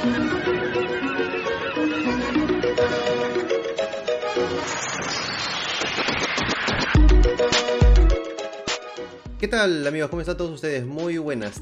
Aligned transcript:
¿Qué 0.00 0.06
tal 9.48 9.86
amigos? 9.86 10.08
¿Cómo 10.08 10.20
están 10.20 10.38
todos 10.38 10.52
ustedes? 10.52 10.86
Muy 10.86 11.18
buenas 11.18 11.60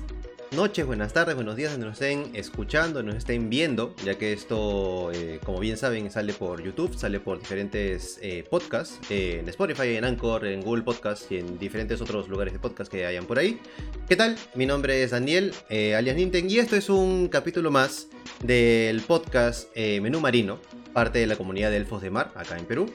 noches, 0.53 0.87
buenas 0.87 1.13
tardes, 1.13 1.35
buenos 1.35 1.57
días, 1.57 1.73
donde 1.73 1.87
nos 1.87 2.01
estén 2.01 2.31
escuchando, 2.35 3.03
nos 3.03 3.17
estén 3.17 3.51
viendo, 3.51 3.95
ya 4.05 4.17
que 4.17 4.33
esto, 4.33 5.11
eh, 5.13 5.41
como 5.45 5.61
bien 5.61 5.77
saben, 5.77 6.11
sale 6.11 6.33
por 6.33 6.63
YouTube, 6.63 6.97
sale 6.97 7.21
por 7.21 7.39
diferentes 7.39 8.19
eh, 8.23 8.45
podcasts, 8.49 8.99
eh, 9.11 9.39
en 9.41 9.49
Spotify, 9.49 9.97
en 9.97 10.05
Anchor, 10.05 10.47
en 10.47 10.63
Google 10.63 10.83
Podcasts 10.83 11.27
y 11.31 11.37
en 11.37 11.59
diferentes 11.59 12.01
otros 12.01 12.29
lugares 12.29 12.53
de 12.53 12.59
podcast 12.59 12.91
que 12.91 13.05
hayan 13.05 13.27
por 13.27 13.39
ahí. 13.39 13.61
¿Qué 14.09 14.17
tal? 14.17 14.37
Mi 14.55 14.65
nombre 14.65 15.03
es 15.03 15.11
Daniel, 15.11 15.53
alias 15.69 16.17
Ninten, 16.17 16.49
y 16.51 16.59
esto 16.59 16.77
es 16.77 16.89
un 16.89 17.29
capítulo 17.29 17.71
más 17.71 18.09
del 18.43 19.01
podcast 19.03 19.75
Menú 19.77 20.21
Marino, 20.21 20.61
parte 20.93 21.19
de 21.19 21.27
la 21.27 21.37
comunidad 21.37 21.71
de 21.71 21.77
Elfos 21.77 22.01
de 22.01 22.11
Mar, 22.11 22.33
acá 22.35 22.59
en 22.59 22.65
Perú. 22.65 22.87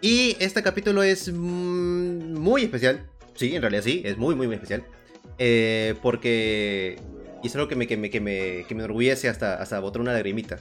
Y 0.00 0.36
este 0.38 0.62
capítulo 0.62 1.02
es 1.02 1.32
mm, 1.32 2.34
muy 2.34 2.62
especial, 2.62 3.06
sí, 3.34 3.56
en 3.56 3.62
realidad 3.62 3.82
sí, 3.82 4.02
es 4.04 4.16
muy, 4.16 4.34
muy, 4.34 4.46
muy 4.46 4.56
especial. 4.56 4.84
Eh, 5.38 5.94
porque. 6.02 6.98
Y 7.42 7.48
es 7.48 7.54
algo 7.56 7.68
que 7.68 7.76
me, 7.76 7.86
que 7.86 7.98
me, 7.98 8.08
que 8.08 8.20
me, 8.20 8.64
que 8.66 8.74
me 8.74 8.82
enorgullece 8.84 9.28
hasta, 9.28 9.56
hasta 9.56 9.78
botar 9.78 10.00
una 10.00 10.12
lagrimita. 10.14 10.60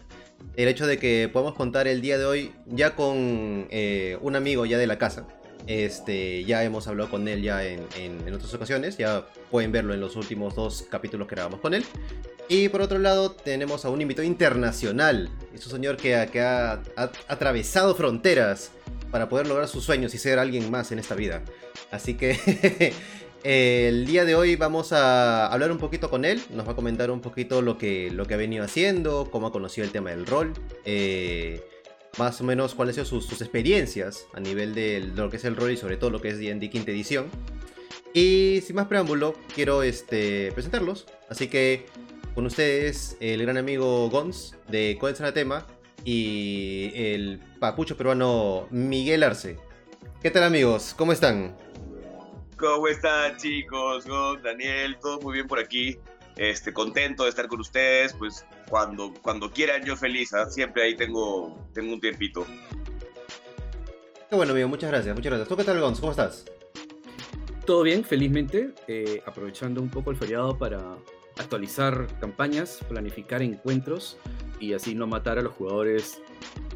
El 0.58 0.68
hecho 0.68 0.86
de 0.86 0.98
que 0.98 1.30
podamos 1.31 1.55
contar 1.55 1.88
el 1.88 2.02
día 2.02 2.18
de 2.18 2.26
hoy 2.26 2.52
ya 2.66 2.94
con 2.95 3.67
eh, 3.70 4.17
un 4.22 4.36
amigo 4.36 4.66
ya 4.66 4.78
de 4.78 4.88
la 4.88 4.98
casa. 4.98 5.26
Este, 5.66 6.44
ya 6.44 6.62
hemos 6.66 6.90
hablado 6.90 7.09
con 7.09 7.26
él 7.30 7.41
ya 7.41 7.64
en, 7.66 7.88
en, 7.98 8.34
otras 8.34 8.54
ocasiones. 8.54 8.98
Ya 8.98 9.26
pueden 9.50 9.72
verlo 9.72 9.94
en 9.94 10.02
los 10.02 10.17
últimos 10.17 10.55
dos 10.55 10.86
capítulos 10.90 11.28
que 11.28 11.36
grabamos 11.36 11.62
con 11.62 11.73
él. 11.73 11.86
Y 12.50 12.67
por 12.67 12.81
otro 12.81 13.00
lado, 13.00 13.31
tenemos 13.31 13.86
a 13.86 13.90
un 13.90 14.02
invitado 14.02 14.28
internacional. 14.28 15.30
Es 15.53 15.66
un 15.66 15.72
señor 15.72 15.95
que, 15.95 16.28
que 16.34 16.42
ha, 16.42 16.73
ha, 16.97 17.12
atravesado 17.30 17.95
fronteras 17.95 18.72
para 19.09 19.30
poder 19.30 19.47
lograr 19.47 19.69
sus 19.69 19.86
sueños 19.86 20.14
y 20.14 20.17
ser 20.17 20.38
alguien 20.38 20.69
más 20.69 20.92
en 20.92 21.00
esta 21.00 21.16
vida. 21.16 21.44
Así 21.92 22.16
que 22.16 22.94
El 23.44 24.05
día 24.05 24.23
de 24.23 24.36
hoy 24.36 24.55
vamos 24.55 24.94
a 24.94 25.47
hablar 25.47 25.69
un 25.69 25.77
poquito 25.77 26.09
con 26.09 26.23
él, 26.23 26.41
nos 26.52 26.66
va 26.66 26.72
a 26.72 26.75
comentar 26.75 27.11
un 27.11 27.19
poquito 27.19 27.61
lo 27.61 27.77
que, 27.77 28.09
lo 28.09 28.25
que 28.25 28.35
ha 28.35 28.38
venido 28.38 28.63
haciendo, 28.63 29.30
cómo 29.30 29.47
ha 29.47 29.52
conocido 29.52 29.83
el 29.83 29.91
tema 29.91 30.11
del 30.11 30.25
rol, 30.25 30.53
eh, 30.85 31.61
más 32.17 32.39
o 32.39 32.45
menos 32.45 32.73
cuáles 32.73 32.97
han 32.97 33.05
sido 33.05 33.19
sus, 33.19 33.41
experiencias 33.41 34.27
a 34.33 34.39
nivel 34.39 34.73
de 34.73 35.02
lo 35.02 35.30
que 35.30 35.38
es 35.38 35.44
el 35.44 35.58
rol 35.58 35.72
y 35.72 35.77
sobre 35.77 35.97
todo 35.97 36.09
lo 36.09 36.22
que 36.22 36.30
es 36.30 36.39
D&D 36.39 36.69
quinta 36.69 36.91
edición. 36.91 37.25
Y 38.13 38.61
sin 38.66 38.77
más 38.77 38.88
preámbulo, 38.88 39.35
quiero 39.53 39.83
este, 39.83 40.53
presentarlos. 40.53 41.05
Así 41.30 41.47
que 41.50 41.88
con 42.35 42.45
ustedes 42.45 43.17
el 43.19 43.41
gran 43.41 43.57
amigo 43.57 44.09
Gons 44.09 44.55
de 44.69 44.97
el 45.02 45.33
Tema 45.33 45.67
y 46.05 46.91
el 46.95 47.41
papucho 47.59 47.97
peruano 47.97 48.67
Miguel 48.72 49.23
Arce. 49.23 49.57
¿Qué 50.22 50.31
tal 50.31 50.44
amigos? 50.44 50.94
¿Cómo 50.95 51.11
están? 51.11 51.57
¿Cómo 52.64 52.88
están 52.88 53.36
chicos? 53.36 54.06
Daniel, 54.42 54.97
todo 55.02 55.19
muy 55.19 55.33
bien 55.33 55.47
por 55.50 55.59
aquí. 55.59 55.97
Este, 56.38 56.72
contento 56.72 57.23
de 57.23 57.30
estar 57.30 57.50
con 57.50 57.59
ustedes, 57.59 58.14
pues 58.14 58.45
cuando, 58.69 59.14
cuando 59.22 59.52
quieran 59.52 59.83
yo 59.83 59.97
feliz, 59.97 60.33
¿ah? 60.33 60.50
siempre 60.50 60.84
ahí 60.84 60.95
tengo, 60.95 61.58
tengo 61.73 61.91
un 61.91 62.00
tiempito. 62.00 62.47
Qué 64.30 64.36
bueno, 64.38 64.53
amigo, 64.53 64.69
muchas 64.69 64.89
gracias, 64.91 65.14
muchas 65.14 65.31
gracias. 65.31 65.50
¿Tú 65.50 65.58
qué 65.58 65.66
tal, 65.66 65.81
Gonz? 65.81 66.00
¿Cómo 66.00 66.14
estás? 66.14 66.45
Todo 67.66 67.84
bien, 67.84 68.06
felizmente, 68.06 68.73
eh, 68.88 69.22
aprovechando 69.25 69.81
un 69.81 69.89
poco 69.89 70.11
el 70.11 70.16
feriado 70.16 70.58
para 70.58 70.80
actualizar 71.38 72.08
campañas, 72.22 72.80
planificar 72.88 73.41
encuentros 73.41 74.17
y 74.61 74.72
así 74.72 74.95
no 74.95 75.06
matar 75.06 75.38
a 75.38 75.41
los 75.41 75.53
jugadores 75.53 76.22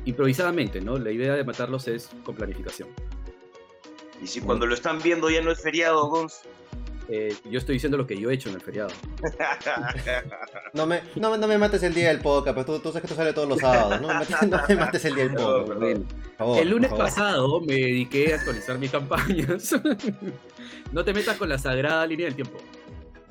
improvisadamente, 0.04 0.82
¿no? 0.82 0.98
La 0.98 1.12
idea 1.12 1.34
de 1.36 1.46
matarlos 1.46 1.88
es 1.88 2.10
con 2.26 2.36
planificación. 2.36 2.90
Y 4.22 4.28
si 4.28 4.42
cuando 4.42 4.66
lo 4.66 4.74
están 4.74 5.02
viendo 5.02 5.30
ya 5.30 5.42
no 5.42 5.52
es 5.52 5.62
feriado, 5.62 6.08
Gonz. 6.08 6.42
Eh, 7.10 7.34
yo 7.50 7.58
estoy 7.58 7.76
diciendo 7.76 7.98
lo 7.98 8.06
que 8.06 8.18
yo 8.20 8.30
he 8.30 8.34
hecho 8.34 8.50
en 8.50 8.56
el 8.56 8.62
feriado. 8.62 8.90
no, 10.74 10.86
me, 10.86 11.02
no, 11.16 11.38
me 11.38 11.58
mates 11.58 11.82
el 11.84 11.94
día 11.94 12.10
del 12.10 12.20
podcast, 12.20 12.54
pues 12.54 12.66
tú, 12.66 12.90
sabes 12.90 13.02
que 13.02 13.08
esto 13.08 13.16
sale 13.16 13.32
todos 13.32 13.48
los 13.48 13.60
sábados. 13.60 14.02
No, 14.02 14.08
me 14.68 14.76
mates 14.76 15.06
el 15.06 15.16
día 15.16 15.24
del 15.24 15.36
podcast. 15.36 16.60
el 16.60 16.70
lunes 16.70 16.92
pasado 16.92 17.62
me 17.62 17.76
dediqué 17.76 18.34
a 18.34 18.36
actualizar 18.36 18.78
mis 18.78 18.92
campañas. 18.92 19.74
no 20.92 21.06
te 21.06 21.14
metas 21.14 21.38
con 21.38 21.48
la 21.48 21.58
sagrada 21.58 22.06
línea 22.06 22.26
del 22.26 22.36
tiempo. 22.36 22.58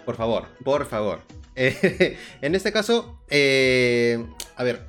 Por 0.06 0.16
favor, 0.16 0.46
por 0.64 0.86
favor. 0.86 1.20
Eh, 1.54 2.16
en 2.40 2.54
este 2.54 2.72
caso, 2.72 3.20
eh, 3.28 4.24
a 4.56 4.64
ver, 4.64 4.86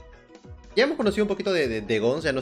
ya 0.77 0.83
hemos 0.83 0.95
conocido 0.95 1.23
un 1.23 1.27
poquito 1.27 1.51
de, 1.51 1.81
de, 1.81 1.97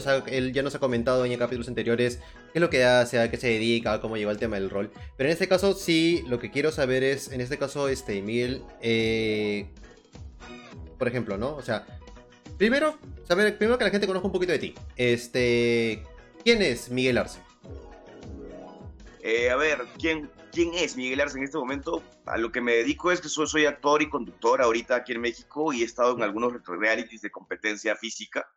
ha, 0.06 0.24
él 0.26 0.52
ya 0.52 0.62
nos 0.62 0.74
ha 0.74 0.78
comentado 0.78 1.24
en 1.24 1.38
capítulos 1.38 1.68
anteriores 1.68 2.18
qué 2.52 2.58
es 2.58 2.60
lo 2.60 2.68
que 2.68 2.84
hace, 2.84 3.18
a 3.18 3.30
qué 3.30 3.38
se 3.38 3.48
dedica, 3.48 3.98
cómo 4.02 4.18
llegó 4.18 4.28
al 4.28 4.36
tema 4.36 4.56
del 4.56 4.68
rol. 4.68 4.90
Pero 5.16 5.30
en 5.30 5.32
este 5.32 5.48
caso, 5.48 5.72
sí, 5.72 6.22
lo 6.28 6.38
que 6.38 6.50
quiero 6.50 6.70
saber 6.70 7.02
es, 7.02 7.32
en 7.32 7.40
este 7.40 7.56
caso, 7.56 7.88
este, 7.88 8.20
Miguel, 8.20 8.62
eh, 8.82 9.68
por 10.98 11.08
ejemplo, 11.08 11.38
¿no? 11.38 11.56
O 11.56 11.62
sea, 11.62 11.86
primero, 12.58 12.98
saber, 13.26 13.56
primero 13.56 13.78
que 13.78 13.84
la 13.84 13.90
gente 13.90 14.06
conozca 14.06 14.26
un 14.26 14.32
poquito 14.34 14.52
de 14.52 14.58
ti. 14.58 14.74
Este, 14.96 16.02
¿quién 16.44 16.60
es 16.60 16.90
Miguel 16.90 17.16
Arce? 17.16 17.38
Eh, 19.22 19.48
a 19.48 19.56
ver, 19.56 19.78
¿quién, 19.98 20.28
¿quién 20.56 20.72
es 20.72 20.96
Miguel 20.96 21.20
Arce 21.20 21.36
en 21.36 21.44
este 21.44 21.58
momento? 21.58 22.02
A 22.24 22.38
lo 22.38 22.50
que 22.50 22.62
me 22.62 22.72
dedico 22.72 23.12
es 23.12 23.20
que 23.20 23.28
soy, 23.28 23.46
soy 23.46 23.66
actor 23.66 24.00
y 24.00 24.08
conductor 24.08 24.62
ahorita 24.62 24.96
aquí 24.96 25.12
en 25.12 25.20
México 25.20 25.70
y 25.70 25.82
he 25.82 25.84
estado 25.84 26.16
en 26.16 26.22
algunos 26.22 26.54
realities 26.66 27.20
de 27.20 27.30
competencia 27.30 27.94
física, 27.94 28.48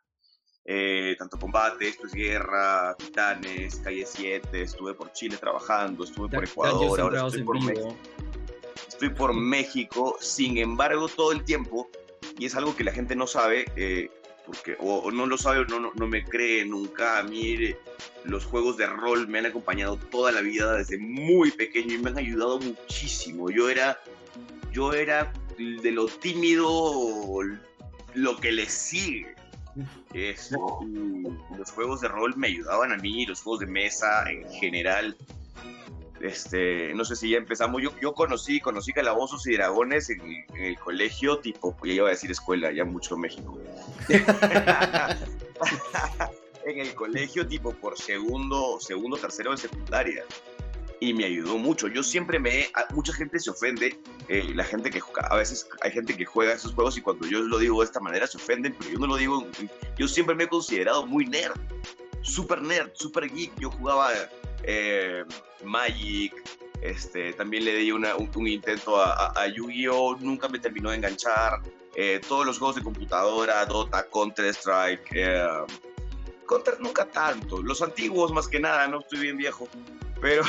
eh, 0.64 1.18
tanto 1.20 1.38
combate, 1.38 1.90
esto 1.90 2.08
es 2.08 2.14
guerra, 2.14 2.96
titanes, 2.98 3.76
calle 3.80 4.06
7, 4.06 4.62
estuve 4.62 4.94
por 4.94 5.12
Chile 5.12 5.36
trabajando, 5.36 6.06
estuve 6.06 6.30
por 6.30 6.46
Ecuador, 6.46 7.02
ahora 7.02 7.28
estoy 7.28 7.44
por 7.44 7.62
México. 7.62 7.98
Estoy 8.88 9.10
por 9.10 9.34
México, 9.34 10.18
sin 10.22 10.58
embargo, 10.58 11.10
todo 11.10 11.34
el 11.34 11.44
tiempo, 11.44 11.90
y 12.38 12.46
es 12.46 12.56
algo 12.56 12.78
que 12.78 12.86
la 12.86 12.94
gente 12.94 13.14
no 13.14 13.28
sabe, 13.28 13.66
eh, 13.76 14.10
porque 14.50 14.76
o, 14.80 15.12
no 15.12 15.28
lo 15.28 15.38
sabe 15.38 15.60
o 15.60 15.66
no, 15.66 15.92
no, 15.94 16.08
me 16.08 16.24
cree 16.24 16.66
nunca. 16.66 17.20
A 17.20 17.24
mí 17.24 17.56
los 18.24 18.46
juegos 18.46 18.78
de 18.78 18.88
rol 18.88 19.28
me 19.28 19.38
han 19.38 19.46
acompañado 19.46 19.96
toda 19.96 20.32
la 20.32 20.42
vida 20.42 20.74
desde 20.74 20.98
muy 20.98 21.52
pequeño 21.52 21.94
y 21.94 21.98
me 22.00 22.10
han 22.10 22.18
ayudado 22.18 22.60
muchísimo. 22.60 23.52
Yo 23.52 23.70
era, 23.70 24.00
yo 24.72 24.94
era 24.94 25.32
de 25.58 25.92
lo 25.92 26.08
tímido 26.08 27.42
lo 28.16 28.38
que 28.38 28.52
le 28.52 28.68
sigue. 28.68 29.36
Es, 30.16 30.52
los 31.56 31.72
juegos 31.72 32.02
de 32.02 32.08
rol 32.08 32.36
me 32.36 32.48
ayudaban 32.48 32.92
a 32.92 32.98
mí, 32.98 33.28
los 33.28 33.42
juegos 33.44 33.60
de 33.60 33.68
mesa 33.68 34.32
en 34.32 34.50
general 34.50 35.16
este, 36.22 36.94
no 36.94 37.06
sé 37.06 37.16
si 37.16 37.30
ya 37.30 37.38
empezamos, 37.38 37.82
yo, 37.82 37.92
yo 38.02 38.14
conocí, 38.14 38.60
conocí 38.60 38.92
calabozos 38.94 39.48
y 39.48 39.54
dragones 39.54 40.10
en, 40.10 40.46
el 40.56 40.78
colegio, 40.78 41.40
tipo, 41.40 41.76
ya 41.84 41.94
iba 41.94 42.08
a 42.08 42.12
decir 42.12 42.32
escuela, 42.32 42.72
ya 42.72 42.86
mucho 42.86 43.18
México. 43.18 43.58
en 46.66 46.80
el 46.80 46.94
colegio, 46.94 47.48
tipo, 47.48 47.74
por 47.74 47.98
segundo, 47.98 48.80
segundo, 48.80 49.18
tercero 49.18 49.52
de 49.52 49.58
secundaria. 49.58 50.24
Y 51.02 51.14
me 51.14 51.24
ayudó 51.24 51.58
mucho. 51.58 51.88
Yo 51.88 52.04
siempre 52.04 52.40
me... 52.40 52.70
Mucha 52.94 53.14
gente 53.14 53.40
se 53.40 53.50
ofende, 53.50 53.98
eh, 54.28 54.52
la 54.54 54.66
gente 54.66 54.90
que 54.90 55.02
a 55.30 55.36
veces 55.38 55.66
hay 55.82 55.92
gente 55.92 56.18
que 56.18 56.26
juega 56.26 56.52
esos 56.52 56.74
juegos 56.74 56.98
y 56.98 57.02
cuando 57.02 57.26
yo 57.26 57.40
lo 57.40 57.58
digo 57.58 57.80
de 57.80 57.86
esta 57.86 58.02
manera 58.02 58.28
se 58.28 58.36
ofenden, 58.36 58.76
pero 58.78 58.92
yo 58.92 59.00
no 59.00 59.08
lo 59.08 59.16
digo... 59.16 59.48
Yo 59.98 60.10
siempre 60.10 60.36
me 60.36 60.44
he 60.44 60.48
considerado 60.50 61.06
muy 61.06 61.26
nerd, 61.26 61.56
super 62.22 62.62
nerd, 62.62 62.92
super 62.94 63.30
geek. 63.34 63.58
Yo 63.60 63.72
jugaba 63.72 64.12
eh, 64.64 65.24
Magic, 65.64 66.34
este, 66.82 67.34
también 67.34 67.66
le 67.66 67.76
di 67.76 67.92
un, 67.92 68.06
intento 68.48 69.02
a, 69.02 69.48
Yu-Gi-Oh! 69.48 70.18
Nunca 70.20 70.48
me 70.48 70.60
terminó 70.60 70.90
de 70.92 70.98
enganchar. 70.98 71.62
Eh, 71.96 72.22
todos 72.26 72.46
los 72.46 72.58
juegos 72.58 72.78
de 72.78 72.84
computadora, 72.84 73.66
Dota, 73.66 74.08
Counter-Strike. 74.10 75.10
Eh, 75.14 75.48
Counter 76.48 76.80
nunca 76.80 77.06
tanto. 77.06 77.62
Los 77.62 77.82
antiguos 77.82 78.32
más 78.32 78.48
que 78.48 78.60
nada, 78.60 78.88
no 78.88 79.02
estoy 79.02 79.20
bien 79.20 79.38
viejo. 79.38 79.68
Pero, 80.22 80.44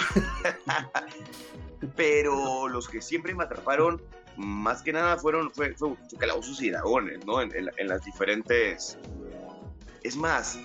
pero 1.96 2.68
los 2.68 2.88
que 2.88 3.02
siempre 3.02 3.34
me 3.34 3.44
atraparon, 3.44 4.00
más 4.36 4.82
que 4.82 4.92
nada 4.92 5.16
fueron 5.16 5.50
fue, 5.50 5.74
fue, 5.74 5.94
Calabozos 6.18 6.62
y 6.62 6.70
Dragones, 6.70 7.24
¿no? 7.26 7.40
En, 7.40 7.52
en 7.54 7.88
las 7.88 8.04
diferentes... 8.04 8.98
Es 10.02 10.16
más, 10.16 10.58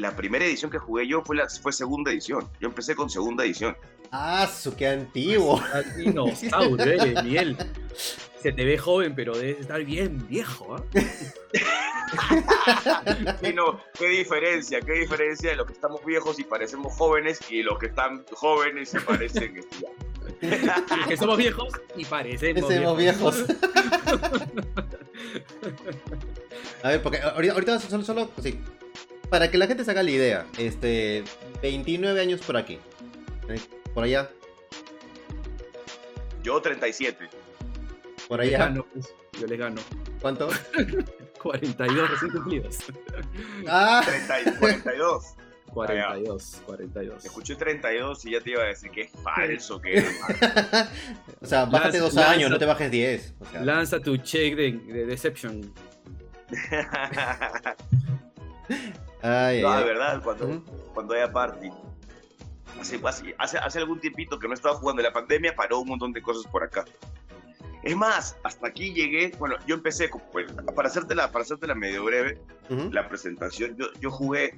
la 0.00 0.16
primera 0.16 0.44
edición 0.44 0.70
que 0.70 0.78
jugué 0.78 1.06
yo 1.06 1.22
fue, 1.22 1.36
la, 1.36 1.48
fue 1.48 1.72
segunda 1.72 2.10
edición. 2.10 2.48
Yo 2.60 2.68
empecé 2.68 2.94
con 2.94 3.08
segunda 3.10 3.44
edición. 3.44 3.76
¡Ah, 4.10 4.48
su 4.48 4.74
qué 4.74 4.88
antiguo! 4.88 5.62
Dinosaurio, 5.96 7.22
miel. 7.24 7.56
Se 8.42 8.52
te 8.52 8.64
ve 8.64 8.78
joven, 8.78 9.14
pero 9.14 9.36
debes 9.36 9.60
estar 9.60 9.84
bien 9.84 10.26
viejo, 10.26 10.76
¿eh? 10.94 11.06
qué 13.98 14.08
diferencia, 14.08 14.80
qué 14.80 14.92
diferencia 14.94 15.50
de 15.50 15.56
los 15.56 15.66
que 15.66 15.74
estamos 15.74 16.02
viejos 16.04 16.38
y 16.38 16.44
parecemos 16.44 16.94
jóvenes 16.94 17.38
y 17.50 17.62
los 17.62 17.78
que 17.78 17.86
están 17.86 18.24
jóvenes 18.32 18.88
se 18.88 19.00
parecen 19.00 19.60
que 21.08 21.16
somos 21.16 21.36
viejos 21.36 21.68
y 21.96 22.04
parecemos 22.06 22.72
Somos 22.72 22.96
viejos. 22.96 23.44
A 26.82 26.88
ver, 26.88 27.02
porque 27.02 27.18
ahorita, 27.18 27.52
ahorita 27.54 27.78
solo, 27.78 28.02
solo 28.02 28.30
sí, 28.42 28.58
para 29.30 29.50
que 29.50 29.56
la 29.58 29.66
gente 29.66 29.84
se 29.84 29.90
haga 29.92 30.02
la 30.02 30.10
idea, 30.10 30.46
este, 30.58 31.24
29 31.62 32.20
años 32.20 32.40
por 32.40 32.56
aquí, 32.56 32.78
¿eh? 33.48 33.60
por 33.94 34.04
allá, 34.04 34.28
Yo 36.42 36.60
37. 36.60 37.28
por 38.28 38.40
Les 38.40 38.48
allá, 38.48 38.58
gano, 38.66 38.86
pues, 38.92 39.14
yo 39.40 39.46
les 39.46 39.58
gano. 39.58 39.80
¿cuánto? 40.20 40.48
42 41.42 42.10
recién 42.10 42.30
cumplidos. 42.32 42.78
Ah, 43.66 44.02
30 44.04 44.40
y 44.40 44.44
42. 44.58 45.24
42, 45.72 46.62
42. 46.66 47.24
Escuché 47.24 47.54
32 47.54 48.24
y 48.26 48.32
ya 48.32 48.40
te 48.40 48.50
iba 48.50 48.62
a 48.62 48.66
decir 48.66 48.90
que 48.90 49.02
es 49.02 49.10
falso, 49.22 49.80
que 49.80 50.00
o 51.40 51.46
sea, 51.46 51.64
bájate 51.66 51.98
Lanza- 51.98 52.00
dos 52.00 52.16
años, 52.16 52.42
lanza- 52.42 52.48
no 52.50 52.58
te 52.58 52.64
bajes 52.66 52.90
10. 52.90 53.34
o 53.40 53.44
sea. 53.46 53.60
Lanza 53.64 54.00
tu 54.00 54.16
check 54.18 54.56
de, 54.56 54.72
de 54.72 55.06
Deception. 55.06 55.72
Ay, 59.22 59.62
No, 59.62 59.76
de 59.78 59.84
verdad, 59.84 60.22
cuando, 60.22 60.62
cuando 60.94 61.14
haya 61.14 61.32
party. 61.32 61.68
Hace, 62.80 63.00
hace, 63.38 63.58
hace, 63.58 63.78
algún 63.78 64.00
tiempito 64.00 64.38
que 64.38 64.48
no 64.48 64.54
estaba 64.54 64.76
jugando 64.76 65.02
la 65.02 65.12
pandemia, 65.12 65.54
paró 65.54 65.80
un 65.80 65.88
montón 65.88 66.12
de 66.12 66.22
cosas 66.22 66.50
por 66.50 66.62
acá. 66.62 66.84
Es 67.82 67.96
más, 67.96 68.36
hasta 68.42 68.68
aquí 68.68 68.92
llegué, 68.92 69.32
bueno, 69.38 69.56
yo 69.66 69.74
empecé, 69.74 70.08
con- 70.08 70.22
pues, 70.32 70.50
para 70.74 70.88
hacértela, 70.88 71.30
para 71.32 71.42
hacértela 71.42 71.74
medio 71.74 72.04
breve, 72.04 72.38
Ujú, 72.68 72.90
la 72.92 73.08
presentación, 73.08 73.76
yo, 73.76 73.86
yo 74.00 74.10
jugué, 74.10 74.54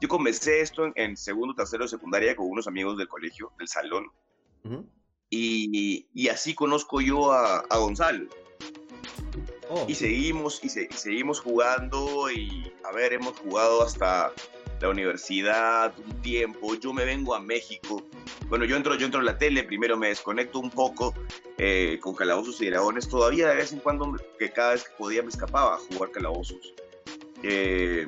yo 0.00 0.08
comencé 0.08 0.60
esto 0.60 0.84
en, 0.86 0.92
en 0.96 1.16
segundo, 1.16 1.54
tercero 1.54 1.86
secundaria 1.88 2.34
con 2.34 2.46
unos 2.48 2.66
amigos 2.66 2.96
del 2.96 3.08
colegio, 3.08 3.52
del 3.58 3.68
salón, 3.68 4.06
ujú. 4.64 4.88
y, 5.30 6.06
y 6.14 6.28
así 6.28 6.54
conozco 6.54 7.00
yo 7.00 7.32
a, 7.32 7.58
a 7.58 7.76
Gonzalo. 7.78 8.26
Oh, 9.70 9.84
Y 9.88 9.94
seguimos, 9.94 10.62
y, 10.62 10.68
se- 10.68 10.88
y 10.90 10.94
seguimos 10.94 11.40
jugando, 11.40 12.30
y 12.30 12.70
a 12.84 12.92
ver, 12.92 13.12
hemos 13.14 13.38
jugado 13.38 13.82
hasta 13.82 14.32
la 14.80 14.88
universidad 14.90 15.94
un 15.98 16.20
tiempo, 16.20 16.74
yo 16.74 16.92
me 16.92 17.04
vengo 17.04 17.34
a 17.34 17.40
México, 17.40 18.02
bueno, 18.48 18.64
yo 18.66 18.76
entro, 18.76 18.94
yo 18.96 19.06
entro 19.06 19.20
a 19.20 19.24
la 19.24 19.38
tele, 19.38 19.62
primero 19.64 19.96
me 19.96 20.08
desconecto 20.08 20.58
un 20.58 20.70
poco 20.70 21.14
eh, 21.56 21.98
con 22.02 22.14
Calabozos 22.14 22.60
y 22.60 22.66
Dragones, 22.68 23.08
todavía 23.08 23.48
de 23.48 23.56
vez 23.56 23.72
en 23.72 23.78
cuando, 23.78 24.14
que 24.38 24.50
cada 24.50 24.72
vez 24.72 24.84
que 24.84 24.94
podía 24.98 25.22
me 25.22 25.28
escapaba 25.30 25.76
a 25.76 25.78
jugar 25.78 26.10
Calabozos. 26.10 26.74
Eh, 27.42 28.06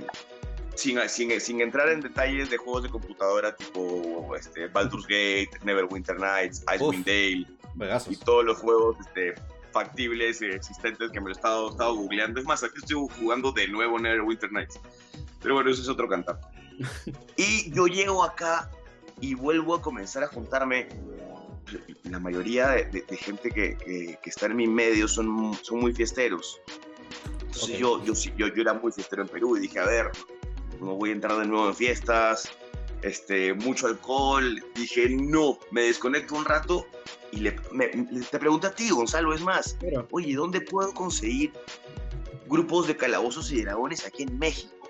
sin, 0.74 0.98
sin, 1.08 1.40
sin 1.40 1.60
entrar 1.62 1.88
en 1.88 2.00
detalles 2.02 2.50
de 2.50 2.58
juegos 2.58 2.82
de 2.82 2.90
computadora 2.90 3.56
tipo 3.56 4.34
este, 4.36 4.66
Baldur's 4.68 5.04
Gate, 5.06 5.50
Neverwinter 5.64 6.18
Nights, 6.20 6.62
Icewind 6.74 7.06
Dale, 7.06 7.30
y 7.30 7.46
juegazos. 7.78 8.20
todos 8.20 8.44
los 8.44 8.58
juegos 8.58 8.96
este, 9.00 9.34
factibles 9.76 10.40
eh, 10.40 10.54
existentes 10.54 11.10
que 11.10 11.20
me 11.20 11.26
lo 11.26 11.32
he 11.32 11.36
estado, 11.36 11.70
estado 11.70 11.94
googleando. 11.94 12.40
Es 12.40 12.46
más, 12.46 12.64
aquí 12.64 12.78
estoy 12.78 13.06
jugando 13.20 13.52
de 13.52 13.68
nuevo 13.68 13.98
Neverwinter 13.98 14.50
Nights. 14.50 14.80
Pero 15.42 15.54
bueno, 15.54 15.70
eso 15.70 15.82
es 15.82 15.88
otro 15.88 16.08
cantar. 16.08 16.40
y 17.36 17.70
yo 17.72 17.86
llego 17.86 18.24
acá 18.24 18.70
y 19.20 19.34
vuelvo 19.34 19.74
a 19.74 19.82
comenzar 19.82 20.24
a 20.24 20.28
juntarme. 20.28 20.88
La 22.04 22.18
mayoría 22.20 22.68
de, 22.68 22.84
de- 22.86 23.02
de 23.02 23.16
gente 23.16 23.50
que, 23.50 23.76
que- 23.76 24.18
que 24.22 24.30
está 24.30 24.46
en 24.46 24.56
mi 24.56 24.66
medio 24.66 25.06
son, 25.08 25.52
son 25.62 25.80
muy 25.80 25.92
fiesteros. 25.92 26.58
Entonces 27.42 27.74
Ok. 27.74 27.78
yo, 27.80 28.04
yo, 28.04 28.14
yo, 28.36 28.46
yo 28.48 28.62
era 28.62 28.72
muy 28.74 28.92
fiestero 28.92 29.22
en 29.22 29.28
Perú 29.28 29.56
y 29.56 29.60
dije, 29.60 29.78
a 29.80 29.84
ver, 29.86 30.10
no 30.80 30.94
voy 30.94 31.10
a 31.10 31.12
entrar 31.12 31.36
de 31.38 31.46
nuevo 31.46 31.68
en 31.68 31.74
fiestas, 31.74 32.48
este, 33.02 33.52
mucho 33.52 33.88
alcohol. 33.88 34.64
Dije, 34.74 35.08
no, 35.10 35.58
me 35.70 35.82
desconecto 35.82 36.34
un 36.34 36.44
rato 36.44 36.86
y 37.32 37.40
le, 37.40 37.56
me- 37.72 37.88
le- 37.88 38.20
te 38.24 38.38
pregunto 38.38 38.66
a 38.68 38.70
ti, 38.74 38.90
Gonzalo, 38.90 39.32
es 39.34 39.40
más, 39.40 39.76
Pero, 39.80 40.06
oye, 40.10 40.34
¿dónde 40.34 40.60
puedo 40.60 40.92
conseguir 40.94 41.52
grupos 42.46 42.86
de 42.86 42.96
calabozos 42.96 43.50
y 43.52 43.62
dragones 43.62 44.04
aquí 44.06 44.22
en 44.24 44.38
México? 44.38 44.88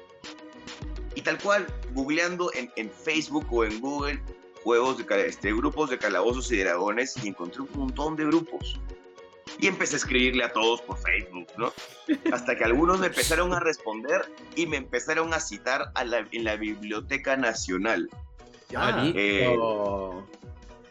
Y 1.15 1.23
tal 1.23 1.39
cual, 1.39 1.67
googleando 1.93 2.51
en, 2.55 2.71
en 2.77 2.91
Facebook 2.91 3.47
o 3.51 3.65
en 3.65 3.81
Google 3.81 4.21
juegos 4.63 4.99
de, 4.99 5.27
este, 5.27 5.53
grupos 5.55 5.91
de 5.91 5.99
calabozos 5.99 6.51
y 6.53 6.59
dragones 6.59 7.15
y 7.23 7.29
encontré 7.29 7.63
un 7.63 7.69
montón 7.75 8.17
de 8.17 8.25
grupos. 8.27 8.79
Y 9.59 9.69
empecé 9.69 9.95
a 9.95 9.99
escribirle 9.99 10.45
a 10.45 10.53
todos 10.53 10.83
por 10.83 10.99
Facebook, 10.99 11.47
¿no? 11.57 11.73
Hasta 12.33 12.57
que 12.59 12.65
algunos 12.65 12.99
me 13.01 13.07
empezaron 13.07 13.55
a 13.55 13.61
responder 13.61 14.31
y 14.55 14.67
me 14.67 14.77
empezaron 14.77 15.33
a 15.33 15.41
citar 15.41 15.91
a 15.95 16.05
la- 16.05 16.27
en 16.31 16.45
la 16.45 16.57
Biblioteca 16.57 17.37
Nacional. 17.39 18.11
Ah, 18.77 19.11
eh, 19.15 19.57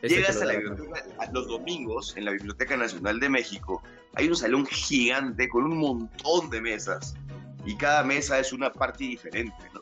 Ese 0.05 0.17
Llegas 0.17 0.39
a 0.41 0.45
la 0.45 0.53
biblioteca 0.53 1.03
a 1.19 1.31
los 1.31 1.47
domingos 1.47 2.15
en 2.15 2.25
la 2.25 2.31
Biblioteca 2.31 2.77
Nacional 2.77 3.19
de 3.19 3.27
México. 3.27 3.81
Hay 4.13 4.27
un 4.27 4.35
salón 4.35 4.67
gigante 4.67 5.49
con 5.49 5.63
un 5.63 5.77
montón 5.77 6.51
de 6.51 6.61
mesas 6.61 7.15
y 7.65 7.75
cada 7.75 8.03
mesa 8.03 8.39
es 8.39 8.53
una 8.53 8.71
parte 8.71 9.03
diferente, 9.03 9.55
¿no? 9.73 9.81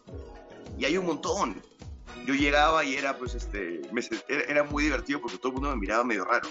Y 0.77 0.85
hay 0.85 0.95
un 0.97 1.07
montón. 1.07 1.61
Yo 2.25 2.33
llegaba 2.33 2.85
y 2.85 2.95
era, 2.95 3.17
pues, 3.17 3.35
este, 3.35 3.81
me 3.91 4.01
era, 4.47 4.63
muy 4.63 4.85
divertido 4.85 5.19
porque 5.19 5.37
todo 5.37 5.49
el 5.49 5.55
mundo 5.55 5.71
me 5.71 5.75
miraba 5.75 6.05
medio 6.05 6.23
raro. 6.23 6.47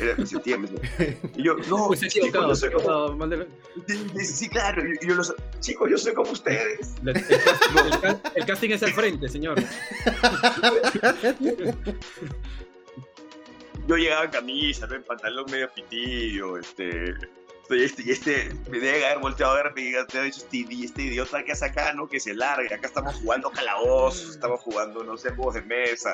Era, 0.00 0.16
me 0.16 0.24
sentía, 0.24 0.56
me 0.56 0.68
sentía- 0.68 1.18
Y 1.36 1.42
yo, 1.42 1.54
no, 1.68 1.88
Pues 1.88 2.00
chicos, 2.00 2.30
yo 2.32 2.40
como, 2.40 2.54
sí, 2.54 4.24
sí, 4.24 4.48
claro, 4.48 4.82
y, 4.82 5.06
yo 5.06 5.16
los, 5.16 5.34
chicos, 5.60 5.90
yo 5.90 5.98
soy 5.98 6.14
como 6.14 6.30
ustedes. 6.30 6.94
El, 7.02 7.08
el 7.10 7.24
casting, 7.24 7.76
el 7.76 8.20
el 8.36 8.46
casting 8.46 8.70
es 8.70 8.82
al 8.82 8.94
frente, 8.94 9.28
señor. 9.28 9.60
yo 13.86 13.96
llegaba 13.96 14.24
en 14.24 14.30
camisa, 14.30 14.88
en 14.90 15.02
pantalón 15.02 15.46
medio 15.50 15.70
pitillo, 15.72 16.58
este, 16.58 17.14
y 17.70 17.84
este, 17.84 18.02
y 18.02 18.10
este 18.10 18.54
me 18.70 18.78
debe 18.78 19.04
haber 19.06 19.18
volteado 19.18 19.52
a 19.52 19.62
verme 19.62 19.82
y 19.82 19.92
te 20.06 20.18
ha 20.18 20.22
dicho 20.22 20.40
este, 20.40 20.66
este 20.84 21.02
idiota 21.02 21.42
que 21.42 21.52
hace 21.52 21.66
acá, 21.66 21.92
¿no? 21.92 22.08
Que 22.08 22.20
se 22.20 22.34
larga, 22.34 22.76
acá 22.76 22.86
estamos 22.86 23.14
jugando 23.16 23.50
calabozos, 23.50 24.30
estamos 24.30 24.60
jugando, 24.60 25.02
no 25.04 25.16
sé, 25.16 25.30
juegos 25.30 25.54
de 25.54 25.62
mesa. 25.62 26.12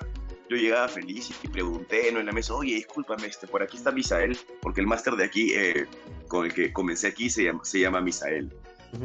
Yo 0.48 0.56
llegaba 0.56 0.88
feliz 0.88 1.30
y 1.42 1.48
pregunté, 1.48 2.10
¿no? 2.12 2.20
En 2.20 2.26
la 2.26 2.32
mesa, 2.32 2.54
oye, 2.54 2.76
discúlpame, 2.76 3.26
este, 3.26 3.46
por 3.46 3.62
aquí 3.62 3.76
está 3.76 3.90
Misael, 3.90 4.38
porque 4.62 4.80
el 4.80 4.86
máster 4.86 5.14
de 5.14 5.24
aquí, 5.24 5.52
eh, 5.54 5.86
con 6.28 6.46
el 6.46 6.54
que 6.54 6.72
comencé 6.72 7.08
aquí, 7.08 7.28
se 7.28 7.44
llama, 7.44 7.64
se 7.64 7.80
llama 7.80 8.00
Misael. 8.00 8.50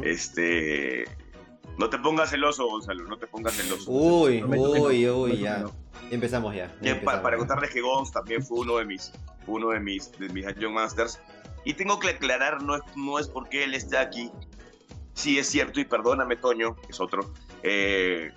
Este, 0.02 1.04
no 1.78 1.90
te 1.90 1.98
pongas 1.98 2.30
celoso, 2.30 2.66
Gonzalo, 2.66 3.04
no 3.04 3.16
te 3.16 3.26
pongas 3.26 3.54
celoso. 3.54 3.90
Uy, 3.90 4.40
no, 4.40 4.48
uy, 4.48 4.78
uy, 4.80 5.04
prometo 5.04 5.24
que 5.26 5.38
ya. 5.38 5.58
no. 5.58 5.72
Empezamos 6.10 6.54
ya. 6.54 6.64
empezamos. 6.80 7.22
para 7.22 7.36
contarles 7.36 7.70
que 7.70 7.80
Gons 7.80 8.12
también 8.12 8.44
fue 8.44 8.60
uno 8.60 8.76
de 8.76 8.84
mis, 8.84 9.12
uno 9.46 9.70
de 9.70 9.80
mis, 9.80 10.12
de 10.18 10.28
mis 10.28 10.44
Dungeon 10.46 10.74
Masters. 10.74 11.20
Y 11.64 11.74
tengo 11.74 11.98
que 11.98 12.10
aclarar, 12.10 12.62
no 12.62 12.76
es, 12.76 12.82
no 12.94 13.18
es 13.18 13.28
porque 13.28 13.64
él 13.64 13.74
esté 13.74 13.96
aquí. 13.96 14.30
Sí, 15.14 15.38
es 15.38 15.48
cierto, 15.48 15.80
y 15.80 15.84
perdóname, 15.84 16.36
Toño, 16.36 16.76
que 16.76 16.90
es 16.90 17.00
otro. 17.00 17.32
Eh, 17.62 18.32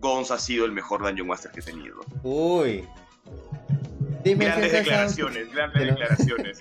Gons 0.00 0.30
ha 0.30 0.38
sido 0.38 0.64
el 0.64 0.72
mejor 0.72 1.02
Dungeon 1.02 1.28
Master 1.28 1.50
que 1.52 1.60
he 1.60 1.62
tenido. 1.62 2.00
Uy. 2.22 2.86
Dime 4.24 4.46
Grandes 4.46 4.72
declaraciones, 4.72 5.52
grandes 5.52 5.86
declaraciones. 5.86 6.60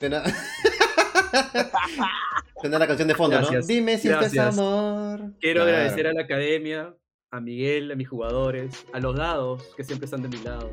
Suena 2.60 2.78
la 2.78 2.86
canción 2.86 3.08
de 3.08 3.14
fondo, 3.14 3.36
Gracias, 3.36 3.66
¿no? 3.66 3.74
Dime 3.74 3.98
si 3.98 4.08
esto 4.08 4.24
es 4.24 4.32
gracias. 4.32 4.58
amor. 4.58 5.20
Quiero 5.40 5.62
Claro. 5.62 5.76
agradecer 5.78 6.06
a 6.06 6.12
la 6.12 6.22
academia, 6.22 6.94
a 7.30 7.40
Miguel, 7.40 7.90
a 7.90 7.94
mis 7.94 8.08
jugadores, 8.08 8.84
a 8.92 9.00
los 9.00 9.16
dados 9.16 9.62
que 9.76 9.84
siempre 9.84 10.04
están 10.04 10.22
de 10.22 10.28
mi 10.28 10.38
lado. 10.44 10.70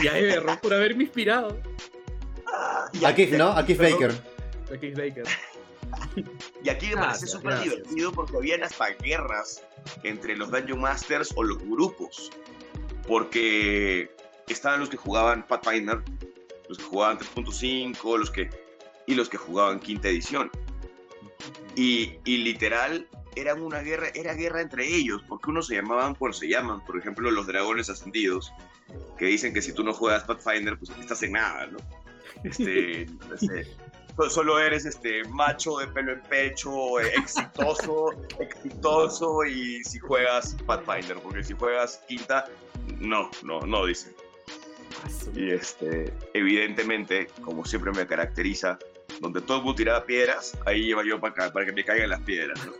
Y 0.00 0.08
a 0.08 0.18
Everron 0.18 0.58
por 0.58 0.72
haberme 0.72 1.04
inspirado. 1.04 1.58
Y 2.92 3.04
A 3.04 3.14
Keith, 3.14 3.32
¿no? 3.34 3.48
A 3.48 3.64
Keith. 3.66 3.78
Baker. 3.78 4.12
A 4.72 4.78
Keith 4.78 4.96
Baker. 4.96 5.24
Y 6.62 6.68
aquí 6.68 6.86
me 6.86 6.94
parece 6.96 7.26
Gracias, 7.26 7.30
súper 7.32 7.60
divertido 7.60 8.12
porque 8.12 8.36
habían 8.36 8.62
hasta 8.62 8.88
guerras 9.02 9.62
entre 10.02 10.36
los 10.36 10.50
Dungeon 10.50 10.80
Masters 10.80 11.32
o 11.36 11.42
los 11.42 11.58
grupos. 11.58 12.30
Porque 13.06 14.10
estaban 14.48 14.80
los 14.80 14.88
que 14.88 14.96
jugaban 14.96 15.46
Pathfinder, 15.46 15.98
los 16.68 16.78
que 16.78 16.84
jugaban 16.84 17.18
3.5, 17.18 18.18
los 18.18 18.30
que, 18.30 18.48
y 19.06 19.14
los 19.14 19.28
que 19.28 19.36
jugaban 19.36 19.80
quinta 19.80 20.08
edición. 20.08 20.50
Y, 21.76 22.14
y 22.24 22.38
literal, 22.38 23.08
eran 23.36 23.60
una 23.62 23.80
guerra, 23.80 24.08
era 24.14 24.34
guerra 24.34 24.60
entre 24.60 24.86
ellos, 24.86 25.22
porque 25.28 25.50
unos 25.50 25.66
se 25.66 25.74
llamaban 25.74 26.14
por 26.14 26.34
se 26.34 26.48
llaman, 26.48 26.84
por 26.84 26.98
ejemplo, 26.98 27.30
los 27.30 27.46
dragones 27.46 27.90
ascendidos, 27.90 28.52
que 29.18 29.26
dicen 29.26 29.52
que 29.52 29.60
si 29.62 29.72
tú 29.72 29.82
no 29.82 29.92
juegas 29.92 30.24
Pathfinder, 30.24 30.78
pues 30.78 30.90
no 30.90 30.96
estás 31.00 31.22
en 31.22 31.32
nada, 31.32 31.66
¿no? 31.66 31.78
Este, 32.44 33.02
este, 33.34 33.66
so- 34.16 34.30
solo 34.30 34.58
eres 34.60 34.84
este 34.84 35.24
macho 35.24 35.78
de 35.78 35.88
pelo 35.88 36.12
en 36.12 36.22
pecho, 36.22 37.00
exitoso, 37.00 38.12
exitoso 38.38 39.44
y 39.44 39.82
si 39.82 39.98
juegas 39.98 40.56
Pathfinder, 40.64 41.18
porque 41.18 41.42
si 41.42 41.54
juegas 41.54 42.00
quinta, 42.06 42.44
no, 43.00 43.30
no, 43.42 43.60
no 43.62 43.84
dicen. 43.86 44.14
Y 45.34 45.50
este, 45.50 46.12
evidentemente, 46.34 47.26
como 47.42 47.64
siempre 47.64 47.90
me 47.92 48.06
caracteriza, 48.06 48.78
donde 49.20 49.40
todo 49.40 49.58
el 49.58 49.62
mundo 49.64 49.76
tiraba 49.76 50.04
piedras, 50.04 50.56
ahí 50.66 50.88
iba 50.90 51.04
yo 51.04 51.20
para, 51.20 51.34
ca- 51.34 51.52
para 51.52 51.66
que 51.66 51.72
me 51.72 51.84
caigan 51.84 52.10
las 52.10 52.20
piedras. 52.20 52.58
¿no? 52.66 52.74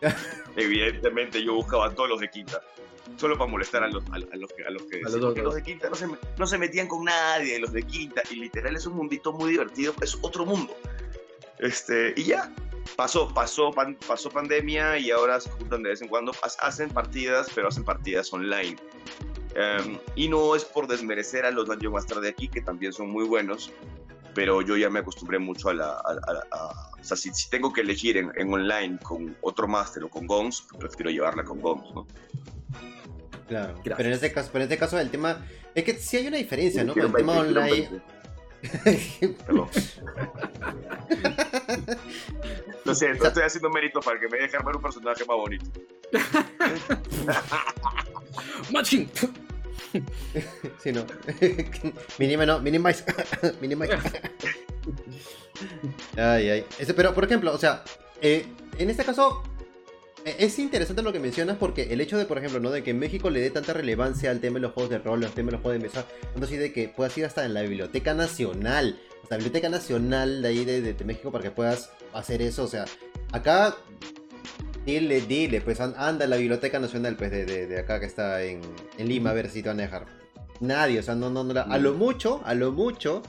Evidentemente 0.56 1.42
yo 1.42 1.54
buscaba 1.54 1.86
a 1.86 1.94
todos 1.94 2.08
los 2.08 2.20
de 2.20 2.30
quinta, 2.30 2.60
solo 3.16 3.36
para 3.38 3.50
molestar 3.50 3.82
a 3.84 3.88
los, 3.88 4.02
a, 4.10 4.18
los 4.18 4.52
que... 4.52 4.64
A 4.64 4.70
los, 4.70 4.82
que 5.34 5.42
los 5.42 5.54
de 5.54 5.62
quinta 5.62 5.88
no 5.88 5.94
se, 5.94 6.06
no 6.38 6.46
se 6.46 6.58
metían 6.58 6.86
con 6.88 7.04
nadie, 7.04 7.58
los 7.58 7.72
de 7.72 7.82
quinta, 7.82 8.22
y 8.30 8.36
literal 8.36 8.74
es 8.76 8.86
un 8.86 8.94
mundito 8.94 9.32
muy 9.32 9.52
divertido, 9.52 9.94
es 10.02 10.18
otro 10.22 10.44
mundo. 10.46 10.74
Este, 11.58 12.14
y 12.16 12.24
ya, 12.24 12.52
pasó, 12.96 13.32
pasó, 13.32 13.70
pasó 14.06 14.30
pandemia 14.30 14.98
y 14.98 15.10
ahora 15.10 15.40
se 15.40 15.50
juntan 15.50 15.82
de 15.82 15.90
vez 15.90 16.02
en 16.02 16.08
cuando, 16.08 16.32
hacen 16.60 16.88
partidas, 16.90 17.48
pero 17.54 17.68
hacen 17.68 17.84
partidas 17.84 18.32
online. 18.32 18.76
Em, 19.54 19.98
y 20.14 20.28
no 20.28 20.54
es 20.54 20.64
por 20.64 20.86
desmerecer 20.86 21.44
a 21.44 21.50
los 21.50 21.66
Dungeon 21.66 21.92
Master 21.92 22.18
de 22.20 22.28
aquí, 22.30 22.48
que 22.48 22.60
también 22.62 22.92
son 22.92 23.10
muy 23.10 23.24
buenos, 23.24 23.72
pero 24.34 24.62
yo 24.62 24.76
ya 24.76 24.90
me 24.90 25.00
acostumbré 25.00 25.38
mucho 25.38 25.70
a 25.70 25.74
la... 25.74 25.98
o 25.98 27.04
sea, 27.04 27.16
si, 27.16 27.30
tengo 27.48 27.72
que 27.72 27.80
elegir 27.80 28.16
en, 28.16 28.52
online 28.52 28.98
con 29.02 29.36
otro 29.40 29.68
Master 29.68 30.04
o 30.04 30.08
con 30.08 30.26
Gons, 30.26 30.66
prefiero 30.78 31.10
llevarla 31.10 31.44
con 31.44 31.60
Gons, 31.60 31.94
¿no? 31.94 32.06
Claro, 33.48 33.74
pero 33.82 34.08
en 34.08 34.12
este 34.12 34.32
caso, 34.32 34.50
pero 34.52 34.64
en 34.64 34.70
este 34.70 34.78
caso 34.78 34.98
el 34.98 35.10
tema 35.10 35.44
es 35.74 35.84
que 35.84 35.94
sí 35.94 36.18
hay 36.18 36.28
una 36.28 36.36
diferencia, 36.36 36.84
¿no? 36.84 36.92
Con 36.92 37.02
el 37.02 37.12
tema 37.12 37.38
online. 37.38 38.00
Perdón. 39.46 39.68
Lo 42.84 42.94
siento, 42.94 43.26
estoy 43.26 43.42
haciendo 43.42 43.70
mérito 43.70 44.00
para 44.00 44.20
que 44.20 44.28
me 44.28 44.38
deje 44.38 44.56
armar 44.56 44.76
un 44.76 44.82
personaje 44.82 45.24
más 45.24 45.36
bonito. 45.36 45.64
Matching. 48.72 49.10
Sí, 50.82 50.92
no. 50.92 51.04
Minima 52.18 52.46
no, 52.46 52.60
minimize. 52.60 53.04
minimize. 53.60 53.94
ay, 56.16 56.48
ay. 56.50 56.64
pero, 56.96 57.14
por 57.14 57.24
ejemplo, 57.24 57.52
o 57.52 57.58
sea, 57.58 57.84
eh, 58.20 58.46
en 58.78 58.90
este 58.90 59.04
caso, 59.04 59.42
eh, 60.24 60.36
es 60.38 60.58
interesante 60.58 61.02
lo 61.02 61.12
que 61.12 61.20
mencionas 61.20 61.56
porque 61.56 61.92
el 61.92 62.00
hecho 62.00 62.18
de, 62.18 62.26
por 62.26 62.38
ejemplo, 62.38 62.60
¿no? 62.60 62.70
de 62.70 62.82
que 62.82 62.92
México 62.92 63.30
le 63.30 63.40
dé 63.40 63.50
tanta 63.50 63.72
relevancia 63.72 64.30
al 64.30 64.40
tema 64.40 64.54
de 64.56 64.62
los 64.62 64.72
juegos 64.72 64.90
de 64.90 64.98
rol, 64.98 65.24
al 65.24 65.32
tema 65.32 65.46
de 65.46 65.52
los 65.52 65.62
juegos 65.62 65.80
de 65.80 65.88
mesa, 65.88 66.06
tanto 66.32 66.46
así 66.46 66.56
de 66.56 66.72
que 66.72 66.88
puedas 66.88 67.16
ir 67.16 67.24
hasta 67.24 67.44
en 67.44 67.54
la 67.54 67.62
Biblioteca 67.62 68.14
Nacional, 68.14 69.00
hasta 69.22 69.36
la 69.36 69.38
Biblioteca 69.38 69.68
Nacional 69.70 70.42
de 70.42 70.48
ahí 70.48 70.64
de, 70.64 71.04
México 71.04 71.32
para 71.32 71.44
que 71.44 71.50
puedas 71.50 71.90
hacer 72.12 72.42
eso. 72.42 72.64
O 72.64 72.68
sea, 72.68 72.84
acá, 73.32 73.76
dile, 74.84 75.20
dile, 75.22 75.60
pues 75.60 75.80
anda 75.80 76.24
a 76.24 76.28
la 76.28 76.36
Biblioteca 76.36 76.78
Nacional, 76.78 77.16
pues 77.16 77.30
de, 77.30 77.78
acá 77.78 78.00
que 78.00 78.06
está 78.06 78.42
en, 78.42 78.60
Lima, 78.98 79.30
a 79.30 79.34
ver 79.34 79.48
si 79.48 79.62
te 79.62 79.68
van 79.68 79.78
a 79.80 79.82
dejar. 79.82 80.06
Nadie, 80.60 80.98
o 80.98 81.02
sea, 81.02 81.14
no, 81.14 81.30
no, 81.30 81.42
no, 81.42 81.58
a 81.60 81.78
lo 81.78 81.94
mucho, 81.94 82.42
a 82.44 82.54
lo 82.54 82.72
mucho, 82.72 83.22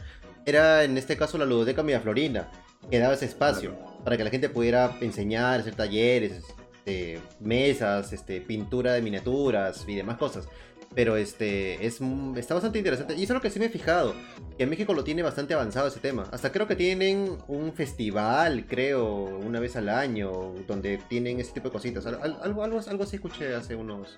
era 0.46 0.84
en 0.84 0.98
este 0.98 1.15
caso 1.15 1.38
la 1.38 1.46
Ludoteca 1.46 1.84
Florina, 2.01 2.50
que 2.89 3.00
daba 3.00 3.13
ese 3.13 3.25
espacio 3.25 3.77
para 4.03 4.17
que 4.17 4.24
la 4.24 4.29
gente 4.29 4.50
pudiera 4.50 4.98
enseñar, 5.01 5.60
hacer 5.60 5.75
talleres, 5.75 6.43
este, 6.81 7.22
mesas, 7.39 8.12
este, 8.12 8.41
pintura 8.41 8.93
de 8.93 9.01
miniaturas 9.01 9.86
y 9.88 9.96
demás 9.96 10.17
cosas. 10.17 10.48
Pero 10.94 11.16
este 11.16 11.86
es, 11.86 12.00
está 12.36 12.54
bastante 12.54 12.78
interesante. 12.78 13.14
Y 13.14 13.24
eso 13.24 13.34
es 13.34 13.36
lo 13.36 13.42
que 13.42 13.50
sí 13.50 13.60
me 13.60 13.66
he 13.66 13.70
fijado. 13.70 14.14
Que 14.58 14.64
en 14.64 14.70
México 14.70 14.94
lo 14.94 15.04
tiene 15.04 15.24
bastante 15.24 15.54
avanzado 15.54 15.88
ese 15.88 16.00
tema. 16.00 16.28
Hasta 16.32 16.52
creo 16.52 16.68
que 16.68 16.76
tienen 16.76 17.38
un 17.48 17.74
festival, 17.74 18.66
creo, 18.68 19.06
una 19.06 19.60
vez 19.60 19.76
al 19.78 19.88
año, 19.88 20.54
donde 20.68 20.98
tienen 20.98 21.40
ese 21.40 21.54
tipo 21.54 21.70
de 21.70 21.74
cositas. 21.74 22.06
Algo, 22.06 22.64
algo, 22.64 22.80
algo 22.80 23.04
así 23.04 23.16
escuché 23.16 23.56
hace 23.56 23.76
unos. 23.76 24.18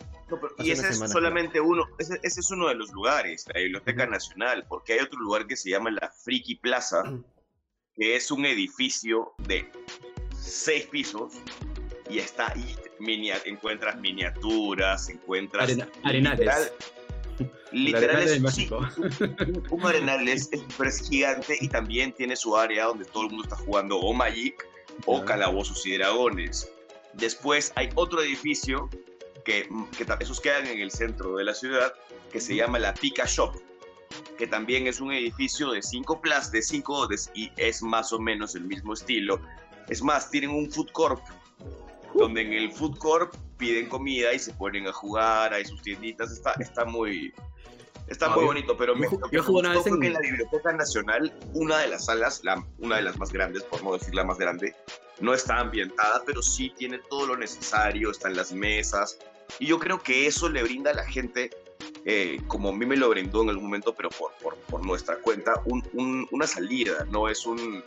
y 0.58 0.72
ese 0.72 0.90
es 0.90 0.98
solamente 1.12 1.60
uno, 1.60 1.86
ese, 2.00 2.20
ese, 2.24 2.40
es 2.40 2.52
uno 2.52 2.68
de 2.68 2.76
los 2.76 2.92
lugares, 2.92 3.46
la 3.54 3.60
Biblioteca 3.60 4.08
Nacional, 4.08 4.66
porque 4.68 4.94
hay 4.94 5.00
otro 5.00 5.20
lugar 5.20 5.46
que 5.46 5.56
se 5.56 5.70
llama 5.70 5.92
la 5.92 6.12
Friki 6.24 6.56
Plaza, 6.56 7.04
que 7.94 8.16
es 8.16 8.32
un 8.32 8.46
edificio 8.46 9.34
de 9.48 9.70
seis 10.36 10.88
pisos 10.88 11.34
y 12.10 12.20
está 12.20 12.52
ahí, 12.52 12.76
encuentras 13.46 14.00
miniaturas, 14.00 15.10
encuentras... 15.10 15.78
arenales. 16.04 16.72
Literal, 17.72 18.22
es, 18.22 18.54
sí, 18.54 18.70
un, 19.72 19.84
arenal 19.84 20.28
es, 20.28 20.48
es, 20.54 21.10
gigante 21.10 21.58
y 21.60 21.68
también 21.68 22.14
tiene 22.14 22.36
su 22.36 22.56
área 22.56 22.86
donde 22.86 23.06
todo 23.06 23.24
el 23.24 23.30
mundo 23.30 23.46
está 23.46 23.56
jugando 23.56 23.98
o 23.98 24.14
Magic 24.14 24.64
o 25.08 25.26
Calabozos 25.26 25.84
y 25.88 25.98
Dragones. 25.98 26.70
Después 27.14 27.74
hay 27.76 27.90
otro 27.96 28.22
edificio 28.22 28.88
que, 29.44 29.68
que 29.98 30.06
esos 30.20 30.40
quedan 30.40 30.68
en 30.68 30.82
el 30.82 30.92
centro 30.92 31.38
de 31.38 31.46
la 31.46 31.56
ciudad 31.56 31.96
que 32.32 32.40
se 32.40 32.56
llama 32.56 32.78
la 32.78 32.94
Pika 32.94 33.26
Shop 33.26 33.56
que 34.38 34.48
también 34.48 34.88
es 34.88 35.00
un 35.00 35.12
edificio 35.12 35.72
de 35.72 35.82
cinco 35.82 36.22
plazas, 36.22 36.52
de 36.52 36.62
cinco 36.62 37.08
y 37.34 37.52
es 37.58 37.82
más 37.82 38.14
o 38.14 38.20
menos 38.20 38.56
el 38.56 38.64
mismo 38.64 38.94
estilo. 38.94 39.40
Es 39.90 40.02
más, 40.02 40.30
tienen 40.30 40.52
un 40.52 40.72
food 40.72 40.92
court 40.92 41.22
donde 42.14 42.42
en 42.42 42.54
el 42.54 42.72
food 42.72 42.98
court 42.98 43.36
piden 43.58 43.88
comida 43.88 44.34
y 44.34 44.40
se 44.40 44.54
ponen 44.54 44.88
a 44.88 44.94
jugar, 44.94 45.54
hay 45.54 45.66
sus 45.66 45.82
tienditas, 45.82 46.32
está, 46.32 46.54
está 46.60 46.86
muy... 46.86 47.34
Está 48.08 48.30
muy 48.30 48.44
bonito, 48.44 48.76
pero 48.76 48.96
me, 48.96 49.08
yo, 49.10 49.20
yo 49.32 49.52
una 49.54 49.72
vez 49.72 49.88
en... 49.88 50.04
en... 50.04 50.14
la 50.14 50.20
Biblioteca 50.20 50.74
Nacional, 50.74 51.34
una 51.54 51.80
de 51.80 51.88
las 51.88 52.06
salas, 52.06 52.42
la, 52.44 52.64
una 52.80 52.98
de 52.98 53.04
las 53.04 53.18
más 53.18 53.32
grandes, 53.32 53.64
por 53.64 53.82
no 53.82 53.94
decir 53.94 54.14
la 54.14 54.26
más 54.26 54.38
grande, 54.38 54.76
no 55.22 55.34
está 55.34 55.60
ambientada, 55.60 56.22
pero 56.26 56.42
sí 56.42 56.74
tiene 56.76 57.00
todo 57.10 57.28
lo 57.28 57.38
necesario, 57.38 58.12
están 58.12 58.36
las 58.36 58.52
mesas, 58.52 59.18
y 59.58 59.68
yo 59.68 59.80
creo 59.80 60.04
que 60.04 60.28
eso 60.28 60.50
le 60.50 60.64
brinda 60.64 60.92
a 60.92 60.96
la 60.96 61.06
gente, 61.06 61.50
eh, 62.04 62.42
como 62.48 62.70
a 62.70 62.74
mí 62.74 62.86
me 62.86 62.98
lo 62.98 63.10
brindó 63.10 63.44
en 63.44 63.50
algún 63.50 63.66
momento, 63.66 63.96
pero 63.96 64.10
por, 64.10 64.34
por, 64.34 64.58
por 64.58 64.86
nuestra 64.86 65.16
cuenta, 65.20 65.62
un, 65.66 65.82
un, 65.94 66.28
una 66.32 66.46
salida, 66.46 67.06
no 67.10 67.30
es 67.30 67.46
un... 67.46 67.82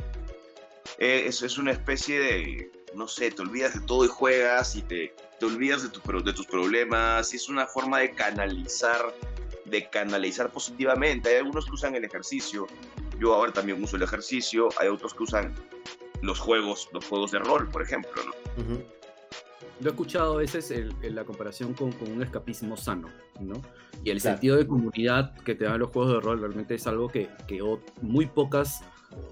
Eh, 0.98 1.24
es, 1.26 1.42
es 1.42 1.58
una 1.58 1.72
especie 1.72 2.18
de, 2.18 2.70
no 2.96 3.06
sé, 3.06 3.30
te 3.30 3.42
olvidas 3.42 3.74
de 3.74 3.80
todo 3.80 4.04
y 4.04 4.08
juegas 4.08 4.74
y 4.74 4.82
te, 4.82 5.14
te 5.38 5.46
olvidas 5.46 5.82
de, 5.82 5.90
tu, 5.90 6.00
de 6.22 6.32
tus 6.32 6.46
problemas. 6.46 7.32
Y 7.32 7.36
es 7.36 7.48
una 7.48 7.66
forma 7.66 8.00
de 8.00 8.12
canalizar, 8.12 9.14
de 9.66 9.88
canalizar 9.90 10.50
positivamente. 10.50 11.28
Hay 11.28 11.36
algunos 11.36 11.66
que 11.66 11.72
usan 11.72 11.94
el 11.94 12.04
ejercicio. 12.04 12.66
Yo 13.18 13.34
ahora 13.34 13.52
también 13.52 13.82
uso 13.82 13.96
el 13.96 14.02
ejercicio. 14.02 14.68
Hay 14.80 14.88
otros 14.88 15.14
que 15.14 15.22
usan 15.22 15.54
los 16.22 16.40
juegos, 16.40 16.88
los 16.92 17.04
juegos 17.04 17.32
de 17.32 17.38
rol, 17.38 17.68
por 17.68 17.82
ejemplo, 17.82 18.22
¿no? 18.24 18.96
Lo 19.78 19.90
he 19.90 19.92
escuchado 19.92 20.34
a 20.34 20.36
veces 20.38 20.70
en 20.70 21.14
la 21.14 21.24
comparación 21.24 21.74
con, 21.74 21.92
con, 21.92 22.10
un 22.10 22.22
escapismo 22.22 22.78
sano, 22.78 23.08
¿no? 23.40 23.60
Y 24.02 24.08
el 24.08 24.22
sentido 24.22 24.56
de 24.56 24.66
comunidad 24.66 25.36
que 25.40 25.54
te 25.54 25.64
dan 25.66 25.80
los 25.80 25.90
juegos 25.90 26.14
de 26.14 26.20
rol 26.20 26.40
realmente 26.40 26.76
es 26.76 26.86
algo 26.86 27.08
que, 27.08 27.28
que 27.46 27.60
muy 28.00 28.24
pocas 28.24 28.82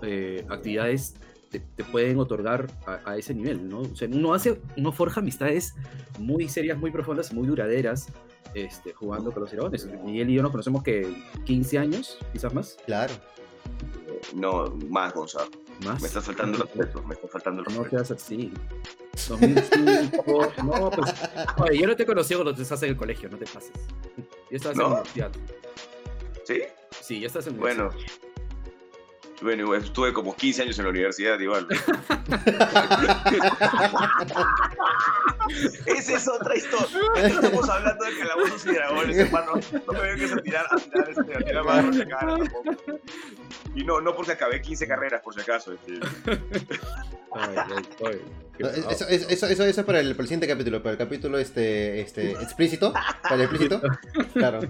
eh, 0.02 0.44
actividades 0.50 1.14
te, 1.61 1.85
pueden 1.85 2.19
otorgar 2.19 2.67
a, 2.87 3.17
ese 3.17 3.35
nivel, 3.35 3.69
¿no? 3.69 3.81
O 3.81 3.97
sea, 3.97 4.09
uno 4.09 4.35
hace, 4.35 4.61
uno 4.77 4.93
forja 4.93 5.21
amistades 5.21 5.75
muy 6.19 6.49
serias, 6.49 6.79
muy 6.79 6.91
profundas, 6.91 7.33
muy 7.33 7.47
duraderas, 7.47 8.09
este, 8.55 8.93
jugando 8.93 9.33
con 9.33 9.43
los 9.43 9.53
dragones. 9.53 9.87
Miguel 10.05 10.31
y 10.31 10.35
yo 10.35 10.43
nos 10.43 10.51
conocemos 10.51 10.83
que 10.83 11.23
15 11.45 11.79
años, 11.79 12.19
quizás 12.33 12.55
más. 12.55 12.77
Claro. 12.87 13.15
No, 14.35 14.75
más, 14.89 15.13
Gonzalo. 15.13 15.51
¿Más? 15.85 16.01
Me 16.01 16.09
está 16.09 16.21
faltando 16.21 16.59
el 16.59 16.63
respeto, 16.63 17.03
me 17.03 17.15
está 17.15 17.29
faltando 17.29 17.61
el 17.61 17.67
respeto. 17.67 17.97
No 17.97 18.05
seas 18.05 18.11
así. 18.11 18.53
2005, 19.29 20.53
no, 20.65 20.91
pues, 20.91 21.15
oye, 21.59 21.79
yo 21.79 21.87
no 21.87 21.97
te 21.97 22.07
conocí 22.07 22.35
cuando 22.35 22.55
te 22.55 22.63
estás 22.63 22.83
en 22.83 22.91
el 22.91 22.97
colegio, 22.97 23.29
no 23.29 23.37
te 23.37 23.47
pases. 23.47 23.73
Ya 24.51 24.57
estás 24.57 24.73
en 24.73 24.79
la 24.79 24.87
universidad. 24.87 25.33
¿Sí? 26.45 26.63
Sí, 27.01 27.21
ya 27.21 27.27
estás 27.27 27.47
en 27.47 27.59
Bueno, 27.59 27.91
bueno, 29.43 29.75
estuve 29.75 30.12
como 30.12 30.35
15 30.35 30.62
años 30.62 30.79
en 30.79 30.85
la 30.85 30.91
universidad 30.91 31.38
igual. 31.38 31.67
Esa 35.87 36.17
es 36.17 36.29
otra 36.29 36.57
historia. 36.57 36.99
Estamos 37.17 37.69
hablando 37.69 38.05
de 38.05 38.19
calabozos 38.19 38.67
y 38.67 38.73
dragones, 38.73 39.17
hermano. 39.17 39.53
No 39.87 39.93
me 39.93 40.00
vengas 40.00 40.33
a 40.33 40.37
tirar, 40.37 40.67
a 40.71 40.76
tirar, 40.76 41.11
este, 41.11 41.37
a 41.37 41.38
tirar 41.38 41.64
más 41.64 41.85
por 41.85 42.09
cara 42.09 42.38
tampoco. 42.38 42.76
Y 43.75 43.85
no, 43.85 44.00
no 44.00 44.14
porque 44.14 44.33
acabé 44.33 44.62
15 44.62 44.87
carreras, 44.87 45.23
por 45.23 45.35
si 45.35 45.41
acaso. 45.41 45.73
Este. 45.73 46.00
eso, 48.91 49.09
eso, 49.09 49.29
eso, 49.29 49.47
eso, 49.47 49.64
es 49.64 49.83
para 49.83 50.00
el, 50.00 50.12
para 50.12 50.23
el 50.23 50.29
siguiente 50.29 50.47
capítulo, 50.49 50.83
para 50.83 50.93
el 50.93 50.99
capítulo 50.99 51.38
este, 51.38 52.00
este 52.00 52.33
explícito, 52.33 52.93
para 53.23 53.35
el 53.35 53.41
explícito, 53.43 53.83
claro. 54.33 54.61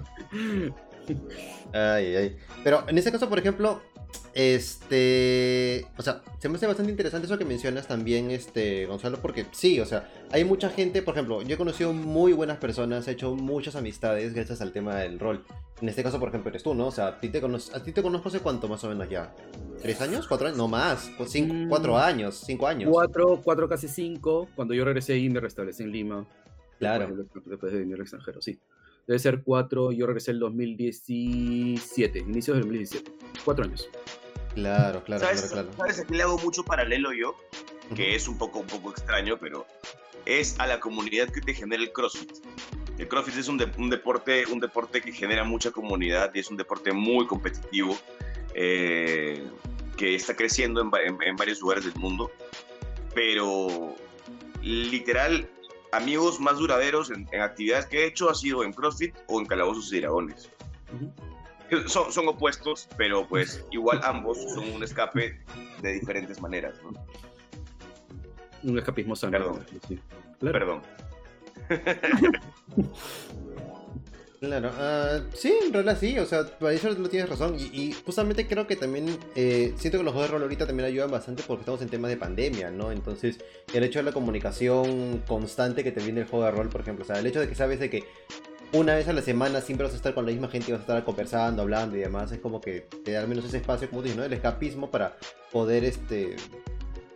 Ay, 1.73 2.15
ay. 2.15 2.37
Pero 2.63 2.83
en 2.87 2.97
este 2.97 3.11
caso, 3.11 3.29
por 3.29 3.37
ejemplo, 3.37 3.81
este, 4.33 5.87
o 5.97 6.01
sea, 6.01 6.21
se 6.39 6.49
me 6.49 6.55
hace 6.55 6.67
bastante 6.67 6.91
interesante 6.91 7.25
eso 7.25 7.37
que 7.37 7.45
mencionas 7.45 7.87
también, 7.87 8.31
este, 8.31 8.85
Gonzalo, 8.85 9.19
porque 9.21 9.45
sí, 9.51 9.79
o 9.79 9.85
sea, 9.85 10.09
hay 10.31 10.43
mucha 10.43 10.69
gente, 10.69 11.01
por 11.01 11.13
ejemplo, 11.13 11.41
yo 11.41 11.55
he 11.55 11.57
conocido 11.57 11.93
muy 11.93 12.33
buenas 12.33 12.57
personas, 12.57 13.07
he 13.07 13.11
hecho 13.11 13.35
muchas 13.35 13.75
amistades 13.75 14.33
gracias 14.33 14.61
al 14.61 14.71
tema 14.71 14.95
del 14.97 15.19
rol. 15.19 15.45
En 15.81 15.89
este 15.89 16.03
caso, 16.03 16.19
por 16.19 16.29
ejemplo, 16.29 16.49
eres 16.49 16.63
tú, 16.63 16.73
¿no? 16.73 16.87
O 16.87 16.91
sea, 16.91 17.07
a 17.07 17.19
ti 17.19 17.29
te, 17.29 17.39
a 17.39 17.83
ti 17.83 17.91
te 17.91 18.01
conozco 18.01 18.29
hace 18.29 18.39
cuánto 18.39 18.67
más 18.67 18.83
o 18.83 18.89
menos 18.89 19.09
ya. 19.09 19.33
¿Tres 19.81 19.99
años? 20.01 20.27
¿Cuatro 20.27 20.47
años? 20.47 20.57
No 20.57 20.67
más, 20.67 21.11
cinco, 21.27 21.53
mm. 21.53 21.69
cuatro 21.69 21.97
años, 21.97 22.43
cinco 22.45 22.67
años. 22.67 22.89
Cuatro, 22.91 23.41
cuatro 23.43 23.67
casi 23.67 23.87
cinco. 23.87 24.47
Cuando 24.55 24.73
yo 24.73 24.85
regresé 24.85 25.13
ahí 25.13 25.29
me 25.29 25.39
restablecí 25.39 25.83
en 25.83 25.91
Lima. 25.91 26.25
Claro. 26.79 27.27
Después 27.45 27.71
de 27.71 27.79
venir 27.79 27.95
al 27.95 28.01
extranjero, 28.01 28.41
sí. 28.41 28.59
Debe 29.07 29.19
ser 29.19 29.43
cuatro, 29.43 29.91
yo 29.91 30.07
regresé 30.07 30.31
el 30.31 30.39
2017, 30.39 32.19
inicios 32.19 32.57
del 32.57 32.63
2017. 32.63 33.11
Cuatro 33.43 33.65
años. 33.65 33.87
Claro, 34.55 35.03
claro, 35.03 35.23
¿Sabes, 35.25 35.41
claro, 35.43 35.69
claro. 35.69 35.77
¿Sabes? 35.77 35.99
Aquí 35.99 36.15
le 36.15 36.23
hago 36.23 36.39
mucho 36.39 36.63
paralelo 36.63 37.11
yo, 37.13 37.35
que 37.95 38.15
es 38.15 38.27
un 38.27 38.37
poco, 38.37 38.59
un 38.59 38.67
poco 38.67 38.89
extraño, 38.89 39.37
pero 39.37 39.67
es 40.25 40.59
a 40.59 40.67
la 40.67 40.79
comunidad 40.79 41.29
que 41.29 41.41
te 41.41 41.53
genera 41.53 41.83
el 41.83 41.91
CrossFit. 41.91 42.31
El 42.97 43.07
CrossFit 43.07 43.37
es 43.37 43.47
un, 43.47 43.57
deporte, 43.57 44.45
un 44.47 44.59
deporte 44.59 45.01
que 45.01 45.11
genera 45.11 45.43
mucha 45.43 45.71
comunidad 45.71 46.31
y 46.33 46.39
es 46.39 46.49
un 46.49 46.57
deporte 46.57 46.93
muy 46.93 47.27
competitivo 47.27 47.97
eh, 48.53 49.43
que 49.97 50.15
está 50.15 50.35
creciendo 50.35 50.81
en, 50.81 51.35
varios 51.35 51.59
lugares 51.59 51.85
del 51.85 51.95
mundo. 51.95 52.31
Pero 53.13 53.95
literal, 54.61 55.47
amigos 55.91 56.39
más 56.39 56.57
duraderos 56.57 57.11
en, 57.11 57.27
actividades 57.39 57.85
que 57.85 58.03
he 58.03 58.07
hecho 58.07 58.29
ha 58.29 58.35
sido 58.35 58.63
en 58.63 58.73
CrossFit 58.73 59.15
o 59.27 59.39
en 59.39 59.45
Calabozos 59.45 59.93
y 59.93 59.99
Dragones. 59.99 60.49
son, 61.87 62.11
son, 62.11 62.27
opuestos, 62.27 62.89
pero 62.97 63.27
pues 63.27 63.63
igual 63.71 64.01
ambos 64.03 64.37
son 64.53 64.71
un 64.71 64.83
escape 64.83 65.39
de 65.81 65.93
diferentes 65.93 66.41
maneras. 66.41 66.75
Un 68.63 68.77
escapismo 68.77 69.15
sano. 69.15 69.31
Perdón. 69.31 69.65
Perdón. 70.39 70.81
Claro, 74.39 74.69
uh, 74.69 75.23
sí, 75.33 75.53
en 75.65 75.73
realidad 75.73 75.97
sí, 75.99 76.19
o 76.19 76.25
sea, 76.25 76.45
para 76.59 76.73
eso 76.73 76.93
no 76.93 77.09
tienes 77.09 77.29
razón. 77.29 77.55
Y, 77.57 77.93
justamente 78.05 78.47
creo 78.47 78.67
que 78.67 78.75
también 78.75 79.17
eh, 79.35 79.73
siento 79.77 79.97
que 79.97 80.03
los 80.03 80.13
juegos 80.13 80.29
de 80.29 80.33
rol 80.33 80.43
ahorita 80.43 80.67
también 80.67 80.87
ayudan 80.87 81.09
bastante 81.09 81.43
porque 81.45 81.61
estamos 81.61 81.81
en 81.81 81.89
temas 81.89 82.09
de 82.11 82.17
pandemia, 82.17 82.69
¿no? 82.69 82.91
Entonces, 82.91 83.39
el 83.73 83.83
hecho 83.83 83.99
de 83.99 84.03
la 84.03 84.11
comunicación 84.11 85.23
constante 85.27 85.83
que 85.83 85.91
te 85.91 86.01
viene 86.01 86.21
el 86.21 86.27
juego 86.27 86.45
de 86.45 86.51
rol, 86.51 86.69
por 86.69 86.81
ejemplo, 86.81 87.03
o 87.03 87.07
sea, 87.07 87.19
el 87.19 87.25
hecho 87.27 87.39
de 87.39 87.47
que 87.47 87.55
sabes 87.55 87.79
de 87.79 87.89
que 87.89 88.03
una 88.73 88.95
vez 88.95 89.07
a 89.07 89.13
la 89.13 89.21
semana 89.21 89.61
siempre 89.61 89.85
vas 89.85 89.93
a 89.93 89.97
estar 89.97 90.13
con 90.13 90.25
la 90.25 90.31
misma 90.31 90.49
gente 90.49 90.69
y 90.69 90.71
vas 90.73 90.79
a 90.79 90.83
estar 90.83 91.03
conversando, 91.05 91.61
hablando 91.61 91.95
y 91.95 91.99
demás, 91.99 92.31
es 92.31 92.39
como 92.39 92.59
que 92.59 92.81
te 93.03 93.11
da 93.11 93.21
al 93.21 93.27
menos 93.27 93.45
ese 93.45 93.57
espacio, 93.57 93.89
como 93.89 94.01
dices, 94.01 94.17
¿no? 94.17 94.23
El 94.23 94.33
escapismo 94.33 94.91
para 94.91 95.15
poder, 95.51 95.85
este, 95.85 96.35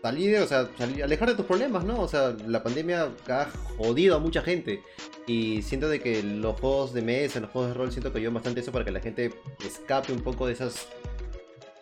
salir, 0.01 0.37
o 0.37 0.47
sea, 0.47 0.69
alejar 1.03 1.29
de 1.29 1.35
tus 1.35 1.45
problemas, 1.45 1.83
¿no? 1.83 2.01
O 2.01 2.07
sea, 2.07 2.35
la 2.47 2.63
pandemia 2.63 3.09
ha 3.27 3.47
jodido 3.77 4.15
a 4.15 4.19
mucha 4.19 4.41
gente. 4.41 4.81
Y 5.27 5.61
siento 5.61 5.87
de 5.89 5.99
que 5.99 6.23
los 6.23 6.59
juegos 6.59 6.93
de 6.93 7.01
mesa, 7.01 7.39
los 7.39 7.51
juegos 7.51 7.71
de 7.71 7.77
rol, 7.77 7.91
siento 7.91 8.11
que 8.11 8.19
ayudan 8.19 8.33
bastante 8.35 8.61
eso 8.61 8.71
para 8.71 8.85
que 8.85 8.91
la 8.91 8.99
gente 8.99 9.31
escape 9.65 10.11
un 10.11 10.21
poco 10.21 10.47
de 10.47 10.53
esas 10.53 10.87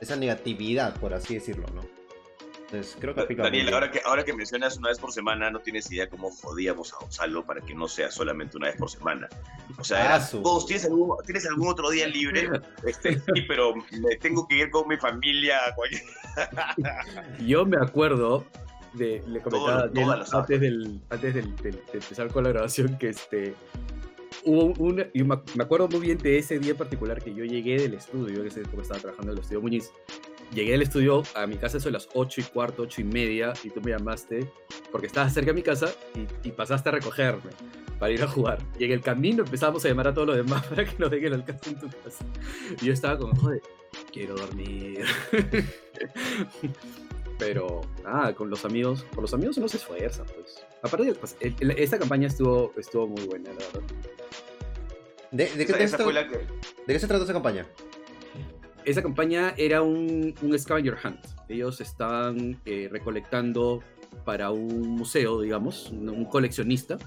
esa 0.01 0.15
negatividad, 0.15 0.95
por 1.00 1.13
así 1.13 1.36
decirlo, 1.36 1.65
¿no? 1.74 1.81
Entonces, 2.67 2.97
creo 3.00 3.15
que 3.15 3.33
Daniel, 3.33 3.74
ahora 3.74 3.89
que, 3.89 4.01
ahora 4.03 4.25
que 4.25 4.33
mencionas 4.33 4.75
una 4.77 4.89
vez 4.89 5.00
por 5.00 5.13
semana, 5.13 5.50
no 5.50 5.59
tienes 5.59 5.89
idea 5.89 6.09
cómo 6.09 6.31
jodíamos 6.31 6.93
a 6.93 6.97
Gonzalo 6.97 7.45
para 7.45 7.62
que 7.62 7.74
no 7.74 7.88
sea 7.88 8.12
solamente 8.12 8.57
una 8.57 8.67
vez 8.67 8.75
por 8.75 8.89
semana. 8.89 9.29
O 9.79 9.86
sea, 9.86 10.19
vos 10.41 10.65
tienes 10.65 10.83
algún, 10.83 11.15
tienes 11.25 11.45
algún 11.45 11.69
otro 11.69 11.89
día 11.89 12.07
libre, 12.07 12.50
este, 12.86 13.19
sí, 13.33 13.41
pero 13.47 13.74
me 13.75 14.17
tengo 14.17 14.45
que 14.50 14.57
ir 14.57 14.69
con 14.69 14.86
mi 14.89 14.97
familia. 14.97 15.59
Yo 17.47 17.65
me 17.65 17.77
acuerdo 17.77 18.43
de, 18.93 19.24
le 19.25 19.39
comentaba 19.39 19.89
antes, 20.33 20.59
del, 20.59 21.00
antes 21.09 21.33
del, 21.36 21.55
de 21.55 21.69
empezar 21.93 22.27
con 22.33 22.43
la 22.43 22.50
grabación 22.50 22.97
que 22.97 23.09
este 23.09 23.55
hubo 24.43 24.74
una, 24.77 25.07
y 25.13 25.24
me 25.24 25.36
acuerdo 25.59 25.88
muy 25.88 26.01
bien 26.01 26.17
de 26.17 26.38
ese 26.38 26.59
día 26.59 26.71
en 26.71 26.77
particular 26.77 27.21
que 27.24 27.33
yo 27.33 27.43
llegué 27.43 27.79
del 27.79 27.93
estudio, 27.93 28.43
que 28.43 28.47
estaba 28.50 29.00
trabajando 29.00 29.31
en 29.31 29.38
el 29.38 29.41
estudio 29.41 29.62
Muñiz, 29.62 29.91
llegué 30.53 30.73
al 30.73 30.81
estudio 30.81 31.23
a 31.35 31.47
mi 31.47 31.57
casa 31.57 31.77
eso 31.77 31.89
a 31.89 31.91
las 31.91 32.09
8 32.13 32.41
y 32.41 32.43
cuarto, 32.45 32.83
8 32.83 33.01
y 33.01 33.03
media, 33.03 33.53
y 33.63 33.69
tú 33.69 33.81
me 33.81 33.91
llamaste 33.91 34.51
porque 34.91 35.07
estabas 35.07 35.33
cerca 35.33 35.51
de 35.51 35.55
mi 35.55 35.63
casa 35.63 35.93
y, 36.43 36.51
pasaste 36.51 36.89
a 36.89 36.93
recogerme 36.93 37.51
para 37.99 38.11
ir 38.11 38.23
a 38.23 38.27
jugar. 38.27 38.59
Y 38.79 38.85
en 38.85 38.91
el 38.91 39.01
camino 39.01 39.43
empezamos 39.43 39.83
a 39.85 39.89
llamar 39.89 40.07
a 40.07 40.13
todos 40.13 40.27
los 40.27 40.37
demás 40.37 40.65
para 40.69 40.85
que 40.85 40.95
nos 40.97 41.11
dejen 41.11 41.27
el 41.27 41.33
alcance 41.41 41.69
en 41.69 41.79
tu 41.79 41.87
casa. 41.87 42.25
Y 42.81 42.85
yo 42.85 42.93
estaba 42.93 43.17
como, 43.17 43.35
joder, 43.35 43.61
quiero 44.11 44.35
dormir. 44.35 45.05
Pero 47.39 47.81
nada, 48.03 48.33
con 48.33 48.49
los 48.49 48.65
amigos, 48.65 49.05
con 49.13 49.21
los 49.21 49.33
amigos 49.33 49.57
uno 49.57 49.67
se 49.67 49.77
esfuerza, 49.77 50.23
pues. 50.25 50.65
Aparte, 50.81 51.13
pues, 51.13 51.35
esta 51.39 51.99
campaña 51.99 52.27
estuvo, 52.27 52.73
estuvo 52.77 53.07
muy 53.07 53.23
buena, 53.25 53.49
la 53.51 53.57
verdad. 53.57 53.81
¿De, 55.29 55.45
de, 55.45 55.65
qué, 55.65 55.73
¿De 55.73 55.77
qué 56.87 56.99
se 56.99 57.07
trata 57.07 57.23
esa 57.23 57.33
campaña? 57.33 57.67
Esa 58.88 59.03
campaña 59.03 59.53
era 59.58 59.82
un, 59.82 60.34
un 60.41 60.58
scavenger 60.58 60.98
hunt. 61.03 61.20
Ellos 61.50 61.82
estaban 61.82 62.58
eh, 62.65 62.88
recolectando 62.89 63.84
para 64.24 64.50
un 64.51 64.88
museo, 64.91 65.41
digamos, 65.41 65.91
un, 65.91 66.23
coleccionista, 66.23 66.97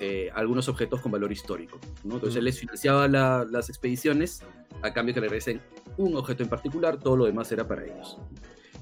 eh, 0.00 0.30
algunos 0.34 0.68
objetos 0.68 1.00
con 1.00 1.12
valor 1.12 1.30
histórico. 1.30 1.78
Entonces 2.02 2.34
él 2.34 2.44
les 2.44 2.58
financiaba 2.58 3.06
las 3.06 3.68
expediciones 3.68 4.42
a 4.82 4.92
cambio 4.92 5.14
que 5.14 5.20
le 5.20 5.28
regresen 5.28 5.60
un 5.96 6.16
objeto 6.16 6.42
en 6.42 6.48
particular, 6.48 6.98
todo 6.98 7.16
lo 7.16 7.26
demás 7.26 7.50
era 7.52 7.66
para 7.68 7.84
ellos. 7.84 8.18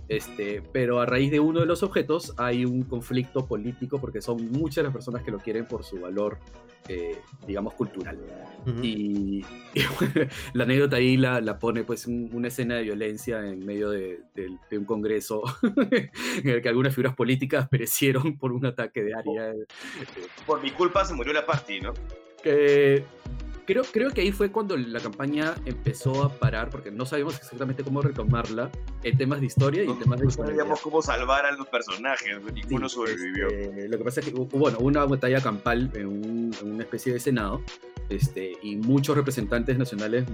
Este, 0.08 0.62
pero 0.72 1.00
a 1.00 1.06
raíz 1.06 1.32
de 1.32 1.40
uno 1.40 1.60
de 1.60 1.66
los 1.66 1.82
objetos 1.82 2.32
hay 2.36 2.64
un 2.64 2.84
conflicto 2.84 3.46
político 3.46 4.00
porque 4.00 4.22
son 4.22 4.52
muchas 4.52 4.84
las 4.84 4.92
personas 4.92 5.24
que 5.24 5.32
lo 5.32 5.38
quieren 5.38 5.66
por 5.66 5.82
su 5.82 6.00
valor, 6.00 6.38
eh, 6.88 7.18
digamos, 7.44 7.74
cultural. 7.74 8.16
Y, 8.82 9.44
la 10.52 10.64
anécdota 10.64 10.96
ahí 10.96 11.16
la, 11.16 11.40
la 11.40 11.58
pone 11.58 11.82
pues 11.82 12.06
una 12.06 12.48
escena 12.48 12.76
de 12.76 12.84
violencia 12.84 13.44
en 13.44 13.66
medio 13.66 13.90
de, 13.90 14.20
un 14.70 14.84
congreso 14.84 15.42
en 16.42 16.48
el 16.48 16.62
que 16.62 16.68
algunas 16.68 16.94
figuras 16.94 17.16
políticas 17.16 17.68
perecieron 17.68 18.38
por 18.38 18.52
un 18.52 18.64
ataque 18.64 19.02
de 19.02 19.14
área. 19.14 19.52
Por 20.46 20.62
mi 20.62 20.70
culpa 20.70 21.04
se 21.04 21.14
murió 21.14 21.32
la 21.32 21.44
party, 21.44 21.80
¿no? 21.80 21.94
Que 22.42 23.02
creo, 23.66 23.82
creo 23.84 24.10
que 24.10 24.22
ahí 24.22 24.32
fue 24.32 24.50
cuando 24.50 24.76
la 24.76 25.00
campaña 25.00 25.54
empezó 25.64 26.22
a 26.22 26.32
parar, 26.32 26.70
porque 26.70 26.90
no 26.90 27.04
sabíamos 27.04 27.36
exactamente 27.36 27.82
cómo 27.82 28.00
retomarla 28.00 28.70
en 29.02 29.18
temas 29.18 29.40
de 29.40 29.46
historia 29.46 29.84
y 29.84 29.88
en 29.88 29.98
temas 29.98 30.20
de... 30.20 30.26
No 30.26 30.30
sabíamos 30.30 30.80
cómo 30.80 31.02
salvar 31.02 31.44
a 31.44 31.52
los 31.52 31.66
personajes, 31.66 32.40
ninguno 32.54 32.88
sobrevivió. 32.88 33.48
Este, 33.48 33.88
lo 33.88 33.98
que 33.98 34.04
pasa 34.04 34.20
es 34.20 34.26
que 34.26 34.34
hubo 34.34 34.46
bueno, 34.46 34.78
una 34.78 35.04
batalla 35.04 35.40
campal 35.40 35.90
en, 35.94 36.52
una 36.62 36.82
especie 36.82 37.12
de 37.12 37.20
senado, 37.20 37.62
este, 38.08 38.52
y 38.62 38.76
muchos 38.76 39.16
representantes 39.16 39.76
nacionales 39.76 40.24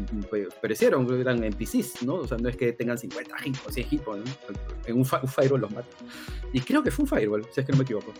perecieron, 0.60 1.10
eran 1.18 1.42
NPCs, 1.42 2.02
¿no? 2.02 2.16
O 2.16 2.28
sea, 2.28 2.36
no 2.36 2.50
es 2.50 2.56
que 2.56 2.72
tengan 2.72 2.98
50 2.98 3.34
o 3.66 3.72
100 3.72 3.86
hipos, 3.90 4.18
¿no? 4.18 4.24
En 4.84 4.98
un, 4.98 5.04
firewall 5.04 5.62
los 5.62 5.70
mata. 5.70 5.88
Y 6.52 6.60
creo 6.60 6.82
que 6.82 6.90
fue 6.90 7.04
un 7.04 7.08
firewall, 7.08 7.46
si 7.50 7.60
es 7.60 7.66
que 7.66 7.72
no 7.72 7.78
me 7.78 7.84
equivoco. 7.84 8.12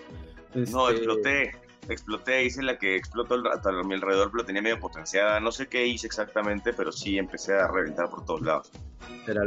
No, 0.54 0.88
este, 0.88 0.96
exploté 0.96 1.52
exploté, 1.88 2.44
hice 2.44 2.62
la 2.62 2.78
que 2.78 2.96
explotó 2.96 3.34
a 3.34 3.82
mi 3.84 3.94
alrededor, 3.94 4.30
pero 4.30 4.44
tenía 4.44 4.62
medio 4.62 4.78
potenciada. 4.78 5.40
No 5.40 5.52
sé 5.52 5.66
qué 5.66 5.86
hice 5.86 6.06
exactamente, 6.06 6.72
pero 6.72 6.92
sí 6.92 7.18
empecé 7.18 7.54
a 7.54 7.68
reventar 7.68 8.08
por 8.10 8.24
todos 8.24 8.42
lados. 8.42 8.70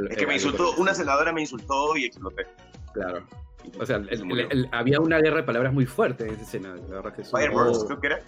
es 0.09 0.17
que 0.17 0.27
me 0.27 0.35
insultó, 0.35 0.73
una 0.77 0.93
celadora 0.93 1.31
me 1.31 1.41
insultó 1.41 1.95
y 1.97 2.05
exploté. 2.05 2.45
Claro. 2.93 3.25
O 3.79 3.85
sea, 3.85 4.01
había 4.71 4.99
una 4.99 5.19
guerra 5.19 5.37
de 5.37 5.43
palabras 5.43 5.73
muy 5.73 5.85
fuerte 5.85 6.25
en 6.25 6.35
esa 6.35 6.43
escena. 6.43 6.75
La 6.89 6.97
verdad 6.97 7.15
que 7.15 7.23
Fireburst, 7.23 7.87
creo 7.87 7.99
que 7.99 8.07
era. 8.07 8.19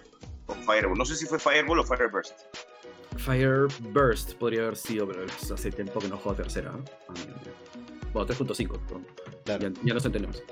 O 0.48 0.54
Fireball. 0.54 0.98
No 0.98 1.06
sé 1.06 1.15
si 1.15 1.26
fue 1.26 1.38
Fireball 1.39 1.80
o 1.80 1.84
Fireburst. 1.84 2.34
Fireburst 3.17 4.34
podría 4.36 4.62
haber 4.63 4.76
sido, 4.76 5.08
pero 5.08 5.26
hace 5.26 5.72
tiempo 5.72 6.00
que 6.00 6.08
no 6.08 6.17
juego 6.17 6.38
tercera. 6.38 6.72
Ah, 6.74 7.13
bueno, 8.13 8.28
3.5, 8.28 8.80
ya, 9.46 9.60
ya 9.60 9.93
nos 9.93 10.06
entendemos. 10.06 10.43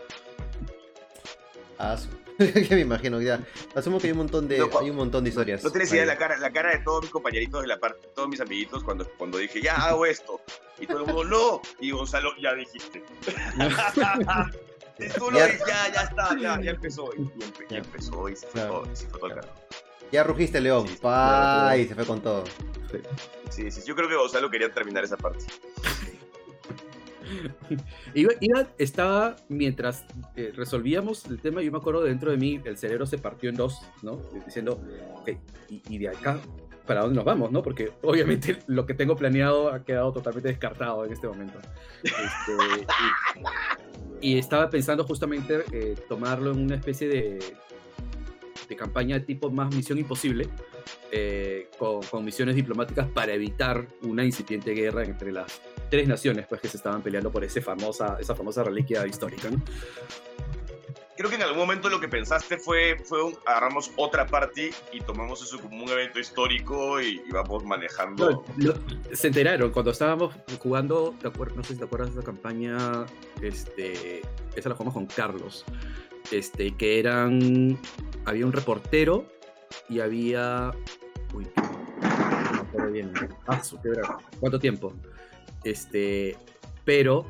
Ah, 1.78 1.98
que 2.38 2.76
me 2.76 2.82
imagino 2.82 3.22
ya. 3.22 3.40
Asumo 3.76 4.00
que 4.00 4.08
hay 4.08 4.12
un 4.12 4.18
montón 4.18 4.48
de, 4.48 4.62
hay 4.80 4.90
un 4.90 4.96
montón 4.96 5.24
de 5.24 5.30
historias. 5.30 5.64
No 5.64 5.72
tienes 5.72 5.92
idea 5.92 6.02
de 6.02 6.08
la 6.08 6.18
cara, 6.18 6.38
la 6.38 6.52
cara 6.52 6.72
de 6.72 6.80
todos 6.80 7.04
mis 7.04 7.12
compañeritos 7.12 7.62
de 7.62 7.68
la 7.68 7.80
parte, 7.80 8.08
todos 8.14 8.28
mis 8.28 8.42
amiguitos 8.42 8.84
cuando, 8.84 9.08
cuando 9.18 9.38
dije, 9.38 9.62
ya 9.62 9.76
hago 9.76 10.06
esto. 10.06 10.42
Y 10.80 10.88
todo 10.88 11.00
el 11.00 11.06
mundo, 11.06 11.24
no. 11.24 11.62
Y 11.80 11.92
Gonzalo, 11.92 12.32
ya 12.42 12.54
dijiste. 12.54 13.04
Tú 15.18 15.30
lo 15.30 15.40
ya, 15.40 15.48
ya, 15.48 15.94
ya 15.94 16.02
está, 16.04 16.38
ya, 16.40 16.62
ya 16.62 16.72
empezó. 16.72 17.10
Y, 17.16 17.30
ya 17.70 17.78
empezó 17.80 18.30
y 18.30 18.36
se 18.36 18.48
fue, 18.48 18.62
todo, 18.62 18.88
y 18.92 18.96
se 18.96 19.08
fue 19.08 19.20
todo 19.20 19.30
el 19.30 19.36
carro. 19.36 19.54
Ya 20.12 20.24
rugiste, 20.24 20.62
León. 20.62 20.88
Sí, 20.88 20.98
pa, 21.02 21.76
y 21.78 21.88
se 21.88 21.96
fue 21.96 22.06
con 22.06 22.22
todo. 22.22 22.46
Sí, 23.50 23.72
sí, 23.72 23.82
yo 23.86 23.96
creo 23.96 24.08
que 24.08 24.16
Gonzalo 24.16 24.50
quería 24.50 24.72
terminar 24.72 25.04
esa 25.04 25.18
parte. 25.18 25.46
Iba, 28.14 28.34
estaba, 28.78 29.36
mientras 29.50 30.06
eh, 30.36 30.52
resolvíamos 30.56 31.26
el 31.26 31.40
tema, 31.40 31.62
yo 31.62 31.72
me 31.72 31.78
acuerdo 31.78 32.04
dentro 32.04 32.32
de 32.32 32.38
mí, 32.38 32.62
el 32.64 32.78
cerebro 32.78 33.06
se 33.06 33.18
partió 33.18 33.50
en 33.50 33.56
dos, 33.56 33.82
¿no? 34.02 34.20
Diciendo, 34.46 34.80
ok, 35.16 35.32
y, 35.70 35.98
de 35.98 36.10
acá, 36.10 36.40
¿para 36.86 37.02
dónde 37.02 37.16
nos 37.16 37.26
vamos, 37.26 37.52
no? 37.52 37.62
Porque 37.62 37.92
obviamente 38.02 38.60
lo 38.68 38.86
que 38.86 38.94
tengo 38.94 39.16
planeado 39.16 39.72
ha 39.72 39.84
quedado 39.84 40.14
totalmente 40.14 40.50
descartado 40.50 41.06
en 41.06 41.14
este 41.14 41.28
momento. 41.28 41.60
Este, 42.04 42.88
y, 44.22 44.38
estaba 44.38 44.70
pensando 44.70 45.04
justamente 45.04 45.64
eh, 45.72 45.96
tomarlo 46.08 46.52
en 46.52 46.60
una 46.60 46.76
especie 46.76 47.08
de, 47.08 47.40
de 48.68 48.76
campaña 48.76 49.20
de 49.20 49.26
tipo 49.26 49.50
más 49.50 49.74
misión 49.74 49.98
imposible, 49.98 50.50
eh, 51.12 51.70
con, 51.78 52.02
misiones 52.24 52.56
diplomáticas 52.56 53.08
para 53.08 53.34
evitar 53.34 53.88
una 54.02 54.24
incipiente 54.24 54.72
guerra 54.72 55.04
entre 55.04 55.32
las 55.32 55.62
tres 55.90 56.08
naciones 56.08 56.46
pues, 56.48 56.62
que 56.62 56.68
se 56.68 56.78
estaban 56.78 57.02
peleando 57.02 57.32
por 57.32 57.44
ese 57.44 57.62
famosa, 57.62 58.18
esa 58.20 58.36
famosa 58.36 58.64
reliquia 58.64 59.06
histórica. 59.08 59.50
Creo 61.18 61.30
que 61.30 61.38
en 61.38 61.44
algún 61.44 61.60
momento 61.60 61.90
lo 61.90 62.02
que 62.02 62.10
pensaste 62.10 62.58
fue, 62.58 62.98
fue 63.06 63.20
agarramos 63.46 63.92
otra 63.96 64.26
parte 64.28 64.72
y 64.92 65.00
tomamos 65.00 65.42
eso 65.42 65.60
como 65.62 65.84
un 65.84 65.90
evento 65.90 66.20
histórico 66.20 67.00
y, 67.00 67.22
vamos 67.32 67.64
manejando. 67.64 68.44
se 69.14 69.28
enteraron 69.28 69.72
cuando 69.72 69.92
estábamos 69.92 70.36
jugando, 70.60 71.16
no 71.56 71.64
sé 71.64 71.74
si 71.74 71.80
te 71.80 71.86
acuerdas 71.86 72.14
de 72.14 72.20
esa 72.20 72.26
campaña, 72.26 73.06
este, 73.42 74.24
esa 74.58 74.70
la 74.70 74.76
jugamos 74.76 74.94
con 74.94 75.06
Carlos 75.06 75.64
este, 76.32 76.76
que 76.76 77.00
eran, 77.00 77.78
había 78.26 78.46
un 78.46 78.52
reportero 78.54 79.26
y 79.90 80.00
había, 80.00 80.72
uy, 81.34 81.48
no 82.78 82.92
bien, 82.92 83.12
ah. 83.48 83.62
¿cuánto 84.40 84.60
tiempo? 84.60 84.94
Este, 85.64 86.36
pero 86.84 87.26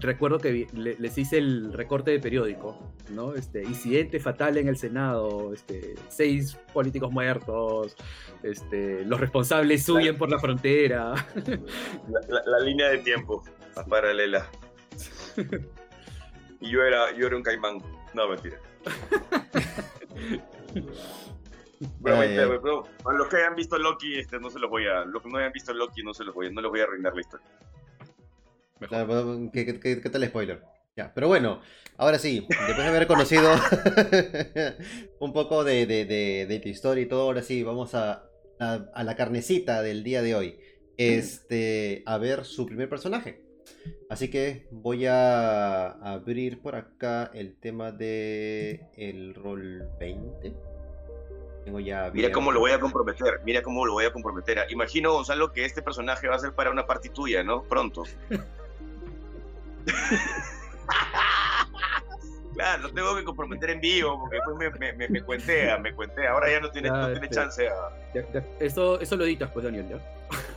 recuerdo 0.00 0.38
que 0.38 0.66
les 0.72 1.18
hice 1.18 1.38
el 1.38 1.72
recorte 1.72 2.10
de 2.12 2.20
periódico, 2.20 2.78
¿no? 3.10 3.34
Este, 3.34 3.62
incidente 3.62 4.20
fatal 4.20 4.56
en 4.56 4.68
el 4.68 4.76
Senado, 4.76 5.52
este, 5.52 5.94
seis 6.08 6.56
políticos 6.72 7.10
muertos, 7.10 7.96
este, 8.42 9.04
los 9.04 9.18
responsables 9.18 9.88
huyen 9.88 10.16
por 10.16 10.30
la 10.30 10.38
frontera. 10.38 11.14
La, 12.08 12.20
la- 12.28 12.42
la 12.46 12.60
línea 12.60 12.88
de 12.90 12.98
tiempo 12.98 13.42
paralela. 13.88 14.48
Y 16.60 16.70
yo 16.72 16.82
era, 16.82 17.12
yo 17.16 17.28
era 17.28 17.36
un 17.36 17.42
caimán. 17.44 17.78
No, 18.14 18.28
mentira. 18.28 18.58
Pero, 22.02 22.84
a 23.04 23.12
los 23.12 23.28
que 23.28 23.36
hayan 23.36 23.54
visto 23.54 23.78
Loki, 23.78 24.18
este, 24.18 24.40
no 24.40 24.50
se 24.50 24.58
los 24.58 24.68
voy 24.68 24.86
a. 24.86 25.04
Los 25.04 25.22
que 25.22 25.28
no 25.28 25.38
hayan 25.38 25.52
visto 25.52 25.72
Loki, 25.72 26.02
no 26.02 26.12
se 26.12 26.24
los 26.24 26.34
voy 26.34 26.48
a, 26.48 26.50
no 26.50 26.60
les 26.60 26.70
voy 26.70 26.80
a 26.80 26.84
arruinar 26.84 27.14
la 27.14 27.20
historia. 27.20 27.46
Claro, 28.80 29.06
pero, 29.08 29.50
¿Qué, 29.52 29.64
qué- 29.66 29.80
qué- 29.80 30.00
qué 30.00 30.10
tal 30.10 30.24
spoiler? 30.26 30.62
Ya, 30.96 31.12
pero 31.14 31.28
bueno, 31.28 31.60
ahora 31.96 32.18
sí, 32.18 32.44
después 32.48 32.76
de 32.78 32.86
haber 32.86 33.06
conocido 33.06 33.48
un 35.20 35.32
poco 35.32 35.62
de, 35.62 35.86
de- 35.86 36.04
de- 36.04 36.46
de 36.48 36.58
tu 36.58 36.68
historia 36.68 37.02
y 37.04 37.06
todo, 37.06 37.22
ahora 37.22 37.42
sí, 37.42 37.62
vamos 37.62 37.94
a, 37.94 38.24
a- 38.58 38.86
a 38.94 39.04
la 39.04 39.14
carnecita 39.14 39.82
del 39.82 40.02
día 40.02 40.22
de 40.22 40.34
hoy. 40.34 40.58
Este, 40.96 42.02
a 42.06 42.18
ver 42.18 42.44
su 42.44 42.66
primer 42.66 42.88
personaje. 42.88 43.44
Así 44.10 44.30
que 44.30 44.66
voy 44.70 45.06
a 45.06 45.90
abrir 45.90 46.60
por 46.60 46.74
acá 46.74 47.30
el 47.34 47.56
tema 47.56 47.92
de 47.92 48.88
el 48.96 49.34
rol 49.34 49.88
20. 50.00 50.54
Tengo 51.64 51.80
ya 51.80 52.10
Mira 52.14 52.32
cómo 52.32 52.52
lo 52.52 52.60
voy 52.60 52.70
a 52.70 52.80
comprometer, 52.80 53.40
mira 53.44 53.62
cómo 53.62 53.84
lo 53.84 53.92
voy 53.92 54.06
a 54.06 54.12
comprometer. 54.12 54.64
Imagino, 54.70 55.12
Gonzalo, 55.12 55.52
que 55.52 55.64
este 55.64 55.82
personaje 55.82 56.28
va 56.28 56.36
a 56.36 56.38
ser 56.38 56.54
para 56.54 56.70
una 56.70 56.86
parte 56.86 57.10
tuya, 57.10 57.42
¿no? 57.42 57.64
Pronto. 57.64 58.04
claro, 62.58 62.82
lo 62.82 62.90
tengo 62.92 63.16
que 63.16 63.24
comprometer 63.24 63.70
en 63.70 63.80
vivo, 63.80 64.18
porque 64.20 64.36
después 64.36 64.56
me, 64.56 64.70
me, 64.78 64.92
me, 64.94 65.08
me 65.08 65.22
cuentea, 65.22 65.78
me 65.78 65.94
cuentea. 65.94 66.32
Ahora 66.32 66.50
ya 66.50 66.60
no 66.60 66.70
tiene, 66.70 66.88
Ya, 66.88 66.94
no 66.96 67.06
tiene 67.12 67.24
este. 67.26 67.34
chance 67.34 67.68
a... 67.68 67.72
Ya- 68.14 68.32
ya- 68.32 68.44
Eso, 68.58 69.00
eso 69.00 69.16
lo 69.16 69.24
editas, 69.24 69.50
pues, 69.52 69.64
Daniel, 69.64 69.86
¿ya? 69.88 69.98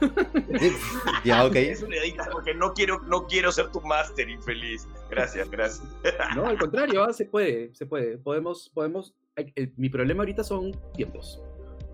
Ya, 1.24 1.46
ok. 1.46 1.56
Eso 1.56 1.88
le 1.88 2.00
editas 2.00 2.28
porque 2.30 2.54
no 2.54 2.74
quiero, 2.74 3.00
no 3.02 3.26
quiero 3.28 3.52
ser 3.52 3.70
tu 3.72 3.80
máster 3.82 4.30
infeliz. 4.30 4.88
Gracias, 5.10 5.50
gracias. 5.50 5.88
No, 6.36 6.46
al 6.48 6.58
contrario, 6.58 7.04
ah, 7.04 7.14
se 7.14 7.26
puede, 7.26 7.74
se 7.76 7.86
puede. 7.86 8.18
Podemos, 8.18 8.70
podemos. 8.74 9.14
hay- 9.36 9.52
el- 9.56 9.74
mi 9.78 9.90
problema 9.90 10.24
ahorita 10.24 10.44
son 10.44 10.72
tiempos, 10.94 11.42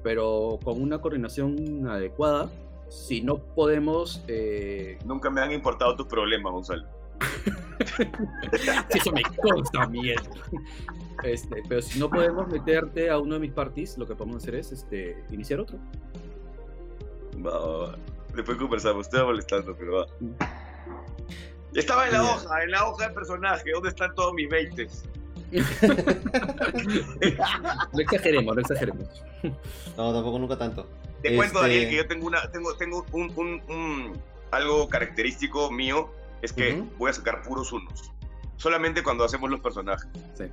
pero 0.04 0.58
con 0.64 0.82
una 0.82 1.00
coordinación 1.02 1.88
adecuada, 1.88 2.50
si 2.90 3.22
no 3.22 3.38
podemos, 3.40 4.24
eh, 4.30 4.98
Nunca 5.06 5.30
me 5.30 5.42
han 5.42 5.52
importado 5.52 5.96
tus 5.98 6.08
problemas, 6.08 6.54
Gonzalo. 6.54 6.88
si 8.90 8.98
eso 8.98 9.12
me 9.12 9.22
consta, 9.42 9.88
mierda. 9.88 10.30
Este, 11.24 11.64
pero 11.68 11.82
si 11.82 12.00
no 12.00 12.10
podemos 12.10 12.48
meterte 12.48 13.10
a 13.10 13.18
uno 13.18 13.36
de 13.36 13.40
mis 13.40 13.52
parties, 13.52 13.98
lo 13.98 14.06
que 14.08 14.16
podemos 14.16 14.38
hacer 14.44 14.56
es 14.56 14.72
este, 14.72 15.24
iniciar 15.32 15.60
otro. 15.60 15.78
Va, 17.46 17.58
va, 17.60 17.78
va. 17.90 17.98
Después 18.36 18.58
conversamos, 18.58 19.08
estoy 19.08 19.24
molestando, 19.24 19.76
pero 19.76 19.94
va. 19.98 20.06
Estaba 21.74 22.06
en 22.08 22.14
la 22.14 22.24
hoja, 22.24 22.64
en 22.64 22.72
la 22.72 22.88
hoja 22.88 23.08
de 23.10 23.14
personaje. 23.14 23.72
¿Dónde 23.74 23.90
están 23.90 24.14
todos 24.16 24.34
mis 24.34 24.48
20? 24.50 24.88
No 27.94 28.00
exageremos, 28.00 28.56
no 28.56 28.62
exageremos. 28.62 29.08
No, 29.96 30.14
tampoco 30.14 30.40
nunca 30.40 30.58
tanto. 30.58 30.88
Te 31.22 31.36
cuento, 31.36 31.60
Este- 31.64 31.68
Daniel, 31.74 31.90
que 31.90 31.96
yo 31.96 32.08
tengo 32.08 32.28
una, 32.28 32.52
tengo, 32.52 32.76
tengo 32.76 33.06
un, 33.12 33.32
un- 33.36 33.62
un- 33.70 34.14
algo 34.52 34.88
característico 34.88 35.72
mío, 35.72 36.10
es 36.42 36.54
que 36.54 36.84
voy 36.98 37.10
a 37.10 37.14
sacar 37.14 37.42
puros 37.44 37.72
unos. 37.72 38.12
Solamente 38.58 39.04
cuando 39.04 39.24
hacemos 39.24 39.50
los 39.50 39.60
personajes. 39.60 40.08
Sí. 40.36 40.46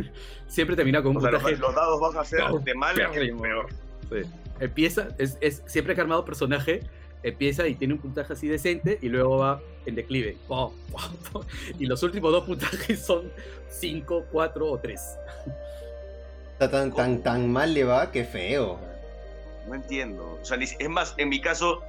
Siempre 0.46 0.74
termina 0.76 1.02
con 1.02 1.10
un 1.12 1.18
O 1.18 1.20
sea, 1.20 1.30
los, 1.30 1.42
puntaje 1.42 1.60
los 1.60 1.74
dados 1.74 2.00
van 2.00 2.16
a 2.18 2.24
ser 2.24 2.40
No, 2.40 2.58
de 2.58 2.74
mal 2.74 2.94
pérrimo. 2.94 3.42
peor. 3.42 3.66
Sí. 4.10 4.28
Empieza, 4.60 5.08
es, 5.18 5.36
es- 5.40 5.62
siempre 5.66 5.94
que 5.94 6.00
ha 6.00 6.04
armado 6.04 6.24
personaje, 6.24 6.80
empieza 7.22 7.66
y 7.66 7.74
tiene 7.74 7.94
un 7.94 8.00
puntaje 8.00 8.32
así 8.32 8.46
decente 8.48 8.98
y 9.02 9.08
luego 9.08 9.38
va 9.38 9.60
en 9.86 9.94
declive. 9.94 10.36
Po, 10.48 10.72
po. 11.32 11.44
Y 11.78 11.86
los 11.86 12.02
últimos 12.02 12.32
dos 12.32 12.44
puntajes 12.44 13.04
son 13.04 13.30
5, 13.68 14.26
4 14.30 14.70
o 14.70 14.78
3. 14.78 15.00
Está 16.52 16.70
tan, 16.70 16.94
tan, 16.94 17.22
tan 17.22 17.50
mal 17.52 17.74
le 17.74 17.84
va 17.84 18.10
que 18.12 18.24
feo. 18.24 18.78
No 19.66 19.74
entiendo. 19.74 20.38
O 20.40 20.44
sea, 20.44 20.56
es 20.58 20.88
más, 20.88 21.14
en 21.18 21.28
mi 21.28 21.40
caso, 21.40 21.82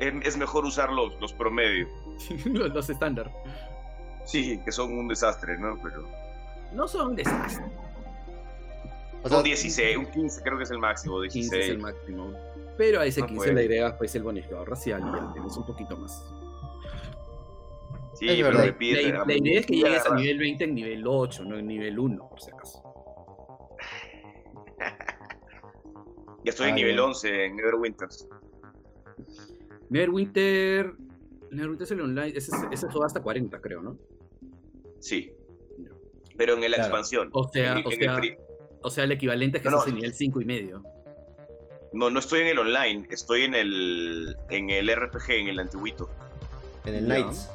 es, 0.00 0.12
es 0.24 0.36
mejor 0.36 0.64
usar 0.64 0.90
los, 0.92 1.18
los 1.20 1.32
promedios. 1.32 1.88
los, 2.46 2.74
los 2.74 2.90
estándar. 2.90 3.32
Sí, 4.24 4.60
que 4.64 4.72
son 4.72 4.92
un 4.98 5.08
desastre, 5.08 5.56
¿no? 5.58 5.78
Pero. 5.82 6.06
No 6.72 6.86
son 6.88 7.14
desastres. 7.16 7.60
O 9.22 9.28
sea, 9.28 9.38
un 9.38 9.44
16, 9.44 9.96
un 9.96 10.06
15 10.06 10.42
creo 10.42 10.58
que 10.58 10.64
es 10.64 10.70
el 10.70 10.78
máximo, 10.78 11.20
15 11.22 11.38
16. 11.38 11.64
es 11.64 11.70
el 11.70 11.78
máximo. 11.78 12.32
Pero 12.76 13.00
a 13.00 13.06
ese 13.06 13.20
No 13.22 13.26
15 13.26 13.38
puede. 13.40 13.54
le 13.54 13.60
agregas 13.62 13.94
pues 13.94 14.14
el 14.14 14.22
bonificador 14.22 14.68
racial 14.70 15.00
y 15.02 15.04
ya 15.16 15.32
tienes 15.32 15.56
un 15.56 15.66
poquito 15.66 15.96
más. 15.96 16.24
Sí, 18.14 18.28
Es 18.28 18.46
pero 18.46 18.78
pide- 18.78 19.12
La, 19.12 19.24
la 19.24 19.32
idea 19.36 19.60
es 19.60 19.66
que 19.66 19.74
llegues 19.76 20.06
a 20.06 20.14
nivel 20.14 20.38
20 20.38 20.64
en 20.64 20.74
nivel 20.74 21.04
8, 21.06 21.44
no 21.44 21.56
en 21.58 21.66
nivel 21.66 21.98
1, 21.98 22.28
por 22.28 22.40
si 22.40 22.50
acaso. 22.50 22.82
Ya 26.44 26.50
estoy 26.50 26.68
en 26.68 26.72
Ah, 26.74 26.76
nivel 26.76 26.96
ya. 26.96 27.04
11 27.04 27.44
en 27.46 27.56
Neverwinters. 27.56 28.28
Neverwinter. 29.90 30.92
Neverwinter 31.50 31.84
es 31.84 31.90
el 31.92 32.00
online. 32.00 32.28
Ese, 32.28 32.50
es- 32.54 32.62
ese 32.70 32.86
juega 32.90 33.06
hasta 33.06 33.20
40, 33.22 33.60
creo, 33.60 33.80
¿no? 33.82 33.96
Sí. 35.00 35.32
Pero 36.36 36.54
en 36.54 36.60
la 36.60 36.66
Claro. 36.68 36.82
expansión. 36.84 37.30
O 37.32 37.48
sea, 37.48 37.72
En- 37.78 37.86
o 37.86 37.90
en 37.90 38.00
el 38.02 38.08
sea, 38.08 38.16
pri- 38.16 38.36
o 38.82 38.90
sea, 38.90 39.04
el 39.04 39.12
equivalente 39.12 39.58
es 39.58 39.62
que 39.62 39.70
No, 39.70 39.76
estás 39.78 39.88
en 39.88 39.94
nivel 39.96 40.14
5 40.14 40.40
y 40.40 40.44
medio. 40.44 40.82
No, 41.92 42.10
no 42.10 42.18
estoy 42.20 42.40
en 42.40 42.48
el 42.48 42.58
online, 42.58 43.06
estoy 43.10 43.42
en 43.42 43.54
el, 43.54 44.36
en 44.50 44.70
el 44.70 44.88
RPG, 44.90 45.30
en 45.40 45.48
el 45.48 45.58
antiguito. 45.58 46.10
en 46.84 46.94
el. 46.94 47.04
Knights. 47.04 47.50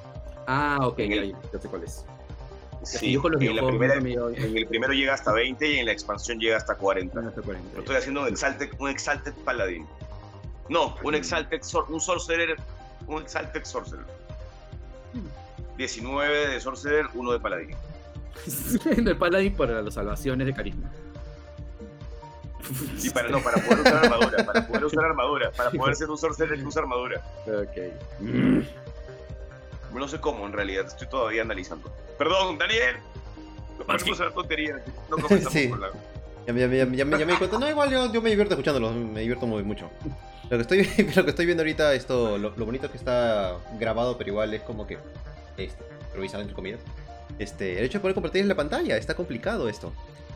Ah, 0.45 0.77
ok, 0.81 0.99
En 0.99 1.09
ya, 1.11 1.21
el- 1.21 1.31
ya, 1.31 1.39
ya 1.53 1.59
sé 1.59 1.67
cuál 1.69 1.83
es. 1.83 2.05
Es 2.83 2.91
que 2.91 2.97
Sí, 2.97 3.11
yo 3.13 3.21
con 3.21 3.31
los 3.31 3.41
en, 3.41 3.55
la 3.55 3.65
primera- 3.65 3.95
en 3.95 4.57
el 4.57 4.67
primero 4.67 4.91
llega 4.93 5.13
hasta 5.13 5.31
20 5.31 5.71
y 5.71 5.77
en 5.79 5.85
la 5.85 5.91
expansión 5.93 6.37
llega 6.39 6.57
hasta 6.57 6.75
40. 6.75 7.21
No, 7.21 7.29
hasta 7.29 7.41
40, 7.41 7.69
Yo 7.69 7.75
ya. 7.75 7.79
estoy 7.79 7.95
haciendo 7.95 8.21
un 8.21 8.27
Exalted, 8.27 8.69
un 8.77 8.89
Exalted 8.89 9.33
Paladin. 9.45 9.87
No, 10.69 10.95
un 11.03 11.15
Exalted 11.15 11.61
un 11.89 11.99
Sorcerer, 12.01 12.57
un 13.07 13.21
Exalted 13.21 13.63
Sorcerer. 13.65 14.05
19 15.77 16.47
de 16.49 16.59
Sorcerer, 16.59 17.05
1 17.13 17.31
de 17.31 17.39
Paladín. 17.39 17.75
en 18.85 19.07
el 19.07 19.17
Paladin 19.17 19.55
para 19.55 19.81
las 19.81 19.93
salvaciones 19.93 20.47
de 20.47 20.53
carisma. 20.53 20.89
Y 23.03 23.09
para 23.09 23.27
no, 23.29 23.41
para 23.41 23.57
poder 23.61 23.79
usar 23.81 24.05
armadura, 24.05 24.45
para 24.45 24.67
poder 24.67 24.85
usar 24.85 25.05
armadura, 25.05 25.51
para 25.51 25.69
poder 25.71 25.95
ser 25.95 26.09
un 26.09 26.17
Sorcerer 26.17 26.57
que 26.59 26.65
usa 26.65 26.81
armadura. 26.81 27.21
Ok. 27.47 27.77
No 29.93 30.07
sé 30.07 30.19
cómo 30.19 30.45
en 30.47 30.53
realidad, 30.53 30.85
estoy 30.87 31.07
todavía 31.07 31.41
analizando. 31.43 31.91
Perdón, 32.17 32.57
Daniel. 32.57 32.95
No 33.77 33.85
partimos 33.85 34.19
a 34.21 34.25
la 34.25 34.31
tontería. 34.31 34.81
No 35.09 35.17
comenzamos 35.21 35.53
Sí. 35.53 35.69
con 35.69 35.81
la. 35.81 35.89
Ya, 36.47 36.53
me- 36.53 36.59
ya, 36.61 36.67
me- 36.67 36.77
ya, 36.77 36.85
ya 36.85 37.05
me 37.05 37.19
ya 37.19 37.25
me 37.25 37.31
di 37.33 37.37
cuenta. 37.37 37.59
No, 37.59 37.69
igual 37.69 37.89
yo, 37.91 38.11
yo 38.11 38.21
me 38.21 38.29
divierto 38.29 38.53
escuchándolo, 38.53 38.91
me 38.91 39.19
divierto 39.21 39.45
muy 39.45 39.63
mucho. 39.63 39.89
Lo 40.49 40.57
que 40.57 40.61
estoy, 40.61 41.05
lo 41.15 41.23
que 41.23 41.29
estoy 41.29 41.45
viendo 41.45 41.61
ahorita, 41.61 41.93
esto, 41.93 42.37
lo, 42.37 42.53
lo 42.55 42.65
bonito 42.65 42.91
que 42.91 42.97
está 42.97 43.57
grabado, 43.79 44.17
pero 44.17 44.29
igual 44.29 44.53
es 44.53 44.61
como 44.61 44.85
que 44.85 44.97
este, 45.57 45.83
improvisado 46.05 46.41
entre 46.41 46.55
comillas. 46.55 46.79
Este, 47.39 47.79
el 47.79 47.85
hecho 47.85 47.97
de 47.97 48.01
poder 48.01 48.13
compartir 48.13 48.41
en 48.41 48.47
la 48.47 48.55
pantalla, 48.55 48.97
está 48.97 49.15
complicado 49.15 49.69
esto. 49.69 49.93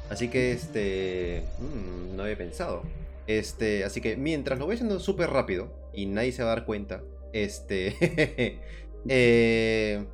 Así 0.09 0.29
que 0.29 0.51
este. 0.51 1.43
mm, 1.59 2.15
no 2.15 2.23
había 2.23 2.37
pensado. 2.37 2.83
Este. 3.27 3.83
Así 3.83 4.01
que 4.01 4.15
mientras 4.15 4.57
lo 4.59 4.65
voy 4.65 4.75
haciendo 4.75 4.99
súper 4.99 5.29
rápido 5.29 5.69
y 5.93 6.05
nadie 6.05 6.31
se 6.31 6.43
va 6.43 6.51
a 6.51 6.55
dar 6.55 6.65
cuenta. 6.65 7.01
Este. 7.33 8.59
eh, 9.09 10.05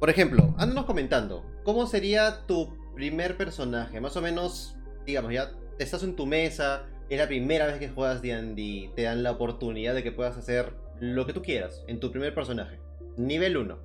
por 0.00 0.10
ejemplo, 0.10 0.54
ándanos 0.58 0.84
comentando. 0.84 1.44
¿Cómo 1.62 1.86
sería 1.86 2.46
tu 2.46 2.76
primer 2.94 3.36
personaje? 3.36 4.00
Más 4.00 4.16
o 4.16 4.20
menos, 4.20 4.76
digamos, 5.06 5.32
ya 5.32 5.52
estás 5.78 6.02
en 6.02 6.16
tu 6.16 6.26
mesa. 6.26 6.86
Es 7.08 7.18
la 7.18 7.26
primera 7.26 7.66
vez 7.66 7.78
que 7.78 7.88
juegas 7.88 8.22
D&D. 8.22 8.90
Te 8.94 9.02
dan 9.02 9.22
la 9.22 9.32
oportunidad 9.32 9.94
de 9.94 10.02
que 10.02 10.12
puedas 10.12 10.36
hacer 10.36 10.72
lo 11.00 11.26
que 11.26 11.32
tú 11.32 11.42
quieras 11.42 11.84
en 11.86 12.00
tu 12.00 12.10
primer 12.10 12.34
personaje. 12.34 12.78
Nivel 13.16 13.56
1. 13.56 13.78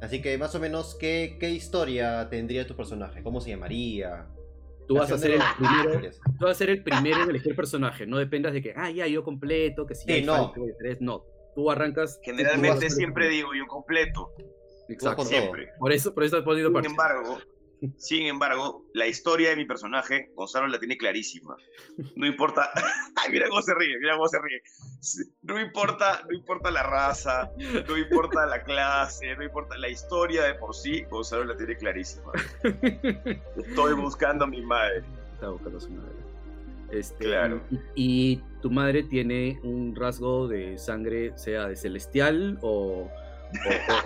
Así 0.00 0.20
que 0.20 0.36
más 0.38 0.54
o 0.54 0.60
menos, 0.60 0.96
¿qué, 0.96 1.36
qué 1.38 1.50
historia 1.50 2.28
tendría 2.28 2.66
tu 2.66 2.74
personaje? 2.76 3.22
¿Cómo 3.22 3.40
se 3.40 3.50
llamaría? 3.50 4.26
Tú 4.88 4.96
vas 4.96 5.10
a 5.12 5.18
ser 5.18 5.32
el 5.32 5.40
primero. 5.56 5.84
Historias. 5.90 6.20
Tú 6.38 6.44
vas 6.44 6.50
a 6.50 6.54
ser 6.54 6.70
el 6.70 6.82
primero 6.82 7.22
en 7.22 7.30
elegir 7.30 7.54
personaje. 7.54 8.06
No 8.06 8.18
dependas 8.18 8.52
de 8.52 8.62
que, 8.62 8.74
ah, 8.76 8.90
ya, 8.90 9.06
yo 9.06 9.22
completo, 9.22 9.86
que 9.86 9.94
si 9.94 10.04
Sí, 10.04 10.12
hay 10.12 10.24
no. 10.24 10.52
falta. 10.52 10.60
No. 11.00 11.24
Tú 11.54 11.70
arrancas. 11.70 12.18
Generalmente 12.22 12.86
tú 12.88 12.94
siempre 12.94 13.28
digo 13.28 13.50
yo 13.54 13.66
completo. 13.66 14.34
Exacto. 14.88 15.24
Siempre. 15.24 15.68
Por 15.78 15.92
eso, 15.92 16.12
por 16.14 16.24
eso 16.24 16.38
has 16.38 16.42
podido 16.44 16.70
Sin 16.70 16.84
embargo, 16.86 17.38
Sin 17.96 18.22
embargo, 18.26 18.84
la 18.94 19.06
historia 19.06 19.50
de 19.50 19.56
mi 19.56 19.64
personaje, 19.64 20.30
Gonzalo 20.34 20.68
la 20.68 20.78
tiene 20.78 20.96
clarísima. 20.96 21.56
No 22.16 22.26
importa. 22.26 22.70
Ay, 23.16 23.32
mira 23.32 23.48
cómo 23.48 23.62
se 23.62 23.74
ríe, 23.74 23.98
mira 23.98 24.14
cómo 24.14 24.28
se 24.28 24.38
ríe. 24.40 24.62
No 25.42 25.60
importa, 25.60 26.22
no 26.28 26.36
importa 26.36 26.70
la 26.70 26.82
raza, 26.84 27.50
no 27.88 27.96
importa 27.98 28.46
la 28.46 28.62
clase, 28.62 29.34
no 29.36 29.42
importa 29.42 29.76
la 29.78 29.88
historia 29.88 30.44
de 30.44 30.54
por 30.54 30.74
sí, 30.74 31.02
Gonzalo 31.10 31.44
la 31.44 31.56
tiene 31.56 31.76
clarísima. 31.76 32.30
Estoy 33.56 33.94
buscando 33.94 34.44
a 34.44 34.48
mi 34.48 34.62
madre. 34.62 35.02
Está 35.34 35.48
buscando 35.50 35.78
a 35.78 35.80
su 35.80 35.90
madre. 35.90 36.12
Este, 36.92 37.24
Claro. 37.24 37.60
y, 37.96 38.32
y 38.34 38.42
tu 38.60 38.70
madre 38.70 39.02
tiene 39.02 39.58
un 39.62 39.96
rasgo 39.96 40.46
de 40.46 40.78
sangre, 40.78 41.36
sea 41.38 41.66
de 41.66 41.74
celestial 41.76 42.58
o, 42.60 43.10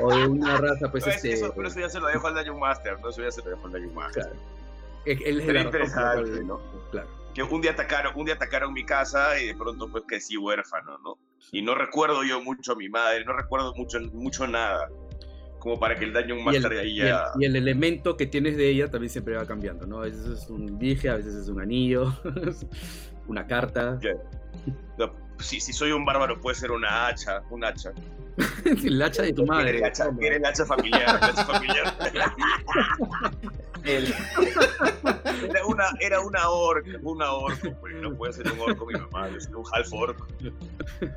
o, 0.00 0.04
o- 0.06 0.16
de 0.16 0.26
una 0.28 0.56
raza, 0.58 0.90
pues 0.90 1.04
Pero 1.04 1.16
es- 1.16 1.24
este. 1.24 1.32
eso, 1.34 1.52
pero 1.54 1.68
eso 1.68 1.80
ya 1.80 1.88
se 1.88 2.00
lo 2.00 2.06
dejo 2.08 2.26
al 2.26 2.34
Dungeon 2.34 2.58
Master, 2.58 2.98
¿no? 3.00 3.08
Eso 3.10 3.22
ya 3.22 3.30
se 3.30 3.42
lo 3.42 3.50
dejo 3.50 3.66
al 3.66 3.72
Dungeon 3.72 3.94
Master. 3.94 4.22
Claro. 4.24 4.38
Él 5.06 5.40
es 5.40 5.46
la 5.46 5.60
interesante, 5.62 6.42
¿no? 6.44 6.60
Claro. 6.90 7.08
Que 7.32 7.42
un 7.42 7.60
día 7.60 7.72
atacaron, 7.72 8.12
un 8.16 8.24
día 8.24 8.34
atacaron 8.34 8.72
mi 8.72 8.84
casa 8.84 9.38
y 9.40 9.46
de 9.48 9.54
pronto 9.54 9.88
pues 9.90 10.04
que 10.08 10.20
sí 10.20 10.36
huérfano, 10.36 10.98
¿no? 10.98 11.18
Y 11.52 11.62
no 11.62 11.74
recuerdo 11.74 12.24
yo 12.24 12.40
mucho 12.40 12.72
a 12.72 12.76
mi 12.76 12.88
madre, 12.88 13.24
no 13.24 13.32
recuerdo 13.34 13.72
mucho, 13.74 14.00
mucho 14.12 14.46
nada. 14.48 14.88
Como 15.58 15.78
para 15.78 15.96
que 15.96 16.04
el 16.06 16.12
Dungeon 16.12 16.38
el, 16.38 16.44
Master 16.44 16.72
de 16.72 16.80
ahí 16.80 16.90
y 16.96 17.00
el- 17.00 17.06
ya... 17.08 17.24
y 17.38 17.44
el 17.44 17.56
elemento 17.56 18.16
que 18.16 18.26
tienes 18.26 18.56
de 18.56 18.68
ella 18.68 18.90
también 18.90 19.10
siempre 19.10 19.36
va 19.36 19.46
cambiando, 19.46 19.86
¿no? 19.86 19.98
A 19.98 20.02
veces 20.02 20.26
es 20.26 20.48
un 20.50 20.78
dije, 20.78 21.08
a 21.08 21.16
veces 21.16 21.34
es 21.34 21.48
un 21.48 21.60
anillo, 21.60 22.12
una 23.28 23.46
carta. 23.46 23.98
Ya. 24.00 24.12
No, 24.98 25.12
si, 25.38 25.60
si 25.60 25.72
soy 25.72 25.92
un 25.92 26.04
bárbaro 26.04 26.40
puede 26.40 26.56
ser 26.56 26.70
una 26.70 27.06
hacha, 27.08 27.42
un 27.50 27.64
hacha. 27.64 27.92
el 28.84 29.02
hacha 29.02 29.22
de 29.22 29.32
tu 29.32 29.46
madre. 29.46 29.78
el 29.78 29.84
hacha, 29.84 30.04
toma. 30.06 30.18
era 30.22 30.36
el 30.36 30.44
hacha 30.44 30.64
familiar, 30.66 31.18
el 31.22 31.24
hacha 31.30 31.44
familiar. 31.44 31.96
El- 33.84 34.14
Era 35.50 35.64
una, 35.66 35.84
era 36.00 36.20
una 36.20 36.48
orca, 36.50 36.90
una 37.02 37.32
orca, 37.32 37.70
pues, 37.80 37.94
no 37.94 38.12
puede 38.14 38.32
ser 38.32 38.50
un 38.52 38.58
orco 38.60 38.84
mi 38.86 38.94
mamá, 38.94 39.28
es 39.28 39.46
un 39.48 39.64
half 39.72 39.92
orc. 39.92 40.18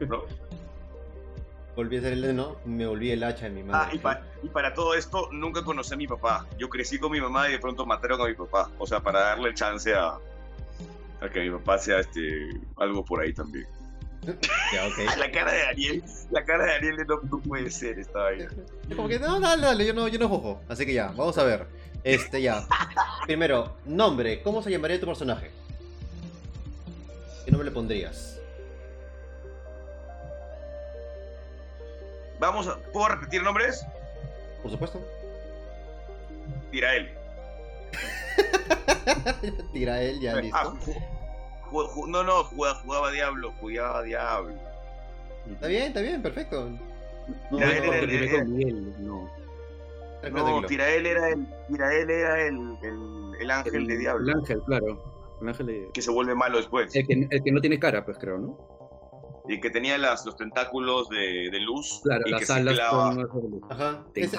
¿no? 0.08 0.24
volví 1.76 1.96
a 1.98 2.02
ser 2.02 2.12
el 2.14 2.36
no, 2.36 2.58
me 2.66 2.86
volví 2.86 3.10
el 3.12 3.24
hacha 3.24 3.46
de 3.46 3.52
mi 3.52 3.64
madre. 3.64 3.90
Ah, 3.92 3.96
y, 3.96 4.00
pa- 4.00 4.22
y 4.44 4.50
para 4.50 4.74
todo 4.74 4.94
esto 4.96 5.30
nunca 5.32 5.64
conocí 5.64 5.94
a 5.94 5.98
mi 5.98 6.08
papá. 6.08 6.46
Yo 6.58 6.68
crecí 6.70 7.00
con 7.00 7.12
mi 7.12 7.22
mamá 7.22 7.48
y 7.48 7.54
de 7.54 7.60
pronto 7.60 7.86
mataron 7.86 8.20
a 8.22 8.26
mi 8.26 8.34
papá. 8.34 8.70
O 8.78 8.86
sea, 8.86 9.00
para 9.00 9.22
darle 9.22 9.54
chance 9.54 9.94
a, 9.96 10.18
a 11.22 11.30
que 11.32 11.40
mi 11.40 11.50
papá 11.52 11.78
sea 11.78 12.00
este 12.00 12.50
algo 12.78 13.04
por 13.06 13.22
ahí 13.22 13.32
también. 13.34 13.66
Ya, 14.74 14.88
ok. 14.88 14.98
La 15.18 15.32
cara 15.32 15.52
de 15.54 15.62
Daniel, 15.64 16.04
la 16.32 16.44
cara 16.46 16.66
de 16.66 16.72
Daniel 16.74 16.98
de 16.98 17.06
no, 17.06 17.20
no 17.24 17.40
puede 17.40 17.72
ser 17.72 17.98
esta 18.00 18.20
vaina. 18.20 18.48
Como 18.96 19.08
que 19.08 19.18
no, 19.20 19.40
dale, 19.40 19.66
dale, 19.66 19.86
yo 19.86 19.94
no, 19.94 20.08
yo 20.08 20.20
no 20.20 20.28
jojo. 20.30 20.62
Así 20.68 20.86
que 20.86 20.94
ya, 20.94 21.08
vamos 21.08 21.38
a 21.38 21.44
ver. 21.44 21.66
Este 22.04 22.42
ya. 22.42 22.68
Primero, 23.26 23.76
nombre. 23.86 24.42
¿Cómo 24.42 24.62
se 24.62 24.70
llamaría 24.72 25.00
tu 25.00 25.06
personaje? 25.06 25.52
¿Qué 27.46 27.52
nombre 27.52 27.70
le 27.70 27.74
pondrías? 27.74 28.40
Vamos 32.40 32.68
a, 32.68 32.78
¿puedo 32.94 33.08
repetir 33.10 33.42
nombres? 33.44 33.86
Por 34.62 34.72
supuesto. 34.72 35.02
Tirael. 36.72 37.10
Tira 39.74 40.02
él, 40.02 40.20
ya 40.22 40.34
Ah, 40.34 40.42
listo. 40.42 40.58
ju- 40.86 41.19
no, 42.08 42.24
no, 42.24 42.44
jugaba, 42.46 42.80
jugaba 42.80 43.12
Diablo, 43.12 43.54
jugaba 43.60 44.04
Diablo. 44.04 44.54
Está 45.52 45.68
bien, 45.68 45.84
está 45.84 46.02
bien, 46.02 46.22
perfecto. 46.22 46.70
No, 46.70 46.80
no, 47.52 47.60
no, 47.60 47.94
el- 47.94 48.10
el- 48.10 49.06
no. 49.06 49.30
Tirael 50.68 51.06
era 51.06 51.30
el, 51.30 51.48
Tirael 51.70 52.10
era 52.10 52.48
el, 52.48 52.56
el, 52.84 53.32
el 53.42 53.52
ángel 53.52 53.88
de 53.88 53.94
El 53.94 54.00
Diablo, 54.00 54.34
ángel, 54.36 54.62
claro. 54.66 55.38
El 55.42 55.48
ángel 55.48 55.66
de... 55.68 55.90
que 55.94 56.02
se 56.02 56.12
vuelve 56.12 56.36
malo 56.36 56.58
después. 56.58 56.94
El 56.96 57.08
que, 57.08 57.28
el 57.30 57.44
que 57.44 57.52
no 57.52 57.62
tiene 57.62 57.80
cara, 57.80 58.04
pues 58.04 58.18
creo, 58.18 58.38
¿no? 58.38 58.58
Y 59.48 59.62
que 59.62 59.70
tenía 59.72 59.98
las, 59.98 60.26
los 60.26 60.36
tentáculos 60.36 61.08
de, 61.10 61.50
de 61.52 61.60
luz. 61.62 62.02
Claro, 62.04 62.22
y 62.22 62.26
que 62.26 62.32
las 62.32 62.46
se 62.46 62.54
alas 62.54 62.80
con... 63.30 63.62
Ajá. 63.70 64.04
Es, 64.14 64.34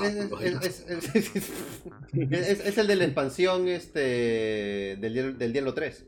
el 2.78 2.86
de 2.86 2.96
la 2.96 3.04
expansión 3.04 3.66
este 3.68 4.00
del, 4.96 5.38
del 5.38 5.52
Diablo 5.52 5.74
3. 5.74 6.06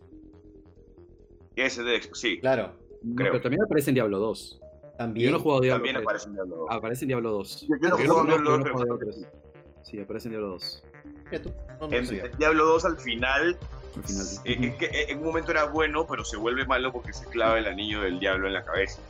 Ese 1.57 1.83
de, 1.83 2.01
sí, 2.13 2.39
Claro. 2.41 2.73
No, 3.03 3.17
creo. 3.17 3.33
pero 3.33 3.43
también 3.43 3.63
aparece 3.63 3.91
en 3.91 3.95
Diablo 3.95 4.19
2. 4.19 4.61
También. 4.97 5.27
Yo 5.27 5.33
no 5.33 5.39
he 5.39 5.41
jugado 5.41 5.61
Diablo 5.63 5.79
también 5.79 5.97
3. 5.97 6.05
aparece 6.07 6.27
en 6.29 6.33
Diablo. 6.35 6.67
Aparece 6.71 7.05
en 7.05 7.09
Diablo 7.09 7.31
2. 7.33 7.61
Yo- 7.63 7.67
yo 7.83 7.89
no 7.89 7.97
juego 7.97 8.15
no- 8.23 8.25
Diablo 8.27 8.51
2, 8.51 8.59
no 8.61 8.65
Diablo 8.65 8.99
3. 8.99 9.27
Sí, 9.83 10.01
aparece 10.01 10.29
en 10.29 10.33
Diablo 10.33 10.49
2. 10.51 10.85
Mira 11.31 11.43
tú. 11.43 11.53
No, 11.81 11.89
no 11.89 11.97
En 11.97 12.07
sabía. 12.07 12.29
Diablo 12.39 12.65
2 12.67 12.85
al 12.85 12.99
final, 12.99 13.59
Al 13.97 14.03
final. 14.05 14.27
eh, 14.45 14.59
es 14.69 14.75
que 14.77 14.85
eh, 14.87 15.07
en 15.11 15.19
un 15.19 15.25
momento 15.25 15.51
era 15.51 15.65
bueno, 15.65 16.07
pero 16.07 16.25
se 16.25 16.37
vuelve 16.37 16.65
malo 16.67 16.93
porque 16.93 17.13
se 17.13 17.27
clava 17.27 17.59
el 17.59 17.67
anillo 17.67 18.03
del 18.03 18.21
diablo 18.21 18.47
en 18.47 18.55
la 18.55 18.65
cabeza. 18.65 19.01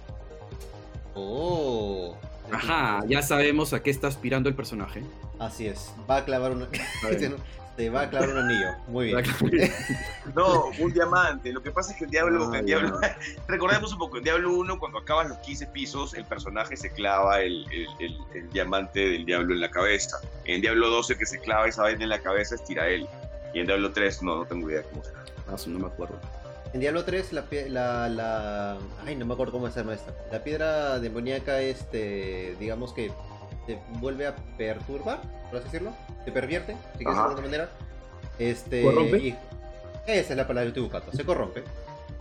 Oh. 1.15 2.17
Ajá, 2.51 3.01
ya 3.07 3.23
sabemos 3.23 3.73
a 3.73 3.83
qué 3.83 3.91
está 3.91 4.09
aspirando 4.09 4.49
el 4.49 4.55
personaje. 4.55 5.03
Así 5.39 5.67
es. 5.67 5.93
Va 6.11 6.19
a 6.19 6.25
clavar 6.25 6.53
una. 6.53 6.69
Te 7.77 7.89
va 7.89 8.03
a 8.03 8.11
clavar 8.11 8.29
un 8.29 8.39
anillo. 8.39 8.69
Muy 8.89 9.07
bien. 9.07 9.25
No, 10.35 10.67
un 10.79 10.93
diamante. 10.93 11.53
Lo 11.53 11.63
que 11.63 11.71
pasa 11.71 11.93
es 11.93 11.99
que 11.99 12.05
en 12.05 12.11
Diablo, 12.11 12.51
Ah. 12.55 12.61
Diablo 12.63 13.01
recordemos 13.49 13.93
un 13.93 13.99
poco, 13.99 14.19
en 14.19 14.25
Diablo 14.25 14.53
1, 14.53 14.79
cuando 14.79 14.99
acabas 14.99 15.29
los 15.29 15.39
15 15.39 15.67
pisos, 15.69 16.15
el 16.15 16.25
personaje 16.25 16.77
se 16.77 16.91
clava 16.91 17.41
el, 17.41 17.65
el- 17.73 17.89
el- 17.99 18.19
el 18.35 18.51
diamante 18.51 19.01
del 19.01 19.25
diablo 19.27 19.55
en 19.55 19.61
la 19.61 19.71
cabeza. 19.71 20.19
En 20.45 20.61
Diablo 20.61 20.91
12, 20.91 21.17
que 21.17 21.27
se 21.27 21.39
clava 21.41 21.67
esa 21.67 21.83
vaina 21.83 22.03
en 22.05 22.11
la 22.11 22.21
cabeza 22.21 22.55
es 22.55 22.65
Tirael. 22.65 23.07
Y 23.55 23.61
en 23.61 23.67
Diablo 23.67 23.93
3, 23.93 24.23
no, 24.23 24.37
no 24.37 24.45
tengo 24.47 24.71
idea 24.71 24.83
cómo 24.85 25.03
será. 25.05 25.25
Ah, 25.49 25.57
no 25.67 25.79
me 25.79 25.87
acuerdo. 25.87 26.19
En 26.73 26.81
Diablo 26.81 27.05
3, 27.05 27.33
la, 27.35 27.45
la, 27.69 28.09
la. 28.09 28.79
Ay, 29.07 29.17
no 29.17 29.27
me 29.27 29.35
acuerdo 29.35 29.53
cómo 29.53 29.69
se 29.71 29.81
llama 29.81 29.95
esta. 29.95 30.13
La 30.31 30.43
piedra 30.43 30.99
demoníaca, 31.01 31.61
este. 31.61 32.57
Digamos 32.61 32.93
que. 32.95 33.11
Te 33.67 33.79
vuelve 34.01 34.27
a 34.27 34.35
perturbar, 34.57 35.21
por 35.51 35.59
así 35.61 35.65
decirlo. 35.67 35.93
Te 36.25 36.33
pervierte, 36.33 36.77
si 36.97 37.05
quieres 37.05 37.15
de 37.17 37.21
alguna 37.23 37.43
manera. 37.43 37.71
Este. 38.39 38.83
¿Corrompe? 38.83 39.19
y- 39.19 39.37
esa 40.07 40.33
es 40.33 40.37
la 40.37 40.47
palabra 40.47 40.63
que 40.65 40.69
estoy 40.69 40.83
buscando. 40.83 41.13
Se 41.13 41.25
corrompe. 41.25 41.63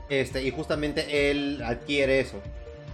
Este, 0.09 0.43
y 0.43 0.51
justamente 0.51 1.31
él 1.31 1.61
adquiere 1.63 2.19
eso. 2.19 2.39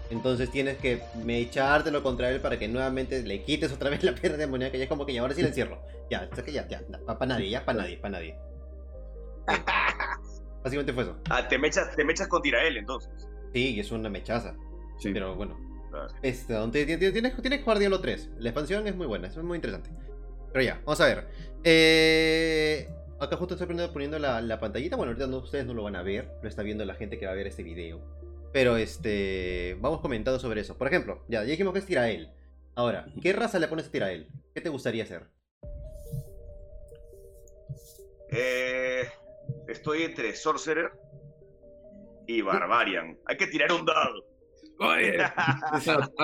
Entonces 0.09 0.49
tienes 0.49 0.77
que 0.77 1.01
me 1.25 1.39
echártelo 1.39 2.01
contra 2.03 2.29
él 2.29 2.39
para 2.39 2.57
que 2.57 2.67
nuevamente 2.69 3.21
le 3.23 3.43
quites 3.43 3.71
otra 3.73 3.89
vez 3.89 4.01
la 4.03 4.13
piedra 4.15 4.37
demoníaca. 4.37 4.77
Y 4.77 4.81
es 4.83 4.87
como 4.89 5.05
que 5.05 5.13
ya, 5.13 5.21
ahora 5.21 5.33
sí 5.33 5.41
la 5.41 5.49
encierro. 5.49 5.81
Ya, 6.09 6.29
es 6.35 6.43
que 6.43 6.51
ya, 6.53 6.65
ya, 6.67 6.81
para 7.05 7.25
nadie, 7.25 7.49
ya, 7.49 7.65
para 7.65 7.79
nadie, 7.79 7.97
para 7.97 8.11
nadie. 8.13 8.35
Básicamente 10.63 10.93
fue 10.93 11.03
eso. 11.03 11.17
Ah, 11.29 11.47
te 11.47 11.57
mechas, 11.57 11.95
te 11.95 12.03
mechas 12.03 12.27
con 12.27 12.41
Tirael 12.41 12.77
entonces. 12.77 13.09
Sí, 13.53 13.79
es 13.79 13.91
una 13.91 14.09
mechaza. 14.09 14.55
Sí. 14.99 15.11
Pero 15.13 15.35
bueno. 15.35 15.57
Claro. 15.89 16.07
Este, 16.21 16.53
donde 16.53 16.85
ti- 16.85 16.97
ti- 16.97 17.11
tienes, 17.11 17.35
tienes 17.41 17.59
que 17.59 17.63
jugar 17.63 17.79
Diablo 17.79 18.01
3. 18.01 18.29
La 18.39 18.49
expansión 18.49 18.87
es 18.87 18.95
muy 18.95 19.07
buena, 19.07 19.27
es 19.27 19.37
muy 19.37 19.55
interesante. 19.55 19.89
Pero 20.57 20.65
ya, 20.69 20.81
vamos 20.85 20.99
a 21.01 21.05
ver. 21.05 21.27
Eh, 21.63 22.89
acá 23.19 23.35
justo 23.37 23.53
estoy 23.53 23.67
poniendo, 23.67 23.93
poniendo 23.93 24.17
la, 24.17 24.41
la 24.41 24.59
pantallita. 24.59 24.95
Bueno, 24.95 25.11
ahorita 25.11 25.27
no- 25.27 25.37
ustedes 25.37 25.67
no 25.67 25.75
lo 25.75 25.83
van 25.83 25.95
a 25.95 26.01
ver. 26.01 26.31
Lo 26.41 26.49
está 26.49 26.63
viendo 26.63 26.83
la 26.83 26.95
gente 26.95 27.19
que 27.19 27.27
va 27.27 27.33
a 27.33 27.35
ver 27.35 27.45
este 27.45 27.61
video. 27.61 28.01
Pero 28.53 28.75
este. 28.75 29.77
Vamos 29.79 30.01
comentando 30.01 30.39
sobre 30.39 30.61
eso. 30.61 30.75
Por 30.75 30.87
ejemplo, 30.87 31.21
ya, 31.27 31.41
ya 31.43 31.51
dijimos 31.51 31.73
que 31.73 31.79
es 31.79 31.85
Tirael. 31.85 32.31
Ahora, 32.73 33.05
¿qué 33.21 33.33
raza 33.33 33.59
le 33.59 33.67
pones 33.67 33.85
a 33.85 33.91
Tirael? 33.91 34.29
¿Qué 34.55 34.61
te 34.61 34.69
gustaría 34.69 35.03
hacer? 35.03 35.27
Eh, 38.31 39.03
estoy 39.67 40.01
entre 40.01 40.35
Sorcerer 40.35 40.89
y 42.25 42.41
Barbarian. 42.41 43.15
Hay 43.27 43.37
que 43.37 43.45
tirar 43.45 43.71
un 43.73 43.85
dado. 43.85 44.25
A 44.79 44.95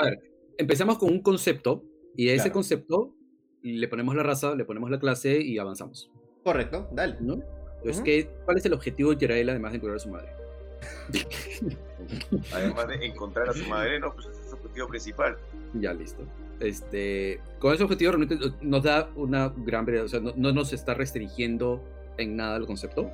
ver, 0.02 0.20
empezamos 0.58 0.98
con 0.98 1.12
un 1.12 1.22
concepto 1.22 1.84
y 2.16 2.30
ese 2.30 2.38
Claro. 2.46 2.54
concepto 2.54 3.16
le 3.64 3.88
ponemos 3.88 4.16
la 4.16 4.24
raza, 4.24 4.56
le 4.56 4.66
ponemos 4.66 4.92
la 4.92 5.00
clase 5.00 5.42
y 5.42 5.58
avanzamos, 5.58 6.12
Correcto, 6.44 6.90
dale. 6.92 7.16
¿no? 7.22 7.40
Entonces. 7.78 8.04
¿qué, 8.04 8.30
¿cuál 8.46 8.58
es 8.58 8.66
el 8.66 8.74
objetivo 8.74 9.12
de 9.12 9.16
Tirael 9.16 9.50
además 9.50 9.72
de 9.72 9.78
encontrar 9.78 9.98
a 9.98 10.00
su 10.00 10.10
madre? 10.10 10.30
Además 12.54 12.88
de 12.90 13.06
encontrar 13.06 13.50
a 13.50 13.54
su 13.54 13.66
madre, 13.68 14.00
no, 14.00 14.14
pues 14.14 14.28
ese 14.28 14.42
es 14.42 14.50
su 14.50 14.56
objetivo 14.56 14.88
principal. 14.88 15.38
Ya, 15.76 15.94
listo. 15.94 16.24
Este, 16.60 17.40
con 17.60 17.74
ese 17.74 17.84
objetivo 17.84 18.12
realmente 18.12 18.38
nos 18.62 18.84
da 18.84 19.10
una 19.16 19.54
gran 19.56 19.86
variedad, 19.86 20.06
o 20.06 20.10
sea, 20.10 20.20
no, 20.20 20.34
no 20.36 20.52
nos 20.52 20.74
está 20.74 20.94
restringiendo 20.94 21.82
en 22.18 22.36
nada 22.36 22.58
el 22.58 22.66
concepto. 22.66 23.12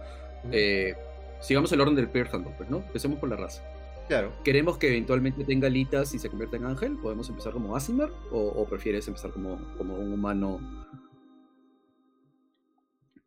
Eh, 0.52 0.96
sigamos 1.40 1.72
el 1.72 1.82
orden 1.82 1.96
del 1.96 2.10
Pearl 2.10 2.30
Handle, 2.32 2.54
pues, 2.58 2.70
¿no? 2.70 2.78
Empecemos 2.78 3.20
por 3.20 3.30
la 3.30 3.36
raza. 3.36 3.64
Claro. 4.10 4.32
¿Queremos 4.44 4.78
que 4.80 4.88
eventualmente 4.88 5.46
tenga 5.46 5.68
alitas 5.68 6.16
y 6.16 6.20
se 6.20 6.30
convierta 6.30 6.58
en 6.58 6.66
ángel? 6.66 6.98
¿Podemos 6.98 7.30
empezar 7.30 7.54
como 7.54 7.76
Asimar? 7.76 8.10
¿O, 8.32 8.40
o 8.40 8.66
prefieres 8.66 9.08
empezar 9.08 9.32
como, 9.32 9.60
como 9.78 9.96
un 9.96 10.12
humano? 10.12 10.60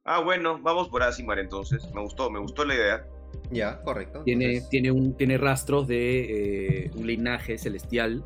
Ah, 0.04 0.20
bueno, 0.20 0.58
vamos 0.60 0.88
por 0.88 1.04
Asimar 1.04 1.38
entonces. 1.38 1.88
Me 1.94 2.02
gustó, 2.02 2.30
me 2.30 2.40
gustó 2.40 2.64
la 2.64 2.74
idea. 2.74 3.06
Ya, 3.52 3.80
correcto. 3.82 4.24
Tiene, 4.24 4.46
Entonces, 4.46 4.70
tiene, 4.70 4.90
un, 4.90 5.16
tiene 5.16 5.38
rastros 5.38 5.86
de 5.86 6.86
eh, 6.86 6.90
un 6.96 7.06
linaje 7.06 7.58
celestial. 7.58 8.24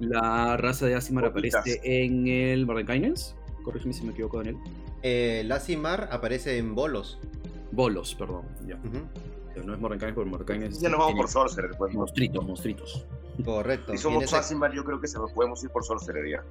La 0.00 0.56
raza 0.56 0.86
de 0.86 0.94
Asimar 0.94 1.24
aparece 1.24 1.80
en 1.82 2.26
el 2.28 2.66
Mordenkainen's. 2.66 3.34
Corrígeme 3.64 3.94
si 3.94 4.04
me 4.04 4.12
equivoco, 4.12 4.38
Daniel. 4.38 4.56
Eh, 5.02 5.44
Lasimar 5.46 6.08
aparece 6.12 6.58
en 6.58 6.74
bolos. 6.74 7.18
Bolos, 7.72 8.14
perdón. 8.14 8.42
Ya. 8.66 8.76
Ujú, 8.76 9.06
No 9.70 9.76
es 9.76 9.80
Mordenkainen, 9.80 10.14
porque 10.14 10.30
Mordenkainen 10.30 10.70
es. 10.70 10.80
Ya 10.80 10.88
nos 10.88 10.98
vamos 10.98 11.14
por 11.14 11.28
Sorcerer, 11.28 11.70
pues. 11.78 11.92
¿no? 11.92 12.00
Monstruitos, 12.00 12.44
monstruitos. 12.44 13.06
Correcto. 13.44 13.92
Si 13.92 13.98
somos 13.98 14.32
Asimar, 14.32 14.72
yo 14.74 14.84
creo 14.84 15.00
que 15.00 15.06
se 15.08 15.18
nos 15.18 15.32
podemos 15.32 15.62
ir 15.64 15.70
por 15.70 15.84
Sorcerer 15.84 16.28
ya. 16.28 16.44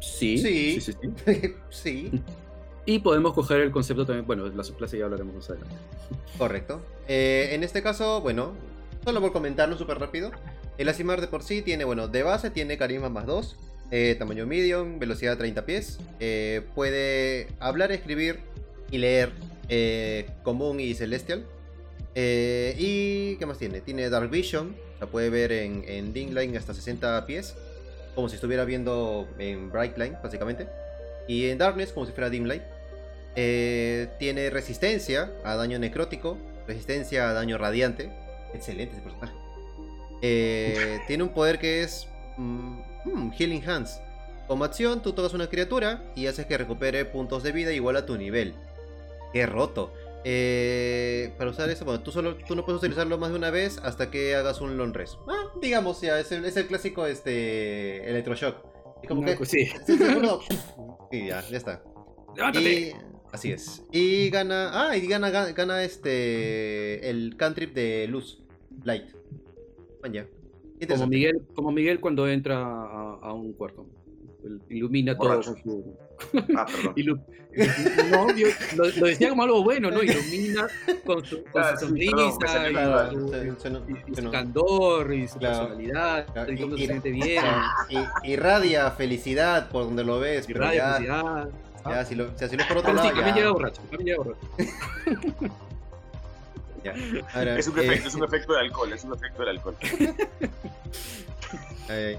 Sí, 0.00 0.38
Sí. 0.38 0.80
sí, 0.80 0.92
sí, 0.92 0.92
sí. 1.24 1.54
sí, 1.70 2.22
Y 2.84 2.98
podemos 2.98 3.32
coger 3.34 3.60
el 3.60 3.70
concepto 3.70 4.04
también. 4.04 4.26
Bueno, 4.26 4.46
la 4.48 4.64
subclase 4.64 4.98
ya 4.98 5.04
hablaremos 5.04 5.34
más 5.34 5.50
adelante. 5.50 5.74
correcto. 6.38 6.80
Eh, 7.08 7.50
en 7.52 7.62
este 7.62 7.82
caso, 7.82 8.20
bueno, 8.20 8.52
solo 9.04 9.20
por 9.20 9.32
comentarlo 9.32 9.76
súper 9.78 9.98
rápido. 9.98 10.30
El 10.78 10.88
Asimar 10.88 11.20
de 11.20 11.28
por 11.28 11.42
sí 11.42 11.62
tiene, 11.62 11.84
bueno, 11.84 12.08
de 12.08 12.22
base 12.22 12.50
tiene 12.50 12.76
carisma 12.78 13.08
más 13.08 13.26
2, 13.26 13.56
eh, 13.92 14.16
tamaño 14.18 14.46
medium, 14.46 14.98
velocidad 14.98 15.38
30 15.38 15.64
pies. 15.64 15.98
eh, 16.18 16.62
puede 16.74 17.48
hablar, 17.60 17.92
escribir 17.92 18.40
y 18.90 18.98
leer 18.98 19.32
eh, 19.74 20.26
común 20.42 20.80
y 20.80 20.92
celestial. 20.92 21.46
Eh, 22.14 22.76
y, 22.78 23.36
¿qué 23.36 23.46
más 23.46 23.56
tiene? 23.56 23.80
Tiene 23.80 24.10
Dark 24.10 24.28
Vision, 24.28 24.76
la 25.00 25.06
puede 25.06 25.30
ver 25.30 25.50
en, 25.50 25.82
en 25.88 26.12
Dim 26.12 26.34
Line 26.34 26.58
hasta 26.58 26.74
60 26.74 27.24
pies, 27.24 27.54
como 28.14 28.28
si 28.28 28.34
estuviera 28.34 28.66
viendo 28.66 29.26
en 29.38 29.72
Bright 29.72 29.96
Line, 29.96 30.18
básicamente. 30.22 30.68
Y 31.26 31.46
en 31.46 31.56
Darkness, 31.56 31.92
como 31.92 32.04
si 32.04 32.12
fuera 32.12 32.28
Dim 32.28 32.44
Light. 32.44 32.62
Eh, 33.34 34.08
tiene 34.18 34.50
resistencia 34.50 35.32
a 35.42 35.56
daño 35.56 35.78
necrótico, 35.78 36.36
resistencia 36.66 37.30
a 37.30 37.32
daño 37.32 37.56
radiante. 37.56 38.10
Excelente 38.52 38.92
ese 38.92 39.02
personaje. 39.02 39.32
Eh, 40.20 41.00
tiene 41.06 41.22
un 41.22 41.30
poder 41.30 41.58
que 41.58 41.82
es 41.82 42.08
mm, 42.36 42.80
mm, 43.06 43.32
Healing 43.32 43.66
Hands. 43.66 44.00
Como 44.48 44.64
acción, 44.64 45.00
tú 45.00 45.14
tocas 45.14 45.32
una 45.32 45.46
criatura 45.46 46.02
y 46.14 46.26
haces 46.26 46.44
que 46.44 46.58
recupere 46.58 47.06
puntos 47.06 47.42
de 47.42 47.52
vida 47.52 47.72
igual 47.72 47.96
a 47.96 48.04
tu 48.04 48.18
nivel. 48.18 48.54
Qué 49.32 49.46
roto. 49.46 49.92
Eh, 50.24 51.32
para 51.36 51.50
usar 51.50 51.68
eso, 51.70 51.84
bueno, 51.84 52.00
tú, 52.02 52.12
solo, 52.12 52.36
tú 52.36 52.54
no 52.54 52.64
puedes 52.64 52.78
utilizarlo 52.80 53.18
más 53.18 53.30
de 53.30 53.36
una 53.36 53.50
vez 53.50 53.78
hasta 53.78 54.10
que 54.10 54.34
hagas 54.36 54.60
un 54.60 54.76
long 54.76 54.94
rest. 54.94 55.16
Ah, 55.28 55.50
digamos, 55.60 56.00
ya, 56.00 56.18
es 56.20 56.30
el, 56.32 56.44
es 56.44 56.56
el 56.56 56.66
clásico 56.66 57.06
este, 57.06 58.08
electroshock. 58.08 58.56
Y 59.02 59.06
como 59.08 59.22
No, 59.22 59.26
que... 59.28 59.36
pues 59.36 59.48
sí. 59.50 59.66
Sí, 59.86 59.96
sí, 59.98 60.04
uno- 60.16 60.38
y 61.10 61.26
ya, 61.26 61.40
ya 61.48 61.56
está. 61.56 61.82
¡Levántate! 62.36 62.72
Y, 62.72 62.92
así 63.32 63.50
es. 63.52 63.82
Y 63.90 64.30
gana. 64.30 64.70
Ah, 64.90 64.96
y 64.96 65.06
gana, 65.06 65.30
gana, 65.30 65.52
gana 65.52 65.82
este. 65.84 67.10
El 67.10 67.36
cantrip 67.36 67.74
de 67.74 68.06
luz. 68.08 68.42
Light. 68.84 69.10
Vaya. 70.02 70.26
Como. 70.88 71.06
Miguel, 71.06 71.42
como 71.54 71.70
Miguel 71.72 72.00
cuando 72.00 72.28
entra 72.28 72.58
a, 72.58 73.18
a 73.22 73.32
un 73.32 73.52
cuarto. 73.52 73.86
Ilumina 74.68 75.16
todo 75.16 75.28
Borracho. 75.28 75.52
con 75.54 75.62
su. 75.62 75.96
Ah, 76.56 76.66
perdón. 76.66 76.94
ilu- 76.96 77.20
no, 78.10 78.34
yo 78.34 78.46
lo, 78.76 78.84
lo 78.86 79.06
decía 79.06 79.28
como 79.28 79.42
algo 79.42 79.62
bueno, 79.62 79.90
¿no? 79.90 80.02
Ilumina 80.02 80.66
con 81.04 81.24
su, 81.24 81.44
con 81.44 81.62
Ah, 81.62 81.76
su 81.76 81.88
me 81.92 82.06
sonrisa 82.06 82.16
y, 82.16 82.30
su- 82.32 83.28
se- 83.28 83.60
se 83.60 83.70
no- 83.70 83.82
y- 83.88 83.92
y 84.10 84.14
se 84.14 84.20
su 84.20 84.22
no- 84.22 84.30
candor 84.30 85.12
y 85.12 85.28
su 85.28 85.38
Claro. 85.38 85.58
personalidad. 85.66 86.26
Claro, 86.32 86.52
y 86.52 86.58
cómo 86.60 86.76
se 86.78 86.86
siente 86.86 87.10
bien. 87.10 87.44
y- 87.90 88.30
irradia 88.32 88.90
felicidad 88.92 89.68
por 89.70 89.84
donde 89.84 90.04
lo 90.04 90.18
ves. 90.18 90.46
Ya, 90.46 90.54
felicidad. 90.54 91.48
ya, 91.84 92.04
si 92.04 92.14
lo, 92.14 92.30
si 92.38 92.56
lo 92.56 92.62
es 92.62 92.68
por 92.68 92.78
otro 92.78 92.92
Ah, 92.92 93.02
sí, 93.02 93.08
lado. 93.08 93.08
también 93.08 93.26
ya, 93.26 93.34
llega 93.34 93.50
borracho. 93.52 93.82
También 93.90 94.06
llega 94.06 94.18
borracho. 94.18 94.46
ya. 96.84 96.94
Ahora, 97.34 97.58
Es 97.58 97.68
un 97.68 97.78
eh, 97.78 97.84
efecto, 97.84 98.08
es 98.08 98.14
un 98.14 98.24
efecto 98.24 98.52
del 98.54 98.62
alcohol, 98.66 98.92
es 98.92 99.04
un 99.04 99.14
efecto 99.14 99.40
del 99.40 99.48
alcohol. 99.50 99.76
eh, 101.90 102.18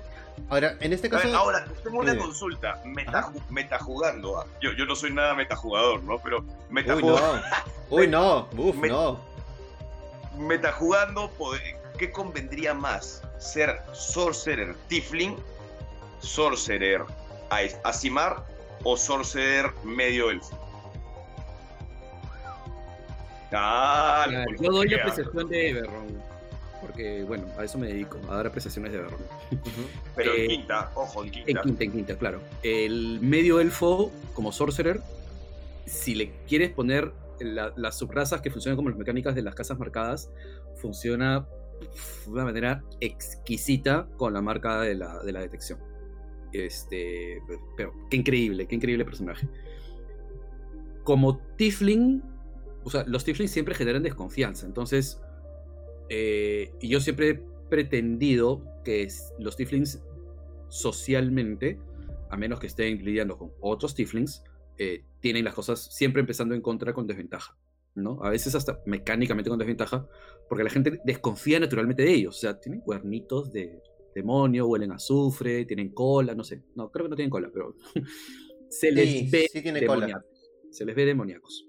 ahora, 0.49 0.75
en 0.79 0.93
este 0.93 1.09
ver, 1.09 1.21
caso. 1.21 1.35
ahora, 1.37 1.65
tengo 1.83 1.99
una 1.99 2.13
Eh. 2.13 2.17
consulta. 2.17 2.81
Meta, 2.85 3.31
metajugando. 3.49 4.39
ah. 4.39 4.45
Yo, 4.61 4.71
yo 4.73 4.85
no 4.85 4.95
soy 4.95 5.11
nada 5.11 5.33
metajugador, 5.35 6.03
¿no? 6.03 6.17
Pero 6.19 6.39
Uy, 6.39 6.45
metajugando, 6.69 7.37
no. 7.37 7.41
Uy, 7.89 8.07
no. 8.07 8.47
Uf, 8.57 8.75
no. 8.77 9.19
metajugando 10.37 11.31
¿qué 11.97 12.11
convendría 12.11 12.73
más? 12.73 13.21
¿Ser 13.37 13.81
Sorcerer 13.93 14.75
Tifling, 14.87 15.35
Sorcerer 16.19 17.03
Asimar 17.83 18.43
o 18.83 18.97
Sorcerer 18.97 19.71
Medio 19.83 20.29
Elfo? 20.31 20.57
Ah, 23.51 24.25
Claro, 24.27 24.51
yo 24.59 24.71
doy 24.71 24.87
la 24.89 24.97
apreciación 24.97 25.47
de 25.49 25.69
Everron. 25.69 26.32
Porque, 26.85 27.23
bueno, 27.23 27.45
a 27.57 27.63
eso 27.63 27.77
me 27.77 27.87
dedico, 27.87 28.19
a 28.29 28.35
dar 28.35 28.47
apreciaciones 28.47 28.91
de. 28.91 28.99
Ujú. 28.99 29.11
Pero 30.15 30.33
en 30.33 30.41
eh, 30.41 30.47
quinta, 30.47 30.91
ojo, 30.95 31.21
en 31.23 31.27
En 31.27 31.31
quinta. 31.45 31.61
quinta, 31.61 31.83
en 31.85 31.91
quinta, 31.91 32.17
claro. 32.17 32.41
El 32.61 33.19
medio 33.21 33.59
elfo, 33.61 34.11
como 34.33 34.51
sorcerer, 34.51 34.99
si 35.85 36.13
le 36.15 36.31
quieres 36.47 36.71
poner 36.71 37.11
la- 37.39 37.73
las 37.77 37.97
subrazas 37.97 38.41
que 38.41 38.51
funcionan 38.51 38.75
como 38.75 38.89
las 38.89 38.97
mecánicas 38.97 39.33
de 39.33 39.41
las 39.43 39.55
casas 39.55 39.79
marcadas, 39.79 40.29
funciona 40.75 41.47
de 42.25 42.31
una 42.31 42.43
manera 42.45 42.83
exquisita 42.99 44.07
con 44.17 44.33
la 44.33 44.41
marca 44.41 44.81
de 44.81 44.95
la, 44.95 45.23
de 45.23 45.31
la 45.31 45.39
detección. 45.39 45.79
Este, 46.51 47.41
pero 47.77 47.93
qué 48.09 48.17
increíble, 48.17 48.67
qué 48.67 48.75
increíble 48.75 49.05
personaje. 49.05 49.47
Como 51.03 51.37
Tifling, 51.57 52.21
o 52.83 52.89
sea, 52.89 53.03
los 53.07 53.23
Tiflings 53.25 53.51
siempre 53.51 53.73
generan 53.75 54.03
desconfianza, 54.03 54.65
entonces, 54.65 55.19
eh, 56.09 56.71
y 56.81 56.87
yo 56.89 56.99
siempre 56.99 57.29
he 57.29 57.41
pretendido 57.69 58.63
que 58.83 59.07
los 59.39 59.55
Tiflings 59.55 60.01
socialmente, 60.69 61.79
a 62.29 62.37
menos 62.37 62.59
que 62.59 62.67
estén 62.67 63.03
lidiando 63.03 63.37
con 63.37 63.51
otros 63.61 63.95
Tiflings, 63.95 64.43
eh, 64.77 65.03
tienen 65.19 65.45
las 65.45 65.53
cosas 65.53 65.79
siempre 65.95 66.19
empezando 66.19 66.55
en 66.55 66.61
contra 66.61 66.93
con 66.93 67.07
desventaja. 67.07 67.57
¿no? 67.95 68.23
A 68.23 68.29
veces 68.29 68.55
hasta 68.55 68.81
mecánicamente 68.85 69.49
con 69.49 69.59
desventaja, 69.59 70.07
porque 70.49 70.63
la 70.63 70.69
gente 70.71 70.99
desconfía 71.05 71.59
naturalmente 71.59 72.03
de 72.03 72.11
ellos. 72.13 72.35
O 72.37 72.39
sea, 72.39 72.59
tienen 72.59 72.81
cuernitos 72.81 73.51
de 73.53 73.81
demonio, 74.15 74.67
huelen 74.67 74.91
a 74.91 74.95
azufre, 74.95 75.65
tienen 75.65 75.89
cola, 75.89 76.33
no 76.33 76.43
sé. 76.43 76.63
No, 76.75 76.91
creo 76.91 77.05
que 77.05 77.09
no 77.11 77.15
tienen 77.15 77.29
cola, 77.29 77.49
pero 77.53 77.75
se 78.69 78.91
les 78.91 79.09
Sí, 79.09 79.29
ve 79.31 79.47
sí 79.51 79.61
tiene 79.61 79.85
cola. 79.85 80.07
demoníacos. 80.07 80.49
Se 80.71 80.85
les 80.85 80.95
ve 80.95 81.05
demoníacos. 81.05 81.65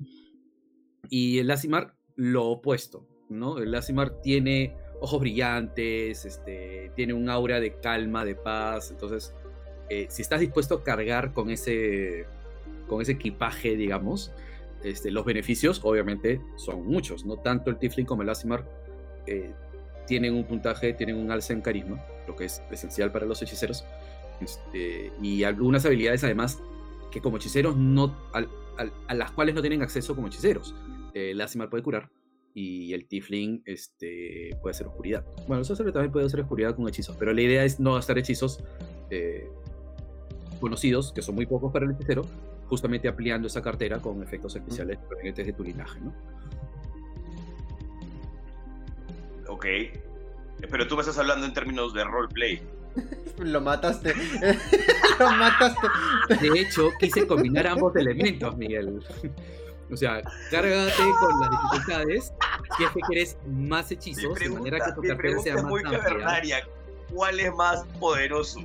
Y 1.10 1.38
el 1.38 1.46
Lasimar, 1.48 1.94
lo 2.16 2.46
opuesto, 2.46 3.06
¿no? 3.28 3.58
El 3.58 3.70
Lasimar 3.72 4.10
tiene 4.22 4.76
ojos 5.00 5.20
brillantes, 5.20 6.24
este, 6.24 6.90
tiene 6.94 7.14
un 7.14 7.28
aura 7.28 7.60
de 7.60 7.74
calma, 7.80 8.24
de 8.24 8.34
paz. 8.34 8.90
Entonces, 8.90 9.34
eh, 9.90 10.06
si 10.08 10.22
estás 10.22 10.40
dispuesto 10.40 10.76
a 10.76 10.82
cargar 10.84 11.32
con 11.32 11.50
ese, 11.50 12.26
con 12.88 13.02
ese 13.02 13.12
equipaje, 13.12 13.76
digamos, 13.76 14.32
este, 14.82 15.10
los 15.10 15.24
beneficios 15.24 15.80
obviamente 15.82 16.40
son 16.56 16.86
muchos, 16.86 17.24
no 17.24 17.36
tanto 17.38 17.70
el 17.70 17.78
Tifling 17.78 18.06
como 18.06 18.22
el 18.22 18.28
Asimar 18.28 18.66
eh, 19.26 19.52
tienen 20.06 20.34
un 20.34 20.44
puntaje, 20.44 20.92
tienen 20.92 21.16
un 21.16 21.30
alza 21.30 21.52
en 21.54 21.62
carisma, 21.62 22.04
lo 22.28 22.36
que 22.36 22.44
es 22.44 22.62
esencial 22.70 23.10
para 23.10 23.24
los 23.26 23.40
hechiceros, 23.40 23.84
este, 24.40 25.10
y 25.22 25.44
algunas 25.44 25.86
habilidades 25.86 26.24
además 26.24 26.62
que 27.10 27.20
como 27.20 27.36
hechiceros 27.38 27.76
no, 27.76 28.14
al- 28.32 28.48
a 29.06 29.14
las 29.14 29.30
cuales 29.30 29.54
no 29.54 29.60
tienen 29.60 29.82
acceso 29.82 30.14
como 30.14 30.26
hechiceros. 30.26 30.74
Eh, 31.14 31.30
el 31.30 31.40
Asimar 31.40 31.70
puede 31.70 31.82
curar 31.82 32.10
y 32.54 32.94
el 32.94 33.06
Tifling 33.06 33.62
este, 33.66 34.56
puede 34.62 34.70
hacer 34.70 34.86
oscuridad. 34.86 35.24
Bueno, 35.48 35.58
el 35.58 35.64
Sorcerer 35.64 35.92
también 35.92 36.12
puede 36.12 36.26
hacer 36.26 36.40
oscuridad 36.40 36.76
con 36.76 36.88
hechizos, 36.88 37.16
pero 37.16 37.32
la 37.32 37.42
idea 37.42 37.64
es 37.64 37.80
no 37.80 37.94
gastar 37.94 38.16
hechizos 38.16 38.60
eh, 39.10 39.50
conocidos, 40.60 41.12
que 41.12 41.20
son 41.20 41.34
muy 41.34 41.46
pocos 41.46 41.72
para 41.72 41.84
el 41.84 41.92
hechicero, 41.92 42.22
justamente 42.68 43.08
ampliando 43.08 43.48
esa 43.48 43.60
cartera 43.60 43.98
con 43.98 44.22
efectos 44.22 44.54
especiales 44.54 44.98
provenientes 44.98 45.44
de 45.44 45.52
tu 45.52 45.64
linaje, 45.64 46.00
¿no? 46.00 46.14
Ok. 49.48 49.66
Pero 50.70 50.86
tú 50.86 50.94
me 50.94 51.00
estás 51.00 51.18
hablando 51.18 51.44
en 51.46 51.52
términos 51.52 51.92
de 51.92 52.04
roleplay. 52.04 52.62
Lo 53.38 53.60
mataste. 53.60 54.14
Lo 55.18 55.30
mataste. 55.30 55.88
De 56.40 56.60
hecho, 56.60 56.90
quise 57.00 57.26
combinar 57.26 57.66
ambos 57.66 57.94
elementos, 57.96 58.56
Miguel. 58.56 59.02
O 59.92 59.96
sea, 59.96 60.22
cárgate 60.50 60.92
con 61.20 61.40
las 61.40 61.50
dificultades 61.50 62.32
si 62.76 62.84
es 62.84 62.90
que 62.90 63.00
quieres 63.00 63.36
más 63.46 63.90
Mi 63.90 63.94
hechizos, 63.96 64.38
de 64.38 64.48
manera 64.48 64.78
que 64.84 64.92
tu 64.92 65.02
cartera 65.02 65.38
sea 65.40 65.54
es 65.56 65.62
más 65.62 65.70
muy 65.70 65.80
amplia. 65.82 65.98
cavernaria. 66.02 66.68
¿Cuál 67.12 67.38
es 67.40 67.54
más 67.54 67.84
poderoso? 68.00 68.60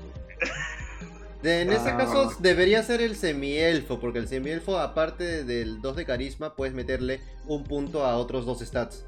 De- 1.43 1.61
en 1.61 1.71
este 1.71 1.89
Ah. 1.91 1.97
caso 1.97 2.33
debería 2.39 2.83
ser 2.83 3.01
el 3.01 3.15
semielfo, 3.15 3.99
porque 3.99 4.19
el 4.19 4.27
semielfo, 4.27 4.77
aparte 4.77 5.43
del 5.45 5.81
2 5.81 5.95
de 5.95 6.05
carisma, 6.05 6.53
puedes 6.55 6.73
meterle 6.73 7.21
un 7.47 7.63
punto 7.63 8.05
a 8.05 8.17
otros 8.17 8.45
dos 8.45 8.59
stats. 8.59 9.05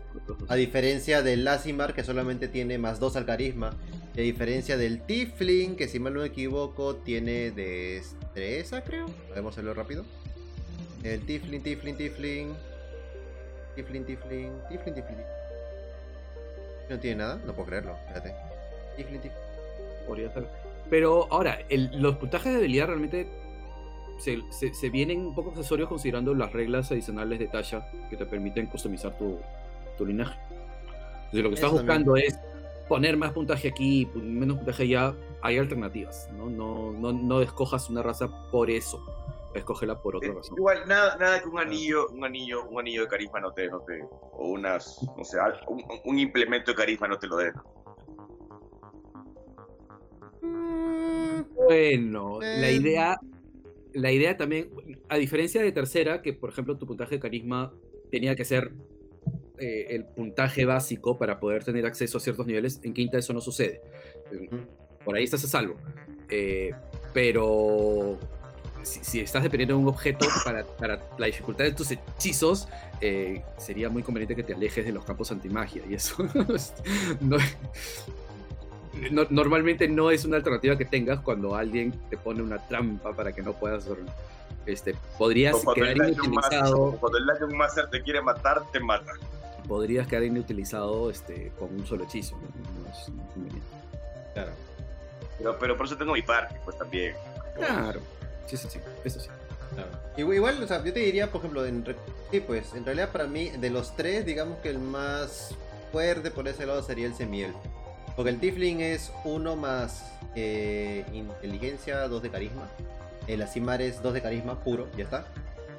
A 0.47 0.55
diferencia 0.55 1.21
del 1.23 1.43
Lasimar, 1.43 1.93
que 1.93 2.03
solamente 2.03 2.47
tiene 2.47 2.77
más 2.77 2.99
2 2.99 3.15
al 3.17 3.25
carisma. 3.25 3.71
Y 4.15 4.19
a 4.21 4.23
diferencia 4.23 4.77
del 4.77 5.01
Tifling, 5.05 5.75
que 5.75 5.87
si 5.89 5.99
mal 5.99 6.13
no 6.13 6.21
me 6.21 6.27
equivoco, 6.27 6.95
tiene 6.97 7.51
destreza, 7.51 8.81
creo. 8.83 9.05
Vamos 9.35 9.51
a 9.51 9.55
hacerlo 9.55 9.73
rápido. 9.73 10.05
El 11.03 11.25
Tifling, 11.25 11.63
Tifling, 11.63 11.97
Tifling. 11.97 12.55
Tifling, 13.75 14.05
Tifling, 14.05 14.51
Tifling, 14.69 14.93
Tifling. 14.93 15.25
¿No 16.89 16.99
tiene 16.99 17.15
nada? 17.17 17.41
No 17.45 17.53
puedo 17.53 17.67
creerlo, 17.67 17.95
espérate. 18.07 18.35
Tifling, 18.97 19.21
Tifling. 19.21 19.41
Podría 20.07 20.31
ser. 20.31 20.47
Pero 20.89 21.27
ahora, 21.31 21.59
los 21.69 22.17
puntajes 22.17 22.51
de 22.51 22.59
habilidad 22.59 22.87
realmente 22.87 23.27
se, 24.19 24.89
vienen 24.89 25.25
un 25.25 25.33
poco 25.33 25.51
accesorios 25.51 25.89
considerando 25.89 26.35
las 26.35 26.51
reglas 26.51 26.91
adicionales 26.91 27.39
de 27.39 27.47
Tasha 27.47 27.89
que 28.09 28.17
te 28.17 28.25
permiten 28.25 28.67
customizar 28.67 29.17
tu, 29.17 29.39
tu 29.97 30.05
linaje. 30.05 30.37
Entonces, 31.15 31.43
lo 31.43 31.49
que 31.49 31.55
estás 31.55 31.71
buscando 31.71 32.15
es 32.15 32.37
poner 32.87 33.17
más 33.17 33.31
puntaje 33.31 33.69
aquí, 33.69 34.07
menos 34.13 34.57
puntaje 34.57 34.83
allá. 34.83 35.15
Hay 35.41 35.57
alternativas, 35.57 36.29
¿no? 36.37 36.49
No, 36.49 36.91
no, 36.91 37.11
no 37.13 37.41
escojas 37.41 37.89
una 37.89 38.03
raza 38.03 38.29
por 38.51 38.69
eso 38.69 39.20
escógela 39.53 40.01
por 40.01 40.15
otra 40.15 40.33
razón. 40.33 40.57
Igual, 40.57 40.87
nada, 40.87 41.17
nada 41.17 41.41
que 41.41 41.47
un 41.47 41.59
anillo, 41.59 42.07
un 42.09 42.23
anillo, 42.23 42.67
un 42.69 42.79
anillo 42.79 43.01
de 43.01 43.07
carisma 43.07 43.39
no 43.39 43.51
te, 43.53 43.67
no 43.69 43.81
te 43.81 44.01
o 44.03 44.49
unas, 44.49 44.97
no 45.17 45.23
sé, 45.23 45.37
un, 46.05 46.19
implemento 46.19 46.71
de 46.71 46.77
carisma 46.77 47.07
no 47.07 47.17
te 47.17 47.27
lo 47.27 47.37
dé. 47.37 47.51
Mm, 50.41 51.41
bueno, 51.55 52.39
la 52.41 52.69
eh. 52.69 52.73
idea, 52.73 53.19
la 53.93 54.11
idea 54.11 54.37
también, 54.37 54.69
a 55.09 55.17
diferencia 55.17 55.61
de 55.61 55.71
tercera, 55.71 56.21
que 56.21 56.33
por 56.33 56.49
ejemplo 56.49 56.77
tu 56.77 56.87
puntaje 56.87 57.15
de 57.15 57.21
carisma 57.21 57.73
tenía 58.09 58.35
que 58.35 58.45
ser 58.45 58.71
eh, 59.57 59.87
el 59.95 60.05
puntaje 60.05 60.65
básico 60.65 61.17
para 61.17 61.39
poder 61.39 61.63
tener 61.63 61.85
acceso 61.85 62.17
a 62.17 62.21
ciertos 62.21 62.47
niveles, 62.47 62.79
en 62.83 62.93
quinta 62.93 63.17
eso 63.17 63.33
no 63.33 63.41
sucede. 63.41 63.81
Por 65.03 65.15
ahí 65.15 65.23
estás 65.23 65.43
a 65.43 65.47
salvo. 65.47 65.75
Eh, 66.29 66.71
pero 67.13 68.17
si, 68.83 69.19
estás 69.19 69.43
dependiendo 69.43 69.75
de 69.75 69.81
un 69.81 69.87
objeto 69.87 70.27
para, 70.79 70.99
la 71.17 71.25
dificultad 71.25 71.65
de 71.65 71.71
tus 71.71 71.91
hechizos, 71.91 72.67
eh, 72.99 73.43
sería 73.57 73.89
muy 73.89 74.03
conveniente 74.03 74.35
que 74.35 74.43
te 74.43 74.53
alejes 74.53 74.85
de 74.85 74.91
los 74.91 75.05
campos 75.05 75.31
antimagia. 75.31 75.83
Y 75.89 75.95
eso 75.95 76.17
normalmente 79.29 79.87
no 79.87 80.11
es 80.11 80.25
una 80.25 80.37
alternativa 80.37 80.77
que 80.77 80.85
tengas 80.85 81.19
cuando 81.21 81.55
alguien 81.55 81.91
te 82.09 82.17
pone 82.17 82.41
una 82.41 82.57
trampa 82.67 83.13
para 83.13 83.31
que 83.31 83.41
no 83.41 83.53
puedas 83.53 83.85
dormir. 83.85 84.11
Este, 84.65 84.95
podrías 85.17 85.57
quedar 85.73 85.97
inutilizado. 85.97 86.97
cuando 86.99 87.17
el 87.17 87.25
Dungeon 87.25 87.57
Master 87.57 87.89
te 87.89 88.01
quiere 88.03 88.21
matar, 88.21 88.61
te 88.71 88.79
mata. 88.79 89.13
Podrías 89.67 90.07
quedar 90.07 90.23
inutilizado 90.23 91.09
este, 91.09 91.51
con 91.57 91.73
un 91.73 91.85
solo 91.85 92.03
hechizo. 92.03 92.37
claro. 94.33 94.51
Pero, 95.37 95.57
pero 95.59 95.77
por 95.77 95.87
eso 95.87 95.97
tengo 95.97 96.13
mi 96.13 96.21
parte, 96.21 96.55
pues 96.63 96.77
también. 96.77 97.15
Claro. 97.55 97.99
Sí, 98.51 98.57
sí, 98.57 98.67
sí, 98.69 98.79
eso 99.05 99.17
sí. 99.21 99.29
Igual, 100.17 100.61
o 100.61 100.67
sea, 100.67 100.83
yo 100.83 100.91
te 100.91 100.99
diría, 100.99 101.31
por 101.31 101.39
ejemplo, 101.39 101.65
en, 101.65 101.85
sí, 102.31 102.41
pues, 102.41 102.73
en 102.73 102.83
realidad 102.83 103.09
para 103.13 103.27
mí, 103.27 103.47
de 103.47 103.69
los 103.69 103.95
tres, 103.95 104.25
digamos 104.25 104.57
que 104.59 104.69
el 104.69 104.79
más 104.79 105.55
fuerte 105.93 106.31
por 106.31 106.49
ese 106.49 106.65
lado 106.65 106.83
sería 106.83 107.07
el 107.07 107.15
semiel. 107.15 107.53
Porque 108.17 108.29
el 108.29 108.41
Tifling 108.41 108.81
es 108.81 109.13
uno 109.23 109.55
más 109.55 110.11
eh, 110.35 111.05
inteligencia, 111.13 112.09
dos 112.09 112.21
de 112.21 112.29
carisma. 112.29 112.69
El 113.25 113.41
Asimar 113.41 113.81
es 113.81 114.03
dos 114.03 114.13
de 114.13 114.21
carisma 114.21 114.61
puro, 114.61 114.89
ya 114.97 115.05
está. 115.05 115.25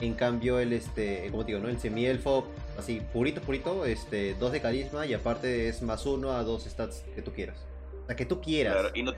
En 0.00 0.14
cambio, 0.14 0.58
el 0.58 0.72
este, 0.72 1.28
como 1.30 1.44
digo, 1.44 1.58
¿no? 1.58 1.68
El 1.68 1.78
semielfo, 1.78 2.46
así, 2.78 3.02
purito, 3.12 3.42
purito, 3.42 3.84
este, 3.84 4.32
dos 4.34 4.50
de 4.50 4.62
carisma 4.62 5.04
y 5.04 5.12
aparte 5.12 5.68
es 5.68 5.82
más 5.82 6.06
uno 6.06 6.32
a 6.32 6.42
dos 6.42 6.64
stats 6.64 7.04
que 7.14 7.20
tú 7.20 7.32
quieras. 7.32 7.58
O 8.04 8.06
sea, 8.06 8.16
que 8.16 8.24
tú 8.24 8.40
quieras. 8.40 8.72
Claro, 8.72 8.90
y 8.94 9.02
no, 9.02 9.12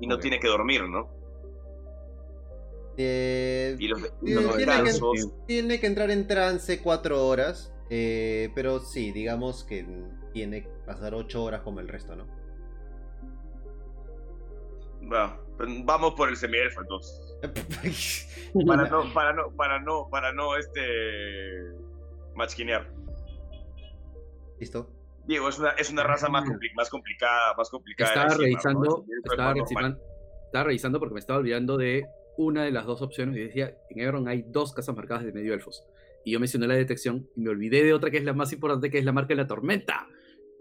y 0.00 0.06
no 0.06 0.18
tiene 0.18 0.40
que 0.40 0.48
dormir, 0.48 0.84
¿no? 0.84 1.19
Eh, 2.96 3.76
tiene, 5.46 5.80
que, 5.80 5.86
entrar 5.86 6.10
en 6.10 6.26
trance 6.26 6.82
cuatro 6.82 7.26
horas, 7.26 7.72
eh, 7.88 8.50
pero 8.54 8.80
sí, 8.80 9.12
digamos 9.12 9.64
que 9.64 9.86
tiene 10.32 10.62
que 10.62 10.68
pasar 10.86 11.14
ocho 11.14 11.42
horas 11.42 11.62
como 11.62 11.80
el 11.80 11.88
resto, 11.88 12.14
¿no? 12.16 12.26
Bueno, 15.02 15.40
pues 15.56 15.68
vamos 15.84 16.14
por 16.14 16.28
el 16.28 16.36
semielfo 16.36 16.82
entonces. 16.82 17.26
para 18.66 18.88
no, 18.88 19.14
para 19.14 19.32
no, 19.32 19.50
para 19.56 19.80
no, 19.80 20.08
para 20.10 20.32
no, 20.32 20.56
este, 20.56 21.72
machquinear. 22.34 22.86
¿Listo? 24.58 24.90
Diego, 25.26 25.48
es 25.48 25.58
una, 25.58 25.70
es 25.70 25.90
una 25.90 26.02
raza 26.02 26.28
más, 26.28 26.44
más 26.74 26.90
complicada, 26.90 27.54
más 27.56 27.70
complicada. 27.70 28.10
Estaba 28.10 28.34
revisando, 28.34 29.04
estaba 29.24 30.64
revisando 30.64 30.98
porque 30.98 31.14
me 31.14 31.20
estaba 31.20 31.38
olvidando 31.38 31.76
de 31.76 32.04
una 32.40 32.64
de 32.64 32.70
las 32.70 32.86
dos 32.86 33.02
opciones 33.02 33.36
y 33.36 33.40
decía, 33.40 33.76
en 33.90 34.00
Ebron 34.00 34.26
hay 34.26 34.42
dos 34.48 34.72
casas 34.72 34.96
marcadas 34.96 35.24
de 35.24 35.32
medio 35.32 35.52
elfos. 35.52 35.84
Y 36.24 36.32
yo 36.32 36.40
mencioné 36.40 36.66
la 36.66 36.74
detección 36.74 37.28
y 37.36 37.42
me 37.42 37.50
olvidé 37.50 37.84
de 37.84 37.92
otra 37.92 38.10
que 38.10 38.16
es 38.16 38.24
la 38.24 38.32
más 38.32 38.52
importante, 38.52 38.90
que 38.90 38.98
es 38.98 39.04
la 39.04 39.12
marca 39.12 39.28
de 39.28 39.36
la 39.36 39.46
tormenta. 39.46 40.08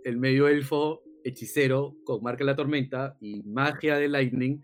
El 0.04 0.18
medio 0.18 0.50
elfo 0.50 1.04
hechicero 1.24 1.96
con 2.04 2.22
marca 2.22 2.40
de 2.40 2.46
la 2.52 2.56
tormenta 2.56 3.16
y 3.22 3.44
magia 3.44 3.96
de 3.96 4.10
lightning 4.10 4.62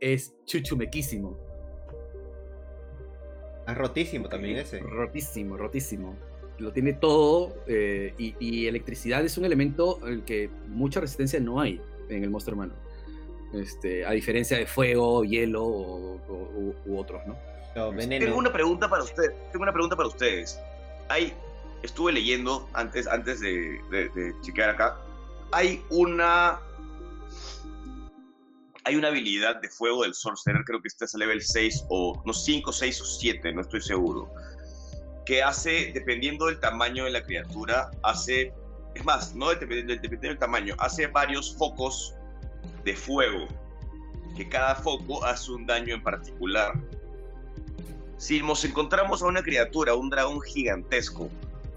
es 0.00 0.34
chuchumequísimo. 0.44 1.38
Es 3.68 3.76
rotísimo 3.76 4.28
también 4.28 4.58
ese. 4.58 4.80
Rotísimo, 4.80 5.56
rotísimo. 5.56 6.16
Lo 6.58 6.72
tiene 6.72 6.94
todo 6.94 7.54
eh, 7.68 8.12
y, 8.18 8.34
y, 8.40 8.66
electricidad 8.66 9.24
es 9.24 9.38
un 9.38 9.44
elemento 9.44 10.00
en 10.06 10.14
el 10.14 10.24
que 10.24 10.50
mucha 10.68 11.00
resistencia 11.00 11.38
no 11.38 11.60
hay 11.60 11.80
en 12.08 12.24
el 12.24 12.30
monstruo 12.30 12.56
humano. 12.56 12.74
Este, 13.52 14.04
a 14.04 14.10
diferencia 14.10 14.58
de 14.58 14.66
fuego, 14.66 15.24
hielo 15.24 15.64
o, 15.64 16.74
u, 16.84 16.98
otros, 16.98 17.22
¿no? 17.26 17.36
Tengo 17.74 18.38
una 18.38 18.52
pregunta 18.52 18.88
para 18.88 19.02
ustedes. 19.02 19.32
Tengo 19.52 19.62
una 19.62 19.72
pregunta 19.72 19.96
para 19.96 20.08
ustedes. 20.08 20.58
Hay, 21.08 21.34
estuve 21.82 22.12
leyendo 22.12 22.68
antes, 22.72 23.06
antes 23.06 23.40
de, 23.40 23.80
de, 23.90 24.34
chequear 24.42 24.70
acá. 24.70 24.96
Hay 25.52 25.82
una 25.90 26.60
hay 28.84 28.94
una 28.94 29.08
habilidad 29.08 29.60
de 29.60 29.68
fuego 29.68 30.04
del 30.04 30.14
Sorcerer, 30.14 30.62
creo 30.64 30.80
que 30.80 30.86
este 30.86 31.06
es 31.06 31.14
a 31.16 31.18
level 31.18 31.42
6 31.42 31.86
o 31.88 32.22
no 32.24 32.32
5, 32.32 32.72
6 32.72 33.00
o 33.00 33.04
7, 33.04 33.52
no 33.52 33.62
estoy 33.62 33.80
seguro, 33.80 34.30
que 35.26 35.42
hace, 35.42 35.90
dependiendo 35.92 36.46
del 36.46 36.60
tamaño 36.60 37.04
de 37.04 37.10
la 37.10 37.24
criatura, 37.24 37.90
hace, 38.04 38.54
es 38.94 39.04
más, 39.04 39.34
no 39.34 39.50
dependiendo, 39.50 39.92
dependiendo 39.92 40.28
del 40.28 40.38
tamaño, 40.38 40.76
hace 40.78 41.08
varios 41.08 41.56
focos 41.56 42.14
de 42.86 42.94
fuego, 42.94 43.48
que 44.36 44.48
cada 44.48 44.76
foco 44.76 45.24
hace 45.24 45.50
un 45.50 45.66
daño 45.66 45.96
en 45.96 46.02
particular. 46.02 46.72
Si 48.16 48.40
nos 48.40 48.64
encontramos 48.64 49.22
a 49.22 49.26
una 49.26 49.42
criatura, 49.42 49.94
un 49.94 50.08
dragón 50.08 50.40
gigantesco, 50.40 51.28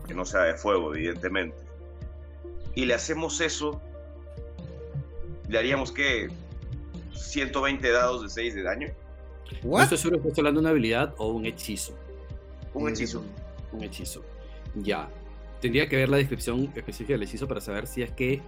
que 0.07 0.13
no 0.13 0.23
sea 0.23 0.43
de 0.43 0.53
fuego, 0.53 0.95
evidentemente, 0.95 1.57
y 2.75 2.85
le 2.85 2.93
hacemos 2.93 3.41
eso, 3.41 3.81
le 5.47 5.57
haríamos 5.57 5.91
que 5.91 6.29
120 7.13 7.89
dados 7.91 8.21
de 8.21 8.29
6 8.29 8.55
de 8.55 8.63
daño. 8.63 8.87
¿What? 9.63 9.83
estoy 9.83 9.97
seguro 9.97 10.21
que 10.21 10.27
estás 10.27 10.39
hablando 10.39 10.61
de 10.61 10.65
una 10.65 10.69
habilidad 10.69 11.15
o 11.17 11.29
un 11.29 11.47
hechizo. 11.47 11.95
Un 12.75 12.89
hechizo. 12.89 13.23
Un 13.71 13.83
hechizo. 13.83 14.23
Ya. 14.75 15.09
Tendría 15.59 15.89
que 15.89 15.95
ver 15.95 16.07
la 16.07 16.17
descripción 16.17 16.71
específica 16.75 17.13
del 17.13 17.23
hechizo 17.23 17.47
para 17.47 17.61
saber 17.61 17.87
si 17.87 18.03
es 18.03 18.11
que 18.11 18.41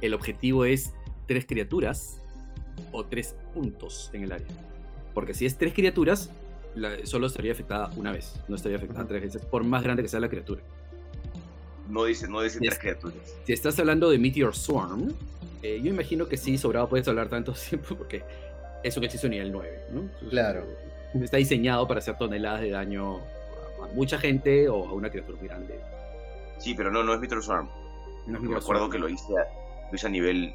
el 0.00 0.14
objetivo 0.14 0.64
es 0.64 0.94
tres 1.26 1.46
criaturas 1.46 2.20
o 2.92 3.04
tres 3.04 3.34
puntos 3.52 4.10
en 4.12 4.24
el 4.24 4.32
área. 4.32 4.46
Porque 5.12 5.34
si 5.34 5.46
es 5.46 5.56
tres 5.56 5.72
criaturas, 5.74 6.30
solo 7.04 7.26
estaría 7.26 7.52
afectada 7.52 7.90
una 7.96 8.12
vez, 8.12 8.34
no 8.48 8.56
estaría 8.56 8.78
afectada 8.78 9.06
tres 9.06 9.22
veces, 9.22 9.44
por 9.44 9.64
más 9.64 9.82
grande 9.82 10.02
que 10.02 10.08
sea 10.08 10.20
la 10.20 10.28
criatura. 10.28 10.62
No 11.88 12.04
dice, 12.04 12.28
no 12.28 12.40
dice 12.40 12.58
tres 12.58 12.78
criaturas. 12.78 13.36
Si 13.44 13.52
estás 13.52 13.78
hablando 13.78 14.10
de 14.10 14.18
Meteor 14.18 14.54
Swarm, 14.54 15.12
eh, 15.62 15.80
yo 15.82 15.90
imagino 15.90 16.26
que 16.28 16.36
sí, 16.36 16.58
sobrado 16.58 16.88
puedes 16.88 17.06
hablar 17.08 17.28
tanto 17.28 17.52
tiempo 17.70 17.94
porque 17.94 18.22
es 18.82 18.96
un 18.96 19.04
hechizo 19.04 19.28
nivel 19.28 19.52
9, 19.52 19.80
¿no? 19.92 20.28
claro. 20.28 20.66
Está 21.14 21.36
diseñado 21.36 21.86
para 21.86 22.00
hacer 22.00 22.18
toneladas 22.18 22.62
de 22.62 22.70
daño 22.70 23.18
a 23.18 23.86
mucha 23.94 24.18
gente 24.18 24.68
o 24.68 24.88
a 24.88 24.92
una 24.92 25.10
criatura 25.10 25.38
muy 25.38 25.46
grande. 25.46 25.78
Sí, 26.58 26.74
pero 26.74 26.90
no, 26.90 27.04
no 27.04 27.14
es 27.14 27.20
Meteor 27.20 27.40
Swarm. 27.40 27.68
No 28.26 28.40
me 28.40 28.56
acuerdo 28.56 28.90
que 28.90 28.98
lo 28.98 29.08
hice, 29.08 29.32
lo 29.32 29.94
hice 29.94 30.06
a 30.08 30.10
nivel 30.10 30.52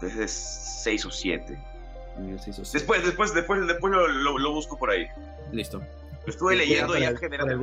desde 0.00 0.28
6 0.28 1.06
o 1.06 1.10
7. 1.10 1.58
Después, 2.72 3.04
después, 3.04 3.34
después, 3.34 3.66
después 3.66 3.92
lo, 3.92 4.38
lo, 4.38 4.52
busco 4.52 4.76
por 4.76 4.90
ahí. 4.90 5.06
Listo. 5.52 5.78
Lo 5.78 6.30
estuve 6.30 6.56
leyendo 6.56 6.96
y 6.98 7.00
ya, 7.00 7.16
generando, 7.16 7.52
el, 7.52 7.60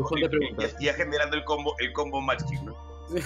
ya, 0.80 0.94
generando 0.94 1.38
el 1.38 1.44
combo, 1.44 1.76
el 1.80 1.94
combo 1.94 2.22
Match 2.22 2.44
¿no? 2.64 2.76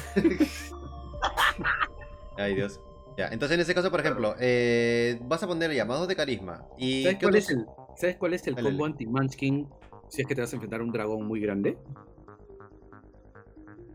Ay, 2.38 2.55
Dios. 2.55 2.80
Ya, 3.18 3.28
entonces 3.28 3.55
en 3.55 3.62
ese 3.62 3.74
caso, 3.74 3.91
por 3.91 3.99
ejemplo, 3.99 4.36
eh, 4.39 5.20
vas 5.24 5.43
a 5.43 5.47
poner 5.47 5.72
llamados 5.74 6.07
de 6.07 6.16
carisma. 6.16 6.66
Y 6.78 7.03
¿Sabes, 7.03 7.20
cuál 7.22 7.36
es 7.36 7.49
el, 7.49 7.66
¿Sabes 7.95 8.16
cuál 8.18 8.34
es 8.34 8.47
el 8.47 8.55
combo 8.55 8.86
anti-Munchkin 8.86 9.70
si 10.09 10.22
es 10.22 10.28
que 10.28 10.36
te 10.36 10.41
vas 10.41 10.51
a 10.51 10.55
enfrentar 10.55 10.82
a 10.82 10.84
un 10.84 10.91
dragón 10.91 11.26
muy 11.26 11.39
grande? 11.39 11.78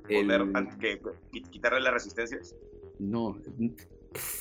El... 0.09 0.31
¿Quitarle 1.51 1.81
las 1.81 1.93
resistencias? 1.93 2.55
No, 2.99 3.37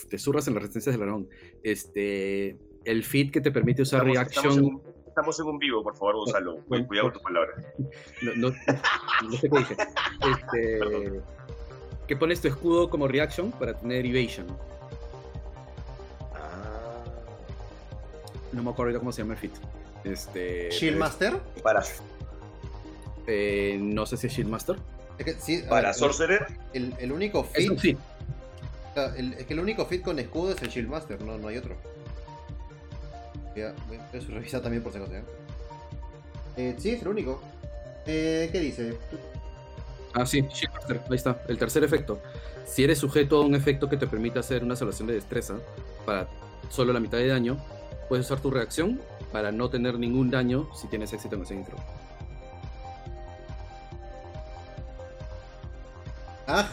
te 0.09 0.17
zurras 0.17 0.47
en 0.47 0.53
la 0.53 0.59
resistencia 0.59 0.91
del 0.91 1.01
dragón. 1.01 1.29
Este, 1.63 2.57
el 2.83 3.03
feed 3.03 3.31
que 3.31 3.41
te 3.41 3.51
permite 3.51 3.81
usar 3.81 4.03
reaction. 4.03 4.81
Estamos 5.07 5.39
en, 5.39 5.45
un 5.47 5.57
vivo, 5.57 5.81
por 5.81 5.95
favor, 5.95 6.15
Gonzalo. 6.15 6.57
Cuidado 6.67 7.03
con 7.03 7.13
tus 7.13 7.21
palabras. 7.21 7.65
No, 8.35 8.51
sé 8.51 9.49
qué 9.49 9.57
dije. 9.57 9.77
Este, 10.31 11.21
que 12.07 12.15
pones 12.17 12.41
tu 12.41 12.49
escudo 12.49 12.89
como 12.89 13.07
reaction 13.07 13.51
para 13.51 13.73
tener 13.77 14.05
evasion. 14.05 14.45
Ah. 16.33 17.03
No 18.51 18.63
me 18.63 18.69
acuerdo 18.71 18.89
ahorita 18.89 18.99
cómo 18.99 19.11
se 19.11 19.21
llama 19.21 19.33
el 19.33 19.39
fit. 19.39 19.53
Este, 20.03 20.69
Shieldmaster. 20.69 21.37
Para, 21.63 21.83
eh, 23.27 23.77
no 23.81 24.05
sé 24.05 24.17
si 24.17 24.27
es 24.27 24.33
Shieldmaster. 24.33 24.75
Es 25.17 25.25
que, 25.25 25.33
sí, 25.35 25.63
a 25.65 25.69
para 25.69 25.87
ver, 25.87 25.95
Sorcerer, 25.95 26.47
el, 26.73 26.93
el 26.99 27.11
único 27.11 27.47
Es 27.53 27.63
fit. 27.63 27.71
un 27.71 27.77
fit. 27.79 27.97
El- 28.95 29.33
es 29.33 29.45
que 29.45 29.53
el 29.53 29.59
único 29.59 29.85
fit 29.85 30.01
con 30.01 30.17
escudo 30.19 30.51
es 30.51 30.61
el 30.61 30.69
Shieldmaster, 30.69 31.21
no, 31.21 31.37
no 31.37 31.47
hay 31.47 31.57
otro. 31.57 31.75
Ya, 33.55 33.73
voy 33.87 33.97
a 33.97 34.25
revisar 34.33 34.61
también 34.61 34.83
por 34.83 34.91
si 34.91 34.97
acaso. 34.97 35.13
¿eh? 35.15 35.23
Eh, 36.57 36.75
sí, 36.77 36.91
es 36.91 37.01
el 37.01 37.07
único. 37.07 37.41
Eh, 38.05 38.49
¿Qué 38.51 38.59
dice? 38.59 38.97
Ah, 40.13 40.25
sí, 40.25 40.41
Shieldmaster. 40.41 41.01
Ahí 41.09 41.15
está. 41.15 41.41
El 41.47 41.57
tercer 41.57 41.83
efecto. 41.83 42.19
Si 42.65 42.83
eres 42.83 42.97
sujeto 42.99 43.37
a 43.37 43.45
un 43.45 43.55
efecto 43.55 43.89
que 43.89 43.97
te 43.97 44.07
permita 44.07 44.39
hacer 44.39 44.63
una 44.63 44.75
salvación 44.75 45.07
de 45.07 45.13
destreza 45.15 45.55
para 46.05 46.27
solo 46.69 46.93
la 46.93 46.99
mitad 46.99 47.17
de 47.17 47.27
daño, 47.27 47.57
puedes 48.09 48.25
usar 48.25 48.39
tu 48.39 48.49
reacción 48.51 48.99
para 49.31 49.51
no 49.51 49.69
tener 49.69 49.99
ningún 49.99 50.31
daño 50.31 50.67
si 50.75 50.87
tienes 50.87 51.11
éxito 51.13 51.35
en 51.35 51.43
ese 51.43 51.55
intro. 51.55 51.77
¡Ah! 56.47 56.69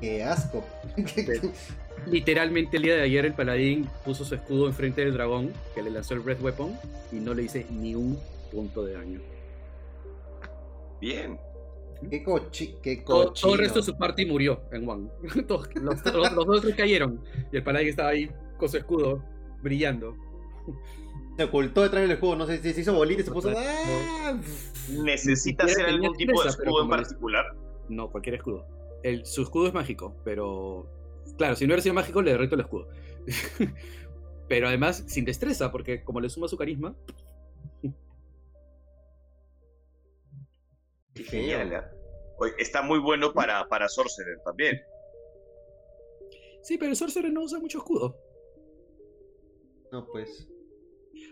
¡Qué 0.00 0.22
asco! 0.22 0.64
Literalmente 2.06 2.76
el 2.76 2.84
día 2.84 2.94
de 2.96 3.02
ayer 3.02 3.26
el 3.26 3.34
paladín 3.34 3.88
puso 4.04 4.24
su 4.24 4.34
escudo 4.34 4.66
enfrente 4.66 5.02
del 5.04 5.14
dragón 5.14 5.52
que 5.74 5.82
le 5.82 5.90
lanzó 5.90 6.14
el 6.14 6.24
Red 6.24 6.40
Weapon 6.40 6.72
y 7.12 7.16
no 7.16 7.34
le 7.34 7.42
hice 7.44 7.66
ni 7.70 7.94
un 7.94 8.18
punto 8.52 8.84
de 8.84 8.94
daño. 8.94 9.20
bien. 11.00 11.38
¡Qué 12.08 12.22
cochi! 12.22 12.76
¡Qué 12.80 12.98
Todo, 12.98 13.32
todo 13.32 13.54
el 13.54 13.58
resto 13.58 13.80
de 13.80 13.84
su 13.86 13.96
party 13.98 14.24
murió 14.24 14.62
en 14.70 14.88
One. 14.88 15.08
Todos- 15.48 15.68
los, 15.74 16.04
los, 16.04 16.32
los 16.32 16.46
dos 16.46 16.64
cayeron 16.76 17.20
y 17.52 17.56
el 17.56 17.64
paladín 17.64 17.88
estaba 17.88 18.10
ahí 18.10 18.30
con 18.56 18.68
su 18.68 18.76
escudo 18.76 19.22
brillando. 19.62 20.14
Se 21.36 21.44
ocultó 21.44 21.82
detrás 21.82 22.02
del 22.02 22.12
escudo, 22.12 22.36
no 22.36 22.46
sé 22.46 22.58
si 22.62 22.72
se 22.72 22.80
hizo 22.82 22.94
bolita 22.94 23.22
y 23.22 23.24
se 23.24 23.30
puso. 23.32 23.52
¡Ah! 23.56 24.38
¿Necesita 24.90 25.64
hacer 25.64 25.86
algún 25.86 26.16
tipo 26.16 26.40
de 26.42 26.48
escudo 26.50 26.82
en 26.84 26.88
particular? 26.88 27.44
No, 27.88 28.08
cualquier 28.10 28.36
escudo. 28.36 28.64
El, 29.02 29.24
su 29.26 29.42
escudo 29.42 29.68
es 29.68 29.74
mágico, 29.74 30.16
pero. 30.24 30.88
Claro, 31.36 31.54
si 31.54 31.64
no 31.64 31.68
hubiera 31.68 31.82
sido 31.82 31.94
mágico, 31.94 32.22
le 32.22 32.32
derrito 32.32 32.54
el 32.54 32.62
escudo. 32.62 32.88
pero 34.48 34.68
además, 34.68 35.04
sin 35.06 35.24
destreza, 35.24 35.70
porque 35.70 36.02
como 36.02 36.20
le 36.20 36.30
suma 36.30 36.48
su 36.48 36.56
carisma. 36.56 36.96
Qué 41.14 41.24
Genial, 41.24 41.72
¿eh? 41.72 41.82
Oye, 42.38 42.52
está 42.58 42.82
muy 42.82 42.98
bueno 43.00 43.32
para, 43.32 43.68
para 43.68 43.88
Sorcerer 43.88 44.38
también. 44.44 44.80
Sí, 46.62 46.78
pero 46.78 46.90
el 46.90 46.96
Sorcerer 46.96 47.32
no 47.32 47.42
usa 47.42 47.58
mucho 47.58 47.78
escudo. 47.78 48.16
No, 49.90 50.06
pues. 50.06 50.48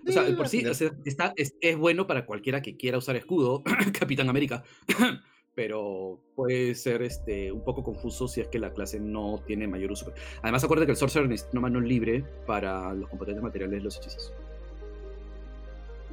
O 0.08 0.12
sea, 0.12 0.26
Eh, 0.28 0.34
por 0.34 0.48
sí, 0.48 0.66
o 0.66 0.74
sea, 0.74 0.90
está, 1.04 1.32
es, 1.36 1.54
es 1.60 1.76
bueno 1.76 2.06
para 2.06 2.26
cualquiera 2.26 2.62
que 2.62 2.76
quiera 2.76 2.98
usar 2.98 3.16
escudo, 3.16 3.62
Capitán 3.98 4.28
América. 4.28 4.64
pero 5.56 6.20
puede 6.34 6.74
ser 6.74 7.00
este, 7.00 7.50
un 7.50 7.62
poco 7.62 7.82
confuso 7.82 8.28
si 8.28 8.42
es 8.42 8.48
que 8.48 8.58
la 8.58 8.74
clase 8.74 9.00
no 9.00 9.40
tiene 9.46 9.66
mayor 9.66 9.90
uso. 9.90 10.12
Además, 10.42 10.62
acuérdate 10.62 10.84
que 10.86 10.92
el 10.92 10.98
Sorcerer 10.98 11.28
necesita 11.30 11.52
una 11.52 11.62
mano 11.62 11.80
libre 11.80 12.22
para 12.46 12.92
los 12.92 13.08
componentes 13.08 13.42
materiales 13.42 13.78
de 13.78 13.84
los 13.84 13.96
hechizos. 13.96 14.34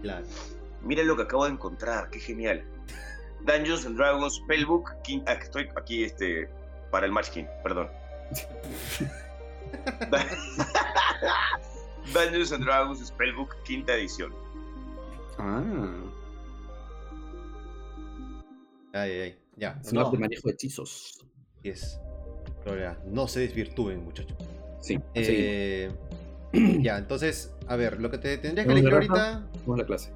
Claro. 0.01 0.25
Miren 0.81 1.07
lo 1.07 1.17
que 1.17 1.23
acabo 1.23 1.43
de 1.43 1.51
encontrar, 1.51 2.09
qué 2.09 2.19
genial. 2.19 2.63
Dungeons 3.41 3.85
and 3.85 3.97
Dragons 3.97 4.35
Spellbook, 4.35 4.91
quin- 5.03 5.23
ah, 5.27 5.33
estoy 5.33 5.67
aquí 5.75 6.05
este, 6.05 6.47
para 6.89 7.05
el 7.05 7.11
Match 7.11 7.29
King, 7.29 7.45
perdón. 7.61 7.89
Dungeons 12.13 12.53
and 12.53 12.63
Dragons 12.63 13.05
Spellbook, 13.05 13.61
quinta 13.63 13.93
edición. 13.93 14.33
Ah, 15.37 15.61
Ay, 18.93 19.11
ay, 19.11 19.21
ay. 19.21 19.39
Ya. 19.57 19.79
es 19.83 19.91
No, 19.93 20.09
de 20.09 20.17
manejo 20.17 20.47
de 20.47 20.53
hechizos. 20.53 21.19
es. 21.63 21.99
Pero 22.63 22.77
ya, 22.79 22.97
no 23.05 23.27
se 23.27 23.41
desvirtúen, 23.41 24.03
muchachos. 24.05 24.37
Sí. 24.79 24.97
Eh, 25.15 25.91
ya, 26.81 26.97
entonces, 26.97 27.53
a 27.67 27.75
ver, 27.75 27.99
lo 27.99 28.09
que 28.09 28.17
te 28.17 28.37
tendrías 28.37 28.65
que 28.65 28.73
¿Vamos 28.73 28.83
de 28.83 28.89
elegir 28.97 29.11
ahorita. 29.11 29.49
Vamos 29.65 29.79
a 29.79 29.81
la 29.81 29.85
clase. 29.85 30.11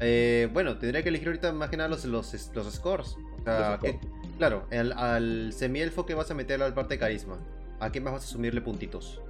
eh, 0.00 0.48
bueno, 0.52 0.78
tendría 0.78 1.02
que 1.02 1.10
elegir 1.10 1.28
ahorita 1.28 1.52
más 1.52 1.70
que 1.70 1.76
nada 1.76 1.88
los, 1.88 2.04
los, 2.04 2.32
los 2.54 2.74
scores. 2.74 3.16
O 3.40 3.44
sea, 3.44 3.70
Los 3.72 3.80
que- 3.80 4.00
claro, 4.38 4.66
al, 4.72 4.92
al 4.92 5.52
semielfo 5.52 6.04
que 6.06 6.14
vas 6.14 6.30
a 6.30 6.34
meter 6.34 6.60
al 6.62 6.74
parte 6.74 6.94
de 6.94 6.98
carisma. 6.98 7.38
¿A 7.80 7.92
qué 7.92 8.00
más 8.00 8.14
vas 8.14 8.24
a 8.24 8.28
sumirle 8.28 8.60
puntitos? 8.60 9.20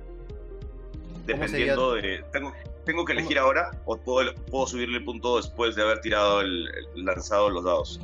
Dependiendo 1.26 1.94
de. 1.94 2.22
Tengo, 2.32 2.52
tengo 2.84 3.04
que 3.04 3.12
elegir 3.12 3.38
ahora 3.38 3.70
o 3.86 3.96
puedo, 3.96 4.34
puedo 4.50 4.66
subirle 4.66 4.98
el 4.98 5.04
punto 5.04 5.36
después 5.38 5.74
de 5.74 5.82
haber 5.82 6.00
tirado 6.00 6.42
el, 6.42 6.68
el 6.96 7.04
lanzado 7.04 7.48
los 7.50 7.64
dados. 7.64 8.00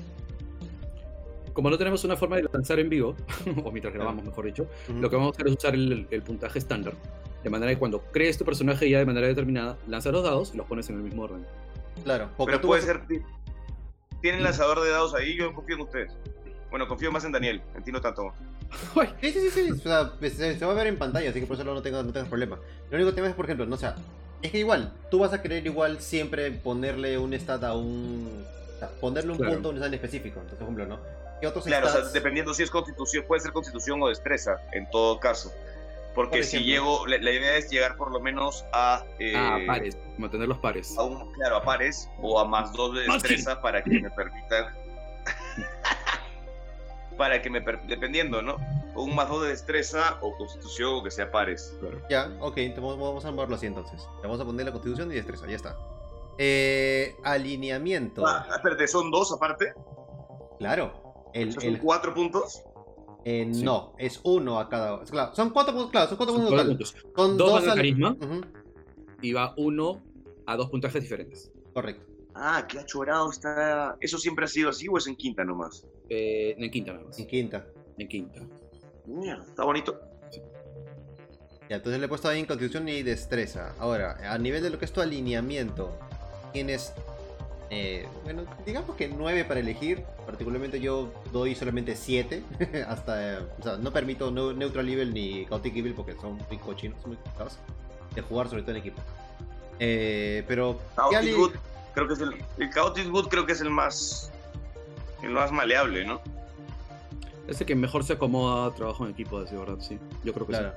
Como 1.52 1.70
no 1.70 1.78
tenemos 1.78 2.04
una 2.04 2.16
forma 2.16 2.36
de 2.36 2.44
lanzar 2.52 2.78
en 2.78 2.88
vivo, 2.88 3.14
o 3.64 3.70
mientras 3.70 3.92
grabamos, 3.94 4.24
mejor 4.24 4.44
dicho, 4.46 4.66
lo 4.88 5.10
que 5.10 5.16
vamos 5.16 5.32
a 5.32 5.36
hacer 5.36 5.48
es 5.48 5.56
usar 5.56 5.74
el, 5.74 6.06
el 6.10 6.22
puntaje 6.22 6.58
estándar. 6.58 6.94
De 7.42 7.50
manera 7.50 7.72
que 7.72 7.78
cuando 7.78 8.00
crees 8.12 8.36
tu 8.36 8.44
personaje 8.44 8.88
ya 8.88 8.98
de 8.98 9.06
manera 9.06 9.26
determinada, 9.26 9.78
lanzas 9.88 10.12
los 10.12 10.22
dados 10.22 10.52
y 10.54 10.56
los 10.58 10.66
pones 10.66 10.88
en 10.90 10.96
el 10.96 11.02
mismo 11.02 11.22
orden. 11.22 11.46
Claro, 12.04 12.28
porque 12.36 12.50
Pero 12.52 12.60
tú 12.60 12.68
puede 12.68 12.82
vas 12.82 12.86
ser. 13.08 13.22
¿Tienen 14.20 14.42
lanzador 14.42 14.82
de 14.82 14.90
dados 14.90 15.14
ahí? 15.14 15.36
Yo 15.36 15.52
confío 15.54 15.76
en 15.76 15.82
ustedes. 15.82 16.12
Bueno, 16.70 16.86
confío 16.86 17.10
más 17.10 17.24
en 17.24 17.32
Daniel. 17.32 17.62
En 17.74 17.82
ti 17.82 17.90
no 17.92 18.00
tanto. 18.00 18.32
Sí, 19.20 19.32
sí, 19.32 19.40
sí, 19.40 19.50
sí. 19.50 19.70
O 19.72 19.74
sea, 19.76 20.12
se, 20.20 20.56
se 20.58 20.64
va 20.64 20.72
a 20.72 20.74
ver 20.74 20.86
en 20.86 20.96
pantalla, 20.96 21.30
así 21.30 21.40
que 21.40 21.46
por 21.46 21.56
eso 21.56 21.64
no 21.64 21.82
tengas 21.82 22.04
no 22.04 22.12
tengas 22.12 22.28
problema. 22.28 22.58
Lo 22.90 22.96
único 22.96 23.12
tema 23.12 23.28
es, 23.28 23.34
por 23.34 23.44
ejemplo, 23.46 23.66
no 23.66 23.74
o 23.74 23.78
sea, 23.78 23.96
es 24.42 24.52
que 24.52 24.58
igual, 24.58 24.92
tú 25.10 25.18
vas 25.18 25.32
a 25.32 25.42
querer 25.42 25.66
igual 25.66 26.00
siempre 26.00 26.50
ponerle 26.52 27.18
un 27.18 27.32
stat 27.34 27.64
a 27.64 27.74
un. 27.74 28.44
o 28.76 28.78
sea, 28.78 28.88
ponerle 29.00 29.32
un 29.32 29.38
Claro. 29.38 29.54
punto 29.54 29.68
a 29.68 29.72
un 29.72 29.76
stat 29.78 29.88
en 29.88 29.94
específico. 29.94 30.40
Entonces, 30.40 30.58
por 30.58 30.64
ejemplo, 30.68 30.86
¿no? 30.86 31.00
¿Qué 31.40 31.46
otros 31.46 31.64
Claro, 31.64 31.86
o 31.86 31.90
sea, 31.90 32.00
stats? 32.00 32.12
dependiendo 32.12 32.52
si 32.54 32.62
es 32.62 32.70
constitución, 32.70 33.24
puede 33.26 33.40
ser 33.40 33.52
constitución 33.52 34.02
o 34.02 34.08
destreza, 34.08 34.60
en 34.72 34.88
todo 34.90 35.18
caso. 35.20 35.52
Porque 36.14 36.38
Por 36.38 36.44
si 36.44 36.58
llego, 36.64 37.06
la, 37.06 37.18
la 37.18 37.30
idea 37.30 37.56
es 37.56 37.70
llegar 37.70 37.96
por 37.96 38.10
lo 38.10 38.20
menos 38.20 38.64
a. 38.72 39.04
eh, 39.20 39.32
ah, 39.36 39.58
pares, 39.66 39.96
mantener 40.18 40.48
los 40.48 40.58
pares. 40.58 40.98
A 40.98 41.04
un, 41.04 41.32
claro, 41.34 41.56
a 41.56 41.62
pares 41.62 42.10
o 42.20 42.38
a 42.40 42.44
más 42.44 42.72
dos 42.72 42.94
de 42.96 43.02
destreza 43.02 43.60
para 43.62 43.82
que 43.82 44.00
me 44.00 44.10
permitan. 44.10 44.74
para 47.16 47.40
que 47.42 47.50
me. 47.50 47.60
per- 47.62 47.82
dependiendo, 47.82 48.42
¿no? 48.42 48.56
O 48.94 49.04
un 49.04 49.14
más 49.14 49.28
dos 49.28 49.42
de 49.42 49.48
destreza 49.50 50.18
o 50.20 50.36
constitución 50.36 50.94
o 50.96 51.02
que 51.04 51.10
sea 51.12 51.30
pares. 51.30 51.76
Claro. 51.80 52.00
Ya, 52.10 52.30
ok, 52.40 52.56
entonces 52.58 52.82
vamos, 52.82 52.98
vamos 53.08 53.24
a 53.24 53.30
moverlo 53.30 53.54
así 53.56 53.66
entonces. 53.66 54.06
Le 54.16 54.22
vamos 54.22 54.40
a 54.40 54.44
poner 54.44 54.66
la 54.66 54.72
constitución 54.72 55.12
y 55.12 55.14
destreza, 55.14 55.46
ya 55.46 55.56
está. 55.56 55.76
Eh, 56.38 57.16
alineamiento. 57.22 58.26
Ah, 58.26 58.46
espérate, 58.56 58.88
¿son 58.88 59.10
dos 59.10 59.32
aparte? 59.32 59.74
Claro. 60.58 61.09
El, 61.32 61.78
cuatro 61.80 62.14
puntos. 62.14 62.62
eh, 63.24 63.48
Sí. 63.52 63.62
No, 63.62 63.94
es 63.98 64.20
uno 64.24 64.58
a 64.58 64.68
cada. 64.68 65.02
Claro, 65.04 65.34
son 65.34 65.50
cuatro 65.50 65.72
puntos, 65.74 65.90
claro, 65.90 66.08
son 66.08 66.16
cuatro 66.16 66.34
Son 66.36 66.46
puntos 66.46 66.64
puntos. 66.66 66.94
Son 67.16 67.36
Dos 67.36 67.66
al- 67.68 67.74
carisma. 67.76 68.16
Y 69.22 69.32
va 69.32 69.54
uno 69.58 70.02
a 70.46 70.56
dos 70.56 70.70
puntajes 70.70 71.02
diferentes. 71.02 71.50
correcto. 71.74 72.06
Ah, 72.34 72.64
qué 72.68 72.78
achorado 72.78 73.28
está. 73.30 73.96
¿Eso 74.00 74.16
siempre 74.16 74.44
ha 74.44 74.48
sido 74.48 74.70
así 74.70 74.86
o 74.88 74.96
es 74.96 75.06
en 75.08 75.16
quinta 75.16 75.44
nomás? 75.44 75.84
Eh, 76.08 76.54
en 76.56 76.70
quinta 76.70 76.92
nada 76.92 77.04
más. 77.06 77.18
En 77.18 77.26
quinta. 77.26 77.66
En 77.98 78.08
quinta. 78.08 78.40
Mierda, 79.06 79.44
está 79.44 79.64
bonito. 79.64 80.00
Ya, 81.68 81.76
entonces 81.76 82.00
le 82.00 82.06
he 82.06 82.08
puesto 82.08 82.28
ahí 82.28 82.40
en 82.40 82.46
constitución 82.46 82.88
y 82.88 83.02
destreza. 83.02 83.74
Ahora, 83.78 84.16
a 84.32 84.38
nivel 84.38 84.62
de 84.62 84.70
lo 84.70 84.78
que 84.78 84.84
es 84.86 84.92
tu 84.92 85.00
alineamiento, 85.00 85.96
tienes, 86.52 86.92
eh, 87.70 88.06
bueno, 88.24 88.42
digamos 88.66 88.96
que 88.96 89.08
9 89.08 89.44
para 89.44 89.60
elegir. 89.60 90.02
Particularmente 90.26 90.80
yo 90.80 91.12
doy 91.32 91.54
solamente 91.54 91.96
7. 91.96 92.42
hasta, 92.88 93.34
eh, 93.34 93.38
o 93.58 93.62
sea, 93.62 93.76
no 93.76 93.92
permito 93.92 94.30
no- 94.30 94.52
Neutral 94.52 94.88
Evil 94.88 95.14
ni 95.14 95.46
Chaotic 95.46 95.76
Evil 95.76 95.94
porque 95.94 96.14
son 96.14 96.38
muy 96.48 96.58
cochinos, 96.58 97.00
son 97.00 97.10
muy 97.10 97.16
complicados 97.18 97.58
de 98.14 98.20
jugar, 98.22 98.48
sobre 98.48 98.62
todo 98.62 98.72
en 98.72 98.76
equipo. 98.78 99.00
Eh, 99.78 100.44
pero, 100.48 100.78
¿qué 100.78 100.96
Chaotic 101.16 101.36
Good, 101.36 101.52
creo 101.94 102.06
que 102.08 102.14
es 102.14 102.20
el. 102.20 102.34
El 102.58 102.70
Chaotic 102.72 103.08
Good 103.08 103.28
creo 103.28 103.46
que 103.46 103.52
es 103.52 103.60
el 103.60 103.70
más. 103.70 104.30
El 105.22 105.30
más 105.30 105.52
maleable, 105.52 106.04
¿no? 106.04 106.20
Ese 107.46 107.64
que 107.66 107.74
mejor 107.74 108.04
se 108.04 108.12
acomoda 108.14 108.66
a 108.66 108.74
trabajo 108.74 109.04
en 109.04 109.12
equipo, 109.12 109.42
de 109.42 109.56
verdad, 109.56 109.76
sí. 109.80 109.98
Yo 110.24 110.32
creo 110.32 110.46
que 110.46 110.52
Claro. 110.52 110.72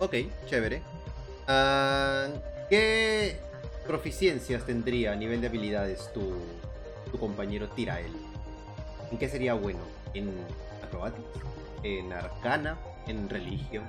Ok, 0.00 0.14
chévere. 0.46 0.80
Ah, 1.46 2.26
¿Qué 2.68 3.38
proficiencias 3.88 4.64
tendría 4.64 5.12
a 5.12 5.16
nivel 5.16 5.40
de 5.40 5.48
habilidades 5.48 6.12
tu, 6.12 6.34
tu 7.10 7.18
compañero 7.18 7.68
Tirael? 7.70 8.12
¿En 9.10 9.18
qué 9.18 9.28
sería 9.28 9.54
bueno? 9.54 9.80
¿En 10.14 10.30
acrobatics? 10.84 11.26
¿En 11.82 12.12
arcana? 12.12 12.78
¿En 13.08 13.28
religión? 13.28 13.84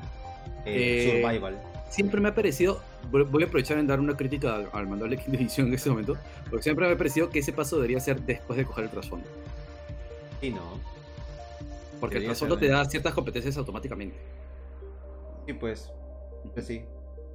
¿En 0.66 0.74
Eh, 0.74 1.22
survival? 1.22 1.62
Siempre 1.90 2.22
me 2.22 2.30
ha 2.30 2.36
parecido, 2.36 2.82
voy 3.12 3.44
a 3.44 3.46
aprovechar 3.46 3.78
en 3.78 3.88
dar 3.88 4.00
una 4.00 4.16
crítica 4.16 4.56
al, 4.56 4.70
al 4.74 5.18
quinta 5.18 5.38
edición 5.38 5.68
en 5.68 5.74
este 5.74 5.90
momento, 5.90 6.18
porque 6.50 6.64
siempre 6.64 6.88
me 6.88 6.94
ha 6.94 6.98
parecido 6.98 7.30
que 7.30 7.40
ese 7.40 7.52
paso 7.52 7.76
debería 7.76 8.00
ser 8.00 8.22
después 8.22 8.58
de 8.58 8.66
coger 8.66 8.86
el 8.86 8.90
trasfondo. 8.92 9.28
Sí, 10.40 10.52
no. 10.52 10.62
Porque 12.00 12.18
el 12.18 12.26
trasfondo 12.26 12.58
te 12.58 12.68
da 12.68 12.86
ciertas 12.86 13.14
competencias 13.14 13.58
automáticamente. 13.58 14.18
Sí, 15.46 15.54
pues. 15.54 15.92
Pues 16.54 16.68
sí. 16.68 16.86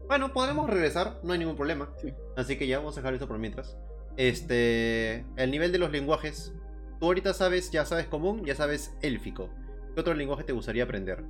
Bueno, 0.09 0.33
podremos 0.33 0.69
regresar, 0.69 1.19
no 1.23 1.33
hay 1.33 1.39
ningún 1.39 1.57
problema. 1.57 1.91
Sí. 2.01 2.13
Así 2.37 2.57
que 2.59 2.67
ya 2.67 2.79
vamos 2.79 2.97
a 2.97 3.01
dejar 3.01 3.15
esto 3.15 3.27
por 3.29 3.39
mientras. 3.39 3.77
Este. 4.17 5.25
El 5.37 5.51
nivel 5.51 5.73
de 5.73 5.79
los 5.79 5.91
lenguajes. 5.91 6.53
Tú 7.01 7.07
ahorita 7.07 7.35
sabes, 7.35 7.71
ya 7.71 7.85
sabes 7.85 8.07
común, 8.07 8.45
ya 8.45 8.55
sabes 8.55 8.95
élfico. 9.03 9.51
¿Qué 9.95 10.01
otro 10.01 10.15
lenguaje 10.15 10.45
te 10.45 10.53
gustaría 10.53 10.85
aprender? 10.85 11.25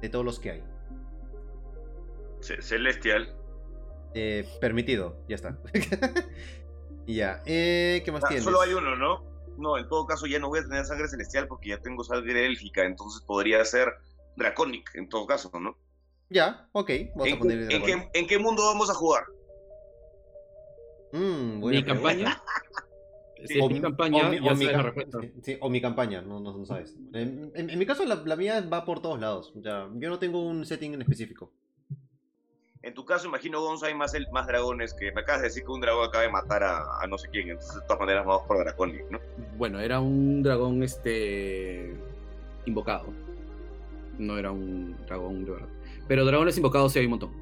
De 0.00 0.08
todos 0.08 0.24
los 0.24 0.38
que 0.40 0.50
hay. 0.50 0.62
Ce- 2.40 2.60
Celestial. 2.62 3.34
Eh, 4.14 4.48
permitido, 4.60 5.16
ya 5.28 5.34
está. 5.36 5.58
Y 7.06 7.16
ya. 7.16 7.42
Eh, 7.46 8.02
¿Qué 8.04 8.12
más 8.12 8.24
Ah, 8.24 8.28
tienes? 8.28 8.44
solo 8.44 8.60
hay 8.60 8.72
uno, 8.72 8.96
¿no? 8.96 9.24
No, 9.58 9.78
en 9.78 9.88
todo 9.88 10.06
caso 10.06 10.26
ya 10.26 10.38
no 10.38 10.48
voy 10.48 10.58
a 10.60 10.62
tener 10.64 10.84
sangre 10.84 11.08
celestial 11.08 11.48
porque 11.48 11.70
ya 11.70 11.78
tengo 11.78 12.04
sangre 12.04 12.44
élfica, 12.46 12.84
entonces 12.84 13.22
podría 13.22 13.64
ser 13.64 13.88
Draconic, 14.36 14.94
en 14.96 15.08
todo 15.08 15.26
caso, 15.26 15.50
¿no? 15.58 15.78
Ya, 16.28 16.68
ok. 16.72 16.90
Vamos 17.14 17.26
a 17.28 17.32
¿En, 17.34 17.38
poner 17.38 17.72
en 17.72 17.82
qué, 17.82 18.08
en 18.14 18.26
qué 18.26 18.38
mundo 18.38 18.64
vamos 18.64 18.90
a 18.90 18.94
jugar? 18.94 19.24
Mm, 21.12 21.60
buena 21.60 21.80
Mi 21.80 21.84
campaña. 21.84 22.42
O 23.60 23.68
mi 23.68 23.80
campaña, 23.80 24.26
o 24.26 24.30
mi- 24.30 24.38
o 24.38 24.54
mi 24.54 24.66
sí, 25.42 25.58
o 25.60 25.82
campaña, 25.82 26.22
no, 26.22 26.40
no, 26.40 26.56
no 26.56 26.64
sabes. 26.66 26.96
En, 27.12 27.52
en- 27.54 27.70
en 27.70 27.78
mi 27.78 27.86
caso, 27.86 28.04
la, 28.04 28.16
la 28.16 28.34
mía 28.34 28.60
va 28.62 28.84
por 28.84 29.00
todos 29.00 29.20
lados. 29.20 29.52
O 29.56 29.62
sea, 29.62 29.88
yo 29.94 30.08
no 30.08 30.18
tengo 30.18 30.42
un 30.42 30.64
setting 30.64 30.94
en 30.94 31.02
específico. 31.02 31.52
En 32.82 32.94
tu 32.94 33.04
caso, 33.04 33.26
imagino, 33.28 33.60
Gonzo, 33.60 33.86
hay 33.86 33.94
más, 33.94 34.14
el- 34.14 34.30
más 34.32 34.46
dragones 34.46 34.94
que 34.94 35.12
me 35.12 35.20
acabas 35.20 35.42
de 35.42 35.48
decir 35.48 35.64
que 35.64 35.70
un 35.70 35.80
dragón 35.80 36.08
acaba 36.08 36.22
de 36.24 36.30
matar 36.30 36.62
a, 36.64 37.00
a 37.00 37.06
no 37.06 37.18
sé 37.18 37.28
quién, 37.30 37.50
entonces 37.50 37.74
de 37.74 37.80
todas 37.82 38.00
maneras 38.00 38.24
vamos 38.24 38.42
por 38.46 38.58
Draconic, 38.58 39.10
¿no? 39.10 39.20
Bueno, 39.56 39.80
era 39.80 40.00
un 40.00 40.42
dragón 40.42 40.82
este 40.82 41.94
invocado. 42.64 43.12
No 44.18 44.38
era 44.38 44.50
un 44.50 44.96
dragón 45.06 45.44
de 45.44 45.50
verdad. 45.52 45.68
Pero 46.08 46.24
dragones 46.24 46.56
invocados 46.56 46.92
sí 46.92 46.98
hay 46.98 47.06
un 47.06 47.10
montón. 47.12 47.32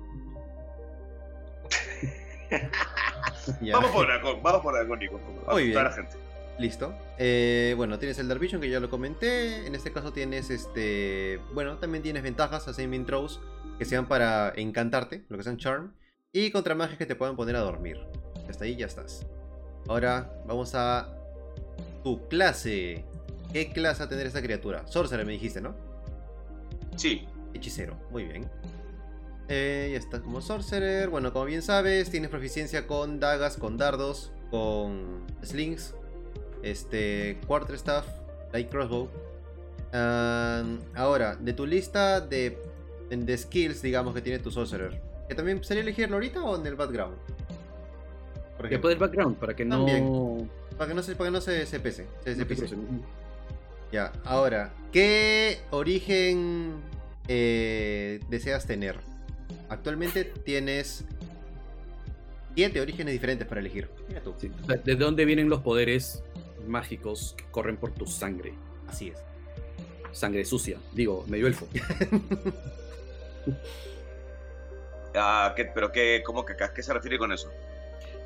Ya. 3.61 3.75
Vamos 3.75 3.91
por 3.91 4.07
Dracon, 4.07 4.43
vamos 4.43 4.63
por 4.63 4.73
favor, 4.75 5.53
Muy 5.53 5.65
bien. 5.65 5.85
la 5.85 5.91
gente. 5.91 6.17
Listo. 6.59 6.95
Eh, 7.19 7.75
bueno, 7.77 7.99
tienes 7.99 8.19
el 8.19 8.29
Dark 8.29 8.41
Vision 8.41 8.61
que 8.61 8.71
ya 8.71 8.81
lo 8.81 8.89
comenté. 8.89 9.67
En 9.67 9.75
este 9.75 9.93
caso 9.93 10.13
tienes 10.13 10.51
este. 10.51 11.41
Bueno, 11.53 11.77
también 11.79 12.03
tienes 12.03 12.23
ventajas 12.23 12.67
a 12.69 12.73
saving 12.73 13.05
throws 13.05 13.41
que 13.79 13.85
sean 13.85 14.07
para 14.07 14.53
encantarte, 14.57 15.25
lo 15.29 15.37
que 15.37 15.43
sean 15.43 15.59
charm. 15.59 15.93
Y 16.33 16.51
contra 16.53 16.75
magias 16.75 16.97
que 16.97 17.07
te 17.07 17.17
puedan 17.17 17.37
poner 17.37 17.57
a 17.57 17.61
dormir. 17.61 17.99
Hasta 18.49 18.65
ahí 18.65 18.77
ya 18.77 18.87
estás. 18.87 19.27
Ahora 19.89 20.33
vamos 20.47 20.75
a 20.75 21.15
tu 22.03 22.27
clase. 22.29 23.05
¿Qué 23.53 23.73
clase 23.73 24.01
va 24.01 24.07
a 24.07 24.09
tener 24.09 24.27
esta 24.27 24.43
criatura? 24.43 24.87
Sorcerer 24.87 25.27
me 25.27 25.33
dijiste, 25.33 25.61
¿no? 25.61 25.75
Sí, 26.97 27.27
Hechicero, 27.55 27.97
muy 28.11 28.25
bien. 28.25 28.51
Eh, 29.49 29.91
ya 29.93 29.99
está 29.99 30.21
como 30.21 30.41
Sorcerer. 30.41 31.09
Bueno, 31.09 31.33
como 31.33 31.45
bien 31.47 31.63
sabes, 31.63 32.11
tienes 32.11 32.31
proficiencia 32.31 32.87
con 32.87 33.21
dagas, 33.21 33.57
con 33.57 33.77
dardos, 33.77 34.33
con 34.51 35.25
slings, 35.43 35.95
este, 36.63 37.39
Quarterstaff, 37.47 38.07
Light 38.53 38.71
Crossbow. 38.71 39.09
Ahora, 40.95 41.37
de 41.37 41.53
tu 41.53 41.67
lista 41.67 42.21
de, 42.21 42.59
de 43.11 43.39
skills, 43.39 43.81
digamos, 43.83 44.15
que 44.15 44.23
tiene 44.23 44.39
tu 44.41 44.51
Sorcerer, 44.51 45.01
¿que 45.29 45.35
también 45.35 45.63
sería 45.63 45.83
elegirlo 45.83 46.17
ahorita 46.17 46.43
o 46.43 46.57
en 46.59 46.67
el 46.67 46.75
background? 46.75 47.17
Por 48.57 48.67
ejemplo, 48.67 48.91
el 48.91 48.99
background 48.99 49.37
para 49.37 49.55
que 49.55 49.65
no. 49.65 49.77
También. 49.77 50.51
para 50.79 50.89
que 50.89 50.95
no 50.95 51.03
se, 51.03 51.15
para 51.17 51.29
que 51.29 51.33
no 51.33 51.41
se, 51.41 51.67
se 51.67 51.81
pese, 51.81 52.07
se, 52.25 52.33
se 52.35 52.41
no 52.41 52.47
te 52.47 52.47
pise. 52.47 52.67
crucen. 52.67 53.03
Ya, 53.93 54.11
ahora, 54.25 54.73
¿qué 54.91 55.61
origen 55.71 56.75
eh, 57.29 58.21
deseas 58.29 58.67
tener? 58.67 58.97
Actualmente 59.69 60.25
tienes 60.25 61.05
siete 62.55 62.81
orígenes 62.81 63.13
diferentes 63.13 63.47
para 63.49 63.61
elegir. 63.61 63.89
Mira 64.09 64.21
tú. 64.21 64.35
Sí, 64.39 64.51
o 64.63 64.67
sea, 64.67 64.77
¿De 64.77 64.95
dónde 64.97 65.25
vienen 65.25 65.49
los 65.49 65.61
poderes 65.63 66.23
mágicos 66.67 67.35
que 67.37 67.45
corren 67.51 67.77
por 67.77 67.93
tu 67.93 68.07
sangre? 68.07 68.53
Así 68.89 69.09
es. 69.09 69.19
Sangre 70.13 70.45
sucia, 70.45 70.79
digo, 70.93 71.25
medio 71.29 71.47
elfo. 71.47 71.67
Ah, 75.17 75.53
¿qué- 75.57 75.67
pero 75.67 75.93
qué, 75.93 76.23
cómo 76.25 76.45
que, 76.45 76.55
a 76.63 76.73
qué 76.75 76.83
se 76.83 76.93
refiere 76.93 77.19
con 77.19 77.31
eso? 77.33 77.49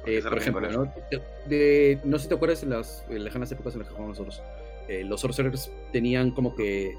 ¿A 0.02 0.04
qué 0.04 0.18
Eh, 0.18 0.22
por 0.22 0.38
ejemplo? 0.38 0.70
¿no? 0.70 0.84
De- 1.10 1.22
de- 1.46 2.00
no 2.04 2.16
sé 2.18 2.22
si 2.24 2.28
te 2.30 2.34
acuerdas 2.34 2.62
en 2.62 2.70
las 2.70 3.04
en 3.10 3.24
lejanas 3.24 3.52
épocas 3.52 3.74
en 3.74 3.80
las 3.80 3.88
que 3.88 3.94
jugamos 3.94 4.18
nosotros. 4.18 4.42
eh, 4.88 5.04
los 5.04 5.20
sorcerers 5.20 5.70
tenían 5.92 6.30
como 6.30 6.54
que. 6.56 6.94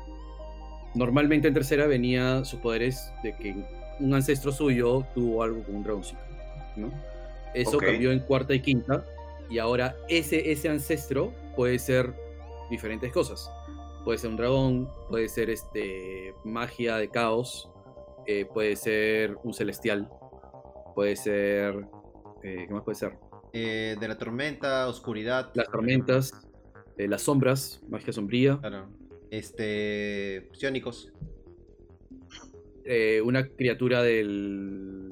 Normalmente 0.96 1.48
en 1.48 1.54
tercera 1.54 1.88
venía 1.88 2.44
sus 2.46 2.60
poderes 2.60 3.14
de 3.24 3.36
que 3.36 3.56
un 4.00 4.14
ancestro 4.14 4.52
suyo 4.52 5.06
tuvo 5.14 5.44
algo 5.44 5.64
con 5.64 5.76
un 5.76 5.84
dragoncito. 5.84 6.22
¿no? 6.76 6.90
Eso 7.54 7.78
cambió 7.78 8.12
en 8.12 8.20
cuarta 8.20 8.54
y 8.54 8.62
quinta. 8.62 9.04
Y 9.50 9.58
ahora 9.60 9.96
ese, 10.08 10.52
ese 10.52 10.70
ancestro 10.70 11.34
puede 11.56 11.80
ser 11.80 12.14
diferentes 12.70 13.12
cosas. 13.12 13.52
Puede 14.06 14.18
ser 14.18 14.30
un 14.30 14.38
dragón, 14.38 14.90
puede 15.10 15.28
ser 15.28 15.50
este 15.50 16.34
magia 16.44 16.96
de 16.98 17.10
caos, 17.10 17.70
eh, 18.26 18.46
puede 18.46 18.76
ser 18.76 19.38
un 19.44 19.54
celestial, 19.54 20.10
puede 20.96 21.16
ser. 21.16 21.86
eh, 22.44 22.66
¿Qué 22.68 22.74
más 22.74 22.84
puede 22.84 22.96
ser? 22.96 23.18
Eh, 23.52 23.96
de 24.00 24.08
la 24.08 24.18
tormenta, 24.18 24.88
oscuridad. 24.88 25.50
Las 25.56 25.68
tormentas, 25.68 26.32
eh, 26.98 27.08
las 27.08 27.24
sombras, 27.24 27.82
magia 27.90 28.14
sombría, 28.14 28.58
Claro. 28.60 28.88
Este. 29.32 30.50
Psiónicos. 30.54 31.12
eh, 32.86 33.22
una 33.24 33.48
criatura 33.48 34.02
del. 34.02 35.12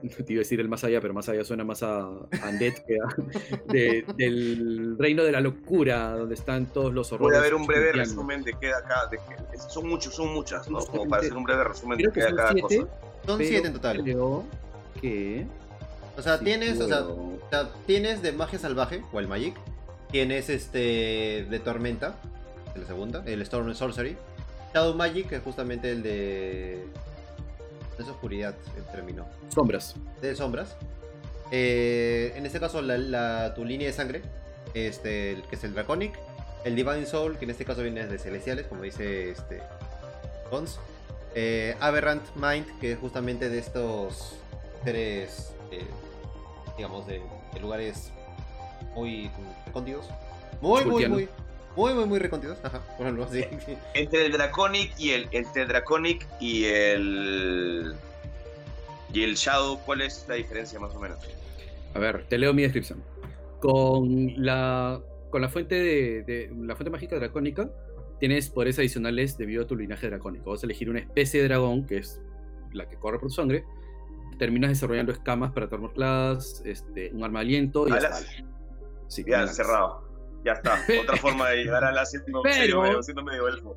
Te 0.26 0.32
iba 0.32 0.38
a 0.38 0.44
decir 0.44 0.60
el 0.60 0.68
más 0.68 0.84
allá, 0.84 1.00
pero 1.00 1.12
más 1.12 1.28
allá 1.28 1.42
suena 1.44 1.64
más 1.64 1.82
a 1.82 2.02
a 2.02 2.48
Undead 2.48 2.74
que 2.86 2.96
a- 2.96 3.62
de- 3.72 4.04
del 4.16 4.96
reino 4.96 5.24
de 5.24 5.32
la 5.32 5.40
locura, 5.40 6.10
donde 6.16 6.34
están 6.36 6.66
todos 6.66 6.94
los 6.94 7.12
horrores. 7.12 7.36
Voy 7.36 7.38
a 7.38 7.42
ver 7.42 7.54
un 7.54 7.66
breve 7.66 7.92
resumen 7.92 8.42
de 8.44 8.52
qué 8.60 8.68
de 8.68 8.74
acá. 8.74 9.08
De 9.10 9.16
qué- 9.18 9.58
son 9.58 9.88
muchos, 9.88 10.14
son 10.14 10.32
muchas, 10.32 10.70
¿no? 10.70 10.78
Como 10.78 11.08
para 11.08 11.22
hacer 11.22 11.36
un 11.36 11.44
breve 11.44 11.64
resumen 11.64 11.98
de 11.98 12.04
qué 12.12 12.20
cada 12.20 12.52
siete, 12.52 12.78
cosa. 12.78 13.00
Son 13.26 13.38
pero 13.38 13.48
siete 13.50 13.66
en 13.66 13.72
total. 13.74 14.02
Creo 14.02 14.44
que. 15.00 15.46
O 16.16 16.22
sea, 16.22 16.38
sí 16.38 16.44
tienes. 16.44 16.80
O 16.80 16.88
sea, 16.88 17.72
tienes 17.86 18.22
de 18.22 18.32
magia 18.32 18.58
salvaje, 18.58 19.02
o 19.12 19.18
el 19.20 19.26
Magic. 19.28 19.54
Tienes 20.12 20.48
este. 20.48 21.44
de 21.50 21.60
tormenta. 21.62 22.18
La 22.80 22.86
segunda. 22.86 23.22
El 23.26 23.42
Storm 23.42 23.74
Sorcery. 23.74 24.16
Shadow 24.74 24.94
Magic, 24.94 25.28
que 25.28 25.36
es 25.36 25.42
justamente 25.42 25.90
el 25.90 26.02
de. 26.02 26.84
Es 27.98 28.06
oscuridad, 28.06 28.54
el 28.76 28.84
término. 28.92 29.26
Sombras. 29.54 29.94
de 30.20 30.36
sombras. 30.36 30.76
Eh, 31.50 32.32
en 32.36 32.46
este 32.46 32.60
caso, 32.60 32.82
la, 32.82 32.96
la- 32.98 33.54
tu 33.54 33.64
línea 33.64 33.86
de 33.88 33.92
sangre, 33.92 34.22
este, 34.74 35.32
el 35.32 35.42
que 35.44 35.56
es 35.56 35.64
el 35.64 35.74
Draconic. 35.74 36.12
El 36.64 36.74
Divine 36.76 37.06
Soul, 37.06 37.38
que 37.38 37.44
en 37.44 37.52
este 37.52 37.64
caso 37.64 37.82
viene 37.82 38.06
de 38.06 38.18
Celestiales, 38.18 38.66
como 38.66 38.82
dice 38.82 39.30
este 39.30 39.62
Gons. 40.50 40.78
Eh, 41.34 41.76
Aberrant 41.80 42.22
Mind, 42.36 42.66
que 42.80 42.92
es 42.92 42.98
justamente 42.98 43.48
de 43.48 43.58
estos 43.58 44.34
seres, 44.84 45.52
eh, 45.70 45.86
digamos, 46.76 47.06
de, 47.06 47.22
de 47.54 47.60
lugares 47.60 48.10
muy 48.94 49.30
recónditos. 49.66 50.06
Muy, 50.60 50.84
muy, 50.84 51.06
muy, 51.08 51.28
muy, 51.78 51.94
muy, 51.94 52.06
muy. 52.06 52.18
Ajá, 52.64 52.82
así. 53.24 53.44
Entre 53.94 54.26
el 54.26 54.32
Draconic 54.32 54.98
y 54.98 55.10
el, 55.10 55.28
entre 55.30 55.62
el 55.62 55.68
Draconic 55.68 56.26
y 56.40 56.64
el. 56.64 57.94
Y 59.12 59.22
el 59.22 59.36
Shadow, 59.36 59.78
¿cuál 59.86 60.00
es 60.00 60.26
la 60.28 60.34
diferencia 60.34 60.80
más 60.80 60.92
o 60.94 60.98
menos? 60.98 61.18
A 61.94 61.98
ver, 62.00 62.26
te 62.28 62.36
leo 62.36 62.52
mi 62.52 62.62
descripción. 62.62 63.00
Con 63.60 64.34
la, 64.44 65.00
con 65.30 65.40
la 65.40 65.48
fuente 65.48 65.76
de, 65.76 66.22
de- 66.24 66.50
la 66.66 66.74
fuente 66.74 66.90
mágica 66.90 67.16
dracónica, 67.16 67.70
tienes 68.18 68.50
poderes 68.50 68.78
adicionales 68.80 69.38
debido 69.38 69.62
a 69.62 69.66
tu 69.68 69.76
linaje 69.76 70.08
dracónico. 70.08 70.50
Vas 70.50 70.64
a 70.64 70.66
elegir 70.66 70.90
una 70.90 70.98
especie 70.98 71.40
de 71.40 71.48
dragón, 71.48 71.86
que 71.86 71.98
es 71.98 72.20
la 72.72 72.88
que 72.88 72.96
corre 72.96 73.20
por 73.20 73.28
tu 73.28 73.34
sangre. 73.34 73.64
Terminas 74.38 74.70
desarrollando 74.70 75.12
escamas 75.12 75.52
para 75.52 75.66
Armor 75.66 75.92
Class, 75.94 76.60
este, 76.64 77.10
un 77.14 77.22
arma 77.22 77.38
de 77.38 77.46
aliento 77.46 77.86
y 77.88 77.92
Alas. 77.92 78.26
Sí, 79.06 79.24
Ya, 79.26 79.46
cerrado. 79.46 80.07
Ya 80.44 80.52
está. 80.52 80.82
Otra 81.02 81.16
forma 81.20 81.50
de 81.50 81.56
llegar 81.64 81.84
a 81.84 81.92
la 81.92 82.04
siendo, 82.06 82.42
Pero- 82.42 82.56
medio, 82.60 82.82
medio- 82.82 83.02
siendo 83.02 83.22
medio 83.22 83.48
elfo. 83.48 83.76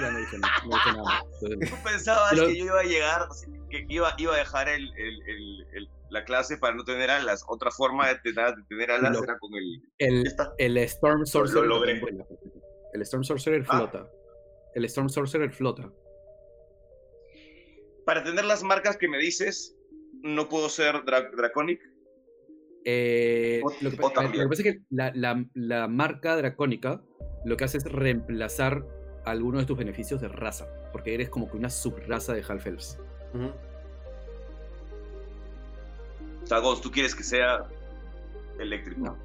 Ya 0.00 0.10
no 0.10 0.18
dije 0.18 0.38
nada. 0.38 0.54
no 0.64 0.70
dije 0.76 0.92
nada. 0.96 1.24
Entonces, 1.42 1.70
Tú 1.70 1.76
pensabas 1.84 2.30
Pero- 2.30 2.46
que 2.46 2.56
yo 2.58 2.64
iba 2.66 2.80
a 2.80 2.84
llegar, 2.84 3.22
que 3.70 3.84
iba, 3.88 4.14
iba 4.18 4.34
a 4.34 4.38
dejar 4.38 4.68
el, 4.68 4.82
el- 4.96 5.22
el- 5.28 5.66
el- 5.74 5.88
la 6.10 6.24
clase 6.24 6.56
para 6.58 6.76
no 6.76 6.84
tener 6.84 7.10
alas. 7.10 7.44
Otra 7.48 7.70
forma 7.72 8.08
de 8.08 8.14
tener, 8.20 8.54
de 8.54 8.62
tener 8.68 8.90
alas 8.92 9.12
Lo- 9.16 9.24
era 9.24 9.36
con 9.38 9.52
el. 9.54 9.82
el, 10.58 10.76
Storm 10.78 11.26
Sorcerer 11.26 11.66
Lo 11.66 11.78
logré. 11.78 12.00
El 12.92 13.02
Storm 13.02 13.24
Sorcerer 13.24 13.64
Ah. 13.68 13.76
flota. 13.78 14.06
El 14.74 14.84
Storm 14.84 15.08
Sorcerer 15.08 15.50
flota. 15.52 15.90
Para 18.06 18.22
tener 18.22 18.44
las 18.44 18.62
marcas 18.62 18.96
que 18.96 19.08
me 19.08 19.18
dices, 19.18 19.74
no 20.22 20.48
puedo 20.48 20.68
ser 20.68 20.96
dra- 21.04 21.30
Draconic. 21.34 21.80
Eh, 22.84 23.60
O- 23.64 23.72
lo, 23.80 23.90
que, 23.90 23.96
o 23.96 24.00
pa- 24.00 24.08
lo 24.08 24.12
también. 24.12 24.42
que 24.44 24.48
pasa 24.48 24.62
es 24.62 24.74
que 24.74 24.80
la, 24.90 25.10
la- 25.14 25.44
la 25.54 25.88
marca 25.88 26.36
dracónica 26.36 27.00
lo 27.44 27.56
que 27.56 27.64
hace 27.64 27.78
es 27.78 27.84
reemplazar 27.84 28.84
algunos 29.24 29.62
de 29.62 29.66
tus 29.66 29.78
beneficios 29.78 30.20
de 30.20 30.28
raza, 30.28 30.66
porque 30.92 31.14
eres 31.14 31.30
como 31.30 31.50
que 31.50 31.56
una 31.56 31.70
subraza 31.70 32.34
de 32.34 32.44
Half 32.46 32.66
Elves. 32.66 32.98
Ujú. 33.34 33.50
Sagos, 36.44 36.82
¿tú 36.82 36.90
quieres 36.90 37.14
que 37.14 37.22
sea 37.22 37.64
eléctrico? 38.58 39.00
No. 39.00 39.16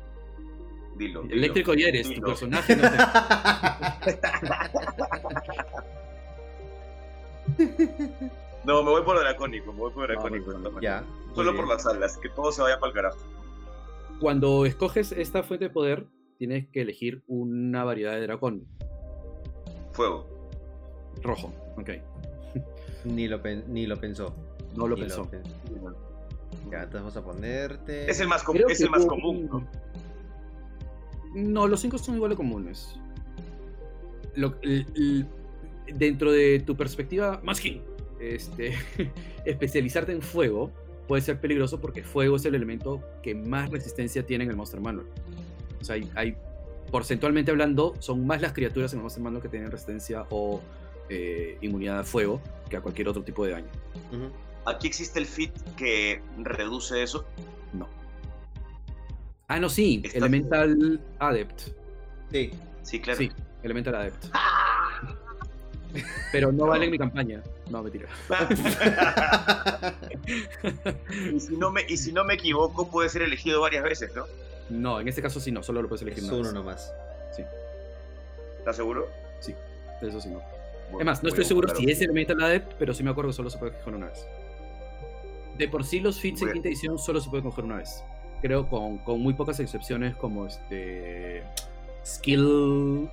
Dilo. 0.96 1.24
dilo. 1.24 1.36
Eléctrico 1.36 1.74
ya 1.74 1.88
eres, 1.88 2.14
tu 2.14 2.22
personaje 2.22 2.76
no 2.78 2.84
te- 2.84 2.98
No, 8.64 8.84
me 8.84 8.92
voy 8.92 9.02
por 9.04 9.20
dracónico, 9.20 9.72
me 9.74 9.80
voy 9.80 9.92
por 9.92 10.08
dracónico. 10.08 10.52
no, 10.54 10.72
no, 10.72 10.82
ya. 10.82 11.04
Solo 11.34 11.56
por 11.56 11.68
las 11.68 11.86
alas, 11.86 12.18
que 12.18 12.30
todo 12.30 12.52
se 12.52 12.62
vaya 12.62 12.80
para 12.80 12.90
el 12.90 12.96
carajo. 12.96 13.18
Cuando 14.20 14.66
escoges 14.66 15.12
esta 15.14 15.44
fuente 15.44 15.66
de 15.66 15.70
poder, 15.72 16.06
tienes 16.38 16.68
que 16.70 16.82
elegir 16.82 17.24
una 17.28 17.84
variedad 17.84 18.14
de 18.14 18.22
dragón 18.22 18.66
Fuego. 19.92 20.28
rojo. 21.24 21.54
Ok, 21.78 21.90
Ni 23.06 23.28
lo, 23.28 23.42
pen- 23.42 23.64
ni 23.68 23.86
lo 23.86 23.98
pensó. 24.00 24.34
no 24.76 24.88
lo 24.88 24.96
Ni 24.96 25.02
pensó. 25.04 25.30
pen- 25.30 25.44
Ya, 26.70 26.84
entonces 26.84 27.02
vamos 27.02 27.18
a 27.18 27.24
ponerte. 27.24 28.10
Es 28.10 28.20
el 28.20 28.28
más, 28.28 28.44
com- 28.44 28.56
es 28.58 28.78
que 28.78 28.84
el 28.84 28.90
más 28.90 29.04
un- 29.04 29.08
común. 29.08 29.50
¿no? 29.52 29.68
No, 31.36 31.68
los 31.68 31.80
cinco 31.80 31.98
son 31.98 32.16
igual 32.16 32.32
de 32.32 32.38
comunes. 32.38 32.96
Lo- 34.36 34.56
dentro 35.94 36.32
de 36.32 36.60
tu 36.66 36.76
perspectiva, 36.76 37.40
Masking, 37.44 37.82
este, 38.20 38.74
especializarte 39.46 40.12
en 40.12 40.22
fuego 40.22 40.72
puede 41.10 41.24
ser 41.24 41.42
peligroso 41.42 41.82
porque 41.82 42.04
fuego 42.04 42.36
es 42.36 42.46
el 42.46 42.54
elemento 42.54 43.02
que 43.24 43.34
más 43.34 43.72
resistencia 43.72 44.24
tiene 44.26 44.44
en 44.44 44.52
el 44.52 44.56
Monster 44.56 44.80
Manual. 44.80 45.08
O 45.82 45.84
sea, 45.84 45.96
hay, 45.96 46.10
hay- 46.16 46.38
porcentualmente 46.92 47.50
hablando, 47.52 47.96
son 48.00 48.26
más 48.28 48.42
las 48.42 48.54
criaturas 48.54 48.94
en 48.94 49.00
el 49.00 49.04
Monster 49.04 49.24
Manual 49.24 49.42
que 49.42 49.50
tienen 49.50 49.72
resistencia 49.72 50.26
o 50.30 50.62
eh, 51.10 51.58
inmunidad 51.62 52.00
a 52.00 52.04
fuego 52.04 52.40
que 52.70 52.78
a 52.78 52.82
cualquier 52.82 53.08
otro 53.10 53.24
tipo 53.24 53.44
de 53.44 53.54
daño. 53.54 53.68
Aquí 54.66 54.86
existe 54.88 55.18
el 55.20 55.26
fit 55.26 55.52
que 55.76 56.22
reduce 56.38 57.02
eso. 57.02 57.26
No. 57.74 57.88
Ah, 59.48 59.60
no, 59.60 59.68
sí, 59.68 60.02
Está- 60.04 60.20
Elemental 60.20 61.02
Adept. 61.18 61.60
Sí. 62.32 62.52
Sí, 62.84 63.00
claro. 63.00 63.18
Sí, 63.18 63.32
Elemental 63.64 63.96
Adept. 63.96 64.26
Pero 66.32 66.52
no 66.52 66.68
vale 66.68 66.86
en 66.86 66.92
mi 66.92 66.98
campaña. 66.98 67.42
No, 67.70 67.84
mentira. 67.84 68.08
y, 71.34 71.40
si 71.40 71.58
no 71.58 71.72
me, 71.72 71.82
y 71.88 71.98
si 71.98 72.12
no 72.12 72.24
me 72.24 72.36
equivoco, 72.36 72.90
puede 72.90 73.10
ser 73.10 73.24
elegido 73.24 73.62
varias 73.62 73.84
veces, 73.84 74.16
¿no? 74.16 74.26
No, 74.70 75.00
en 75.00 75.08
este 75.08 75.22
caso 75.22 75.40
sí 75.40 75.52
no, 75.52 75.64
solo 75.64 75.82
lo 75.82 75.90
puedes 75.90 76.04
elegir 76.04 76.24
es 76.24 76.30
una 76.30 76.38
uno 76.38 76.46
vez. 76.46 76.54
nomás. 76.54 76.94
¿Estás 78.60 78.76
seguro? 78.76 79.08
Eso 80.02 80.22
sí 80.22 80.30
no. 80.30 80.42
Bueno, 80.92 81.00
Es 81.00 81.06
más, 81.06 81.24
no 81.24 81.30
estoy 81.30 81.46
seguro 81.46 81.76
si 81.76 81.90
es 81.90 82.02
Elemental 82.02 82.42
Adept, 82.42 82.74
pero 82.80 82.94
sí 82.94 83.04
me 83.04 83.12
acuerdo 83.12 83.30
que 83.32 83.36
solo 83.36 83.50
se 83.50 83.58
puede 83.58 83.74
coger 83.74 83.96
una 83.96 84.08
vez. 84.08 84.26
De 85.58 85.68
por 85.68 85.84
sí 85.84 86.00
los 86.00 86.20
feats 86.20 86.42
en 86.42 86.54
quinta 86.54 86.70
edición 86.70 86.98
solo 86.98 87.20
se 87.20 87.30
puede 87.30 87.44
coger 87.44 87.66
una 87.66 87.78
vez. 87.78 88.04
Creo 88.42 88.70
con, 88.70 89.00
con 89.00 89.20
muy 89.20 89.34
pocas 89.34 89.60
excepciones 89.60 90.16
como 90.16 90.46
este 90.46 91.44
skill 92.06 93.10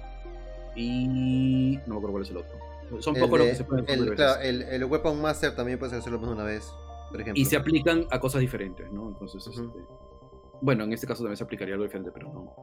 y 0.77 1.79
no 1.87 1.95
me 1.95 1.97
acuerdo 1.97 2.13
cuál 2.13 2.23
es 2.23 2.31
el 2.31 2.37
otro. 2.37 2.59
Son 3.01 3.17
El 3.17 3.23
pocos 3.23 3.39
los 3.39 3.49
que 3.49 3.55
se 3.55 3.65
pueden 3.65 3.85
el, 3.89 4.15
claro, 4.15 4.41
el, 4.43 4.63
el 4.63 4.85
Weapon 4.85 5.21
Master 5.21 5.55
también 5.57 5.79
puedes 5.79 5.95
hacerlo 5.95 6.19
más 6.19 6.29
de 6.29 6.35
una 6.37 6.45
vez, 6.45 6.71
por 7.11 7.21
ejemplo. 7.21 7.41
y 7.41 7.45
se 7.45 7.57
aplican 7.57 8.07
a 8.11 8.21
cosas 8.21 8.41
diferentes, 8.41 8.91
¿no? 8.93 9.09
Entonces, 9.09 9.47
este, 9.47 9.63
bueno, 10.61 10.85
en 10.85 10.93
este 10.93 11.07
caso 11.07 11.23
también 11.23 11.37
se 11.37 11.45
aplicaría 11.45 11.75
algo 11.75 11.85
diferente, 11.85 12.11
pero 12.13 12.33
no, 12.33 12.55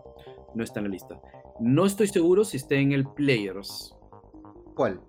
no 0.56 0.64
está 0.64 0.80
en 0.80 0.86
la 0.86 0.92
lista. 0.92 1.20
No 1.60 1.86
estoy 1.86 2.08
seguro 2.08 2.44
si 2.46 2.58
está 2.58 2.76
en 2.76 2.92
el 2.92 3.06
Players. 3.06 3.96
¿Cuál? 4.76 5.02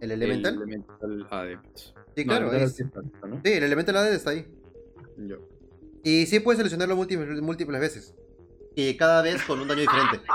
¿El 0.00 0.10
Elemental? 0.10 0.54
El 0.54 0.62
Elemental 0.62 1.26
Adept. 1.30 1.78
Sí, 2.16 2.24
No, 2.24 2.24
claro. 2.24 2.52
Es- 2.52 2.80
Adept 2.80 2.96
¿no? 3.26 3.40
Sí, 3.44 3.52
el 3.52 3.62
Elemental 3.64 3.96
AD 3.96 4.12
está 4.14 4.30
ahí. 4.30 4.46
Yo. 5.18 5.36
Y 6.02 6.26
sí 6.26 6.40
puedes 6.40 6.58
seleccionarlo 6.58 6.96
múltiples, 6.96 7.40
múltiples 7.40 7.80
veces. 7.80 8.14
Y 8.74 8.96
cada 8.96 9.22
vez 9.22 9.42
con 9.44 9.60
un 9.60 9.68
daño 9.68 9.82
diferente. 9.82 10.20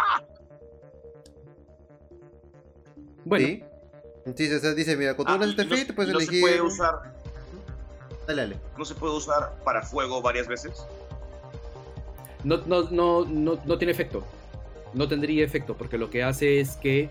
Bueno, 3.26 3.46
¿Sí? 3.46 3.64
Sí, 4.36 4.48
se- 4.48 4.60
se 4.60 4.76
dice, 4.76 4.96
mira, 4.98 5.16
cuando 5.16 5.34
Ah, 5.34 5.38
tú 5.38 5.44
haces 5.44 5.56
y 5.58 5.62
este 5.62 5.66
no- 5.76 5.76
fit, 5.78 5.96
puedes 5.96 6.14
no 6.14 6.20
elegir. 6.20 6.36
se 6.40 6.42
puede 6.42 6.62
usar, 6.62 7.14
Dale, 8.28 8.42
dale. 8.44 8.58
no 8.78 8.86
se 8.86 8.96
puede 8.96 9.14
usar 9.16 9.56
para 9.64 9.82
fuego 9.82 10.22
varias 10.22 10.48
veces. 10.48 10.86
no, 12.44 12.58
no, 12.68 12.84
no, 12.92 13.26
no, 13.26 13.60
no 13.66 13.78
tiene 13.78 13.92
efecto. 13.92 14.24
No 14.94 15.08
tendría 15.08 15.44
efecto, 15.44 15.76
porque 15.78 15.98
lo 15.98 16.10
que 16.10 16.24
hace 16.24 16.60
es 16.60 16.76
que 16.78 17.10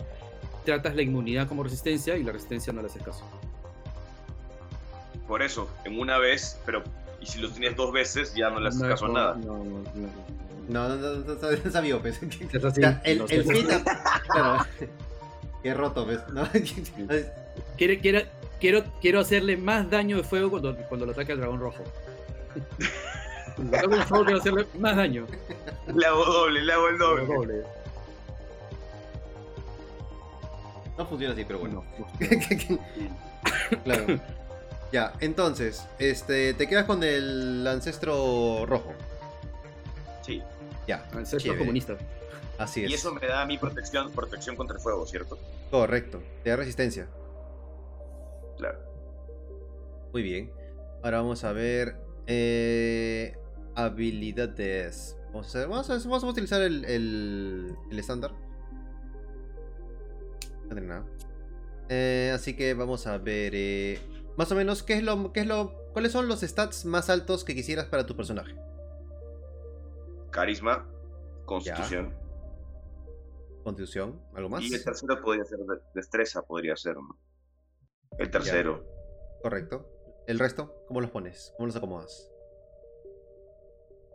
tratas 0.65 0.97
la 0.97 1.03
inmunidad 1.03 1.47
como 1.49 1.63
resistencia 1.63 2.17
y 2.17 2.25
la 2.25 2.33
resistencia 2.33 2.73
no 2.73 2.81
le 2.83 2.89
haces 2.89 3.03
caso. 3.03 3.25
Por 5.27 5.43
eso, 5.43 5.69
en 5.85 5.99
una 5.99 6.19
vez, 6.19 6.59
pero 6.65 6.83
y 7.21 7.27
si 7.27 7.39
lo 7.41 7.51
tienes 7.51 7.77
dos 7.77 7.93
veces, 7.93 8.33
ya 8.35 8.49
no 8.51 8.61
le 8.61 8.69
haces 8.69 8.81
No, 8.81 8.89
caso 8.89 9.07
a 9.07 9.09
nada. 9.11 9.35
No, 9.35 9.59
no, 9.59 9.65
no. 9.65 10.09
No, 10.69 10.89
no, 10.89 10.97
no, 10.97 11.15
no, 11.17 11.35
no, 11.35 11.51
no 11.65 11.71
sabía, 11.71 11.99
pues. 12.01 12.21
Es 12.23 12.65
así, 12.65 12.67
O 12.67 12.71
sea, 12.73 13.01
el, 13.05 13.19
no 13.19 13.27
Qué 15.63 15.75
roto, 15.75 16.07
¿ves? 16.07 16.21
¿No? 16.33 16.47
Quiere- 17.77 17.99
quiere- 18.01 18.29
quiero, 18.61 18.85
quiero 19.01 19.21
hacerle 19.21 19.57
más 19.57 19.91
daño 19.91 20.17
de 20.19 20.23
fuego 20.23 20.51
cuando, 20.51 20.77
cuando 20.89 21.07
lo 21.07 21.13
ataque 21.13 21.33
al 21.33 21.39
dragón 21.39 21.61
rojo. 21.61 21.83
Al 23.59 24.05
fuego 24.05 24.25
quiero 24.25 24.39
hacerle 24.41 24.67
más 24.79 24.95
daño. 24.97 25.27
Le 25.93 26.07
hago 26.07 26.25
doble, 26.25 26.63
le 26.63 26.73
hago 26.73 26.89
el 26.89 26.99
doble. 26.99 27.27
Doble. 27.27 27.63
No 30.97 31.07
funciona 31.07 31.35
así, 31.35 31.45
pero 31.45 31.59
bueno. 31.59 31.85
Claro. 33.85 34.21
Ya, 34.93 35.13
entonces, 35.21 35.85
este, 35.99 36.55
te 36.55 36.67
quedas 36.69 36.85
con 36.87 37.03
el 37.03 37.67
ancestro 37.67 38.65
rojo. 38.67 38.93
Sí. 40.25 40.43
Ya, 40.87 41.05
ancestros 41.13 41.43
chévere. 41.43 41.59
comunistas. 41.59 41.99
Así 42.59 42.85
es. 42.85 42.91
Y 42.91 42.95
eso 42.95 43.15
me 43.15 43.27
da 43.27 43.43
a 43.43 43.47
mí 43.47 43.57
protección, 43.57 44.11
protección 44.13 44.57
contra 44.57 44.77
el 44.77 44.83
fuego, 44.83 45.07
¿cierto? 45.07 45.39
Correcto. 45.71 46.21
Te 46.43 46.51
da 46.51 46.57
resistencia. 46.57 47.09
Claro. 48.57 48.81
Muy 50.13 50.23
bien. 50.23 50.53
Ahora 51.03 51.19
vamos 51.19 51.45
a 51.45 51.53
ver 51.53 51.97
eh, 52.27 53.37
habilidades. 53.77 55.17
Vamos 55.27 55.55
a, 55.55 55.67
vamos 55.67 55.91
a, 55.91 55.95
vamos 55.99 56.25
a 56.25 56.27
utilizar 56.27 56.61
el, 56.63 56.85
el, 56.85 57.77
el 57.91 57.99
estándar. 57.99 58.33
No 60.65 60.75
tiene 60.75 60.89
nada. 60.89 61.05
Eh, 61.89 62.33
así 62.35 62.55
que 62.55 62.75
vamos 62.75 63.07
a 63.07 63.17
ver 63.19 63.53
eh, 63.55 64.01
más 64.37 64.51
o 64.53 64.55
menos 64.55 64.83
qué 64.83 64.95
es 64.95 65.03
lo, 65.03 65.33
qué 65.33 65.41
es 65.41 65.47
lo, 65.47 65.73
cuáles 65.93 66.13
son 66.13 66.29
los 66.29 66.41
stats 66.41 66.85
más 66.85 67.09
altos 67.09 67.45
que 67.45 67.55
quisieras 67.55 67.87
para 67.87 68.05
tu 68.05 68.17
personaje. 68.17 68.57
Carisma, 70.31 70.87
constitución. 71.47 72.13
Constitución, 73.69 74.21
algo 74.35 74.49
más. 74.49 74.63
Y 74.63 74.75
el 74.75 74.83
tercero 74.85 75.21
podría 75.23 75.45
ser 75.45 75.59
de- 75.59 75.81
destreza, 75.95 76.43
podría 76.43 76.77
ser, 76.77 76.97
¿no? 76.97 77.19
El 78.19 78.31
tercero. 78.31 78.85
Correcto. 79.43 79.87
El 80.27 80.39
resto, 80.39 80.85
¿cómo 80.87 81.01
los 81.01 81.11
pones? 81.11 81.53
¿Cómo 81.57 81.67
los 81.67 81.77
acomodas? 81.77 82.31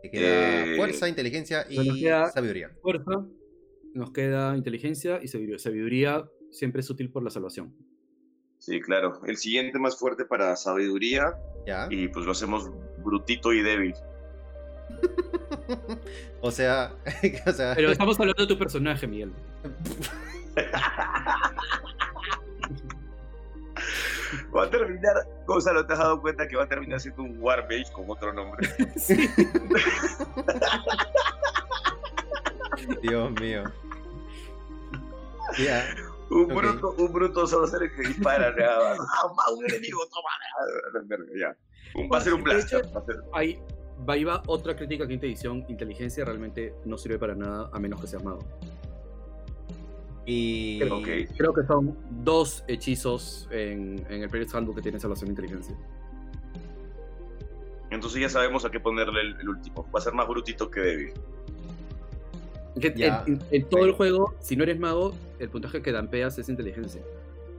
Te 0.02 0.10
queda 0.10 0.64
Eh, 0.64 0.76
fuerza, 0.76 1.08
inteligencia 1.08 1.64
y 1.68 2.02
queda- 2.02 2.30
sabiduría. 2.30 2.70
Fuerza, 2.82 3.26
nos 3.94 4.10
queda 4.12 4.56
inteligencia 4.56 5.20
y 5.22 5.28
sabiduría. 5.28 5.58
Sabiduría 5.58 6.30
siempre 6.50 6.80
es 6.80 6.90
útil 6.90 7.10
por 7.10 7.22
la 7.22 7.30
salvación. 7.30 7.74
Sí, 8.58 8.80
claro. 8.80 9.20
El 9.26 9.36
siguiente 9.36 9.78
más 9.78 9.98
fuerte 9.98 10.24
para 10.24 10.54
sabiduría 10.56 11.34
¿Ya? 11.66 11.86
y 11.90 12.08
pues 12.08 12.26
lo 12.26 12.32
hacemos 12.32 12.70
brutito 13.02 13.52
y 13.52 13.62
débil. 13.62 13.94
o 16.40 16.50
sea, 16.50 16.92
o 17.46 17.52
sea, 17.52 17.74
Pero 17.74 17.90
estamos 17.90 18.18
hablando 18.20 18.42
de 18.42 18.48
tu 18.48 18.58
personaje, 18.58 19.06
Miguel. 19.06 19.32
Va 24.56 24.64
a 24.64 24.70
terminar, 24.70 25.14
Gonzalo, 25.46 25.86
¿te 25.86 25.92
has 25.92 25.98
dado 25.98 26.20
cuenta 26.20 26.46
que 26.46 26.56
va 26.56 26.64
a 26.64 26.68
terminar 26.68 27.00
siendo 27.00 27.22
un 27.22 27.36
Warmage 27.40 27.90
con 27.92 28.04
otro 28.08 28.32
nombre? 28.32 28.68
Sí. 28.96 29.28
Dios 33.02 33.30
mío. 33.40 33.64
Ya, 35.58 35.84
Un 36.30 36.48
bruto, 36.48 36.92
un 36.98 37.12
bruto 37.12 37.46
solo 37.46 37.66
ser 37.66 37.82
el 37.84 37.94
que 37.94 38.08
dispara 38.08 38.50
nada 38.56 38.96
más. 38.96 39.08
¡Ah, 39.22 39.50
un 39.52 39.64
enemigo, 39.66 40.00
toma! 40.08 41.08
Ya. 41.38 41.56
Un- 41.94 42.08
Va 42.10 42.18
a 42.18 42.20
ser 42.20 42.34
un 42.34 42.40
hecho- 42.40 42.44
blaster. 42.80 42.84
va 42.96 43.00
a 43.00 43.04
ser- 43.04 43.16
Ahí, 43.32 43.62
ahí 44.06 44.24
va 44.24 44.42
otra 44.46 44.74
crítica 44.76 45.04
a 45.04 45.08
quinta 45.08 45.26
edición. 45.26 45.64
Inteligencia 45.68 46.24
realmente 46.24 46.74
no 46.84 46.96
sirve 46.98 47.18
para 47.18 47.34
nada 47.34 47.70
a 47.72 47.78
menos 47.78 48.00
que 48.00 48.06
seas 48.06 48.22
mago. 48.24 48.40
y. 50.26 50.78
Creo 51.36 51.52
que 51.54 51.62
son 51.66 51.96
dos 52.24 52.64
hechizos 52.68 53.48
en, 53.50 54.04
en 54.08 54.22
el 54.22 54.28
Player's 54.28 54.54
Handbook 54.54 54.76
que 54.76 54.82
tienen 54.82 55.00
salvación 55.00 55.26
de 55.28 55.32
inteligencia. 55.32 55.76
Entonces 57.90 58.20
ya 58.20 58.28
sabemos 58.28 58.64
a 58.64 58.70
qué 58.70 58.80
ponerle 58.80 59.20
el, 59.20 59.40
el 59.40 59.48
último. 59.48 59.86
Va 59.94 59.98
a 59.98 60.02
ser 60.02 60.14
más 60.14 60.26
brutito 60.26 60.70
que 60.70 60.80
débil. 60.80 61.12
Que 62.80 62.92
Ya, 62.96 63.22
en, 63.26 63.34
en- 63.34 63.42
en 63.52 63.68
todo 63.68 63.84
el 63.84 63.92
juego, 63.92 64.34
si 64.40 64.56
no 64.56 64.64
eres 64.64 64.80
mago, 64.80 65.14
el 65.38 65.48
puntaje 65.48 65.80
que 65.80 65.92
dampeas 65.92 66.36
es 66.38 66.48
inteligencia. 66.48 67.02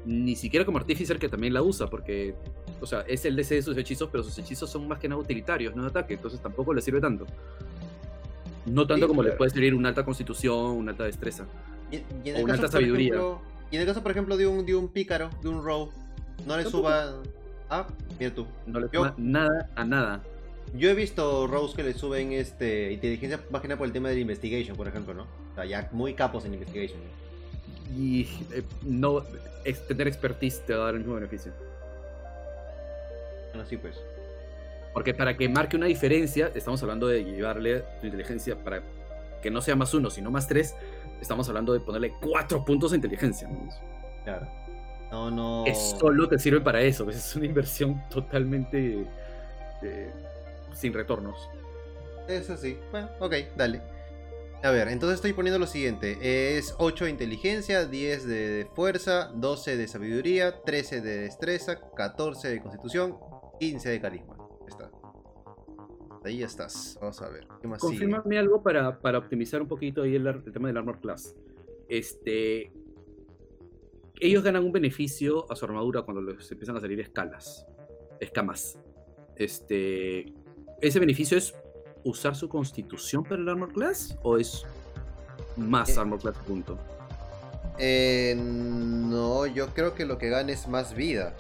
Ni 0.05 0.36
siquiera 0.36 0.65
como 0.65 0.77
Artificer, 0.77 1.17
que 1.19 1.29
también 1.29 1.53
la 1.53 1.61
usa, 1.63 1.88
porque 1.88 2.36
o 2.82 2.86
sea, 2.86 3.01
es 3.01 3.26
el 3.26 3.36
DC 3.36 3.55
de 3.55 3.61
sus 3.61 3.78
hechizos, 3.78 4.09
pero 4.11 4.23
sus 4.23 4.38
hechizos 4.38 4.69
son 4.69 4.88
más 4.88 4.99
que 4.99 5.07
nada 5.07 5.21
utilitarios, 5.21 5.76
no 5.76 5.84
de 5.84 5.89
ataque, 5.89 6.13
entonces 6.15 6.39
tampoco 6.41 6.73
le 6.73 6.82
sirve 6.82 7.01
tanto. 7.01 7.26
No 8.65 8.88
tanto 8.88 9.05
Sí, 9.05 9.07
como 9.09 9.21
le 9.21 9.30
claro. 9.30 9.38
puede 9.38 9.51
servir 9.51 9.73
una 9.76 9.89
alta 9.89 10.03
constitución, 10.03 10.55
una 10.71 10.91
alta 10.91 11.03
destreza. 11.03 11.45
Y, 11.91 11.97
y 12.23 12.30
en 12.30 12.38
O 12.38 12.39
una 12.43 12.53
caso, 12.53 12.63
alta 12.65 12.71
sabiduría. 12.78 13.13
ejemplo- 13.13 13.41
y 13.71 13.76
en 13.76 13.82
el 13.82 13.88
caso, 13.88 14.01
por 14.03 14.11
ejemplo, 14.11 14.38
de 14.38 14.47
un, 14.47 14.65
de 14.65 14.76
un 14.76 14.88
pícaro, 14.88 15.30
de 15.41 15.49
un 15.49 15.63
row, 15.63 15.89
no 16.45 16.57
le 16.57 16.63
Tampoco. 16.63 16.88
suba. 16.88 17.13
Ah, 17.69 17.88
mira 18.19 18.34
tú. 18.34 18.45
No 18.65 18.80
le 18.80 18.86
Yo- 18.88 19.01
toma 19.01 19.13
nada 19.17 19.69
a 19.76 19.84
nada. 19.86 20.23
Yo 20.76 20.89
he 20.89 20.93
visto 20.95 21.47
rows 21.47 21.73
que 21.76 21.84
le 21.84 21.93
suben 21.93 22.32
este 22.34 22.91
inteligencia 22.91 23.39
más 23.51 23.61
que 23.61 23.67
nada 23.67 23.78
por 23.78 23.88
el 23.88 23.93
tema 23.93 24.09
del 24.09 24.19
investigation, 24.19 24.76
por 24.76 24.88
ejemplo, 24.88 25.13
¿no? 25.13 25.23
O 25.51 25.55
sea, 25.55 25.65
ya 25.65 25.89
muy 25.91 26.13
capos 26.15 26.43
en 26.45 26.53
investigation. 26.55 26.99
¿no? 26.99 28.01
Y 28.01 28.28
eh, 28.51 28.63
no 28.84 29.23
tener 29.88 30.07
expertise 30.07 30.65
te 30.65 30.73
va 30.73 30.82
a 30.84 30.86
dar 30.88 30.93
el 30.95 31.01
mismo 31.01 31.15
beneficio. 31.15 31.51
Bueno, 33.56 33.70
sí, 33.70 33.78
pues. 33.78 33.95
Porque 34.93 35.14
para 35.14 35.38
que 35.38 35.47
marque 35.47 35.78
una 35.78 35.86
diferencia, 35.86 36.51
estamos 36.53 36.82
hablando 36.84 37.08
de 37.08 37.24
llevarle 37.24 37.84
tu 38.01 38.08
inteligencia 38.08 38.58
para 38.62 38.84
que 39.41 39.49
no 39.49 39.62
sea 39.62 39.78
más 39.78 39.93
uno, 39.93 40.10
sino 40.10 40.30
más 40.30 40.47
tres. 40.47 40.76
Estamos 41.22 41.47
hablando 41.47 41.72
de 41.72 41.80
ponerle 41.80 42.14
cuatro 42.22 42.66
puntos 42.66 42.91
de 42.91 42.97
inteligencia. 42.97 43.47
¿no? 43.47 43.70
Claro. 44.26 44.47
No, 45.10 45.32
no. 45.32 45.64
Que 45.66 45.74
solo 45.74 46.28
te 46.28 46.38
sirve 46.38 46.60
para 46.60 46.82
eso. 46.82 47.06
pues, 47.06 47.16
Es 47.16 47.36
una 47.38 47.45
inversión 47.45 48.03
totalmente 48.10 49.06
eh, 49.82 50.12
sin 50.74 50.93
retornos. 50.93 51.49
Eso 52.28 52.58
sí. 52.58 52.78
Bueno, 52.91 53.08
ok, 53.22 53.36
dale. 53.56 53.95
A 54.64 54.72
ver, 54.72 54.88
entonces 54.88 55.18
estoy 55.18 55.34
poniendo 55.34 55.60
lo 55.60 55.68
siguiente. 55.68 56.58
Es 56.58 56.74
8 56.80 57.06
de 57.06 57.12
inteligencia, 57.12 57.86
10 57.86 58.26
de 58.26 58.68
fuerza, 58.74 59.30
12 59.36 59.78
de 59.78 59.88
sabiduría, 59.88 60.64
13 60.64 61.01
de 61.01 61.18
destreza, 61.20 61.80
14 61.95 62.49
de 62.49 62.62
constitución, 62.62 63.16
15 63.60 63.89
de 63.89 64.01
carisma. 64.01 64.38
Está. 64.68 64.91
Ahí 66.24 66.39
ya 66.39 66.47
estás. 66.47 66.97
Vamos 66.99 67.22
a 67.22 67.30
ver. 67.30 67.47
¿Qué 67.62 67.68
más 67.68 67.82
sigue? 67.82 68.38
Algo 68.38 68.64
para, 68.64 68.99
para 68.99 69.20
optimizar 69.20 69.62
un 69.62 69.68
poquito 69.68 70.01
ahí 70.01 70.16
el 70.16 70.43
tema 70.51 70.68
del 70.68 70.78
Armor 70.78 70.99
Class. 70.99 71.36
Este. 71.88 72.72
Ellos 74.20 74.43
ganan 74.43 74.64
un 74.64 74.72
beneficio 74.72 75.51
a 75.51 75.56
su 75.56 75.66
armadura 75.66 76.03
cuando 76.03 76.22
les 76.22 76.51
empiezan 76.51 76.78
a 76.78 76.82
salir 76.82 76.99
escalas. 76.99 77.66
Escamas. 78.20 78.80
Este. 79.36 80.34
¿Ese 80.82 80.99
beneficio 80.99 81.38
es 81.38 81.53
usar 82.03 82.36
su 82.36 82.49
constitución 82.49 83.24
para 83.24 83.41
el 83.41 83.49
Armor 83.49 83.74
Class? 83.74 84.18
¿O 84.24 84.38
es 84.38 84.66
más 85.58 85.89
Eh. 85.89 85.99
Armor 85.99 86.20
Class 86.20 86.38
punto? 86.47 86.78
Eh, 87.78 88.36
no, 88.38 89.45
yo 89.47 89.68
creo 89.74 89.93
que 89.95 90.06
lo 90.06 90.18
que 90.18 90.30
gana 90.30 90.51
es 90.51 90.68
más 90.68 90.95
vida. 90.95 91.36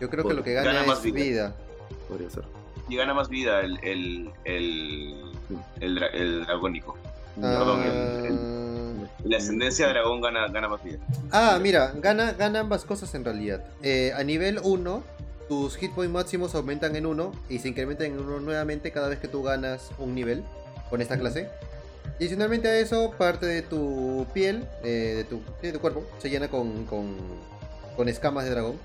Yo 0.00 0.08
creo 0.10 0.26
que 0.26 0.34
lo 0.34 0.42
que 0.44 0.52
gana, 0.54 0.72
gana 0.72 0.86
más 0.86 0.98
es 0.98 1.04
vida. 1.12 1.16
vida. 1.24 1.54
Podría 2.08 2.30
ser. 2.30 2.44
Y 2.88 2.96
gana 2.96 3.12
más 3.14 3.28
vida 3.28 3.60
el, 3.60 3.78
el, 3.82 4.30
el, 4.44 5.32
el, 5.80 5.96
dra- 5.98 6.10
el 6.12 6.44
dragónico. 6.46 6.96
Perdón, 7.40 7.82
el- 7.82 8.24
el- 8.26 8.68
Ah, 9.10 9.20
La 9.24 9.36
ascendencia 9.38 9.86
de 9.86 9.92
dragón 9.94 10.20
gana, 10.20 10.46
gana 10.48 10.68
más 10.68 10.82
vida. 10.84 10.98
Ah, 11.32 11.58
mira, 11.60 11.92
gana, 11.96 12.32
gana 12.32 12.60
ambas 12.60 12.84
cosas 12.84 13.14
en 13.14 13.24
realidad. 13.24 13.64
Eh, 13.82 14.12
a 14.16 14.22
nivel 14.22 14.60
1, 14.62 15.02
tus 15.48 15.76
hit 15.76 15.92
point 15.92 16.12
máximos 16.12 16.54
aumentan 16.54 16.94
en 16.96 17.04
1 17.06 17.32
y 17.48 17.58
se 17.58 17.68
incrementan 17.68 18.06
en 18.06 18.18
1 18.20 18.40
nuevamente 18.40 18.92
cada 18.92 19.08
vez 19.08 19.18
que 19.18 19.26
tú 19.28 19.42
ganas 19.42 19.90
un 19.98 20.14
nivel 20.14 20.44
con 20.88 21.00
esta 21.02 21.18
clase. 21.18 21.48
Adicionalmente 22.16 22.68
a 22.68 22.78
eso, 22.78 23.12
parte 23.18 23.46
de 23.46 23.62
tu 23.62 24.26
piel, 24.32 24.66
eh, 24.82 25.14
de, 25.16 25.24
tu, 25.24 25.40
de 25.62 25.72
tu 25.72 25.80
cuerpo, 25.80 26.04
se 26.18 26.30
llena 26.30 26.48
con, 26.48 26.84
con, 26.86 27.16
con 27.96 28.08
escamas 28.08 28.44
de 28.44 28.50
dragón. 28.50 28.76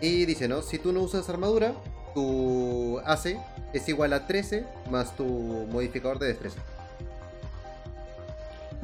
Y 0.00 0.26
dice, 0.26 0.48
¿no? 0.48 0.62
Si 0.62 0.78
tú 0.78 0.92
no 0.92 1.00
usas 1.02 1.28
armadura, 1.28 1.72
tu 2.14 2.98
AC 3.04 3.38
es 3.72 3.88
igual 3.88 4.12
a 4.12 4.26
13 4.26 4.64
más 4.90 5.16
tu 5.16 5.24
modificador 5.24 6.18
de 6.18 6.28
destreza. 6.28 6.60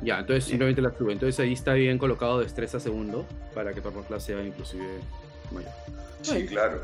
Ya, 0.02 0.18
entonces 0.18 0.44
simplemente 0.44 0.82
la 0.82 0.90
sube. 0.96 1.12
Entonces 1.12 1.38
ahí 1.38 1.52
está 1.52 1.74
bien 1.74 1.96
colocado 1.98 2.40
destreza 2.40 2.80
segundo 2.80 3.24
para 3.54 3.72
que 3.72 3.80
tu 3.80 3.88
Armor 3.88 4.04
Class 4.04 4.24
sea 4.24 4.42
inclusive 4.42 4.84
mayor. 5.52 5.70
Sí, 6.22 6.46
claro. 6.46 6.80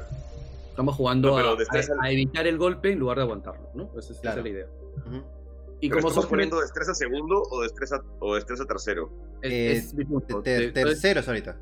Estamos 0.70 0.94
jugando 0.94 1.30
No, 1.36 1.48
a- 1.50 1.56
destreza- 1.56 1.94
a, 2.00 2.06
a 2.06 2.10
evitar 2.12 2.46
el 2.46 2.58
golpe 2.58 2.92
en 2.92 3.00
lugar 3.00 3.16
de 3.16 3.24
aguantarlo, 3.24 3.70
¿no? 3.74 3.90
Esa 3.98 3.98
es, 3.98 4.10
esa 4.10 4.20
Claro. 4.20 4.38
es 4.38 4.44
la 4.44 4.50
idea. 4.50 4.66
Y 5.80 5.88
Pero 5.88 6.00
como 6.00 6.08
estamos 6.08 6.14
son 6.24 6.30
poniendo 6.30 6.60
destreza 6.60 6.94
segundo 6.94 7.42
o 7.50 7.62
destreza, 7.62 8.00
o 8.20 8.34
destreza 8.36 8.64
tercero. 8.66 9.10
es, 9.42 9.92
es. 9.94 10.42
Ter- 10.44 10.72
terceros 10.72 11.26
ahorita. 11.26 11.56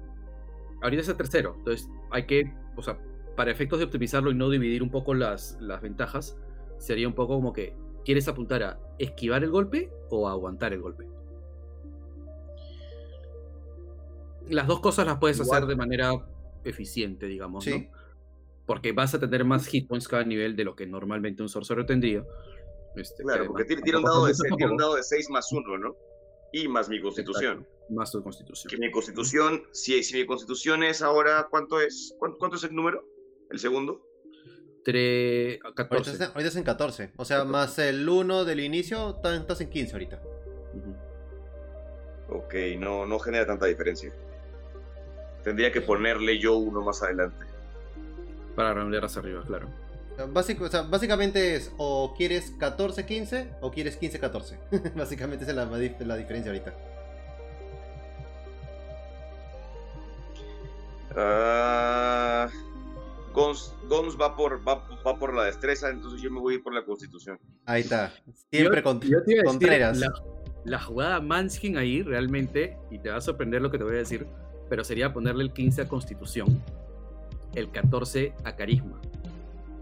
Ahorita 0.83 1.03
es 1.03 1.09
el 1.09 1.17
tercero. 1.17 1.55
Entonces 1.59 1.89
hay 2.11 2.27
que, 2.27 2.53
o 2.77 2.83
sea, 2.83 2.99
para 3.37 3.51
efectos 3.51 3.79
de 3.79 3.85
optimizarlo 3.85 4.31
y 4.31 4.35
no 4.35 4.49
dividir 4.51 4.83
un 4.83 4.91
poco 4.91 5.15
las, 5.15 5.57
las 5.61 5.81
ventajas, 5.83 6.39
sería 6.79 7.07
un 7.09 7.15
poco 7.15 7.35
como 7.35 7.53
que 7.53 7.75
quieres 8.05 8.29
apuntar 8.29 8.63
a 8.63 8.81
esquivar 8.99 9.43
el 9.45 9.51
golpe 9.51 9.91
o 10.11 10.29
a 10.29 10.33
aguantar 10.33 10.73
el 10.73 10.81
golpe. 10.81 11.09
Las 14.49 14.67
dos 14.67 14.81
cosas 14.81 15.07
las 15.07 15.19
puedes 15.19 15.39
Igual. 15.41 15.57
hacer 15.59 15.69
de 15.69 15.77
manera 15.77 16.13
eficiente, 16.65 17.27
digamos, 17.27 17.65
Sí. 17.65 17.71
¿no? 17.91 17.97
Porque 18.65 18.93
vas 18.93 19.15
a 19.15 19.21
tener 19.21 19.45
más 19.45 19.67
hit 19.67 19.89
points 19.89 20.09
cada 20.09 20.25
nivel 20.25 20.57
de 20.57 20.65
lo 20.65 20.75
que 20.75 20.87
normalmente 20.87 21.43
un 21.43 21.49
sorcerer 21.49 21.87
tendría. 21.87 22.25
Este, 22.97 23.23
Claro, 23.23 23.43
que 23.43 23.49
porque 23.49 23.65
tiene, 23.65 23.83
tiene 23.83 23.99
un 23.99 24.05
dado 24.05 24.27
de 24.27 24.35
tiene 24.35 24.73
un 24.73 24.77
dado 24.77 24.95
de 24.97 25.03
6 25.03 25.31
más 25.31 25.53
1, 25.53 25.79
¿no? 25.79 25.97
Y 26.53 26.67
más 26.69 26.89
mi 26.89 27.01
constitución. 27.01 27.59
Exacto, 27.59 27.76
Más 27.89 28.11
tu 28.11 28.23
constitución. 28.23 28.69
Que 28.71 28.79
mi 28.79 28.91
constitución, 28.91 29.63
si, 29.73 30.03
si 30.03 30.17
mi 30.19 30.27
constitución 30.27 30.83
es 30.83 31.03
ahora, 31.03 31.47
¿cuánto 31.51 31.81
es? 31.81 32.15
¿Cuánto, 32.19 32.39
cuánto 32.39 32.57
es 32.57 32.65
el 32.65 32.75
número? 32.75 33.05
¿El 33.51 33.59
segundo? 33.61 34.03
Tre- 34.85 35.59
Ahorita 35.63 35.75
14. 35.89 36.11
está, 36.13 36.25
ahorita 36.27 36.49
es 36.49 36.57
en 36.57 36.65
14. 36.65 37.13
O 37.17 37.25
sea, 37.25 37.45
más 37.45 37.79
el 37.79 38.09
1 38.09 38.45
del 38.45 38.61
inicio, 38.61 39.17
estás 39.25 39.61
en 39.61 39.71
15 39.71 39.93
ahorita. 39.93 40.21
Ujú. 40.75 42.37
Ok, 42.39 42.55
no, 42.79 43.07
no 43.07 43.19
genera 43.21 43.47
tanta 43.47 43.67
diferencia. 43.67 44.13
Tendría 45.45 45.71
que 45.71 45.81
ponerle 45.81 46.41
yo 46.41 46.57
uno 46.57 46.83
más 46.83 47.03
adelante. 47.03 47.47
Para 48.57 48.75
redondear 48.75 49.05
hacia 49.05 49.21
arriba, 49.21 49.43
claro. 49.47 49.69
Básico- 50.33 50.65
o 50.65 50.69
sea, 50.69 50.83
básicamente 50.83 51.55
es 51.57 51.71
o 51.77 52.15
quieres 52.17 52.53
14-15 52.59 53.59
o 53.61 53.71
quieres 53.71 54.01
15-14. 54.01 54.59
básicamente 54.97 55.45
esa 55.45 55.53
es 55.53 55.57
la, 55.57 55.67
la 56.07 56.17
diferencia 56.17 56.51
ahorita. 56.51 56.75
Ah, 61.17 62.49
Gons, 63.33 63.75
Gons 63.89 64.17
va, 64.21 64.37
por, 64.37 64.67
va, 64.67 64.87
va 65.07 65.19
por 65.19 65.35
la 65.35 65.45
destreza, 65.45 65.91
entonces 65.91 66.21
yo 66.23 66.31
me 66.31 66.41
voy 66.41 66.59
por 66.59 66.75
la 66.75 66.85
constitución. 66.85 67.39
Ahí 67.65 67.83
está. 67.83 68.13
Siempre 68.51 68.79
Yo- 68.79 68.83
con 68.83 69.01
yo 69.01 69.23
te 69.23 69.33
iba 69.33 69.41
a 69.41 69.43
decir, 69.43 69.45
Contreras. 69.45 69.99
La, 69.99 70.13
la 70.65 70.79
jugada 70.81 71.21
Manskin 71.21 71.77
ahí 71.79 72.03
realmente, 72.03 72.77
y 72.91 72.99
te 72.99 73.11
va 73.11 73.17
a 73.17 73.21
sorprender 73.21 73.63
lo 73.63 73.71
que 73.71 73.79
te 73.79 73.85
voy 73.85 73.95
a 73.95 73.99
decir, 73.99 74.27
pero 74.69 74.85
sería 74.85 75.13
ponerle 75.13 75.45
el 75.45 75.53
15 75.53 75.83
a 75.83 75.89
Constitución, 75.89 76.63
el 77.55 77.71
14 77.71 78.35
a 78.45 78.57
Carisma. 78.57 79.01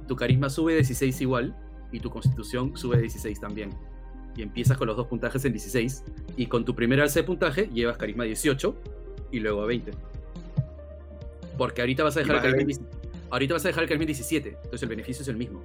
Tu 0.07 0.17
Carisma 0.17 0.51
sube 0.51 0.75
16 0.75 1.21
igual, 1.21 1.57
y 1.93 2.01
tu 2.01 2.11
Constitución 2.11 2.77
sube 2.77 2.99
16 3.01 3.41
también. 3.41 3.71
Y 4.37 4.43
empiezas 4.43 4.77
con 4.77 4.89
los 4.89 4.97
dos 4.97 5.07
puntajes 5.07 5.45
en 5.45 5.53
16, 5.53 6.05
y 6.37 6.47
con 6.47 6.65
tu 6.65 6.75
primer 6.75 7.01
alce 7.01 7.21
de 7.21 7.25
puntaje 7.25 7.69
llevas 7.73 7.97
Carisma 7.97 8.25
18, 8.25 8.77
y 9.31 9.41
luego 9.41 9.63
a 9.63 9.67
20. 9.67 9.93
Porque 11.57 11.81
ahorita 11.83 12.03
vas 12.05 12.17
a 12.17 12.21
dejar, 12.21 12.45
el 12.47 12.67
10 12.67 12.81
ahorita 13.31 13.55
vas 13.55 13.65
a 13.65 13.69
dejar 13.69 13.85
el 13.85 13.89
Carisma 13.89 14.05
en 14.05 14.09
17, 14.09 14.49
entonces 14.49 14.83
el 14.83 14.89
beneficio 14.89 15.23
es 15.23 15.29
el 15.29 15.37
mismo. 15.37 15.63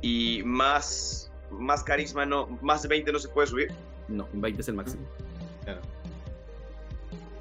Y 0.00 0.42
más, 0.44 1.30
más 1.50 1.84
carisma, 1.84 2.26
no, 2.26 2.58
más 2.60 2.82
de 2.82 2.88
20 2.88 3.12
no 3.12 3.18
se 3.18 3.28
puede 3.28 3.46
subir. 3.46 3.68
No, 4.08 4.28
en 4.32 4.40
20 4.40 4.60
es 4.60 4.68
el 4.68 4.74
máximo. 4.74 5.02
Claro. 5.64 5.80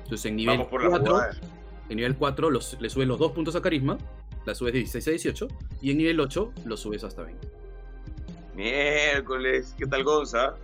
Entonces 0.04 0.26
en 0.26 0.36
nivel 0.36 0.58
Vamos 0.58 0.70
por 0.70 0.84
la 0.84 0.90
4, 0.90 1.12
jugada. 1.12 1.38
en 1.90 1.96
nivel 1.96 2.16
4 2.16 2.50
los, 2.52 2.80
le 2.80 2.90
subes 2.90 3.08
los 3.08 3.18
dos 3.18 3.32
puntos 3.32 3.56
a 3.56 3.62
carisma, 3.62 3.98
la 4.46 4.54
subes 4.54 4.74
de 4.74 4.80
16 4.80 5.08
a 5.08 5.12
18, 5.12 5.48
y 5.82 5.92
en 5.92 5.98
nivel 5.98 6.20
8 6.20 6.54
lo 6.66 6.78
subes 6.78 7.04
hasta 7.04 7.24
20. 7.24 7.48
Miércoles, 8.56 9.74
¿qué 9.78 9.88
tal 9.88 10.04
Gonza? 10.04 10.56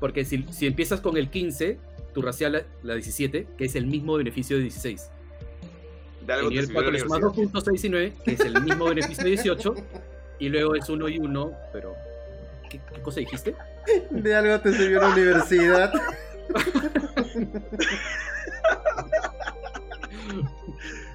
Porque 0.00 0.24
si, 0.24 0.44
si 0.50 0.66
empiezas 0.66 1.00
con 1.00 1.16
el 1.16 1.30
15, 1.30 1.78
tu 2.18 2.22
racial 2.26 2.52
la, 2.52 2.62
la 2.82 2.94
17, 2.94 3.46
que 3.56 3.64
es 3.64 3.74
el 3.76 3.86
mismo 3.86 4.16
beneficio 4.16 4.56
de 4.56 4.62
16. 4.64 5.10
De 6.26 6.32
algo 6.32 6.48
te 6.48 6.50
nivel 6.50 6.66
sirvió 6.66 6.82
4 6.82 6.90
la 6.90 6.92
le 6.92 6.98
sumas 7.00 7.18
universidad. 7.18 7.20
2 7.20 7.36
puntos 7.36 7.68
a 7.68 7.70
19, 7.70 8.12
que 8.24 8.32
es 8.32 8.40
el 8.40 8.62
mismo 8.62 8.84
beneficio 8.86 9.24
de 9.24 9.30
18, 9.30 9.74
y 10.40 10.48
luego 10.48 10.74
es 10.74 10.88
1 10.88 11.08
y 11.08 11.18
1, 11.18 11.52
pero... 11.72 11.94
¿Qué, 12.68 12.80
qué 12.92 13.00
cosa 13.00 13.20
dijiste? 13.20 13.54
De 14.10 14.34
algo 14.34 14.60
te 14.60 14.72
sirvió 14.72 15.00
la 15.00 15.08
universidad. 15.10 15.92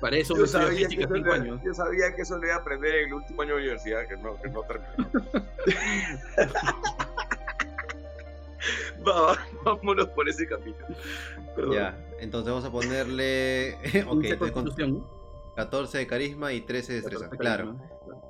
Para 0.02 0.18
eso 0.18 0.36
Yo 0.36 0.48
sabía, 0.48 0.88
que 0.88 0.96
física 0.96 1.06
eso 1.06 1.14
5 1.16 1.28
le- 1.30 1.34
años. 1.36 1.62
yo 1.64 1.74
sabía 1.74 2.16
que 2.16 2.24
eso 2.24 2.38
lo 2.38 2.46
iba 2.46 2.56
a 2.56 2.60
aprender 2.60 2.96
en 2.96 3.08
el 3.08 3.14
último 3.14 3.42
año 3.42 3.56
de 3.56 3.62
universidad, 3.62 4.08
que 4.08 4.18
no, 4.18 4.42
que 4.42 4.50
no 4.50 4.62
terminó. 4.64 5.12
Va, 9.08 9.38
vámonos 9.64 10.08
por 10.10 10.28
ese 10.30 10.48
camino. 10.48 10.78
Perdón. 11.56 11.74
Ya, 11.74 12.08
entonces 12.20 12.50
vamos 12.52 12.66
a 12.66 12.72
ponerle. 12.72 13.74
ok, 14.08 14.22
15 14.22 14.30
te 14.30 14.38
con- 14.38 14.52
constitución. 14.52 15.08
14 15.56 15.98
de 16.00 16.08
carisma 16.08 16.52
y 16.54 16.62
13 16.62 16.94
de 16.94 17.02
destreza. 17.02 17.30
14 17.30 17.38
Claro. 17.40 17.76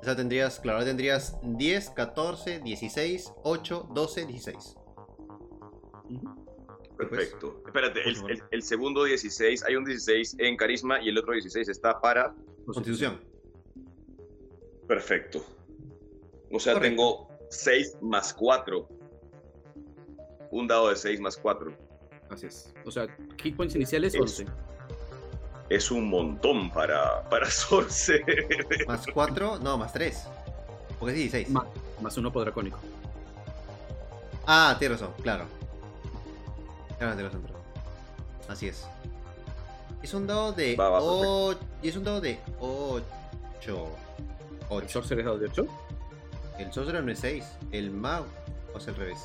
O 0.00 0.04
sea, 0.04 0.14
tendrías, 0.14 0.60
claro, 0.60 0.78
ahora 0.78 0.86
tendrías 0.88 1.38
10, 1.42 1.90
14, 1.90 2.60
16, 2.60 3.32
8, 3.42 3.88
12, 3.94 4.26
16. 4.26 4.76
Ujú. 6.10 6.44
Perfecto. 6.98 7.62
Espérate, 7.66 8.00
el, 8.06 8.16
el- 8.30 8.42
el 8.50 8.62
segundo 8.62 9.04
16, 9.04 9.64
hay 9.64 9.76
un 9.76 9.84
16 9.84 10.36
en 10.38 10.56
carisma 10.56 11.00
y 11.02 11.08
el 11.08 11.16
otro 11.18 11.32
16 11.32 11.68
está 11.68 12.00
para. 12.00 12.34
Constitución. 12.66 13.20
Perfecto. 14.86 15.44
O 16.52 16.60
sea, 16.60 16.74
Correcto. 16.74 16.96
tengo 16.96 17.28
6 17.50 17.96
más 18.02 18.34
4. 18.34 18.88
Un 20.54 20.68
dado 20.68 20.88
de 20.88 20.94
6 20.94 21.18
más 21.20 21.36
4. 21.36 21.72
Así 22.30 22.46
es. 22.46 22.72
O 22.84 22.90
sea, 22.92 23.08
hit 23.42 23.56
points 23.56 23.74
iniciales 23.74 24.14
Es- 24.14 24.20
11. 24.20 24.46
Es 25.68 25.90
un 25.90 26.08
montón 26.08 26.70
para, 26.70 27.28
para 27.28 27.50
Sorcerer. 27.50 28.86
Más 28.86 29.04
4, 29.12 29.58
no, 29.58 29.76
más 29.76 29.92
3. 29.92 30.28
Porque 31.00 31.12
es 31.12 31.18
16. 31.32 31.50
Más, 31.50 31.64
más 32.00 32.16
uno 32.18 32.30
por 32.32 32.44
dracónico. 32.44 32.78
Ah, 34.46 34.76
tienes 34.78 35.00
razón, 35.00 35.14
claro. 35.22 35.46
Claro, 36.98 37.14
tienes 37.14 37.32
razón. 37.32 37.42
perdón. 37.42 37.62
Así 38.48 38.68
es. 38.68 38.86
Es 40.04 40.14
un 40.14 40.28
dado 40.28 40.52
de 40.52 40.76
Va, 40.76 40.88
va, 40.88 41.00
8. 41.00 41.58
Y 41.82 41.88
es 41.88 41.96
un 41.96 42.04
dado 42.04 42.20
de 42.20 42.38
8. 42.60 43.02
¿El 43.66 43.76
8. 44.68 44.88
sorcerer 44.88 45.20
es 45.20 45.24
dado 45.24 45.38
de 45.38 45.46
8? 45.46 45.66
El 46.60 46.72
sorcerer 46.72 47.02
no 47.02 47.10
es 47.10 47.18
6. 47.18 47.44
El 47.72 47.90
mago. 47.90 48.26
O 48.72 48.78
sea, 48.78 48.92
al 48.92 49.00
revés. 49.00 49.18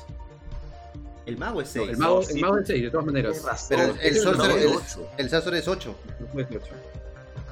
El 1.26 1.36
mago 1.38 1.60
es 1.62 1.68
6. 1.68 1.88
el 1.90 1.96
mago, 1.98 2.16
No, 2.16 2.22
sí. 2.22 2.32
el 2.34 2.40
mago 2.40 2.58
es 2.58 2.66
6, 2.66 2.82
de 2.82 2.90
todas 2.90 3.06
maneras. 3.06 3.42
Razón. 3.44 3.66
Pero 3.68 3.82
el, 3.94 4.00
el 4.00 4.16
es 4.16 4.24
un 4.26 4.34
sorcerer. 4.36 4.58
El, 4.62 4.68
ocho. 4.68 5.08
el 5.18 5.30
sorcerer 5.30 5.58
es 5.60 5.68
8. 5.68 5.94
No 6.34 6.40
es 6.40 6.48
de 6.50 6.56
8. 6.56 6.66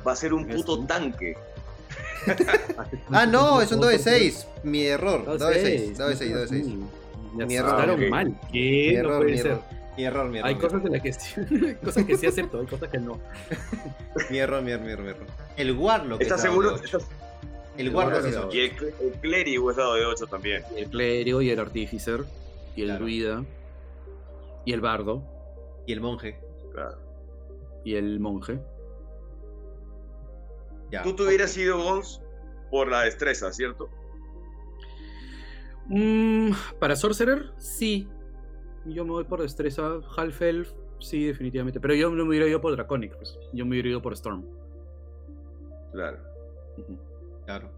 Va 0.06 0.12
a 0.12 0.16
ser 0.16 0.32
un 0.34 0.46
puto 0.46 0.84
tanque. 0.86 1.36
Ah, 3.10 3.24
no, 3.26 3.62
es 3.62 3.70
un 3.72 3.80
dado 3.80 3.90
de 3.92 3.98
6. 3.98 4.46
Mi 4.64 4.84
error. 4.86 5.24
Dado 5.24 5.38
Dado 5.38 5.50
de 5.52 5.60
6. 5.62 5.80
seis, 5.80 5.98
Dado 5.98 6.10
de 6.10 6.16
6, 6.16 6.30
no 6.30 6.36
dado 6.36 6.46
de 6.46 6.48
6. 6.56 6.64
seas 6.66 6.72
así. 6.74 7.36
Me 7.36 7.46
Mi 7.46 7.54
error. 7.56 8.08
mal. 8.10 8.40
¿Qué? 8.52 8.88
Mi 8.88 8.92
no 8.94 8.98
error, 9.00 9.24
mi 9.24 9.38
error. 9.38 9.62
Mi 9.96 10.04
error, 10.04 10.28
mi 10.28 10.38
error. 10.38 10.48
Hay 10.48 10.54
mi 10.54 10.60
cosas 10.60 10.84
en 10.84 10.92
las 10.92 11.02
que 11.02 11.12
sí, 11.12 11.34
hay 11.66 11.74
cosas 11.76 12.04
que 12.04 12.16
sí 12.16 12.26
acepto, 12.26 12.60
hay 12.60 12.66
cosas 12.66 12.88
que 12.90 12.98
no. 12.98 13.18
Mi 14.30 14.38
error, 14.38 14.62
mi 14.62 14.70
error, 14.72 14.84
mi 14.86 14.92
error, 14.92 15.04
mi 15.04 15.10
error. 15.10 15.26
El 15.56 15.72
Warlock 15.76 16.20
¿Estás 16.20 16.42
seguro? 16.42 16.70
de 16.70 16.74
8. 16.74 16.84
¿Estás- 16.84 17.08
El 17.76 17.86
El 17.88 17.94
Warlock 17.94 18.20
es 18.20 18.24
es 18.26 18.34
dado 18.34 18.48
8. 18.48 18.56
Y 18.56 18.60
el, 18.60 18.76
cl- 18.76 18.92
el 19.00 19.12
clérigo 19.20 19.70
es 19.70 19.76
dado 19.76 19.94
de 19.94 20.04
8 20.04 20.26
también. 20.26 20.62
El 20.76 20.86
clérigo 20.88 21.40
y 21.42 21.50
el 21.50 21.58
artificer 21.58 22.24
y 22.76 22.82
el 22.82 22.88
Claro. 22.88 23.04
Y 24.68 24.72
el 24.74 24.80
bardo 24.82 25.24
Y 25.86 25.92
el 25.94 26.00
monje. 26.02 26.38
Claro. 26.72 26.98
y 27.84 27.94
el 27.94 28.20
monje. 28.20 28.60
Ya. 30.92 31.02
Tú 31.02 31.14
te 31.16 31.22
hubieras 31.22 31.56
ido, 31.56 31.82
Gons, 31.82 32.20
por 32.70 32.88
la 32.88 33.02
destreza, 33.02 33.50
¿cierto? 33.52 33.88
Mm, 35.86 36.50
para 36.78 36.96
Sorcerer, 36.96 37.50
sí. 37.56 38.08
Yo 38.84 39.04
me 39.04 39.12
voy 39.12 39.24
por 39.24 39.40
destreza. 39.40 40.00
Half 40.16 40.42
Elf, 40.42 40.72
sí, 41.00 41.24
definitivamente. 41.26 41.80
Pero 41.80 41.94
yo 41.94 42.10
no 42.10 42.24
me 42.24 42.30
hubiera 42.30 42.46
ido 42.46 42.60
por 42.60 42.72
Draconic, 42.76 43.16
pues. 43.16 43.38
Yo 43.54 43.64
me 43.64 43.70
hubiera 43.72 43.88
ido 43.88 44.02
por 44.02 44.12
Storm. 44.12 44.44
Claro. 45.92 46.18
Claro. 47.46 47.70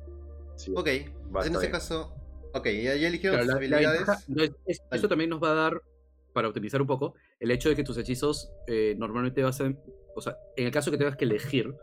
Sí. 0.56 0.72
Ok. 0.76 0.86
En 0.88 1.04
está 1.28 1.40
este 1.46 1.58
bien. 1.58 1.70
caso. 1.72 2.12
Ok, 2.52 2.66
ya, 2.66 2.96
ya 2.96 3.06
eligieron 3.08 3.38
Claro, 3.38 3.44
sus 3.44 3.46
la- 3.46 3.52
la 3.52 3.76
habilidades. 3.76 3.98
ventaja- 4.00 4.24
no, 4.26 4.42
es- 4.42 4.50
es- 4.66 4.78
Dale. 4.90 4.98
eso 4.98 5.08
también 5.08 5.30
nos 5.30 5.40
va 5.42 5.52
a 5.52 5.54
dar, 5.54 5.82
para 6.32 6.48
optimizar 6.48 6.80
un 6.80 6.86
poco, 6.86 7.14
el 7.38 7.50
hecho 7.50 7.68
de 7.68 7.76
que 7.76 7.84
tus 7.84 7.96
hechizos 7.98 8.52
eh, 8.66 8.94
normalmente 8.98 9.42
vas 9.42 9.60
a. 9.60 9.72
O 10.14 10.20
sea, 10.20 10.36
en 10.56 10.66
el 10.66 10.72
caso 10.72 10.90
que 10.90 10.98
tengas 10.98 11.16
que 11.16 11.24
elegir 11.24 11.74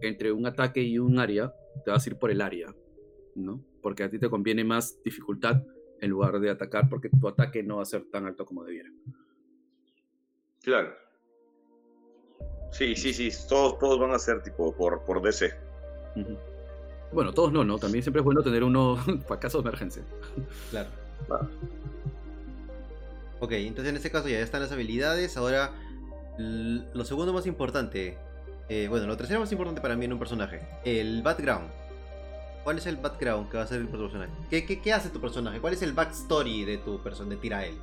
entre 0.00 0.32
un 0.32 0.46
ataque 0.46 0.82
y 0.82 0.98
un 0.98 1.18
área, 1.18 1.54
te 1.84 1.90
vas 1.90 2.04
a 2.04 2.10
ir 2.10 2.16
por 2.16 2.30
el 2.30 2.40
área, 2.40 2.74
¿no? 3.34 3.64
Porque 3.82 4.04
a 4.04 4.10
ti 4.10 4.18
te 4.18 4.28
conviene 4.28 4.64
más 4.64 5.02
dificultad 5.04 5.62
en 6.00 6.10
lugar 6.10 6.40
de 6.40 6.50
atacar, 6.50 6.88
porque 6.88 7.08
tu 7.08 7.28
ataque 7.28 7.62
no 7.62 7.76
va 7.76 7.82
a 7.82 7.86
ser 7.86 8.04
tan 8.10 8.26
alto 8.26 8.44
como 8.44 8.64
debiera. 8.64 8.90
Claro. 10.62 10.94
Sí, 12.72 12.96
sí, 12.96 13.12
sí. 13.12 13.30
Todos, 13.48 13.78
todos 13.78 13.98
van 14.00 14.12
a 14.12 14.18
ser 14.18 14.42
tipo 14.42 14.74
por, 14.74 15.04
por 15.04 15.22
DC. 15.22 15.52
Bueno, 17.12 17.32
todos 17.32 17.52
no, 17.52 17.64
¿no? 17.64 17.78
También 17.78 18.02
siempre 18.02 18.20
es 18.20 18.24
bueno 18.24 18.42
tener 18.42 18.64
uno 18.64 18.96
para 19.28 19.40
caso 19.40 19.62
de 19.62 19.68
emergencia. 19.68 20.02
Claro. 20.70 20.90
Va. 21.30 21.48
Ok, 23.44 23.52
entonces 23.52 23.90
en 23.90 23.96
este 23.96 24.10
caso 24.10 24.28
ya 24.28 24.38
están 24.40 24.62
las 24.62 24.72
habilidades. 24.72 25.36
Ahora, 25.36 25.72
lo 26.38 27.04
segundo 27.04 27.32
más 27.32 27.46
importante. 27.46 28.16
eh, 28.70 28.86
bueno, 28.88 29.06
lo 29.06 29.16
tercero 29.18 29.40
más 29.40 29.52
importante 29.52 29.80
para 29.82 29.94
mí 29.96 30.06
en 30.06 30.12
un 30.14 30.18
personaje. 30.18 30.66
El 30.84 31.22
background. 31.22 31.68
¿Cuál 32.64 32.78
es 32.78 32.86
el 32.86 32.96
background 32.96 33.50
que 33.50 33.58
va 33.58 33.64
a 33.64 33.66
ser 33.66 33.80
el 33.82 33.88
personaje? 33.88 34.32
¿Qué, 34.48 34.64
qué, 34.64 34.80
qué 34.80 34.92
hace 34.94 35.10
tu 35.10 35.20
personaje? 35.20 35.60
¿Cuál 35.60 35.74
es 35.74 35.82
el 35.82 35.92
backstory 35.92 36.64
de 36.64 36.78
tu 36.78 37.02
persona, 37.02 37.28
de 37.30 37.36
Tirael? 37.36 37.74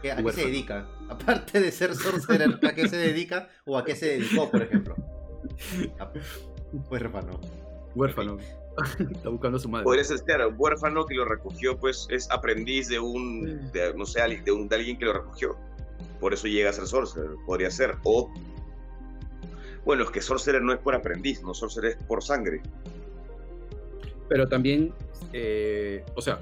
¿Qué- 0.00 0.12
¿A 0.12 0.16
qué 0.16 0.22
se 0.32 0.46
dedica? 0.46 0.86
Aparte 1.10 1.60
de 1.60 1.70
ser 1.70 1.94
sorcerer, 1.94 2.58
¿a 2.66 2.74
qué 2.74 2.88
se 2.88 2.96
dedica? 2.96 3.50
¿O 3.66 3.76
a 3.76 3.84
qué 3.84 3.94
se 3.94 4.06
dedicó, 4.18 4.50
por 4.50 4.62
ejemplo? 4.62 4.96
Huérfano. 6.90 7.38
Huérfano. 7.94 8.38
Está 8.98 9.28
buscando 9.28 9.56
a 9.56 9.60
su 9.60 9.68
madre. 9.68 9.84
Podría 9.84 10.04
ser, 10.04 10.22
claro, 10.22 10.48
un 10.48 10.56
huérfano 10.58 11.06
que 11.06 11.14
lo 11.14 11.24
recogió, 11.24 11.78
pues 11.78 12.06
es 12.10 12.30
aprendiz 12.30 12.88
de 12.88 12.98
un, 12.98 13.70
de, 13.72 13.94
no 13.94 14.04
sé, 14.06 14.20
de, 14.44 14.52
un, 14.52 14.68
de 14.68 14.76
alguien 14.76 14.98
que 14.98 15.04
lo 15.04 15.12
recogió. 15.12 15.56
Por 16.20 16.32
eso 16.32 16.46
llega 16.46 16.70
a 16.70 16.72
ser 16.72 16.86
sorcerer, 16.86 17.30
podría 17.46 17.70
ser. 17.70 17.96
O, 18.04 18.32
bueno, 19.84 20.04
es 20.04 20.10
que 20.10 20.20
sorcerer 20.20 20.62
no 20.62 20.72
es 20.72 20.78
por 20.78 20.94
aprendiz, 20.94 21.42
no 21.42 21.54
sorcerer 21.54 21.96
es 21.98 22.04
por 22.04 22.22
sangre. 22.22 22.62
Pero 24.28 24.48
también, 24.48 24.92
eh, 25.32 26.04
o 26.14 26.22
sea, 26.22 26.40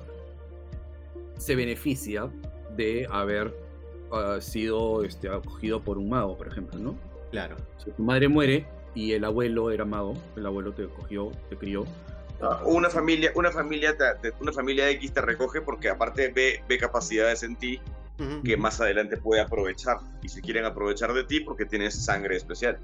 se 1.39 1.57
beneficia 1.57 2.30
de 2.76 3.07
haber 3.11 3.53
ah, 4.12 4.39
sido 4.41 5.05
este, 5.05 5.28
acogido 5.28 5.80
por 5.80 5.99
un 5.99 6.09
mago, 6.09 6.37
por 6.37 6.47
ejemplo, 6.47 6.78
¿no? 6.78 6.97
Claro. 7.30 7.57
Si 7.78 7.91
tu 7.91 8.03
madre 8.03 8.28
muere 8.28 8.66
y 8.95 9.12
el 9.12 9.24
abuelo 9.24 9.70
era 9.70 9.85
mago, 9.85 10.14
el 10.37 10.47
abuelo 10.47 10.72
te 10.72 10.85
acogió, 10.85 11.33
te 11.49 11.57
crió. 11.57 11.85
Ah, 12.43 12.61
Una 12.64 12.90
familia, 12.90 13.30
una 13.36 13.51
familia, 13.53 13.97
te- 13.97 14.32
una 14.40 14.53
familia 14.53 14.90
X 14.90 15.12
te 15.14 15.20
recoge 15.20 15.61
porque 15.61 15.88
aparte 15.88 16.28
ve, 16.28 16.62
ve 16.68 16.76
capacidades 16.78 17.43
en 17.45 17.55
ti 17.57 17.80
que 18.45 18.57
más 18.57 18.80
adelante 18.80 19.16
puede 19.16 19.40
aprovechar. 19.40 19.99
Y 20.22 20.28
se 20.28 20.40
quieren 20.43 20.64
aprovechar 20.64 21.12
de 21.12 21.24
ti 21.24 21.40
porque 21.40 21.64
tienes 21.66 21.95
sangre 22.05 22.36
especial. 22.36 22.78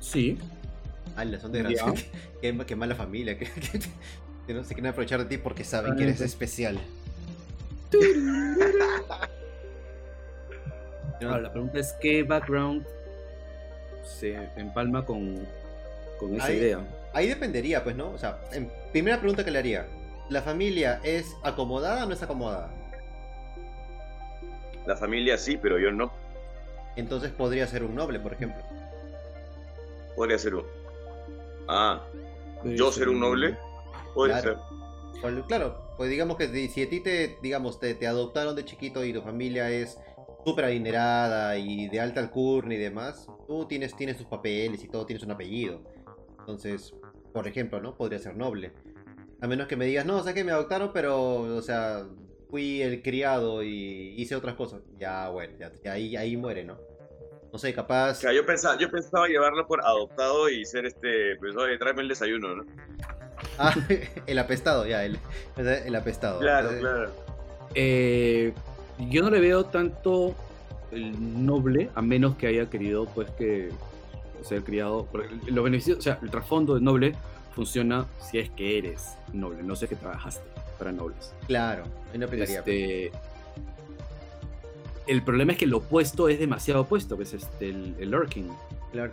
Sí, 0.00 0.38
Ala, 1.16 1.38
son 1.40 1.52
desgraciados. 1.52 2.04
qué, 2.42 2.56
qué 2.66 2.76
mala 2.76 2.94
familia. 2.94 3.36
Que, 3.38 3.46
que- 3.46 3.80
que 4.46 4.54
no 4.54 4.62
se 4.62 4.74
quieren 4.74 4.90
aprovechar 4.90 5.18
de 5.18 5.24
ti 5.24 5.38
porque 5.38 5.64
saben 5.64 5.96
que 5.96 6.04
eres 6.04 6.20
Ah, 6.20 6.24
especial. 6.24 6.78
No, 11.20 11.38
la 11.40 11.50
pregunta 11.50 11.78
es 11.78 11.94
qué 12.00 12.22
background 12.22 12.84
se 14.04 14.34
empalma 14.56 15.04
con, 15.04 15.46
con 16.18 16.34
esa 16.36 16.46
Ahí- 16.46 16.56
idea. 16.58 16.80
Ahí 17.16 17.28
dependería, 17.28 17.82
pues, 17.82 17.96
¿no? 17.96 18.10
O 18.10 18.18
sea, 18.18 18.38
en- 18.52 18.70
primera 18.92 19.16
pregunta 19.18 19.42
que 19.42 19.50
le 19.50 19.58
haría. 19.58 19.86
¿La 20.28 20.42
familia 20.42 21.00
es 21.02 21.34
acomodada 21.42 22.04
o 22.04 22.06
no 22.08 22.12
es 22.12 22.22
acomodada? 22.22 22.70
La 24.84 24.98
familia 24.98 25.38
sí, 25.38 25.56
pero 25.56 25.78
yo 25.78 25.90
no. 25.90 26.12
Entonces 26.94 27.30
podría 27.32 27.66
ser 27.66 27.84
un 27.84 27.94
noble, 27.94 28.20
por 28.20 28.34
ejemplo. 28.34 28.62
Podría 30.14 30.36
ser 30.38 30.56
un. 30.56 30.66
Ah, 31.68 32.02
yo 32.64 32.92
ser 32.92 33.08
un 33.08 33.18
noble. 33.18 33.56
Puede 34.12 34.32
Claro. 34.32 34.58
ser. 34.58 35.22
Pues, 35.22 35.34
claro, 35.48 35.94
pues 35.96 36.10
digamos 36.10 36.36
que 36.36 36.48
si, 36.48 36.68
si 36.68 36.82
a 36.82 36.90
ti 36.90 37.00
te, 37.00 37.38
digamos, 37.40 37.80
te, 37.80 37.94
te 37.94 38.06
adoptaron 38.06 38.54
de 38.56 38.66
chiquito 38.66 39.02
y 39.06 39.14
tu 39.14 39.22
familia 39.22 39.70
es 39.70 39.98
súper 40.44 40.66
adinerada 40.66 41.56
y 41.56 41.88
de 41.88 41.98
alta 41.98 42.20
alcurnia 42.20 42.76
y 42.76 42.80
demás, 42.82 43.26
tú 43.46 43.64
tienes, 43.64 43.96
tienes 43.96 44.18
tus 44.18 44.26
papeles 44.26 44.84
y 44.84 44.88
todo, 44.88 45.06
tienes 45.06 45.24
un 45.24 45.30
apellido. 45.30 45.80
Entonces, 46.40 46.94
por 47.36 47.46
ejemplo, 47.46 47.82
¿no? 47.82 47.94
Podría 47.94 48.18
ser 48.18 48.34
noble. 48.34 48.72
A 49.42 49.46
menos 49.46 49.66
que 49.66 49.76
me 49.76 49.84
digas, 49.84 50.06
no, 50.06 50.16
o 50.16 50.22
sea 50.22 50.32
que 50.32 50.42
me 50.42 50.52
adoptaron, 50.52 50.90
pero, 50.94 51.40
o 51.40 51.60
sea, 51.60 52.06
fui 52.48 52.80
el 52.80 53.02
criado 53.02 53.62
y 53.62 54.14
hice 54.16 54.34
otras 54.34 54.54
cosas. 54.54 54.80
Ya, 54.98 55.28
bueno, 55.28 55.52
ya, 55.60 55.70
ya 55.84 55.92
ahí, 55.92 56.16
ahí 56.16 56.34
muere, 56.38 56.64
¿no? 56.64 56.78
No 57.52 57.58
sé, 57.58 57.74
capaz... 57.74 58.12
O 58.12 58.14
sea, 58.14 58.32
yo 58.32 58.46
pensaba, 58.46 58.78
yo 58.78 58.90
pensaba 58.90 59.28
llevarlo 59.28 59.66
por 59.66 59.84
adoptado 59.84 60.48
y 60.48 60.64
ser 60.64 60.86
este, 60.86 61.36
pues 61.36 61.54
oye, 61.58 61.76
tráeme 61.76 62.00
el 62.00 62.08
desayuno, 62.08 62.56
¿no? 62.56 62.64
Ah, 63.58 63.74
el 64.26 64.38
apestado, 64.38 64.86
ya, 64.86 65.04
el, 65.04 65.18
el 65.58 65.94
apestado. 65.94 66.40
Claro, 66.40 66.70
Entonces, 66.70 66.80
claro. 66.80 67.12
Eh, 67.74 68.54
yo 69.10 69.22
no 69.22 69.28
le 69.28 69.40
veo 69.40 69.66
tanto 69.66 70.34
el 70.90 71.44
noble, 71.44 71.90
a 71.94 72.00
menos 72.00 72.36
que 72.36 72.46
haya 72.46 72.70
querido, 72.70 73.04
pues, 73.14 73.28
que 73.32 73.72
ser 74.46 74.64
criado. 74.64 75.06
porque 75.10 75.28
Los 75.46 75.64
beneficios, 75.64 75.98
o 75.98 76.02
sea, 76.02 76.18
el 76.22 76.30
trasfondo 76.30 76.74
de 76.74 76.80
noble 76.80 77.14
funciona 77.54 78.06
si 78.20 78.38
es 78.38 78.50
que 78.50 78.78
eres 78.78 79.14
noble, 79.32 79.62
no 79.62 79.76
sé 79.76 79.88
que 79.88 79.96
trabajaste 79.96 80.46
para 80.78 80.92
nobles. 80.92 81.34
Claro, 81.46 81.84
ahí 82.12 82.18
no 82.18 82.26
aplicaría. 82.26 82.58
Este, 82.58 83.10
El 85.06 85.22
problema 85.22 85.52
es 85.52 85.58
que 85.58 85.66
lo 85.66 85.78
opuesto 85.78 86.28
es 86.28 86.38
demasiado 86.38 86.82
opuesto, 86.82 87.16
que 87.16 87.22
es 87.22 87.34
este, 87.34 87.70
el, 87.70 87.94
el 87.98 88.10
lurking. 88.10 88.48
Claro. 88.92 89.12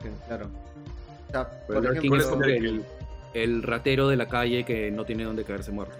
O 1.28 1.32
sea, 1.32 1.50
por 1.66 1.78
el 1.78 1.84
lurking 1.84 2.14
es 2.16 2.26
ejemplo, 2.26 2.30
como 2.30 2.44
el, 2.44 2.86
el 3.34 3.64
ratero 3.64 4.08
de 4.08 4.18
la 4.18 4.28
calle 4.28 4.64
que 4.66 4.92
no 4.92 5.06
tiene 5.06 5.24
dónde 5.24 5.44
caerse 5.44 5.72
muerto. 5.72 5.96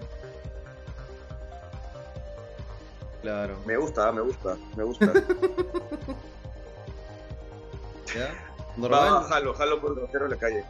claro. 3.22 3.56
Me 3.64 3.76
gusta, 3.78 4.12
me 4.12 4.20
gusta, 4.20 4.56
me 4.76 4.84
gusta. 4.84 5.12
¿Ya? 8.14 8.53
Va, 8.76 8.88
Normal. 8.88 9.24
jalo, 9.28 9.54
jalo 9.54 9.80
por 9.80 9.92
el 9.92 10.00
ratero 10.06 10.24
en 10.26 10.30
la 10.32 10.36
calle. 10.36 10.64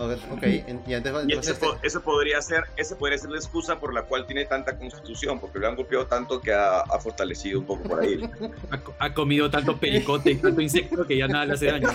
Ok, 0.00 0.44
y 0.46 0.62
entonces, 0.92 1.24
Y 1.26 1.32
ese, 1.32 1.54
po- 1.56 1.76
ese 1.82 1.98
podría 1.98 2.40
ser, 2.40 2.62
ese 2.76 2.94
podría 2.94 3.18
ser 3.18 3.30
la 3.30 3.38
excusa 3.38 3.80
por 3.80 3.92
la 3.92 4.02
cual 4.02 4.26
tiene 4.26 4.44
tanta 4.44 4.78
constitución, 4.78 5.40
porque 5.40 5.58
lo 5.58 5.66
han 5.66 5.74
golpeado 5.74 6.06
tanto 6.06 6.40
que 6.40 6.52
ha, 6.52 6.82
ha 6.82 7.00
fortalecido 7.00 7.58
un 7.58 7.66
poco 7.66 7.82
por 7.88 8.00
ahí. 8.02 8.20
Ha, 8.70 8.78
co- 8.80 8.94
ha 8.96 9.12
comido 9.12 9.50
tanto 9.50 9.76
pericote 9.76 10.30
y 10.30 10.36
tanto 10.36 10.60
insecto 10.60 11.04
que 11.04 11.16
ya 11.16 11.26
nada 11.26 11.46
le 11.46 11.54
hace 11.54 11.66
daño. 11.66 11.88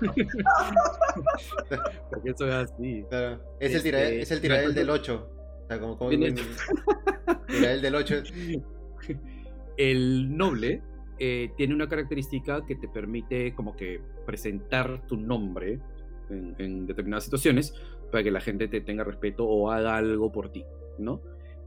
Porque 2.10 2.30
eso 2.30 2.46
es 2.46 2.54
así. 2.70 3.04
claro, 3.08 3.40
es, 3.58 3.70
el 3.70 3.76
Este, 3.76 3.80
tira, 3.82 4.02
es 4.08 4.30
el 4.30 4.40
recuerdo- 4.42 4.72
del 4.74 4.90
8. 4.90 5.28
O 5.64 5.66
sea, 5.66 5.80
como, 5.80 5.98
como 5.98 6.10
Tiene- 6.10 6.34
tirael 7.48 7.82
del 7.82 7.94
8. 7.94 8.14
El 9.76 10.36
noble 10.36 10.82
eh, 11.18 11.50
tiene 11.56 11.74
una 11.74 11.88
característica 11.88 12.64
que 12.66 12.76
te 12.76 12.88
permite 12.88 13.54
como 13.54 13.76
que 13.76 14.00
presentar 14.26 15.06
tu 15.06 15.16
nombre 15.16 15.80
en, 16.30 16.54
en 16.58 16.86
determinadas 16.86 17.24
situaciones 17.24 17.74
para 18.10 18.22
que 18.24 18.30
la 18.30 18.40
gente 18.40 18.68
te 18.68 18.80
tenga 18.80 19.04
respeto 19.04 19.44
o 19.46 19.70
haga 19.70 19.96
algo 19.96 20.32
por 20.32 20.50
ti, 20.52 20.64
¿no? 20.98 21.22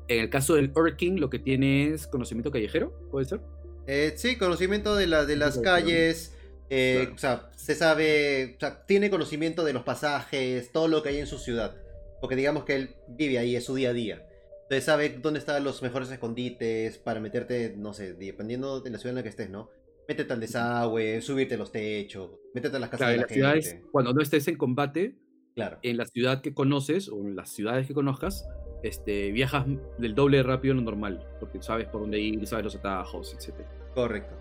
En 0.07 0.19
el 0.21 0.29
caso 0.29 0.55
del 0.55 0.71
Urking, 0.75 1.19
lo 1.19 1.29
que 1.29 1.39
tiene 1.39 1.89
es 1.93 2.07
conocimiento 2.07 2.51
callejero, 2.51 2.91
¿puede 3.11 3.25
ser? 3.25 3.41
Eh, 3.87 4.13
sí, 4.17 4.37
conocimiento 4.37 4.95
de, 4.95 5.07
la, 5.07 5.25
de 5.25 5.35
las 5.35 5.57
calles. 5.59 6.35
eh, 6.69 7.09
Claro. 7.09 7.15
O 7.15 7.17
sea, 7.17 7.49
se 7.55 7.75
sabe. 7.75 8.55
O 8.57 8.59
sea, 8.59 8.85
tiene 8.85 9.09
conocimiento 9.09 9.63
de 9.63 9.73
los 9.73 9.83
pasajes, 9.83 10.71
todo 10.71 10.87
lo 10.87 11.01
que 11.03 11.09
hay 11.09 11.17
en 11.19 11.27
su 11.27 11.37
ciudad. 11.39 11.75
Porque 12.19 12.35
digamos 12.35 12.65
que 12.65 12.75
él 12.75 12.95
vive 13.07 13.37
ahí, 13.39 13.55
es 13.55 13.65
su 13.65 13.75
día 13.75 13.89
a 13.89 13.93
día. 13.93 14.27
Entonces 14.71 14.85
sabe 14.85 15.09
dónde 15.21 15.37
están 15.39 15.61
los 15.65 15.81
mejores 15.81 16.09
escondites 16.11 16.97
para 16.97 17.19
meterte, 17.19 17.75
no 17.77 17.91
sé, 17.93 18.13
dependiendo 18.13 18.79
de 18.79 18.89
la 18.89 18.97
ciudad 18.99 19.11
en 19.11 19.15
la 19.17 19.23
que 19.23 19.27
estés, 19.27 19.49
¿no? 19.49 19.69
Métete 20.07 20.31
al 20.31 20.39
desagüe, 20.39 21.21
subirte 21.21 21.55
a 21.55 21.57
los 21.57 21.73
techos, 21.73 22.31
métete 22.53 22.77
a 22.77 22.79
las 22.79 22.89
casas 22.89 22.99
Claro, 22.99 23.11
de 23.11 23.15
en 23.15 23.19
la 23.19 23.25
las 23.27 23.33
ciudades, 23.33 23.67
gente. 23.73 23.87
cuando 23.91 24.13
no 24.13 24.21
estés 24.21 24.47
en 24.47 24.55
combate, 24.55 25.17
Claro. 25.55 25.77
en 25.81 25.97
la 25.97 26.05
ciudad 26.05 26.41
que 26.41 26.53
conoces 26.53 27.09
o 27.09 27.17
en 27.19 27.35
las 27.35 27.49
ciudades 27.49 27.85
que 27.85 27.93
conozcas, 27.93 28.47
este, 28.81 29.33
viajas 29.33 29.65
del 29.97 30.15
doble 30.15 30.37
de 30.37 30.43
rápido 30.43 30.73
de 30.73 30.79
lo 30.79 30.85
normal, 30.85 31.27
porque 31.41 31.61
sabes 31.61 31.89
por 31.89 31.99
dónde 31.99 32.21
ir, 32.21 32.47
sabes 32.47 32.63
los 32.63 32.75
atajos, 32.77 33.33
etc. 33.33 33.53
Correcto. 33.93 34.33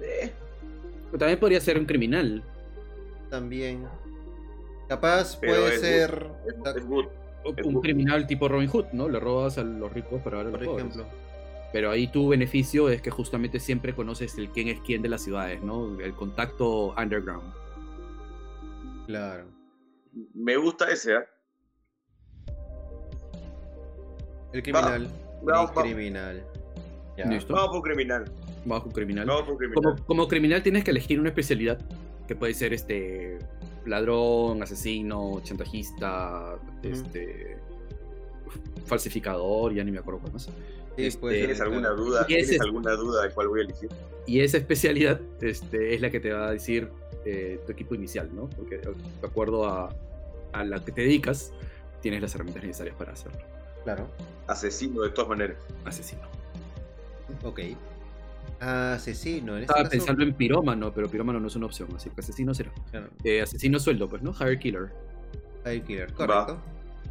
Eh, 0.00 0.32
Pero 1.06 1.18
también 1.20 1.38
podría 1.38 1.60
ser 1.60 1.78
un 1.78 1.84
criminal. 1.86 2.42
También. 3.30 3.86
Capaz 4.88 5.36
Pero 5.40 5.52
puede 5.62 5.74
es 5.76 5.80
ser. 5.80 6.26
es, 6.48 6.76
es 6.76 6.84
good. 6.86 7.06
Un 7.44 7.80
criminal 7.80 8.26
tipo 8.26 8.48
Robin 8.48 8.68
Hood, 8.68 8.86
¿no? 8.92 9.08
Le 9.08 9.18
robas 9.18 9.58
a 9.58 9.64
los 9.64 9.92
ricos 9.92 10.20
para 10.22 10.38
dar 10.38 10.46
a 10.46 10.50
los 10.50 10.58
Por 10.58 10.66
pobres. 10.68 10.86
ejemplo. 10.86 11.06
Pero 11.72 11.90
ahí 11.90 12.08
tu 12.08 12.28
beneficio 12.28 12.88
es 12.88 13.00
que 13.00 13.10
justamente 13.10 13.60
siempre 13.60 13.94
conoces 13.94 14.36
el 14.38 14.50
quién 14.50 14.68
es 14.68 14.80
quién 14.80 15.02
de 15.02 15.08
las 15.08 15.22
ciudades, 15.22 15.62
¿no? 15.62 15.98
El 16.00 16.14
contacto 16.14 16.94
underground. 17.00 17.52
Claro. 19.06 19.44
Me 20.34 20.56
gusta 20.56 20.90
ese, 20.90 21.14
¿ah? 21.14 21.24
El 24.52 24.62
criminal. 24.62 25.08
vamos, 25.42 25.70
el 25.70 25.74
vamos. 25.76 25.82
criminal. 25.82 26.44
Ya. 27.16 27.26
¿Listo? 27.26 27.54
Vamos 27.54 27.70
por 27.70 27.82
criminal. 27.82 28.24
Bajo 28.64 28.90
criminal. 28.90 29.26
Vamos 29.26 29.42
por 29.44 29.56
criminal. 29.56 29.82
Como, 29.82 30.06
como 30.06 30.28
criminal 30.28 30.62
tienes 30.62 30.84
que 30.84 30.90
elegir 30.90 31.20
una 31.20 31.28
especialidad 31.28 31.78
que 32.26 32.34
puede 32.34 32.54
ser 32.54 32.72
este 32.72 33.38
ladrón, 33.86 34.62
asesino, 34.62 35.40
chantajista, 35.42 36.58
este 36.82 37.56
falsificador, 38.86 39.72
ya 39.74 39.84
ni 39.84 39.90
me 39.90 39.98
acuerdo 39.98 40.20
cuál 40.20 40.32
más. 40.34 40.44
Sí, 40.44 40.50
Este, 41.06 41.28
¿Tienes 41.38 41.60
alguna 41.60 41.90
duda? 41.90 42.26
Y 42.28 42.34
ese 42.34 42.42
¿Tienes 42.42 42.50
es- 42.50 42.60
alguna 42.60 42.92
duda 42.92 43.22
de 43.24 43.30
cuál 43.30 43.48
voy 43.48 43.60
a 43.60 43.64
elegir? 43.64 43.88
Y 44.26 44.40
esa 44.40 44.58
especialidad 44.58 45.20
este, 45.40 45.94
es 45.94 46.00
la 46.00 46.10
que 46.10 46.20
te 46.20 46.32
va 46.32 46.48
a 46.48 46.52
decir 46.52 46.90
eh, 47.24 47.60
tu 47.66 47.72
equipo 47.72 47.94
inicial, 47.94 48.28
¿no? 48.34 48.48
Porque 48.50 48.78
de 48.78 48.92
acuerdo 49.26 49.66
a, 49.66 49.94
a 50.52 50.64
la 50.64 50.84
que 50.84 50.92
te 50.92 51.02
dedicas, 51.02 51.52
tienes 52.00 52.20
las 52.22 52.34
herramientas 52.34 52.64
necesarias 52.64 52.96
para 52.96 53.12
hacerlo. 53.12 53.38
Claro. 53.84 54.06
Asesino, 54.46 55.02
de 55.02 55.10
todas 55.10 55.28
maneras. 55.28 55.56
Asesino. 55.84 56.22
Ok. 57.44 57.60
Asesino. 58.60 59.52
En 59.56 59.62
este 59.62 59.72
Estaba 59.72 59.80
caso- 59.84 59.90
pensando 59.90 60.22
en 60.22 60.34
pirómano, 60.34 60.92
pero 60.92 61.08
pirómano 61.08 61.40
no 61.40 61.48
es 61.48 61.56
una 61.56 61.66
opción, 61.66 61.88
así 61.96 62.10
que 62.10 62.20
asesino 62.20 62.52
será. 62.54 62.70
Claro. 62.90 63.08
Eh, 63.24 63.40
asesino 63.42 63.78
sueldo, 63.78 64.08
pues, 64.08 64.22
¿no? 64.22 64.32
Hire 64.38 64.58
killer. 64.58 64.90
Fire 65.64 65.82
Killer, 65.82 66.12
correcto. 66.14 66.58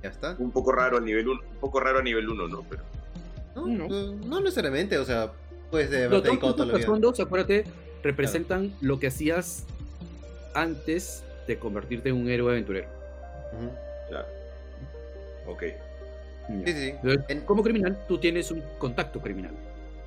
Ya 0.01 0.09
está. 0.09 0.35
Un 0.39 0.51
poco 0.51 0.71
raro 0.71 0.97
a 0.97 1.01
nivel 1.01 1.27
1, 1.27 1.41
un 1.51 1.57
poco 1.59 1.79
raro 1.79 1.99
a 1.99 2.01
nivel 2.01 2.27
1, 2.29 2.47
¿no? 2.47 2.63
Pero 2.69 2.83
No, 3.55 3.65
No. 3.67 4.13
no 4.13 4.39
necesariamente, 4.41 4.97
o 4.97 5.03
sea, 5.05 5.31
puedes 5.69 5.89
de 5.89 6.07
Los 6.09 6.23
toda 6.39 6.65
la 6.65 6.75
vida. 6.77 6.85
fondos, 6.87 7.19
acuérdate, 7.19 7.65
representan 8.03 8.73
lo 8.81 8.99
que 8.99 9.07
hacías 9.07 9.65
antes 10.55 11.23
de 11.47 11.57
convertirte 11.59 12.09
en 12.09 12.15
un 12.15 12.29
héroe 12.29 12.51
aventurero. 12.51 12.87
Claro. 14.09 14.27
Ok. 15.47 15.63
Sí, 16.47 16.63
sí, 16.65 16.73
sí. 16.73 16.89
Entonces, 16.91 17.21
En- 17.27 17.41
como 17.41 17.61
criminal, 17.63 17.99
tú 18.07 18.17
tienes 18.17 18.49
un 18.51 18.63
contacto 18.77 19.19
criminal. 19.19 19.53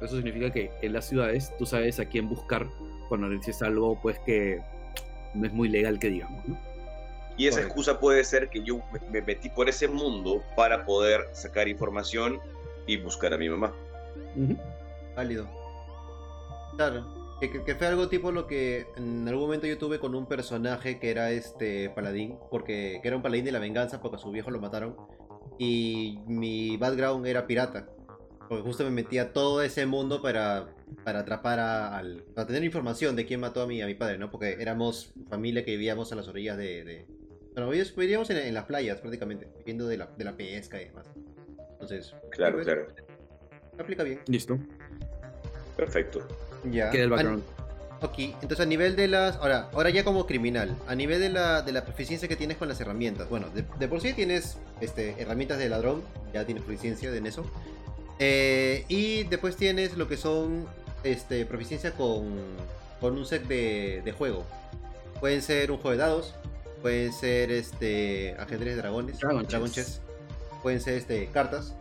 Eso 0.03 0.17
significa 0.17 0.51
que 0.51 0.71
en 0.83 0.93
las 0.93 1.07
ciudades 1.09 1.53
tú 1.59 1.67
sabes 1.67 2.01
a 2.01 2.07
quién 2.07 2.29
buscar 2.29 2.67
cuando 3.09 3.29
dices 3.29 3.63
algo 3.63 3.99
pues 4.01 4.19
que 4.21 4.61
no 5.35 5.47
es 5.47 5.53
muy 5.53 5.69
legal 5.69 5.99
que 5.99 6.09
digamos, 6.09 6.47
¿no? 6.49 6.59
Y 7.37 7.47
esa 7.47 7.57
Correcto. 7.57 7.69
excusa 7.69 8.01
puede 8.01 8.25
ser 8.25 8.51
que 8.51 8.63
yo 8.63 8.79
me- 8.93 9.01
me 9.11 9.23
metí 9.23 9.49
por 9.49 9.69
ese 9.69 9.89
mundo 9.89 10.43
para 10.57 10.85
poder 10.85 11.21
sacar 11.33 11.67
información 11.69 12.39
y 12.87 12.97
buscar 12.99 13.33
a 13.33 13.39
mi 13.39 13.49
mamá. 13.49 13.73
Válido. 15.17 15.47
Claro. 16.77 17.23
Que, 17.41 17.51
que- 17.51 17.65
que 17.65 17.75
fue 17.75 17.87
algo 17.89 18.09
tipo 18.09 18.31
lo 18.31 18.47
que 18.47 18.87
en 18.97 19.27
algún 19.27 19.45
momento 19.45 19.67
yo 19.67 19.77
tuve 19.79 19.99
con 19.99 20.15
un 20.15 20.27
personaje 20.27 20.99
que 21.01 21.11
era 21.11 21.31
este 21.33 21.91
paladín, 21.91 22.37
porque 22.51 23.01
que 23.03 23.09
era 23.09 23.17
un 23.17 23.23
paladín 23.23 23.45
de 23.45 23.53
la 23.53 23.59
venganza 23.59 24.01
porque 24.01 24.17
a 24.17 24.21
su 24.21 24.31
viejo 24.31 24.51
lo 24.51 24.61
mataron. 24.61 24.97
Y 25.59 26.19
mi 26.27 26.77
background 26.77 27.27
era 27.27 27.47
pirata. 27.47 27.89
Porque 28.53 28.65
justo 28.69 28.85
me 28.85 28.91
metí 28.91 29.17
a 29.17 29.33
todo 29.33 29.63
ese 29.63 29.87
mundo 29.87 30.21
para, 30.21 30.67
para 31.05 31.21
atrapar 31.21 31.59
a, 31.59 31.97
al. 31.97 32.23
para 32.35 32.47
tener 32.47 32.63
información 32.65 33.17
de 33.17 33.25
quién 33.25 33.41
mató 33.41 33.63
a 33.63 33.67
mi, 33.67 33.81
a 33.81 33.87
mi 33.87 33.95
padre, 33.95 34.19
¿no? 34.19 34.31
Porque 34.31 34.59
éramos 34.61 35.11
familia 35.31 35.65
que 35.65 35.71
vivíamos 35.71 36.13
a 36.13 36.17
las 36.17 36.29
orillas 36.29 36.59
de. 36.59 36.85
de- 36.85 37.07
bueno, 37.55 37.71
vivíamos- 37.71 37.97
vivíamos 37.97 38.29
en, 38.29 38.37
en 38.37 38.53
las 38.53 38.65
playas 38.67 39.01
prácticamente, 39.01 39.49
viviendo 39.57 39.87
de 39.89 39.97
la, 39.97 40.07
de 40.19 40.25
la 40.25 40.37
pesca 40.37 40.83
y 40.83 40.85
demás. 40.85 41.07
Entonces, 41.73 42.15
Claro, 42.31 42.61
claro. 42.63 42.89
aplica 43.79 44.03
bien. 44.03 44.21
Listo. 44.27 44.59
Perfecto. 45.75 46.29
Ya. 46.71 46.91
Queda 46.91 47.05
el 47.05 47.13
A- 47.15 47.17
background. 47.17 47.43
Ok, 48.03 48.19
entonces 48.19 48.61
a 48.61 48.67
nivel 48.67 48.97
de 48.97 49.09
las. 49.09 49.37
Ahora, 49.37 49.71
ahora 49.73 49.89
ya 49.89 50.05
como 50.05 50.27
criminal, 50.27 50.77
a 50.89 50.95
nivel 50.95 51.21
de 51.23 51.31
la, 51.31 51.63
de 51.63 51.73
la 51.73 51.85
proficiencia 51.87 52.29
que 52.29 52.37
tienes 52.37 52.59
con 52.59 52.69
las 52.69 52.79
herramientas. 52.83 53.31
Bueno, 53.31 53.49
de, 53.49 53.65
de 53.79 53.89
por 53.89 54.03
sí 54.03 54.13
tienes 54.13 54.59
este, 54.83 55.15
herramientas 55.23 55.59
de 55.59 55.71
ladrón, 55.71 56.03
ya 56.35 56.45
tienes 56.45 56.63
proficiencia 56.65 57.15
en 57.17 57.27
eso. 57.27 57.47
Eh, 58.25 58.85
y 58.87 59.25
después 59.25 59.57
tienes 59.57 59.97
lo 59.97 60.07
que 60.07 60.17
son 60.17 60.65
este, 61.03 61.45
proficiencia 61.45 61.91
con, 61.91 62.37
con 63.01 63.19
un 63.19 63.27
set 63.27 63.43
de, 63.49 64.01
de 64.05 64.13
juego. 64.13 64.45
Pueden 65.19 65.43
ser 65.43 65.73
un 65.73 65.79
juego 65.79 65.91
de 65.91 65.97
dados, 65.97 66.35
pueden 66.83 67.13
ser 67.13 67.51
este, 67.51 68.37
ajedrez 68.39 68.77
de 68.77 68.83
dragones, 68.83 69.19
Dragon 69.19 69.45
Dragon 69.45 69.69
chess. 69.73 69.87
chess, 69.87 70.01
pueden 70.63 70.81
ser 70.81 70.95
este, 70.99 71.27
cartas, 71.33 71.75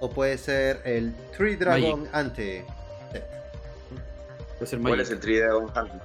o 0.00 0.10
puede 0.10 0.36
ser 0.36 0.80
el 0.84 1.14
Tree 1.36 1.54
Dragon 1.54 2.08
Ante. 2.12 2.64
set. 3.12 3.24
Puede 4.58 4.66
ser 4.68 4.80
¿Cuál 4.80 4.92
Magic. 4.96 5.04
es 5.06 5.10
el 5.12 5.20
Tridragon 5.20 5.64
Hunter? 5.66 6.00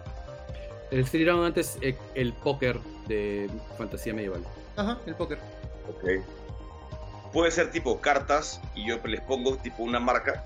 El 0.92 1.10
Three 1.10 1.26
Round 1.26 1.46
antes 1.46 1.78
eh, 1.82 1.96
el 2.14 2.34
póker 2.34 2.80
de 3.08 3.50
fantasía 3.78 4.14
medieval. 4.14 4.44
Ajá, 4.76 5.00
el 5.08 5.16
póker. 5.16 5.40
Ok. 5.90 6.22
Puede 7.34 7.52
ser 7.52 7.72
tipo 7.72 8.00
cartas 8.02 8.60
y 8.76 8.88
yo 8.88 8.98
les 9.06 9.22
pongo 9.22 9.56
tipo 9.58 9.84
una 9.84 10.00
marca. 10.00 10.44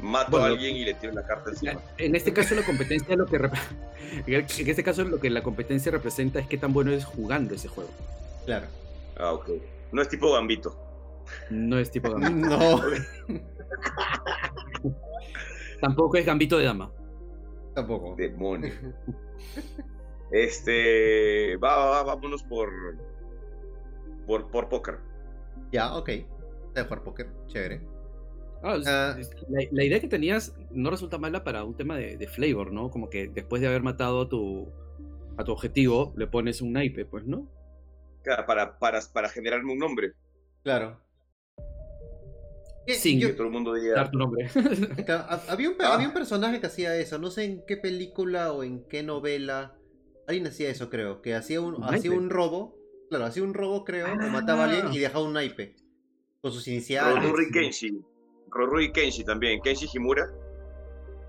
Mato 0.00 0.32
Bueno. 0.32 0.46
a 0.46 0.48
alguien 0.48 0.76
y 0.76 0.84
le 0.84 0.94
tiro 0.94 1.12
la 1.12 1.26
carta 1.26 1.50
encima. 1.50 1.80
En 1.98 2.14
este 2.14 2.32
caso 2.32 2.54
la 2.54 2.62
competencia 2.62 3.16
lo 3.16 3.26
que 3.26 3.36
en 4.26 4.68
este 4.68 4.82
caso 4.84 5.04
lo 5.04 5.18
que 5.18 5.30
la 5.30 5.42
competencia 5.42 5.90
representa 5.92 6.38
es 6.40 6.46
qué 6.46 6.58
tan 6.58 6.72
bueno 6.72 6.92
es 6.92 7.04
jugando 7.04 7.54
ese 7.54 7.68
juego. 7.68 7.90
Claro. 8.44 8.66
Ah, 9.16 9.32
ok. 9.32 9.50
No 9.92 10.02
es 10.02 10.08
tipo 10.08 10.32
gambito. 10.32 10.76
No 11.50 11.78
es 11.78 11.90
tipo 11.90 12.10
gambito. 12.18 12.48
No, 12.48 12.82
Tampoco 15.80 16.16
es 16.16 16.24
gambito 16.26 16.58
de 16.58 16.64
dama. 16.64 16.90
tampoco. 17.74 18.14
Demonio. 18.16 18.72
Este. 20.30 21.56
Va, 21.56 21.76
va, 21.76 21.90
va, 21.90 22.02
vámonos 22.02 22.42
por. 22.42 22.70
Por, 24.26 24.50
por 24.50 24.68
póker. 24.68 24.98
Ya, 25.72 25.94
ok. 25.96 26.08
De 26.74 26.82
jugar 26.82 27.02
póker, 27.04 27.28
chévere. 27.46 27.80
Ah, 28.62 28.78
Ah. 28.86 29.16
es- 29.18 29.30
la, 29.48 29.60
la 29.70 29.84
idea 29.84 30.00
que 30.00 30.08
tenías 30.08 30.54
no 30.70 30.90
resulta 30.90 31.18
mala 31.18 31.44
para 31.44 31.64
un 31.64 31.76
tema 31.76 31.96
de, 31.96 32.16
de 32.16 32.26
flavor, 32.26 32.72
¿no? 32.72 32.90
Como 32.90 33.10
que 33.10 33.28
después 33.28 33.60
de 33.60 33.68
haber 33.68 33.82
matado 33.82 34.22
a 34.22 34.28
tu, 34.28 34.68
a 35.36 35.44
tu 35.44 35.52
objetivo, 35.52 36.12
le 36.16 36.26
pones 36.26 36.62
un 36.62 36.72
naipe, 36.72 37.04
pues, 37.04 37.26
¿no? 37.26 37.46
Claro, 38.22 38.46
para, 38.46 38.78
para, 38.78 39.00
para 39.12 39.28
generarme 39.28 39.72
un 39.72 39.78
nombre. 39.78 40.12
Claro. 40.62 40.98
Sin 42.86 43.18
yo- 43.18 43.28
Que 43.28 43.34
todo 43.34 43.46
el 43.46 43.52
mundo 43.52 43.72
diga. 43.74 43.94
Dar 43.94 44.10
tu 44.10 44.18
nombre. 44.18 44.48
Había 45.48 45.70
un, 45.70 45.76
Ah. 45.80 45.94
había 45.94 46.08
un 46.08 46.14
personaje 46.14 46.60
que 46.60 46.66
hacía 46.66 46.96
eso, 46.96 47.18
no 47.18 47.30
sé 47.30 47.44
en 47.44 47.64
qué 47.66 47.76
película 47.76 48.52
o 48.52 48.62
en 48.62 48.84
qué 48.88 49.02
novela. 49.02 49.74
Alguien 50.26 50.46
hacía 50.46 50.70
eso, 50.70 50.88
creo, 50.90 51.20
que 51.22 51.34
hacía 51.34 51.60
un, 51.60 51.74
¿Un 51.76 51.84
hacía 51.84 52.12
un 52.12 52.30
robo. 52.30 52.76
Claro, 53.08 53.24
hacía 53.26 53.42
un 53.42 53.54
robo, 53.54 53.84
creo, 53.84 54.12
o 54.12 54.28
mataba 54.30 54.62
a 54.62 54.64
alguien 54.64 54.86
Ah. 54.88 54.90
y 54.92 54.98
dejaba 54.98 55.24
un 55.24 55.32
naipe. 55.34 55.74
Con 56.40 56.52
sus 56.52 56.66
iniciales. 56.68 57.22
Rorui 57.22 57.50
Kenshi. 57.50 58.00
Rorui 58.50 58.92
Kenshi 58.92 59.24
también. 59.24 59.60
Kenshi 59.62 59.88
Himura. 59.92 60.30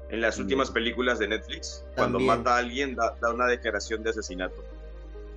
En 0.10 0.22
las 0.22 0.38
Mm. 0.38 0.42
últimas 0.44 0.72
películas 0.72 1.18
de 1.20 1.28
Netflix, 1.28 1.84
cuando 1.96 2.20
También. 2.20 2.38
mata 2.38 2.56
a 2.56 2.60
alguien, 2.60 2.96
da, 2.96 3.16
da 3.22 3.34
una 3.34 3.48
declaración 3.48 4.04
de 4.04 4.12
asesinato. 4.12 4.64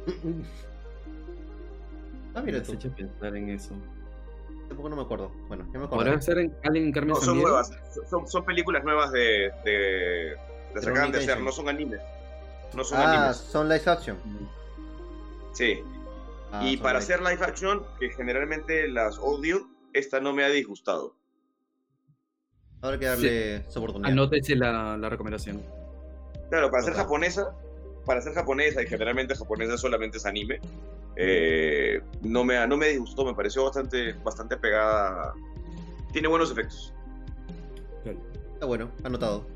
ah, 2.35 2.43
mira 2.43 2.62
tú. 2.62 2.73
hecho 2.74 2.90
pensar 2.94 3.35
en 3.36 3.48
eso. 3.51 3.74
Tampoco 4.69 4.89
no 4.90 4.97
me 4.97 5.02
acuerdo. 5.02 5.31
Bueno, 5.48 5.65
ya 5.73 5.78
me 5.78 5.85
acuerdo. 5.86 6.05
¿Podrá 6.05 6.20
ser 6.20 6.39
en, 6.39 6.55
alguien 6.62 6.86
en 6.86 6.93
Carmen 6.93 7.10
No, 7.10 7.16
son 7.16 7.24
Sandiego? 7.24 7.48
nuevas. 7.48 7.70
Son, 8.10 8.28
son 8.28 8.44
películas 8.44 8.85
nuevas 8.85 9.10
de. 9.12 9.51
de, 9.65 10.36
Rorui 10.74 10.90
acaban 10.90 11.12
de 11.12 11.19
hacer, 11.19 11.40
no 11.40 11.51
son 11.52 11.69
animes. 11.69 12.01
No 12.74 12.85
son 12.85 12.98
Ah, 12.98 13.10
animes. 13.23 13.36
son 13.39 13.69
live 13.69 13.82
action. 13.86 14.19
Sí. 15.55 15.82
Ah, 16.53 16.66
y 16.66 16.77
para 16.77 16.99
hacer 16.99 17.20
live 17.20 17.45
action, 17.45 17.83
que 17.99 18.11
generalmente 18.11 18.89
las 18.89 19.19
odio, 19.19 19.69
esta 19.93 20.20
no 20.20 20.33
me 20.33 20.45
ha 20.45 20.49
disgustado. 20.49 21.15
Habrá 22.81 22.99
que 22.99 23.05
darle 23.07 23.70
su 23.70 23.79
oportunidad. 23.79 24.12
Anótese 24.12 24.57
la, 24.57 24.97
la 24.97 25.09
recomendación. 25.09 25.61
Claro, 26.49 26.70
para 26.70 26.83
ser 26.85 26.95
japonesa, 26.95 27.55
para 28.07 28.23
ser 28.23 28.33
japonesa, 28.33 28.83
y 28.83 28.87
generalmente 28.87 29.35
japonesa 29.35 29.77
solamente 29.77 30.16
es 30.16 30.25
anime, 30.25 30.61
eh, 31.16 32.01
no, 32.23 32.45
me, 32.45 32.66
no 32.66 32.77
me 32.77 32.89
disgustó, 32.89 33.25
me 33.25 33.35
pareció 33.35 33.65
bastante, 33.65 34.12
bastante 34.25 34.57
pegada. 34.57 35.35
Tiene 36.12 36.29
buenos 36.29 36.51
efectos. 36.51 36.95
Está 38.55 38.66
bueno, 38.66 38.91
anotado. 39.05 39.47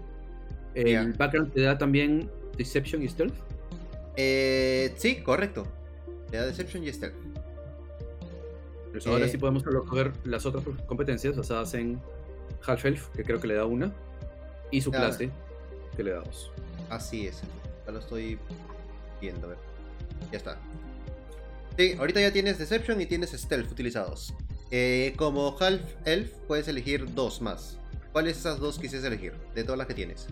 ¿El 0.75 1.13
background 1.15 1.53
te 1.53 1.63
da 1.63 1.79
también 1.79 2.31
Deception 2.57 3.03
y 3.03 3.09
Stealth? 3.09 3.35
Eh, 4.17 4.93
sí, 4.97 5.23
correcto. 5.23 5.67
Le 6.33 6.39
da 6.39 6.47
Deception 6.47 6.83
y 6.83 6.93
Stealth. 6.93 7.15
Pues 8.91 9.07
ahora 9.07 9.27
Eh. 9.27 9.29
sí 9.29 9.39
podemos 9.39 9.63
coger 9.63 10.13
las 10.25 10.45
otras 10.45 10.65
competencias 10.87 11.37
basadas 11.37 11.75
en 11.75 12.01
Half-Elf, 12.67 13.09
que 13.15 13.23
creo 13.25 13.41
que 13.41 13.47
le 13.49 13.55
da 13.55 13.65
una, 13.65 13.93
y 14.71 14.81
su 14.81 14.91
Ah. 14.91 14.97
clase, 14.99 15.31
que 15.97 16.03
le 16.03 16.11
da 16.13 16.21
dos. 16.21 16.51
Así 16.91 17.27
es. 17.27 17.43
Ya 17.87 17.93
lo 17.93 17.99
estoy 18.01 18.39
viendo, 19.21 19.47
a 19.47 19.51
ver. 19.51 19.59
Ya 20.31 20.39
está. 20.39 20.59
Sí, 21.79 21.95
ahorita 21.99 22.21
ya 22.21 22.33
tienes 22.33 22.59
Deception 22.59 23.01
y 23.01 23.07
tienes 23.07 23.31
Stealth 23.33 23.71
utilizados. 23.73 24.35
Eh, 24.71 25.15
como 25.17 25.57
Half 25.59 25.81
Elf, 26.07 26.33
puedes 26.47 26.69
elegir 26.69 27.13
dos 27.15 27.41
más. 27.41 27.79
¿Cuáles 28.13 28.39
esas 28.39 28.59
dos 28.59 28.79
quisieras 28.79 29.07
elegir? 29.07 29.33
De 29.55 29.65
todas 29.65 29.79
las 29.79 29.87
que 29.87 29.95
tienes. 29.95 30.27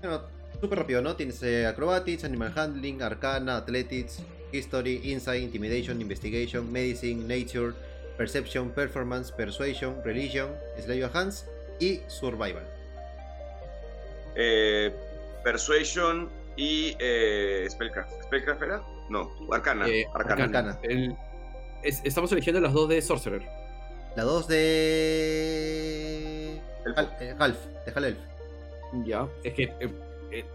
Bueno, 0.00 0.22
súper 0.60 0.80
rápido, 0.80 1.00
¿no? 1.00 1.14
Tienes 1.16 1.40
eh, 1.44 1.66
Acrobatics, 1.66 2.24
Animal 2.24 2.52
Handling, 2.56 3.02
Arcana, 3.02 3.56
Athletics, 3.58 4.18
History, 4.52 5.00
Insight, 5.04 5.42
Intimidation, 5.42 6.00
Investigation, 6.00 6.70
Medicine, 6.72 7.26
Nature, 7.26 7.72
Perception, 8.16 8.70
Performance, 8.70 9.30
Persuasion, 9.32 9.96
Religion, 10.04 10.48
Slay 10.82 11.02
of 11.02 11.14
Hands 11.14 11.44
y 11.80 12.00
Survival. 12.08 12.62
Eh, 14.34 14.92
Persuasion 15.44 16.28
y 16.56 16.96
eh, 16.98 17.66
Spellcraft. 17.70 18.10
¿Spellcraft 18.24 18.62
era? 18.62 18.82
No, 19.10 19.30
Arcana. 19.52 19.86
Eh, 19.88 20.06
Arcana. 20.14 20.44
Arcana. 20.44 20.78
El- 20.82 21.16
es- 21.82 22.00
estamos 22.04 22.32
eligiendo 22.32 22.60
las 22.60 22.72
dos 22.72 22.88
de 22.88 23.00
Sorcerer. 23.02 23.42
La 24.16 24.22
2 24.24 24.48
de. 24.48 24.56
Eh, 26.56 27.34
Half, 27.38 27.58
de 27.84 27.92
Half-Elf. 27.94 28.18
Ya, 29.04 29.28
es 29.44 29.52
que 29.54 29.72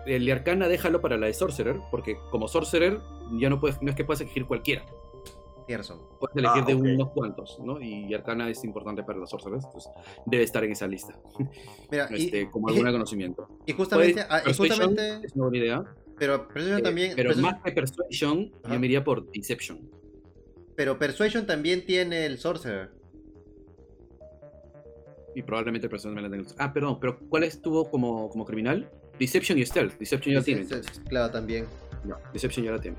el 0.06 0.26
de 0.26 0.32
Arcana 0.32 0.68
déjalo 0.68 1.02
para 1.02 1.18
la 1.18 1.28
de 1.28 1.34
Sorcerer, 1.34 1.78
porque 1.92 2.18
como 2.30 2.48
Sorcerer 2.48 3.00
ya 3.40 3.50
no 3.50 3.60
puedes, 3.60 3.82
no 3.82 3.90
es 3.90 3.96
que 3.96 4.04
puedas 4.06 4.22
elegir 4.22 4.46
cualquiera, 4.46 4.86
Tienes 5.68 5.88
razón. 5.88 6.06
puedes 6.20 6.36
elegir 6.36 6.64
Ah, 6.64 6.66
de 6.66 6.76
unos 6.76 7.10
cuantos, 7.12 7.60
¿no? 7.64 7.80
Y 7.82 8.14
Arcana 8.14 8.50
es 8.50 8.64
importante 8.64 9.04
para 9.04 9.20
los 9.20 9.30
Sorcerers, 9.30 9.64
entonces 9.66 9.92
debe 10.26 10.44
estar 10.44 10.64
en 10.64 10.72
esa 10.74 10.88
lista, 10.88 11.18
Mira, 11.90 12.08
y, 12.12 12.26
este, 12.26 12.50
como 12.52 12.68
algún 12.68 12.84
conocimiento. 12.92 13.48
y 13.66 13.72
justamente. 13.74 14.22
Ah, 14.30 14.40
y 14.42 14.46
Persuasion 14.46 14.80
justamente 14.80 15.26
es 15.28 15.34
una 15.36 15.46
buena 15.46 15.58
idea, 15.58 15.84
pero 16.18 16.48
Persuasion 16.48 16.80
eh, 16.80 16.84
también. 16.84 17.14
pero 17.16 17.30
Persuasion- 17.32 17.42
más 17.42 17.62
que 17.64 17.72
Persuasion, 17.72 18.52
Ajá. 18.64 18.74
yo 18.74 18.80
me 18.80 18.86
iría 18.88 19.04
por 19.04 19.32
Deception. 19.32 19.80
pero 20.76 20.98
Persuasion 21.00 21.46
también 21.46 21.86
tiene 21.86 22.26
el 22.26 22.38
Sorcerer. 22.38 22.90
Y 25.34 25.44
probablemente 25.44 25.88
Persuasion 25.88 26.14
me 26.16 26.22
la 26.22 26.30
tenga. 26.30 26.50
Ah, 26.58 26.74
perdón, 26.74 26.98
pero 27.00 27.18
¿cuál 27.30 27.44
estuvo 27.46 27.90
como, 27.90 28.30
como 28.30 28.44
criminal? 28.46 28.90
Deception 29.22 29.58
y 29.60 29.66
Stealth. 29.68 30.00
Deception 30.00 30.34
ya 30.34 30.42
Sí, 30.42 30.56
tiene. 30.56 30.68
Claro, 31.08 31.30
también. 31.32 31.68
No, 32.04 32.18
Deception 32.34 32.66
ya 32.66 32.72
la 32.72 32.82
tiene. 32.82 32.98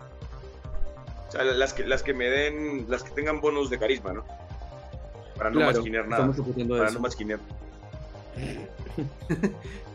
O 1.28 1.32
sea, 1.32 1.42
las 1.42 1.72
que, 1.74 1.84
las 1.84 2.02
que 2.04 2.14
me 2.14 2.26
den, 2.26 2.86
las 2.88 3.02
que 3.02 3.10
tengan 3.10 3.40
bonus 3.40 3.70
de 3.70 3.78
carisma, 3.78 4.12
¿no? 4.12 4.24
Para 5.36 5.50
no 5.50 5.56
Claro, 5.56 5.72
masquinear 5.72 6.06
nada. 6.06 6.32
Para 6.32 6.86
eso. 6.86 6.94
no 6.94 7.00
masquinear. 7.00 7.40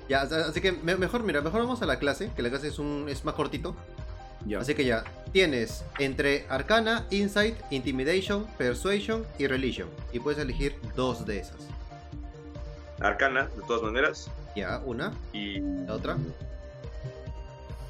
Ya, 0.09 0.21
así 0.21 0.61
que 0.61 0.71
me- 0.71 0.95
mejor, 0.95 1.23
mira, 1.23 1.41
mejor 1.41 1.59
vamos 1.61 1.81
a 1.81 1.85
la 1.85 1.99
clase, 1.99 2.31
que 2.33 2.41
la 2.41 2.49
clase 2.49 2.69
es 2.69 2.79
un 2.79 3.07
es 3.09 3.25
más 3.25 3.35
cortito. 3.35 3.75
Ya. 4.45 4.59
Así 4.59 4.73
que 4.73 4.85
ya, 4.85 5.03
tienes 5.33 5.83
entre 5.99 6.45
Arcana, 6.47 7.05
Insight, 7.09 7.55
Intimidation, 7.71 8.47
Persuasion 8.57 9.25
y 9.37 9.47
Religion. 9.47 9.89
Y 10.13 10.19
puedes 10.21 10.39
elegir 10.39 10.77
dos 10.95 11.25
de 11.25 11.39
esas. 11.39 11.57
Arcana, 13.01 13.47
de 13.55 13.61
todas 13.67 13.81
maneras. 13.83 14.29
Ya, 14.57 14.81
una, 14.83 15.13
Y. 15.33 15.59
la 15.85 15.93
otra. 15.93 16.17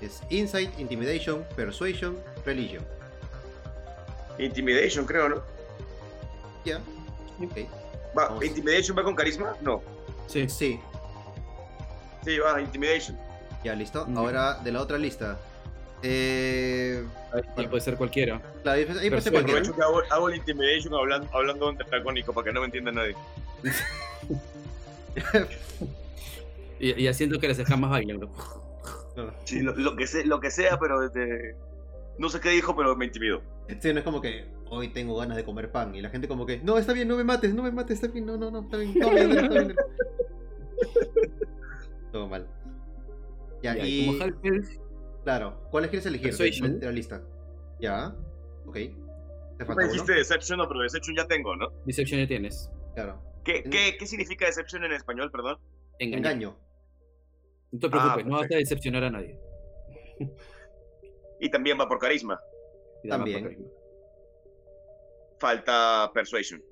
Es 0.01 0.21
Insight, 0.29 0.77
Intimidation, 0.77 1.45
Persuasion, 1.55 2.17
Religion. 2.45 2.83
Intimidation, 4.37 5.05
creo, 5.05 5.29
¿no? 5.29 5.41
Ya. 6.65 6.79
Ok. 7.41 7.57
Va, 8.17 8.27
Vamos. 8.27 8.43
¿Intimidation 8.43 8.97
va 8.97 9.03
con 9.03 9.15
carisma? 9.15 9.55
No. 9.61 9.81
Sí. 10.27 10.49
Sí, 10.49 10.77
Sí, 12.25 12.37
va, 12.39 12.59
Intimidation. 12.59 13.17
ya 13.63 13.73
listo. 13.73 14.05
Mm. 14.05 14.17
Ahora 14.17 14.55
de 14.55 14.73
la 14.73 14.81
otra 14.81 14.97
lista. 14.97 15.39
Eh, 16.03 17.01
Ahí 17.33 17.41
Bueno. 17.55 17.69
puede 17.69 17.81
ser 17.81 17.95
cualquiera. 17.95 18.41
claro, 18.61 18.77
ahí 18.77 18.85
puede 19.09 19.21
ser 19.21 19.31
cualquiera. 19.31 19.61
Aprovecho 19.61 19.73
que 19.73 19.81
hago, 19.81 20.01
hago 20.09 20.27
el 20.29 20.35
Intimidation 20.35 20.93
hablando, 20.95 21.29
hablando 21.33 21.69
en 21.69 21.77
tetragónico 21.77 22.33
para 22.33 22.43
que 22.45 22.51
no 22.51 22.59
me 22.59 22.65
entienda 22.65 22.91
nadie. 22.91 23.15
Y, 26.79 27.01
y 27.03 27.07
haciendo 27.07 27.39
que 27.39 27.47
las 27.47 27.59
escamas 27.59 27.89
bailen. 27.89 28.19
Sí, 29.45 29.61
lo, 29.61 29.75
lo 29.75 29.95
que, 29.95 30.05
sea, 30.07 30.23
lo 30.25 30.39
que 30.39 30.51
sea, 30.51 30.77
pero 30.79 31.03
este, 31.03 31.55
no 32.19 32.29
sé 32.29 32.39
qué 32.39 32.49
dijo, 32.49 32.75
pero 32.75 32.95
me 32.95 33.05
intimidó. 33.05 33.41
Sí, 33.79 33.91
no 33.91 33.99
es 33.99 34.05
como 34.05 34.21
que 34.21 34.45
hoy 34.69 34.89
tengo 34.89 35.17
ganas 35.17 35.37
de 35.37 35.43
comer 35.43 35.71
pan 35.71 35.95
y 35.95 36.01
la 36.01 36.09
gente 36.09 36.27
como 36.27 36.45
que, 36.45 36.59
no, 36.59 36.77
está 36.77 36.93
bien, 36.93 37.07
no 37.07 37.17
me 37.17 37.23
mates, 37.23 37.53
no 37.53 37.63
me 37.63 37.71
mates, 37.71 37.95
está 38.01 38.07
bien, 38.13 38.25
no, 38.25 38.37
no, 38.37 38.51
no, 38.51 38.61
está 38.61 38.77
bien, 38.77 38.93
todo 38.99 39.09
bien, 39.11 39.31
está 39.31 39.49
bien. 39.49 39.75
Todo 42.11 42.27
mal. 42.27 42.47
Ya, 43.63 43.75
Ya, 43.75 43.85
y 43.85 44.05
como 44.19 44.33
claro, 45.23 45.61
¿cuáles 45.71 45.89
quieres 45.89 46.05
elegir 46.05 46.35
de, 46.35 46.69
de- 46.79 46.85
la 46.85 46.91
lista? 46.91 47.21
Ya, 47.79 48.15
ok. 48.65 48.73
Te 48.75 49.65
falta 49.65 49.75
me 49.75 49.83
uno. 49.85 49.91
dijiste 49.93 50.13
Deception, 50.13 50.59
no, 50.59 50.67
pero 50.67 50.81
Deception 50.81 51.15
ya 51.17 51.27
tengo, 51.27 51.55
¿no? 51.55 51.69
Deception 51.85 52.21
ya 52.21 52.27
tienes. 52.27 52.71
Claro. 52.93 53.19
¿Qué, 53.43 53.57
En- 53.65 53.71
qué, 53.71 53.95
qué 53.99 54.05
significa 54.05 54.45
Deception 54.45 54.83
en 54.83 54.91
español, 54.93 55.31
perdón? 55.31 55.57
Engaño. 55.99 56.17
Engaño. 56.17 56.57
No 57.71 57.79
te 57.79 57.89
preocupes, 57.89 58.23
Ah, 58.25 58.27
no 58.27 58.35
vas 58.37 58.51
a 58.51 58.55
decepcionar 58.55 59.03
a 59.03 59.09
nadie. 59.11 59.39
Y 61.39 61.51
también 61.51 61.77
va 61.79 61.87
por 61.87 61.99
carisma. 61.99 62.39
También. 63.07 63.41
por 63.43 63.49
carisma. 63.51 63.67
Falta 65.39 66.11
Persuasion. 66.11 66.63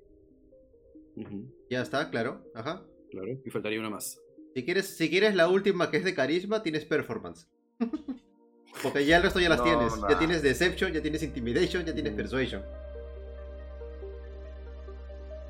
Ya 1.69 1.81
está, 1.84 2.09
claro. 2.09 2.41
Ajá. 2.55 2.84
Claro, 3.11 3.27
y 3.45 3.49
faltaría 3.51 3.80
una 3.80 3.91
más. 3.91 4.19
Si 4.55 4.65
quieres, 4.65 4.88
si 4.97 5.07
quieres 5.09 5.35
la 5.35 5.47
última 5.49 5.91
que 5.91 5.97
es 5.97 6.03
de 6.03 6.15
carisma, 6.15 6.63
tienes 6.63 6.84
performance. 6.85 7.47
Porque 8.84 9.05
ya 9.05 9.17
el 9.17 9.23
resto 9.23 9.39
ya 9.39 9.49
las 9.49 9.59
No, 9.59 9.63
tienes. 9.65 9.97
nah. 9.99 10.09
Ya 10.09 10.17
tienes 10.17 10.41
Deception, 10.41 10.91
ya 10.93 11.01
tienes 11.01 11.22
Intimidation, 11.22 11.85
ya 11.85 11.93
tienes 11.93 12.13
Mm. 12.13 12.17
Persuasion. 12.17 12.63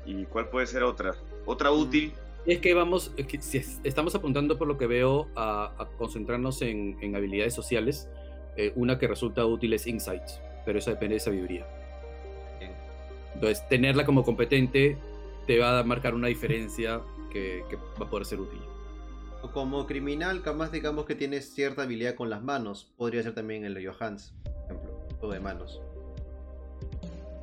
¿Y 0.04 0.24
cuál 0.26 0.50
puede 0.50 0.66
ser 0.66 0.82
otra? 0.82 1.14
Otra 1.46 1.70
Mm. 1.70 1.74
Es 2.46 2.60
que 2.60 2.74
vamos, 2.74 3.12
si 3.40 3.58
es- 3.58 3.80
estamos 3.82 4.14
apuntando 4.14 4.56
por 4.56 4.68
lo 4.68 4.78
que 4.78 4.86
veo 4.86 5.28
a, 5.34 5.72
a 5.78 5.86
concentrarnos 5.98 6.62
en, 6.62 6.96
en 7.00 7.16
habilidades 7.16 7.54
sociales. 7.54 8.08
Eh, 8.56 8.72
una 8.76 8.98
que 8.98 9.06
resulta 9.06 9.44
útil 9.44 9.72
es 9.74 9.86
Insight, 9.86 10.22
pero 10.64 10.78
eso 10.78 10.90
depende 10.90 11.14
de 11.14 11.20
sabiduría. 11.20 11.66
Entonces, 13.34 13.68
tenerla 13.68 14.06
como 14.06 14.24
competente 14.24 14.96
te 15.46 15.58
va 15.58 15.78
a 15.78 15.82
marcar 15.84 16.14
una 16.14 16.28
diferencia 16.28 17.02
que, 17.30 17.64
que 17.68 17.76
va 17.76 18.06
a 18.06 18.10
poder 18.10 18.24
ser 18.24 18.40
útil. 18.40 18.60
Como 19.52 19.86
criminal, 19.86 20.40
capaz 20.42 20.70
digamos 20.72 21.04
que 21.04 21.14
tienes 21.14 21.52
cierta 21.52 21.82
habilidad 21.82 22.14
con 22.14 22.30
las 22.30 22.42
manos. 22.42 22.92
Podría 22.96 23.22
ser 23.22 23.34
también 23.34 23.64
el 23.64 23.86
Johans, 23.86 24.32
por 24.42 24.52
ejemplo, 24.64 25.06
todo 25.20 25.32
de 25.32 25.40
manos. 25.40 25.80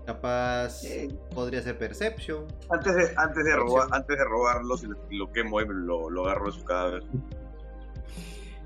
Capaz 0.06 0.84
Eh. 0.84 1.10
podría 1.34 1.62
ser 1.62 1.78
Perception. 1.78 2.46
Antes 2.70 2.94
de, 2.96 3.14
antes 3.16 3.44
de, 3.46 3.56
robar, 3.56 3.88
antes 3.92 4.18
de 4.18 4.24
robarlo, 4.26 4.76
si 4.78 4.88
lo, 5.12 5.32
quemo 5.32 5.62
y 5.62 5.66
lo, 5.68 6.10
lo 6.10 6.26
agarro 6.26 6.48
de 6.48 6.52
su 6.52 6.64
cadáver. 6.66 7.04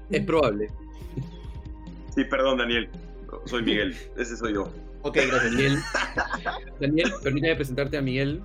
Es 0.09 0.25
probable. 0.25 0.69
Sí, 2.15 2.23
perdón, 2.23 2.57
Daniel. 2.57 2.89
Soy 3.45 3.61
Miguel. 3.61 3.95
Ese 4.17 4.35
soy 4.37 4.53
yo. 4.55 4.71
Ok, 5.03 5.15
gracias. 5.27 5.51
Daniel, 5.51 5.79
Daniel, 6.79 7.11
permítame 7.23 7.55
presentarte 7.55 7.97
a 7.97 8.01
Miguel. 8.01 8.41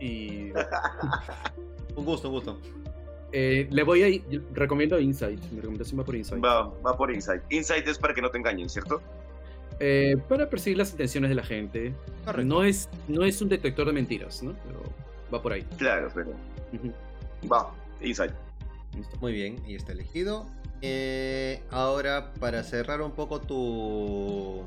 Y 0.00 0.50
Un 1.94 2.04
gusto, 2.04 2.28
un 2.28 2.34
gusto. 2.34 2.58
eh, 3.32 3.68
le 3.70 3.82
voy 3.84 4.02
a. 4.02 4.08
yo 4.28 4.40
recomiendo 4.54 4.98
Insight. 4.98 5.40
Mi 5.52 5.60
recomendación 5.60 6.00
va 6.00 6.04
por 6.04 6.16
Insight. 6.16 6.44
Va, 6.44 6.68
va 6.84 6.96
por 6.96 7.12
Insight. 7.14 7.42
Insight 7.50 7.86
es 7.86 7.98
para 7.98 8.12
que 8.12 8.22
no 8.22 8.30
te 8.30 8.38
engañen, 8.38 8.68
¿cierto? 8.68 9.00
Eh, 9.80 10.16
para 10.28 10.48
percibir 10.48 10.78
las 10.78 10.90
intenciones 10.92 11.28
de 11.28 11.34
la 11.34 11.42
gente. 11.44 11.92
Correcto. 12.24 12.46
No 12.48 12.64
es, 12.64 12.88
no 13.08 13.24
es 13.24 13.40
un 13.42 13.48
detector 13.48 13.86
de 13.86 13.92
mentiras, 13.92 14.42
¿no? 14.42 14.54
Pero 14.66 14.82
va 15.32 15.42
por 15.42 15.52
ahí. 15.52 15.62
Claro, 15.76 16.10
pero. 16.14 16.30
Va, 17.50 17.72
Insight. 18.00 18.32
Listo. 18.96 19.16
Muy 19.20 19.32
bien, 19.32 19.62
y 19.66 19.74
está 19.74 19.92
elegido. 19.92 20.46
Eh, 20.82 21.62
ahora, 21.70 22.32
para 22.40 22.62
cerrar 22.62 23.00
un 23.02 23.12
poco 23.12 23.40
tu. 23.40 24.62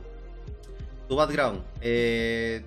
tu 1.07 1.15
background. 1.15 1.61
eh, 1.81 2.61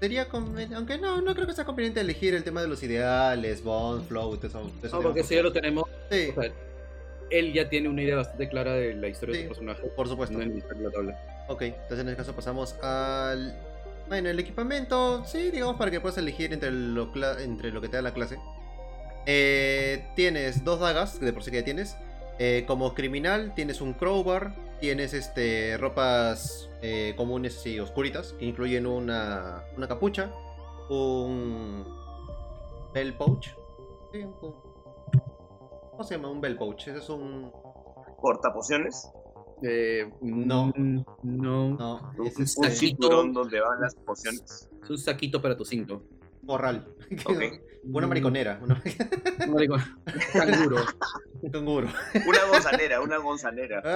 sería 0.00 0.28
conven- 0.28 0.74
Aunque 0.74 0.98
no, 0.98 1.20
no 1.20 1.34
creo 1.34 1.46
que 1.46 1.52
sea 1.52 1.64
conveniente 1.64 2.00
elegir 2.00 2.34
el 2.34 2.42
tema 2.42 2.62
de 2.62 2.68
los 2.68 2.82
ideales, 2.82 3.62
bond, 3.62 4.06
flow 4.08 4.38
eso. 4.42 4.70
No, 4.92 5.02
porque 5.02 5.22
si 5.22 5.34
ya 5.36 5.42
lo 5.42 5.52
tenemos. 5.52 5.84
Sí, 6.10 6.30
o 6.36 6.40
sea, 6.40 6.52
él 7.30 7.52
ya 7.52 7.68
tiene 7.68 7.88
una 7.88 8.02
idea 8.02 8.16
bastante 8.16 8.48
clara 8.48 8.72
de 8.74 8.94
la 8.94 9.08
historia 9.08 9.34
Sí, 9.34 9.42
de 9.42 9.48
su 9.48 9.54
personaje. 9.54 9.82
por 9.96 10.08
supuesto. 10.08 10.36
No 10.38 10.44
necesita 10.44 10.74
la 10.74 10.90
tabla. 10.90 11.44
Ok, 11.48 11.62
entonces 11.62 11.98
en 12.00 12.08
este 12.08 12.16
caso 12.18 12.34
pasamos 12.34 12.74
al. 12.82 13.56
Bueno, 14.08 14.28
el 14.28 14.38
equipamiento, 14.40 15.24
sí, 15.24 15.50
digamos 15.50 15.76
para 15.76 15.90
que 15.90 16.00
puedas 16.00 16.18
elegir 16.18 16.52
entre 16.52 16.70
lo, 16.72 17.10
entre 17.38 17.70
lo 17.70 17.80
que 17.80 17.88
te 17.88 17.96
da 17.96 18.02
la 18.02 18.12
clase. 18.12 18.38
Eh, 19.26 20.04
tienes 20.16 20.64
dos 20.64 20.80
dagas, 20.80 21.20
de 21.20 21.32
por 21.32 21.42
sí 21.44 21.50
que 21.50 21.58
ya 21.58 21.64
tienes. 21.64 21.96
Eh, 22.38 22.64
como 22.66 22.94
criminal, 22.94 23.52
tienes 23.54 23.80
un 23.80 23.92
crowbar. 23.94 24.54
Tienes 24.80 25.12
este 25.12 25.76
ropas 25.76 26.70
eh, 26.80 27.12
comunes 27.14 27.66
y 27.66 27.78
oscuritas, 27.80 28.32
que 28.38 28.46
incluyen 28.46 28.86
una, 28.86 29.62
una 29.76 29.86
capucha, 29.86 30.30
un 30.88 31.84
bell 32.94 33.12
pouch. 33.12 33.48
Sí, 34.10 34.20
un- 34.24 34.54
¿Cómo 36.00 36.08
se 36.08 36.16
llama? 36.16 36.30
Un 36.30 36.40
bell 36.40 36.56
pouch. 36.56 36.88
Ese 36.88 36.96
es 36.96 37.10
un. 37.10 37.52
Portapociones. 38.22 39.10
Eh, 39.62 40.10
No. 40.22 40.72
No. 40.74 41.04
No, 41.22 42.12
Un, 42.16 42.26
es 42.26 42.56
un 42.56 42.64
este. 42.64 42.70
cinturón 42.70 43.34
donde 43.34 43.60
van 43.60 43.82
las 43.82 43.94
pociones. 43.96 44.70
Es 44.82 44.88
un 44.88 44.96
saquito 44.96 45.42
para 45.42 45.58
tu 45.58 45.66
cinto. 45.66 46.02
Morral. 46.40 46.88
Ok. 47.26 47.42
Una 47.84 48.06
mariconera. 48.06 48.58
Una... 48.62 48.82
No 49.46 49.56
digo, 49.58 49.76
canguro. 50.32 50.76
Un 51.42 51.50
canguro. 51.50 51.88
Una 52.26 52.44
gonzanera, 52.50 53.02
una 53.02 53.18
gonzanera. 53.18 53.82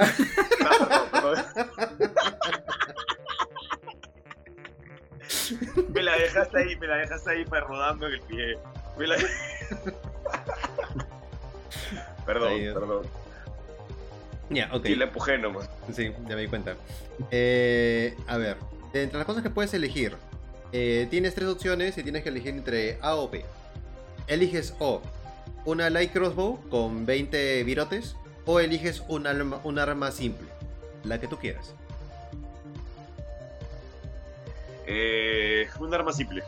Ah. 0.66 1.44
Me 5.88 6.02
la 6.02 6.16
dejaste 6.16 6.58
ahí, 6.58 6.76
me 6.76 6.86
la 6.86 6.96
dejaste 6.96 7.30
ahí 7.30 7.44
para 7.46 7.66
rodando 7.66 8.06
en 8.08 8.12
el 8.14 8.20
pie. 8.22 8.58
Me 8.98 9.06
la... 9.06 9.16
Perdón, 12.26 12.52
perdón. 12.72 13.02
Ya, 14.50 14.68
ok. 14.72 14.86
Sí, 14.86 14.94
la 14.94 15.04
empujé 15.04 15.38
nomás. 15.38 15.68
Sí, 15.92 16.12
ya 16.28 16.36
me 16.36 16.42
di 16.42 16.48
cuenta. 16.48 16.76
Eh, 17.30 18.16
a 18.26 18.36
ver, 18.36 18.56
entre 18.92 19.18
las 19.18 19.26
cosas 19.26 19.42
que 19.42 19.50
puedes 19.50 19.72
elegir, 19.74 20.16
eh, 20.72 21.06
tienes 21.10 21.34
tres 21.34 21.48
opciones 21.48 21.96
y 21.98 22.02
tienes 22.02 22.22
que 22.22 22.28
elegir 22.28 22.54
entre 22.54 22.98
A 23.00 23.16
o 23.16 23.28
B. 23.28 23.44
Eliges 24.26 24.74
O, 24.78 25.02
una 25.64 25.90
light 25.90 26.12
crossbow 26.12 26.60
con 26.68 27.06
20 27.06 27.62
virotes, 27.64 28.16
o 28.46 28.60
eliges 28.60 29.02
un 29.08 29.26
arma, 29.26 29.60
un 29.64 29.78
arma 29.78 30.10
simple, 30.10 30.48
la 31.04 31.20
que 31.20 31.26
tú 31.26 31.38
quieras. 31.38 31.74
Eh, 34.86 35.68
un 35.80 35.94
arma 35.94 36.12
simple. 36.12 36.42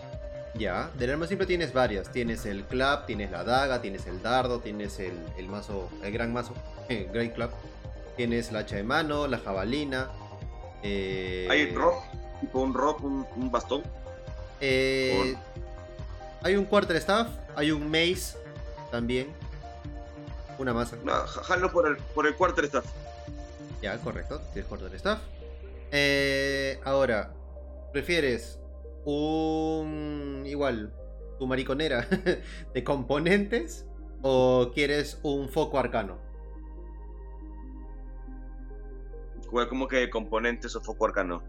Ya, 0.58 0.90
del 0.96 1.10
arma 1.10 1.26
simple 1.26 1.46
tienes 1.46 1.72
varias. 1.72 2.10
Tienes 2.10 2.46
el 2.46 2.64
club, 2.64 3.04
tienes 3.06 3.30
la 3.30 3.44
daga, 3.44 3.82
tienes 3.82 4.06
el 4.06 4.22
dardo, 4.22 4.60
tienes 4.60 4.98
el, 5.00 5.12
el 5.36 5.48
mazo, 5.48 5.90
el 6.02 6.12
gran 6.12 6.32
mazo, 6.32 6.54
el 6.88 7.06
great 7.08 7.34
club. 7.34 7.50
Tienes 8.16 8.50
la 8.52 8.60
hacha 8.60 8.76
de 8.76 8.82
mano, 8.82 9.26
la 9.26 9.38
jabalina. 9.38 10.08
eh, 10.82 11.46
Hay 11.50 11.74
rock, 11.74 12.02
tipo 12.40 12.60
un 12.60 12.72
rock, 12.72 13.02
un, 13.04 13.26
un 13.36 13.50
bastón. 13.50 13.82
eh, 14.60 15.34
hay 16.42 16.54
un 16.56 16.64
quarterstaff, 16.64 17.28
hay 17.54 17.70
un 17.72 17.90
mace 17.90 18.38
también. 18.90 19.28
Una 20.58 20.72
masa. 20.72 20.96
No, 21.04 21.12
ja- 21.12 21.42
jalo 21.42 21.70
por 21.70 21.86
el, 21.86 21.96
por 21.98 22.26
el 22.26 22.34
quarterstaff. 22.34 22.86
Ya, 23.82 23.98
correcto. 23.98 24.40
Tienes 24.54 24.66
quarterstaff. 24.68 25.18
Eh, 25.92 26.80
ahora, 26.84 27.30
¿prefieres 27.92 28.58
un. 29.06 30.42
igual, 30.46 30.92
tu 31.38 31.46
mariconera 31.46 32.06
de 32.74 32.84
componentes? 32.84 33.86
¿O 34.22 34.70
quieres 34.74 35.20
un 35.22 35.48
foco 35.48 35.78
arcano? 35.78 36.18
Como 39.68 39.86
que 39.88 40.10
componentes 40.10 40.74
o 40.76 40.80
foco 40.82 41.06
arcano. 41.06 41.42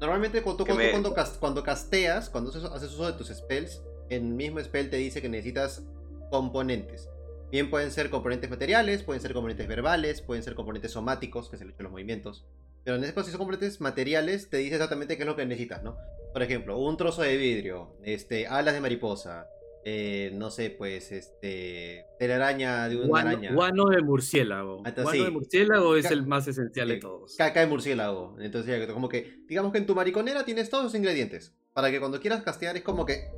Normalmente 0.00 0.42
cuando, 0.42 0.64
cuando, 0.66 0.82
me- 0.82 0.90
cuando, 0.90 1.14
cas- 1.14 1.36
cuando 1.38 1.62
casteas, 1.62 2.28
cuando 2.28 2.50
haces, 2.50 2.92
uso 2.92 3.06
de 3.06 3.12
tus 3.12 3.28
spells, 3.28 3.82
el 4.10 4.22
mismo 4.22 4.60
spell 4.60 4.90
te 4.90 4.96
dice 4.96 5.22
que 5.22 5.28
necesitas 5.28 5.84
componentes. 6.30 7.08
Bien 7.50 7.70
pueden 7.70 7.90
ser 7.92 8.10
componentes 8.10 8.50
materiales, 8.50 9.02
pueden 9.04 9.22
ser 9.22 9.32
componentes 9.32 9.68
verbales, 9.68 10.20
pueden 10.20 10.42
ser 10.42 10.54
componentes 10.56 10.90
somáticos, 10.92 11.48
que 11.48 11.56
es 11.56 11.62
el 11.62 11.68
hecho 11.68 11.78
de 11.78 11.84
los 11.84 11.92
movimientos. 11.92 12.44
Pero 12.84 12.96
en 12.96 13.02
caso, 13.02 13.24
si 13.24 13.30
son 13.30 13.38
componentes 13.38 13.80
materiales, 13.80 14.50
te 14.50 14.58
dice 14.58 14.74
exactamente 14.74 15.16
qué 15.16 15.22
es 15.22 15.26
lo 15.26 15.36
que 15.36 15.46
necesitas, 15.46 15.82
¿no? 15.82 15.96
Por 16.32 16.42
ejemplo, 16.42 16.78
un 16.78 16.96
trozo 16.96 17.22
de 17.22 17.36
vidrio, 17.36 17.96
este, 18.02 18.46
alas 18.46 18.74
de 18.74 18.80
mariposa, 18.80 19.48
eh, 19.86 20.30
no 20.34 20.50
sé, 20.50 20.70
pues, 20.70 21.12
este, 21.12 22.06
telaraña 22.18 22.88
de 22.88 22.96
una 22.96 23.06
Guano, 23.06 23.28
araña. 23.30 23.52
guano 23.54 23.84
de 23.86 24.02
murciélago. 24.02 24.82
Ah, 24.84 24.90
Guano 24.96 25.10
sí. 25.10 25.24
de 25.24 25.30
murciélago 25.30 25.96
es 25.96 26.10
el 26.10 26.26
más 26.26 26.46
esencial 26.48 26.88
de 26.88 26.94
sí. 26.94 27.00
todos. 27.00 27.36
Caca 27.36 27.60
de 27.60 27.66
murciélago. 27.66 28.36
Entonces, 28.40 28.86
ya, 28.86 28.92
como 28.92 29.08
que, 29.08 29.44
digamos 29.46 29.72
que 29.72 29.78
en 29.78 29.86
tu 29.86 29.94
mariconera 29.94 30.44
tienes 30.44 30.68
todos 30.70 30.84
los 30.84 30.94
ingredientes. 30.94 31.54
Para 31.72 31.90
que 31.90 32.00
cuando 32.00 32.20
quieras 32.20 32.42
castear 32.42 32.76
es 32.76 32.82
como 32.82 33.04
que. 33.06 33.30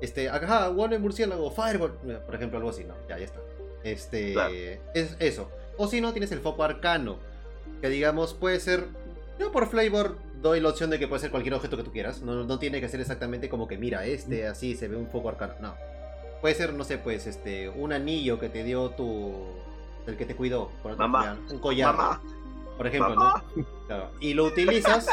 Este, 0.00 0.28
ajá, 0.30 0.68
guano 0.68 0.94
de 0.94 0.98
murciélago, 0.98 1.50
fireball. 1.50 1.98
eh, 2.08 2.18
Por 2.24 2.34
ejemplo, 2.34 2.58
algo 2.58 2.70
así, 2.70 2.84
¿no? 2.84 2.94
Ya, 3.08 3.18
ya 3.18 3.24
está. 3.26 3.40
Este. 3.84 4.32
Claro. 4.32 4.54
Es 4.94 5.16
eso. 5.20 5.50
O 5.76 5.86
si 5.88 6.00
no, 6.00 6.12
tienes 6.12 6.32
el 6.32 6.40
foco 6.40 6.64
arcano. 6.64 7.18
Que 7.80 7.88
digamos, 7.88 8.34
puede 8.34 8.60
ser. 8.60 8.88
Yo 9.38 9.50
por 9.52 9.68
flavor 9.68 10.18
doy 10.42 10.60
la 10.60 10.68
opción 10.70 10.90
de 10.90 10.98
que 10.98 11.08
puede 11.08 11.20
ser 11.20 11.30
cualquier 11.30 11.54
objeto 11.54 11.76
que 11.76 11.82
tú 11.82 11.92
quieras. 11.92 12.22
No, 12.22 12.44
no 12.44 12.58
tiene 12.58 12.80
que 12.80 12.88
ser 12.88 13.00
exactamente 13.00 13.48
como 13.48 13.66
que, 13.68 13.78
mira, 13.78 14.04
este 14.04 14.46
así 14.46 14.74
se 14.76 14.88
ve 14.88 14.96
un 14.96 15.08
foco 15.08 15.28
arcano. 15.30 15.54
No. 15.60 15.74
Puede 16.40 16.54
ser, 16.54 16.72
no 16.74 16.84
sé, 16.84 16.98
pues, 16.98 17.26
este, 17.26 17.68
un 17.68 17.92
anillo 17.92 18.38
que 18.38 18.48
te 18.48 18.64
dio 18.64 18.90
tu. 18.90 19.34
El 20.06 20.16
que 20.16 20.24
te 20.26 20.34
cuidó. 20.34 20.70
por 20.82 20.96
Mamá. 20.96 21.38
Un 21.50 21.58
collar. 21.58 21.94
Mamá, 21.94 22.22
Por 22.76 22.86
ejemplo, 22.86 23.14
Mamá. 23.14 23.44
¿no? 23.56 23.66
Claro. 23.86 24.10
Y 24.20 24.32
lo 24.34 24.44
utilizas. 24.44 25.06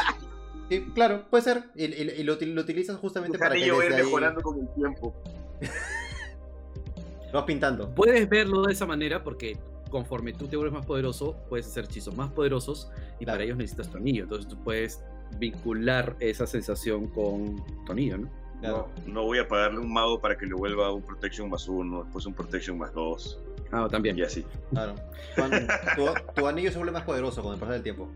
sí, 0.70 0.86
claro, 0.94 1.24
puede 1.30 1.44
ser. 1.44 1.64
Y, 1.74 1.84
y- 1.84 2.10
y 2.18 2.22
lo, 2.22 2.38
util- 2.38 2.54
lo 2.54 2.62
utilizas 2.62 2.96
justamente 2.96 3.38
para 3.38 3.54
que 3.54 3.64
a 3.64 3.66
ir 3.66 3.72
desde 3.74 3.96
ahí 3.96 4.02
mejorando 4.04 4.40
con 4.42 4.58
el 4.60 4.68
tiempo. 4.74 5.14
lo 5.60 7.32
vas 7.32 7.44
pintando. 7.44 7.94
Puedes 7.94 8.28
verlo 8.28 8.62
de 8.62 8.72
esa 8.72 8.86
manera 8.86 9.22
porque 9.22 9.58
conforme 9.88 10.32
tú 10.32 10.46
te 10.48 10.56
vuelves 10.56 10.74
más 10.74 10.86
poderoso, 10.86 11.36
puedes 11.48 11.66
hacer 11.66 11.84
hechizos 11.84 12.16
más 12.16 12.30
poderosos 12.30 12.90
y 13.20 13.24
Claro. 13.24 13.36
para 13.36 13.44
ellos 13.44 13.56
necesitas 13.56 13.88
tu 13.90 13.96
anillo. 13.98 14.22
Entonces 14.24 14.48
tú 14.48 14.56
puedes 14.62 15.02
vincular 15.38 16.16
esa 16.20 16.46
sensación 16.46 17.08
con 17.08 17.56
tu 17.84 17.92
anillo, 17.92 18.18
¿no? 18.18 18.30
Claro. 18.60 18.88
No, 19.06 19.12
no 19.14 19.22
voy 19.24 19.38
a 19.38 19.46
pagarle 19.46 19.78
un 19.78 19.92
mago 19.92 20.20
para 20.20 20.36
que 20.36 20.46
le 20.46 20.54
vuelva 20.54 20.92
un 20.92 21.02
protection 21.02 21.48
más 21.50 21.68
uno, 21.68 22.02
después 22.02 22.26
un 22.26 22.34
protection 22.34 22.76
más 22.78 22.92
dos, 22.92 23.38
Ah, 23.70 23.86
también. 23.90 24.18
y 24.18 24.22
así. 24.22 24.44
claro. 24.70 24.94
Cuando- 25.36 25.58
tu, 25.94 26.06
tu 26.34 26.46
anillo 26.48 26.70
se 26.72 26.78
vuelve 26.78 26.92
más 26.92 27.04
poderoso 27.04 27.42
con 27.42 27.52
el 27.54 27.58
pasar 27.60 27.74
del 27.74 27.82
tiempo. 27.82 28.08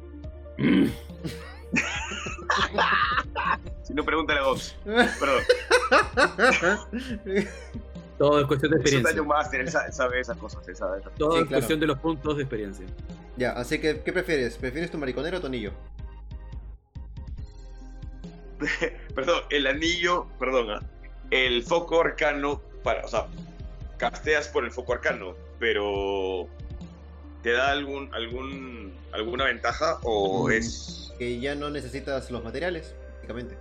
Si 3.83 3.95
no, 3.95 4.05
pregúntale 4.05 4.41
a 4.41 4.45
Gox. 4.45 4.77
Perdón, 4.85 5.43
Todo 8.23 8.41
es 8.41 8.47
cuestión 8.47 8.71
de 8.71 8.77
es 8.77 8.93
un 8.93 9.01
experiencia. 9.01 9.61
él 9.61 9.69
sa- 9.71 9.91
sabe 9.91 10.21
esas 10.21 10.37
cosas, 10.39 10.69
él 10.69 10.77
sabe 10.77 11.01
esas 11.01 11.13
Todo 11.17 11.33
Sí, 11.33 11.39
es 11.39 11.45
claro. 11.47 11.61
cuestión 11.61 11.81
de 11.81 11.87
los 11.89 11.99
puntos 11.99 12.37
de 12.37 12.43
experiencia. 12.45 12.87
ya, 13.37 13.51
así 13.53 13.81
que, 13.81 14.01
¿qué 14.01 14.13
prefieres? 14.13 14.57
¿Prefieres 14.59 14.91
tu 14.93 14.99
mariconero 14.99 15.39
o 15.39 15.41
tu 15.41 15.49
anillo? 15.49 15.73
Perdón, 19.15 19.43
el 19.51 19.67
anillo, 19.67 20.27
perdón, 20.39 20.71
¿ah? 20.71 20.81
el 21.31 21.63
foco 21.65 22.01
arcano, 22.01 22.61
para, 22.85 23.05
o 23.05 23.09
sea, 23.09 23.27
casteas 23.97 24.49
por 24.49 24.65
el 24.65 24.71
foco 24.71 24.93
arcano, 24.93 25.35
pero 25.59 26.47
¿te 27.43 27.51
da 27.53 27.73
algún, 27.73 28.13
algún, 28.15 28.95
alguna 29.13 29.47
ventaja 29.47 29.99
o 30.05 30.47
Mm. 30.49 30.53
es... 30.53 31.13
Que 31.19 31.41
ya 31.41 31.55
no 31.55 31.71
necesitas 31.71 32.31
los 32.31 32.43
materiales, 32.45 32.95
prácticamente. 33.15 33.57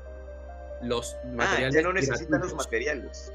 Los 0.83 1.15
Ah, 1.23 1.27
materiales 1.35 1.73
ya 1.75 1.81
no 1.81 1.93
necesitas 1.93 2.39
los 2.41 2.53
materiales. 2.53 3.31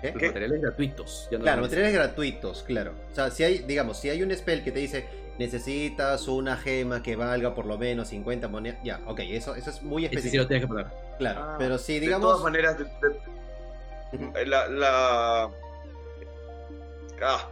¿Qué? 0.00 0.12
Los 0.12 0.22
materiales 0.22 0.60
gratuitos. 0.62 1.28
ya 1.30 1.38
no 1.38 1.44
Claro, 1.44 1.62
materiales 1.62 1.94
gratuitos, 1.94 2.62
claro. 2.62 2.92
O 3.10 3.14
sea, 3.14 3.30
si 3.30 3.42
hay, 3.44 3.58
digamos, 3.58 3.98
si 3.98 4.10
hay 4.10 4.22
un 4.22 4.34
spell 4.36 4.62
que 4.62 4.70
te 4.72 4.78
dice 4.80 5.06
necesitas 5.38 6.26
una 6.26 6.56
gema 6.56 7.00
que 7.02 7.14
valga 7.16 7.54
por 7.54 7.64
lo 7.66 7.78
menos 7.78 8.08
50 8.08 8.48
monedas, 8.48 8.78
ya, 8.82 9.00
ok, 9.06 9.20
eso, 9.20 9.54
eso 9.54 9.70
es 9.70 9.82
muy 9.82 10.04
Ese 10.04 10.10
sí 10.12 10.16
específico. 10.18 10.42
lo 10.42 10.48
tienes 10.48 10.64
que 10.64 10.68
poner. 10.68 10.86
Claro, 11.18 11.40
Ah, 11.42 11.56
pero 11.58 11.78
si 11.78 11.94
De 11.94 12.00
digamos... 12.00 12.28
todas 12.28 12.42
maneras, 12.42 12.76
de- 12.78 12.84
de- 14.18 14.46
la, 14.46 14.68
la... 14.68 15.50
Ah, 17.22 17.48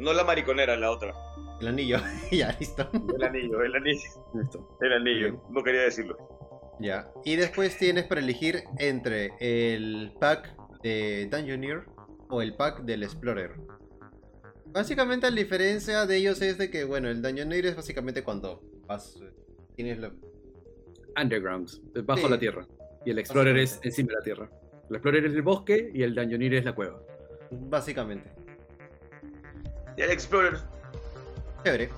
no 0.00 0.12
la 0.12 0.24
mariconera, 0.24 0.76
la 0.76 0.90
otra. 0.90 1.14
El 1.60 1.68
anillo, 1.68 1.98
ya, 2.32 2.54
listo. 2.58 2.88
El 3.16 3.22
anillo, 3.24 3.62
el 3.62 3.74
anillo, 3.74 4.00
Listo. 4.34 4.76
el 4.80 4.92
anillo. 4.92 5.40
No 5.50 5.62
quería 5.62 5.82
decirlo. 5.82 6.16
Ya. 6.80 7.08
Y 7.24 7.36
después 7.36 7.76
tienes 7.76 8.04
para 8.04 8.20
elegir 8.20 8.64
entre 8.78 9.30
el 9.38 10.12
pack 10.18 10.48
de 10.82 11.28
Dungeoneer 11.30 11.84
o 12.28 12.42
el 12.42 12.54
pack 12.54 12.82
del 12.82 13.02
Explorer. 13.02 13.52
Básicamente 14.66 15.28
la 15.30 15.36
diferencia 15.36 16.06
de 16.06 16.16
ellos 16.16 16.40
es 16.40 16.56
de 16.58 16.70
que, 16.70 16.84
bueno, 16.84 17.08
el 17.08 17.20
Dungeoneer 17.20 17.66
es 17.66 17.76
básicamente 17.76 18.22
cuando 18.24 18.62
vas... 18.86 19.18
Tienes 19.76 19.98
la... 19.98 20.12
Underground, 21.20 21.68
bajo 22.06 22.22
Sí. 22.22 22.28
la 22.30 22.38
tierra. 22.38 22.66
Y 23.04 23.10
el 23.10 23.18
Explorer 23.18 23.56
es 23.58 23.80
encima 23.82 24.08
de 24.10 24.14
la 24.14 24.22
tierra. 24.22 24.50
El 24.88 24.96
Explorer 24.96 25.26
es 25.26 25.32
el 25.34 25.42
bosque 25.42 25.90
y 25.92 26.02
el 26.02 26.14
Dungeoneer 26.14 26.54
es 26.54 26.64
la 26.64 26.74
cueva. 26.74 27.00
Básicamente. 27.50 28.30
Y 29.96 30.02
el 30.02 30.10
Explorer. 30.10 30.58
Chévere. 31.64 31.90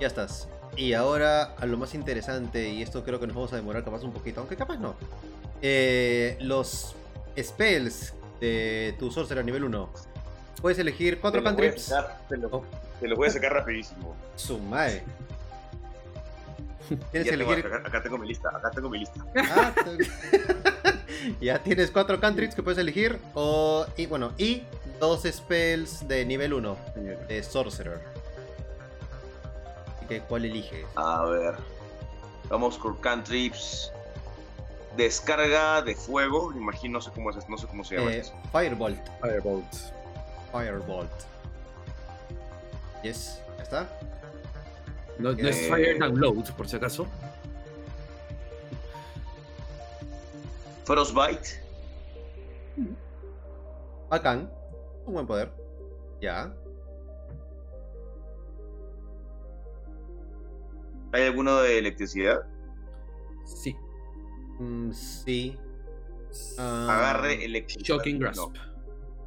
Ya 0.00 0.06
estás. 0.06 0.48
Y 0.76 0.92
ahora 0.92 1.54
a 1.56 1.66
lo 1.66 1.76
más 1.76 1.94
interesante, 1.94 2.68
y 2.68 2.82
esto 2.82 3.02
creo 3.02 3.18
que 3.18 3.26
nos 3.26 3.34
vamos 3.34 3.52
a 3.52 3.56
demorar 3.56 3.82
capaz 3.82 4.04
un 4.04 4.12
poquito, 4.12 4.40
aunque 4.40 4.56
capaz 4.56 4.76
no. 4.76 4.94
Eh, 5.62 6.36
los 6.40 6.94
spells 7.42 8.14
de 8.40 8.94
tu 8.98 9.10
sorcerer 9.10 9.44
nivel 9.44 9.64
1. 9.64 9.90
Puedes 10.60 10.78
elegir 10.78 11.20
cuatro 11.20 11.40
Te 11.42 11.44
lo 11.50 11.56
voy 11.56 11.66
a 11.66 11.68
cantrips. 11.70 11.86
sacar, 11.88 12.18
Te 12.28 12.36
lo, 12.36 12.48
Oh. 12.50 12.64
te 13.00 13.08
lo 13.08 13.16
voy 13.16 13.28
a 13.28 13.30
sacar 13.30 13.52
rapidísimo. 13.52 14.14
Su 14.36 14.58
madre. 14.58 15.02
Tienes 17.12 17.30
que 17.30 17.36
tengo- 17.36 17.52
elegir. 17.52 17.66
acá, 17.66 17.88
acá 17.88 18.02
tengo 18.02 18.18
mi 18.18 18.28
lista, 18.28 18.48
acá 18.54 18.70
tengo 18.70 18.88
mi 18.88 18.98
lista. 19.00 19.24
Ah, 19.36 19.72
ya 21.40 21.62
tienes 21.62 21.90
cuatro 21.90 22.18
cantrips 22.18 22.54
que 22.54 22.62
puedes 22.62 22.78
elegir. 22.78 23.18
O, 23.34 23.86
y 23.96 24.06
bueno, 24.06 24.32
y 24.38 24.62
dos 24.98 25.22
spells 25.30 26.08
de 26.08 26.24
nivel 26.24 26.54
1 26.54 26.76
señora. 26.94 27.18
de 27.26 27.42
sorcerer. 27.42 28.00
Así 29.96 30.06
que, 30.06 30.20
¿cuál 30.22 30.44
eliges? 30.46 30.86
A 30.96 31.24
ver. 31.26 31.54
Vamos 32.48 32.78
con 32.78 32.96
cantrips. 32.96 33.92
Descarga 34.98 35.80
de 35.80 35.94
fuego. 35.94 36.52
Imagino, 36.52 36.94
no 36.94 37.00
sé 37.00 37.12
cómo, 37.12 37.30
es, 37.30 37.48
no 37.48 37.56
sé 37.56 37.68
cómo 37.68 37.84
se 37.84 37.96
llama. 37.96 38.12
Eh. 38.12 38.24
Firebolt. 38.50 38.98
Firebolt. 39.22 39.74
Firebolt. 40.50 41.10
Yes, 43.04 43.40
ya 43.58 43.62
está. 43.62 43.88
No, 45.20 45.32
no 45.32 45.48
es 45.48 45.56
Eh. 45.56 45.68
Fire 45.68 45.98
Download, 46.00 46.50
por 46.56 46.68
si 46.68 46.74
acaso. 46.76 47.06
Frostbite. 50.84 51.62
Bacán. 54.08 54.50
Un 55.06 55.14
buen 55.14 55.26
poder. 55.28 55.52
Ya. 56.20 56.52
¿Hay 61.12 61.22
alguno 61.22 61.58
de 61.58 61.78
electricidad? 61.78 62.40
Sí. 63.44 63.76
Mm, 64.58 64.92
sí. 64.92 65.58
Ah, 66.58 66.88
Agarre 66.90 67.44
electricidad. 67.44 67.84
Shocking 67.96 68.18
Grasp. 68.18 68.36
No. 68.38 68.52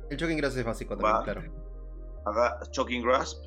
El 0.10 0.18
Shocking 0.18 0.38
Grass 0.38 0.56
es 0.58 0.66
básico 0.66 0.96
también, 0.98 1.16
Va. 1.16 1.24
claro. 1.24 1.44
Haga 2.26 2.60
Shocking 2.72 3.02
Grasp. 3.02 3.46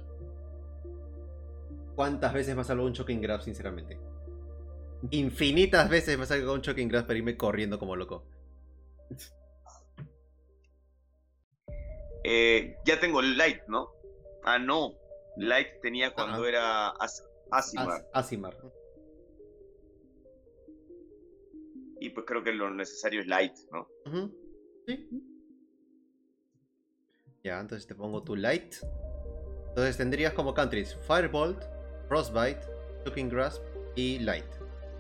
¿Cuántas 1.94 2.32
veces 2.32 2.54
me 2.56 2.62
ha 2.62 2.64
salvado 2.64 2.88
un 2.88 2.94
Shocking 2.94 3.20
Grab, 3.20 3.40
sinceramente? 3.42 3.98
Infinitas 5.10 5.88
veces 5.88 6.16
me 6.16 6.24
ha 6.24 6.26
salvado 6.26 6.54
un 6.54 6.60
Shocking 6.62 6.88
Grab 6.88 7.06
para 7.06 7.18
irme 7.18 7.36
corriendo 7.36 7.78
como 7.78 7.94
loco. 7.94 8.24
Eh, 12.24 12.76
ya 12.86 12.98
tengo 12.98 13.20
Light, 13.22 13.60
¿no? 13.68 13.90
Ah, 14.44 14.58
no. 14.58 14.94
Light 15.36 15.80
tenía 15.82 16.14
cuando 16.14 16.46
era 16.46 16.88
As 16.90 17.22
Asimar. 17.50 17.88
As- 17.90 18.04
Asimar. 18.12 18.56
Y 22.04 22.10
pues 22.10 22.26
creo 22.26 22.42
que 22.44 22.52
lo 22.52 22.68
necesario 22.70 23.22
es 23.22 23.26
Light, 23.26 23.54
¿no? 23.72 23.88
Sí. 24.86 25.08
Ya, 27.42 27.58
entonces 27.60 27.86
te 27.86 27.94
pongo 27.94 28.22
tu 28.22 28.36
Light. 28.36 28.74
Entonces 29.68 29.96
tendrías 29.96 30.34
como 30.34 30.52
countries 30.52 30.96
Firebolt, 31.06 31.62
Frostbite, 32.08 32.60
Shocking 33.06 33.30
Grasp 33.30 33.62
y 33.96 34.18
Light. 34.18 34.44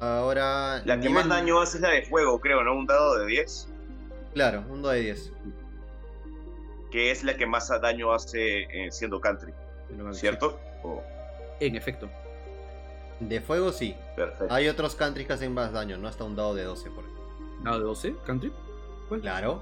Ahora. 0.00 0.82
La 0.86 0.94
que 0.98 1.08
nivel- 1.08 1.12
más 1.12 1.28
daño 1.28 1.60
hace 1.60 1.76
es 1.76 1.82
la 1.82 1.90
de 1.90 2.02
fuego, 2.04 2.40
creo, 2.40 2.64
¿no? 2.64 2.74
Un 2.74 2.86
dado 2.86 3.18
de 3.18 3.26
10. 3.26 3.68
Claro, 4.32 4.64
un 4.70 4.80
2 4.80 4.94
de 4.94 5.00
10. 5.00 5.32
Que 6.90 7.10
es 7.10 7.22
la 7.22 7.36
que 7.36 7.44
más 7.44 7.68
daño 7.82 8.12
hace 8.14 8.62
eh, 8.62 8.90
siendo 8.90 9.20
country, 9.20 9.52
¿cierto? 10.12 10.58
Oh, 10.82 11.02
En 11.60 11.76
efecto. 11.76 12.08
De 13.20 13.40
fuego 13.40 13.72
sí. 13.72 13.94
perfecto. 14.16 14.52
Hay 14.52 14.68
otros 14.68 14.94
countries 14.96 15.26
que 15.26 15.32
hacen 15.34 15.52
más 15.54 15.72
daño, 15.72 15.96
no 15.98 16.08
hasta 16.08 16.24
un 16.24 16.34
dado 16.36 16.54
de 16.54 16.64
12 16.64 16.90
por 16.90 17.04
ejemplo. 17.04 17.24
Dado 17.62 17.78
de 17.78 17.84
12, 17.84 18.14
country. 18.26 18.52
¿Cuál? 19.08 19.20
Claro. 19.20 19.60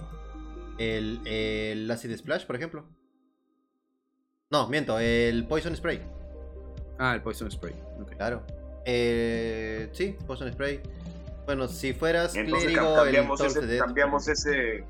El, 0.79 1.21
el 1.27 1.91
Acid 1.91 2.17
Splash, 2.17 2.47
por 2.47 2.57
ejemplo. 2.57 2.85
No, 4.51 4.69
miento, 4.69 4.99
el 4.99 5.47
Poison 5.47 5.75
Spray. 5.77 6.01
Ah, 6.99 7.15
el 7.15 7.23
Poison 7.23 7.51
Spray. 7.51 7.75
Claro. 8.17 8.43
Eh, 8.85 9.89
sí, 9.93 10.17
Poison 10.27 10.51
Spray. 10.53 10.81
Bueno, 11.47 11.69
si 11.69 11.93
fueras 11.93 12.35
Entonces 12.35 12.65
clérigo, 12.71 12.95
cam- 12.95 13.05
cambiamos, 13.05 13.41
el 13.41 13.47
ese, 13.47 13.79
cambiamos 13.79 14.29
ese. 14.29 14.85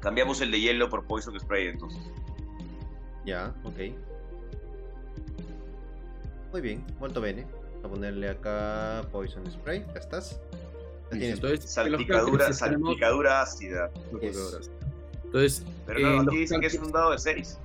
Cambiamos 0.00 0.40
el 0.40 0.50
de 0.50 0.60
hielo 0.60 0.88
por 0.88 1.06
Poison 1.06 1.38
Spray, 1.38 1.68
entonces. 1.68 2.00
Ya, 3.24 3.54
ok. 3.64 3.74
Muy 6.56 6.62
bien, 6.62 6.82
molto 6.98 7.20
bene. 7.20 7.44
Vamos 7.82 7.84
a 7.84 7.88
ponerle 7.90 8.30
acá 8.30 9.02
Poison 9.12 9.44
Spray, 9.50 9.84
ya 9.92 10.00
estás. 10.00 10.40
Ya 11.10 11.18
Listo, 11.18 11.18
tienes 11.18 11.34
Entonces, 11.34 11.70
Salpicadura, 11.70 12.50
salpicadura 12.54 13.42
ácida. 13.42 13.90
Entonces, 14.10 15.62
Pero 15.84 15.98
eh, 15.98 16.02
no, 16.02 16.10
los 16.22 16.28
aquí 16.28 16.36
dice 16.38 16.58
que 16.58 16.66
es 16.68 16.74
un 16.76 16.90
dado 16.92 17.10
de 17.10 17.18
6. 17.18 17.58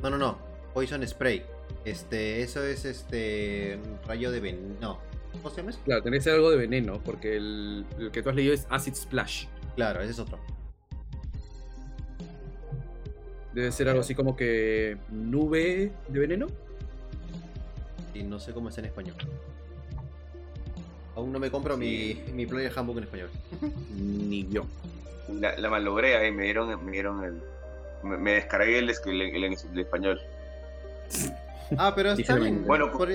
No, 0.00 0.10
no, 0.10 0.16
no. 0.16 0.38
Poison 0.74 1.04
Spray. 1.04 1.42
Este, 1.84 2.40
eso 2.40 2.62
es 2.62 2.84
este. 2.84 3.80
Rayo 4.06 4.30
de 4.30 4.38
veneno. 4.38 4.76
No. 4.80 4.98
¿Cómo 5.32 5.50
se 5.50 5.56
llama 5.56 5.70
eso? 5.70 5.80
Claro, 5.84 6.04
tenés 6.04 6.24
algo 6.28 6.52
de 6.52 6.58
veneno, 6.58 7.00
porque 7.04 7.36
el, 7.36 7.84
el 7.98 8.12
que 8.12 8.22
tú 8.22 8.28
has 8.28 8.36
leído 8.36 8.54
es 8.54 8.64
Acid 8.70 8.94
Splash. 8.94 9.46
Claro, 9.74 10.02
ese 10.02 10.12
es 10.12 10.18
otro. 10.20 10.38
Debe 13.54 13.72
ser 13.72 13.88
algo 13.88 14.02
así 14.02 14.14
como 14.14 14.36
que 14.36 14.98
nube 15.10 15.90
de 16.06 16.18
veneno. 16.20 16.46
Y 18.18 18.22
no 18.22 18.38
sé 18.38 18.52
cómo 18.52 18.68
es 18.68 18.78
en 18.78 18.86
español. 18.86 19.16
Aún 21.14 21.32
no 21.32 21.38
me 21.38 21.50
compro 21.50 21.76
mi, 21.76 22.22
mi 22.32 22.46
player 22.46 22.72
handbook 22.76 22.98
en 22.98 23.04
español. 23.04 23.30
Ni 23.96 24.46
yo. 24.48 24.66
La, 25.40 25.56
la 25.58 25.68
malogré 25.70 26.16
ahí, 26.16 26.30
me 26.30 26.44
dieron, 26.44 26.84
me 26.84 26.92
dieron 26.92 27.24
el. 27.24 27.42
Me, 28.02 28.16
me 28.18 28.32
descargué 28.32 28.78
el, 28.78 28.90
el, 28.90 29.22
el- 29.22 29.44
el 29.44 29.78
español. 29.78 30.20
Ah, 31.76 31.92
pero 31.96 32.12
está 32.12 32.36
bien. 32.36 32.64
Bueno, 32.64 32.92
por- 32.92 33.08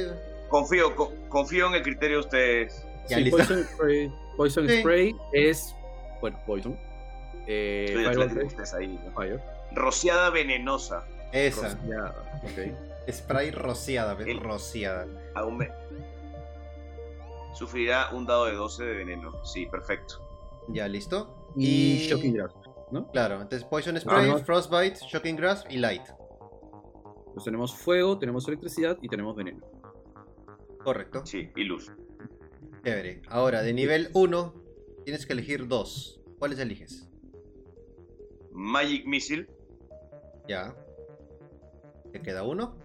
Confío, 0.50 0.94
co- 0.94 1.14
confío 1.30 1.68
en 1.68 1.76
el 1.76 1.84
criterio 1.84 2.18
de 2.18 2.24
ustedes. 2.26 2.86
Ya, 3.08 3.16
Sí. 3.20 3.30
Poison 3.32 3.64
Spray, 3.64 4.12
Poison 4.36 4.68
Sí. 4.68 4.80
Spray 4.82 5.16
es. 5.32 5.74
Bueno, 6.20 6.38
Poison. 6.46 6.78
Eh, 7.48 7.96
ustedes 8.46 8.74
ahí. 8.74 9.00
¿no? 9.06 9.12
Fire. 9.14 9.40
Rociada 9.74 10.30
venenosa. 10.32 11.06
Esa. 11.32 11.70
Rociada, 11.76 12.14
ok. 12.44 12.74
Spray 13.10 13.52
rociada, 13.52 14.14
¿ves? 14.16 14.28
El- 14.28 14.40
Rociada. 14.40 15.08
Aún 15.36 15.58
me... 15.58 15.70
Sufrirá 17.54 18.10
un 18.14 18.26
dado 18.26 18.46
de 18.46 18.54
12 18.54 18.84
de 18.84 18.94
veneno. 18.96 19.44
Sí, 19.46 19.66
perfecto. 19.66 20.16
Ya, 20.70 20.88
listo. 20.88 21.52
Y, 21.56 22.08
Shocking 22.08 22.34
Grasp, 22.34 22.56
¿no? 22.92 23.12
Claro, 23.12 23.36
entonces 23.42 23.66
Poison 23.66 24.00
Spray, 24.00 24.30
Ajá. 24.30 24.40
Frostbite, 24.40 25.00
Shocking 25.06 25.36
Grasp 25.36 25.68
y 25.70 25.78
Light. 25.78 26.04
Pues 27.34 27.44
tenemos 27.44 27.76
fuego, 27.76 28.18
tenemos 28.18 28.48
electricidad 28.48 28.98
y 29.02 29.10
tenemos 29.10 29.36
veneno. 29.36 29.66
Correcto. 30.84 31.26
Sí, 31.26 31.50
y 31.56 31.64
luz. 31.66 31.92
Chévere. 32.84 33.22
Ahora, 33.28 33.62
de 33.62 33.74
nivel 33.74 34.10
1, 34.14 34.62
Tienes 35.04 35.26
que 35.26 35.34
elegir 35.34 35.68
dos. 35.68 36.22
¿Cuáles 36.38 36.60
eliges? 36.60 37.10
Magic 38.52 39.06
Missile 39.06 39.48
Ya. 40.48 40.76
¿Te 42.12 42.22
queda 42.22 42.44
uno? 42.44 42.76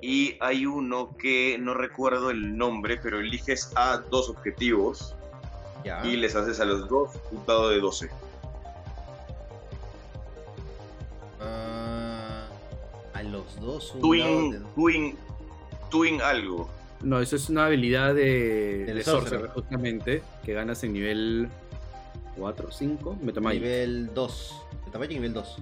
Y 0.00 0.36
hay 0.40 0.64
uno 0.66 1.16
que 1.16 1.56
no 1.58 1.74
recuerdo 1.74 2.30
el 2.30 2.56
nombre, 2.56 2.98
pero 3.02 3.18
eliges 3.20 3.72
a 3.76 3.98
dos 4.10 4.28
objetivos 4.30 5.14
Ya. 5.84 6.04
y 6.06 6.16
les 6.16 6.34
haces 6.36 6.60
a 6.60 6.64
los 6.64 6.88
dos 6.88 7.10
un 7.32 7.44
dado 7.46 7.68
de 7.70 7.80
12. 7.80 8.08
Ah, 11.40 12.46
a 13.14 13.22
los 13.22 13.60
dos 13.60 13.94
un 13.94 14.00
dado 14.00 14.08
Twin, 14.08 14.50
de- 14.52 14.58
twin, 14.74 15.16
twin 15.90 16.22
algo. 16.22 16.68
No, 17.02 17.20
eso 17.20 17.36
es 17.36 17.48
una 17.48 17.66
habilidad 17.66 18.14
de, 18.14 18.84
Del 18.86 18.96
de 18.98 19.04
Sorcerer. 19.04 19.28
Sorcerer, 19.40 19.50
justamente, 19.50 20.22
que 20.44 20.52
ganas 20.52 20.82
en 20.82 20.92
nivel 20.92 21.48
4, 22.36 22.70
5, 22.72 23.16
Metamagic. 23.22 23.62
Nivel 23.62 24.10
2. 24.14 24.62
Metamagic 24.86 25.12
nivel 25.14 25.32
2. 25.32 25.56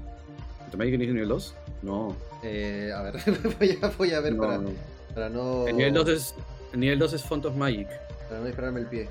¿Metamagic 0.64 0.98
nivel 0.98 1.28
2? 1.28 1.54
No. 1.82 2.16
Eh, 2.48 2.92
a 2.94 3.02
ver, 3.02 3.14
voy, 3.58 3.78
a, 3.82 3.88
voy 3.88 4.12
a 4.12 4.20
ver 4.20 4.34
no, 4.34 4.42
para, 4.42 4.58
no. 4.58 4.70
para 5.14 5.28
no. 5.28 5.66
El 5.66 5.76
nivel 5.76 5.94
2 5.94 6.08
es, 6.08 6.34
el 6.72 6.80
nivel 6.80 6.98
2 6.98 7.12
es 7.14 7.24
Font 7.24 7.44
of 7.44 7.56
Magic. 7.56 7.88
Para 8.28 8.40
no 8.40 8.46
dispararme 8.46 8.80
el 8.80 8.86
pie. 8.86 9.08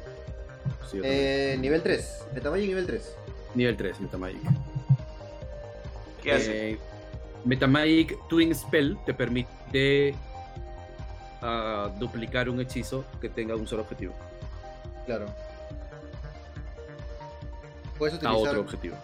Sí. 0.89 0.99
Eh, 1.03 1.57
nivel 1.59 1.81
3. 1.83 2.27
Metamagic 2.33 2.67
nivel 2.67 2.85
3. 2.87 3.15
Nivel 3.55 3.77
3, 3.77 3.99
Metamagic. 3.99 4.41
¿Qué 6.23 6.31
hace? 6.31 6.71
Eh, 6.71 6.79
Metamagic 7.43 8.17
Twin 8.29 8.55
Spell 8.55 8.97
te 9.05 9.13
permite 9.13 10.15
ah, 11.41 11.91
duplicar 11.99 12.49
un 12.49 12.59
hechizo 12.61 13.03
que 13.21 13.29
tenga 13.29 13.55
un 13.55 13.67
solo 13.67 13.83
objetivo. 13.83 14.13
Claro. 15.05 15.25
Puedes 17.97 18.15
A 18.15 18.17
utilizar. 18.17 18.49
otro 18.49 18.61
objetivo. 18.61 18.95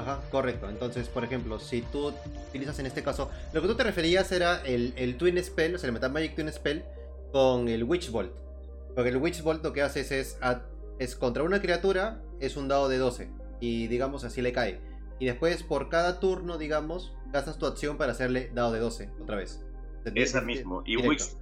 Ajá, 0.00 0.20
correcto. 0.30 0.68
Entonces, 0.68 1.08
por 1.08 1.24
ejemplo, 1.24 1.58
si 1.58 1.82
tú 1.82 2.12
utilizas 2.48 2.78
en 2.78 2.86
este 2.86 3.02
caso, 3.02 3.30
lo 3.52 3.60
que 3.62 3.68
tú 3.68 3.74
te 3.74 3.84
referías 3.84 4.30
era 4.32 4.62
el, 4.64 4.92
el 4.96 5.16
Twin 5.16 5.42
Spell, 5.42 5.74
o 5.74 5.78
sea, 5.78 5.88
el 5.88 5.92
Metamagic 5.92 6.34
Twin 6.34 6.50
Spell 6.52 6.84
con 7.32 7.68
el 7.68 7.84
Witch 7.84 8.10
Bolt. 8.10 8.32
Porque 8.94 9.10
el 9.10 9.16
Witch 9.18 9.42
Bolt 9.42 9.62
lo 9.62 9.72
que 9.72 9.82
haces 9.82 10.10
es, 10.10 10.38
a- 10.40 10.62
es 10.98 11.14
contra 11.16 11.42
una 11.42 11.60
criatura, 11.60 12.20
es 12.40 12.56
un 12.56 12.68
dado 12.68 12.88
de 12.88 12.98
12. 12.98 13.28
Y 13.60 13.86
digamos 13.88 14.24
así 14.24 14.40
le 14.42 14.52
cae. 14.52 14.80
Y 15.18 15.26
después, 15.26 15.62
por 15.62 15.88
cada 15.90 16.18
turno, 16.18 16.56
digamos, 16.56 17.12
gastas 17.30 17.58
tu 17.58 17.66
acción 17.66 17.98
para 17.98 18.12
hacerle 18.12 18.50
dado 18.54 18.72
de 18.72 18.80
12 18.80 19.10
otra 19.20 19.36
vez. 19.36 19.62
Esa 20.14 20.40
mismo. 20.40 20.82
Y 20.86 20.96
Directo. 20.96 21.08
Witch, 21.10 21.36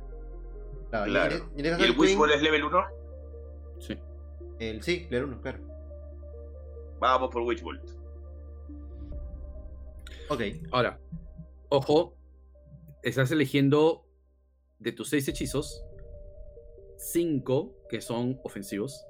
Claro, 0.91 1.07
y 1.07 1.11
claro. 1.11 1.51
¿Y 1.57 1.61
el 1.67 1.75
al 1.75 1.99
Witch 1.99 2.17
Ball 2.17 2.33
es 2.33 2.43
level 2.43 2.65
1? 2.65 2.85
Sí. 3.79 3.99
el, 4.59 4.83
sí, 4.83 5.07
leer 5.11 5.25
uno, 5.25 5.41
claro. 5.41 5.59
Vamos 6.99 7.31
por 7.31 7.43
Witch 7.43 7.63
Bolt. 7.63 7.83
Ok, 10.29 10.41
Ahora, 10.73 11.01
ojo, 11.71 12.15
estás 13.03 13.31
eligiendo 13.31 14.05
de 14.79 14.93
tus 14.93 15.09
6 15.11 15.29
hechizos, 15.29 15.83
5 16.97 17.75
que 17.89 18.01
son 18.01 18.39
ofensivos 18.45 19.05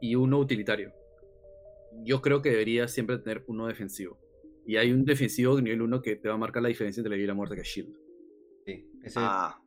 y 0.00 0.14
uno 0.16 0.38
utilitario. 0.38 0.92
Yo 2.02 2.20
creo 2.20 2.42
que 2.42 2.50
deberías 2.50 2.90
siempre 2.90 3.18
tener 3.18 3.44
uno 3.46 3.66
defensivo. 3.66 4.18
Y 4.66 4.76
hay 4.76 4.92
un 4.92 5.04
defensivo 5.04 5.56
de 5.56 5.62
nivel 5.62 5.82
1 5.82 6.02
que 6.02 6.16
te 6.16 6.28
va 6.28 6.34
a 6.34 6.38
marcar 6.38 6.62
la 6.62 6.68
diferencia 6.68 7.00
entre 7.00 7.10
la 7.10 7.16
vida 7.16 7.24
y 7.24 7.28
la 7.28 7.34
muerte 7.34 7.54
que 7.54 7.60
es 7.62 7.68
Shield. 7.68 7.94
sí. 8.66 8.90
Ese 9.02 9.18
Ah, 9.22 9.60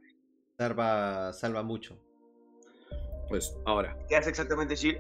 salva, 0.58 1.32
salva 1.34 1.64
mucho. 1.64 1.98
Pues 3.30 3.56
ahora, 3.66 3.98
¿qué 4.10 4.16
hace 4.16 4.30
exactamente 4.30 4.76
Shield? 4.76 5.00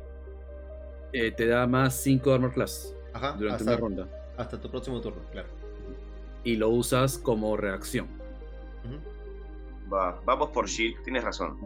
eh, 1.13 1.31
te 1.31 1.47
da 1.47 1.65
más 1.67 1.95
5 1.95 2.33
armor 2.33 2.53
class 2.53 2.93
Ajá, 3.13 3.31
durante 3.37 3.61
hasta, 3.63 3.71
una 3.71 3.77
ronda. 3.77 4.33
hasta 4.37 4.59
tu 4.59 4.69
próximo 4.69 4.99
turno, 5.01 5.23
claro. 5.31 5.47
Y 6.47 6.55
lo 6.55 6.69
usas 6.69 7.17
como 7.17 7.57
reacción. 7.57 8.07
Va, 9.91 10.21
vamos 10.25 10.49
por 10.51 10.67
Shield, 10.67 11.03
tienes 11.03 11.23
razón. 11.25 11.57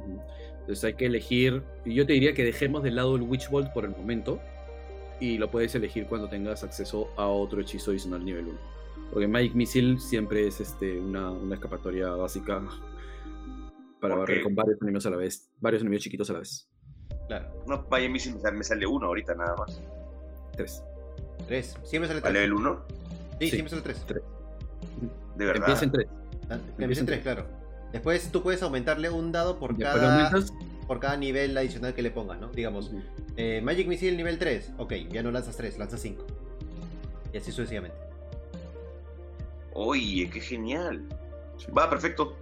Entonces 0.61 0.83
hay 0.83 0.95
que 0.95 1.05
elegir. 1.05 1.61
Y 1.85 1.93
yo 1.93 2.05
te 2.07 2.13
diría 2.13 2.33
que 2.33 2.43
dejemos 2.43 2.81
de 2.81 2.89
lado 2.89 3.15
el 3.15 3.21
Witch 3.21 3.47
Bolt 3.51 3.71
por 3.73 3.85
el 3.85 3.91
momento. 3.91 4.39
Y 5.19 5.37
lo 5.37 5.51
puedes 5.51 5.75
elegir 5.75 6.07
cuando 6.07 6.27
tengas 6.29 6.63
acceso 6.63 7.09
a 7.15 7.27
otro 7.27 7.61
hechizo 7.61 7.91
adicional 7.91 8.25
nivel 8.25 8.47
1. 8.47 8.59
Porque 9.11 9.27
Magic 9.27 9.53
Missile 9.53 9.99
siempre 9.99 10.47
es 10.47 10.59
este, 10.59 10.99
una, 10.99 11.29
una 11.29 11.55
escapatoria 11.55 12.09
básica 12.09 12.63
para 13.99 14.15
barrer 14.15 14.41
con 14.41 14.55
varios 14.55 14.77
enemigos 14.81 15.05
a 15.05 15.11
la 15.11 15.17
vez. 15.17 15.51
Varios 15.59 15.81
enemigos 15.83 16.03
chiquitos 16.05 16.27
a 16.31 16.33
la 16.33 16.39
vez. 16.39 16.67
Claro. 17.27 17.63
No, 17.67 17.83
vaya 17.87 18.09
Missile 18.09 18.33
me 18.35 18.41
sale- 18.41 18.57
me 18.57 18.63
sale 18.63 18.87
uno 18.87 19.05
ahorita 19.07 19.35
nada 19.35 19.55
más. 19.57 19.79
Tres. 20.57 20.83
3. 21.47 21.77
Siempre 21.83 22.07
sale 22.07 22.19
¿A 22.19 22.23
3. 22.23 22.33
level 22.33 22.53
1? 22.53 22.85
Sí, 23.39 23.45
Sí. 23.45 23.49
siempre 23.51 23.69
sale 23.69 23.81
3. 23.83 24.05
Tres. 24.07 24.23
De 25.35 25.45
verdad. 25.45 25.69
Empieza 25.69 25.85
en 25.85 25.91
tres. 25.91 26.07
Empieza 26.77 26.99
en 27.01 27.05
3, 27.05 27.21
claro. 27.21 27.45
Después 27.91 28.31
tú 28.31 28.41
puedes 28.43 28.61
aumentarle 28.63 29.09
un 29.09 29.31
dado 29.31 29.57
por 29.57 29.71
lo 29.71 29.79
cada, 29.79 30.31
por 30.87 30.99
cada 30.99 31.17
nivel 31.17 31.57
adicional 31.57 31.93
que 31.93 32.01
le 32.01 32.11
pongas, 32.11 32.39
¿no? 32.39 32.47
Digamos, 32.49 32.91
eh, 33.37 33.61
Magic 33.63 33.87
Missile 33.87 34.15
nivel 34.15 34.37
3. 34.37 34.73
Ok, 34.77 34.93
ya 35.09 35.23
no 35.23 35.31
lanzas 35.31 35.55
3, 35.57 35.77
lanzas 35.77 36.01
5. 36.01 36.25
Y 37.33 37.37
así 37.37 37.51
sucesivamente. 37.51 37.97
Oye, 39.73 40.29
qué 40.29 40.41
genial. 40.41 41.01
Sí. 41.57 41.67
Va, 41.71 41.89
perfecto. 41.89 42.35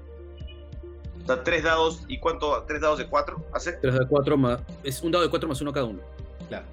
O 1.24 1.26
sea, 1.26 1.44
tres 1.44 1.64
dados. 1.64 2.04
¿Y 2.08 2.20
cuánto? 2.20 2.64
¿Tres 2.68 2.82
dados 2.82 2.98
de 2.98 3.08
cuatro? 3.08 3.46
¿Hace? 3.54 3.74
3 3.74 4.00
de 4.00 4.08
4 4.08 4.38
más. 4.38 4.62
Es 4.84 5.04
un 5.04 5.12
dado 5.12 5.24
de 5.24 5.30
4 5.30 5.48
más 5.48 5.62
uno 5.62 5.72
cada 5.72 5.86
uno. 5.86 6.00
Claro. 6.48 6.66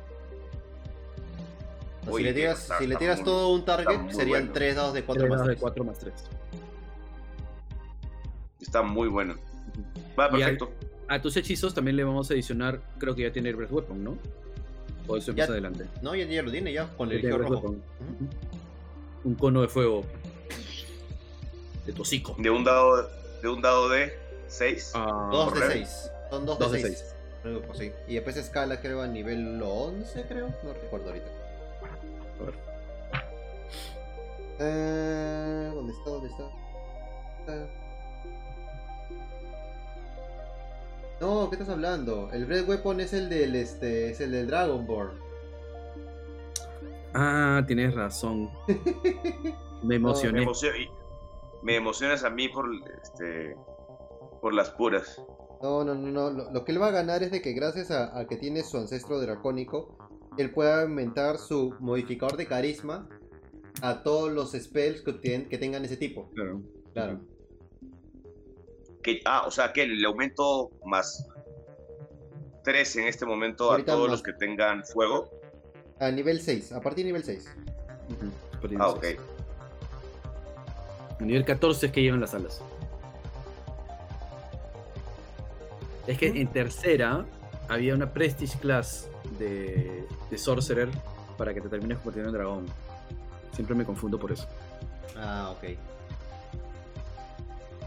Uy, 2.08 2.18
si 2.22 2.24
le 2.24 2.32
tiras, 2.34 2.62
está- 2.62 2.78
si 2.78 2.86
le 2.86 2.96
tiras 2.96 3.16
muy- 3.18 3.24
todo 3.24 3.48
un 3.54 3.64
target, 3.64 4.10
serían 4.10 4.28
bueno. 4.42 4.52
3 4.52 4.76
dados 4.76 4.94
de 4.94 5.04
4 5.04 5.20
3 5.22 5.30
más 5.30 5.38
dados 5.38 5.48
de 5.48 5.54
3. 5.54 5.60
4 5.62 5.84
más 5.84 5.98
3. 5.98 6.14
Está 8.60 8.82
muy 8.82 9.08
bueno. 9.08 9.34
Va, 10.18 10.30
perfecto. 10.30 10.70
A 11.08 11.20
tus 11.20 11.36
hechizos 11.36 11.74
también 11.74 11.96
le 11.96 12.04
vamos 12.04 12.30
a 12.30 12.34
adicionar. 12.34 12.80
Creo 12.98 13.14
que 13.14 13.22
ya 13.22 13.32
tiene 13.32 13.50
el 13.50 13.56
Breath 13.56 13.70
Weapon, 13.72 14.02
¿no? 14.02 14.18
O 15.06 15.16
eso 15.16 15.30
es 15.30 15.36
Ya- 15.36 15.44
adelante. 15.44 15.86
No, 16.02 16.14
ya, 16.16 16.24
ya 16.26 16.42
lo 16.42 16.50
tiene 16.50 16.72
ya, 16.72 16.88
con 16.96 17.12
el 17.12 17.22
rojo. 17.38 17.52
Weapon. 17.54 17.82
Un 19.24 19.34
cono 19.36 19.62
de 19.62 19.68
fuego. 19.68 20.04
De 21.86 21.92
tu 21.92 22.02
hocico. 22.02 22.34
De 22.38 22.50
un 22.50 22.64
dado 22.64 23.08
de, 23.42 23.48
un 23.48 23.62
dado 23.62 23.88
de 23.88 24.12
seis. 24.48 24.90
Ah, 24.94 25.28
2 25.30 25.46
de 25.54 25.60
correcto. 25.60 25.72
6. 25.74 26.10
Son 26.30 26.46
2 26.46 26.58
Dos 26.58 26.72
de 26.72 26.78
de 26.82 26.84
6. 26.88 27.04
Sí. 27.74 27.92
Y 28.08 28.14
después 28.14 28.36
escala, 28.36 28.80
creo, 28.80 29.02
a 29.02 29.06
nivel 29.06 29.62
11, 29.62 30.24
creo. 30.26 30.48
No 30.64 30.72
recuerdo 30.72 31.08
ahorita. 31.10 31.26
Eh, 34.58 35.70
¿Dónde 35.74 35.92
está? 35.92 36.10
¿Dónde 36.10 36.28
está? 36.28 36.44
Ah. 37.48 37.66
No, 41.20 41.48
¿qué 41.48 41.56
estás 41.56 41.68
hablando? 41.70 42.30
El 42.32 42.44
Bread 42.46 42.68
Weapon 42.68 43.00
es 43.00 43.12
el 43.12 43.28
del 43.28 43.54
este, 43.56 44.10
es 44.10 44.20
el 44.20 44.32
del 44.32 44.46
Dragonborn. 44.48 45.18
Ah, 47.14 47.62
tienes 47.66 47.94
razón. 47.94 48.50
Me 49.82 49.96
emocioné. 49.96 50.40
Me, 50.40 50.42
emociona- 50.44 50.76
y- 50.78 50.90
me 51.62 51.76
emocionas 51.76 52.24
a 52.24 52.30
mí 52.30 52.48
por, 52.48 52.66
este, 53.02 53.56
por 54.42 54.52
las 54.52 54.70
puras. 54.70 55.22
No, 55.62 55.82
no, 55.84 55.94
no, 55.94 56.08
no. 56.10 56.30
Lo, 56.30 56.50
lo 56.52 56.64
que 56.64 56.72
él 56.72 56.82
va 56.82 56.88
a 56.88 56.92
ganar 56.92 57.22
es 57.22 57.30
de 57.30 57.40
que 57.40 57.52
gracias 57.54 57.90
a, 57.90 58.18
a 58.18 58.26
que 58.26 58.36
tiene 58.36 58.62
su 58.62 58.76
ancestro 58.76 59.18
dracónico, 59.18 59.96
él 60.36 60.52
pueda 60.52 60.82
aumentar 60.82 61.38
su 61.38 61.74
modificador 61.80 62.36
de 62.36 62.46
carisma 62.46 63.08
a 63.82 64.03
todos 64.03 64.32
los 64.32 64.53
spells 64.53 65.03
que, 65.03 65.47
que 65.48 65.59
tengan 65.59 65.85
ese 65.85 65.97
tipo. 65.97 66.31
Claro. 66.35 66.62
Claro. 66.94 67.20
Que, 69.03 69.20
ah, 69.24 69.44
o 69.47 69.51
sea 69.51 69.73
que 69.73 69.82
el 69.82 70.05
aumento 70.05 70.70
más 70.85 71.27
3 72.65 72.97
en 72.97 73.07
este 73.07 73.24
momento 73.27 73.70
Ahorita 73.70 73.93
a 73.93 73.94
todos 73.94 74.09
más- 74.09 74.12
los 74.19 74.23
que 74.23 74.32
tengan 74.32 74.85
fuego. 74.85 75.31
A 76.01 76.11
nivel 76.11 76.40
6, 76.40 76.73
a 76.73 76.81
partir 76.81 77.05
de 77.05 77.12
nivel 77.12 77.24
6. 77.24 77.48
Ujú. 78.11 78.27
Después 78.51 78.69
tienes 78.70 78.81
Ah, 78.86 78.90
ok. 78.90 79.05
eso. 79.05 79.23
Nivel 81.20 81.44
14 81.44 81.86
es 81.86 81.93
que 81.93 82.03
llevan 82.03 82.20
las 82.20 82.35
alas. 82.35 82.61
Es 86.07 86.19
que 86.19 86.27
en 86.28 86.47
tercera 86.53 87.24
había 87.69 87.94
una 87.94 88.12
Prestige 88.12 88.59
Class 88.59 89.09
de, 89.39 90.07
de 90.31 90.39
Sorcerer 90.39 90.89
para 91.36 91.53
que 91.53 91.61
te 91.61 91.69
termines 91.69 91.98
convirtiendo 91.98 92.31
en 92.31 92.35
dragón. 92.35 92.66
Siempre 93.56 93.74
me 93.74 93.84
confundo 93.84 94.18
por 94.18 94.30
eso. 94.32 94.46
Ah, 95.16 95.52
ok. 95.56 95.64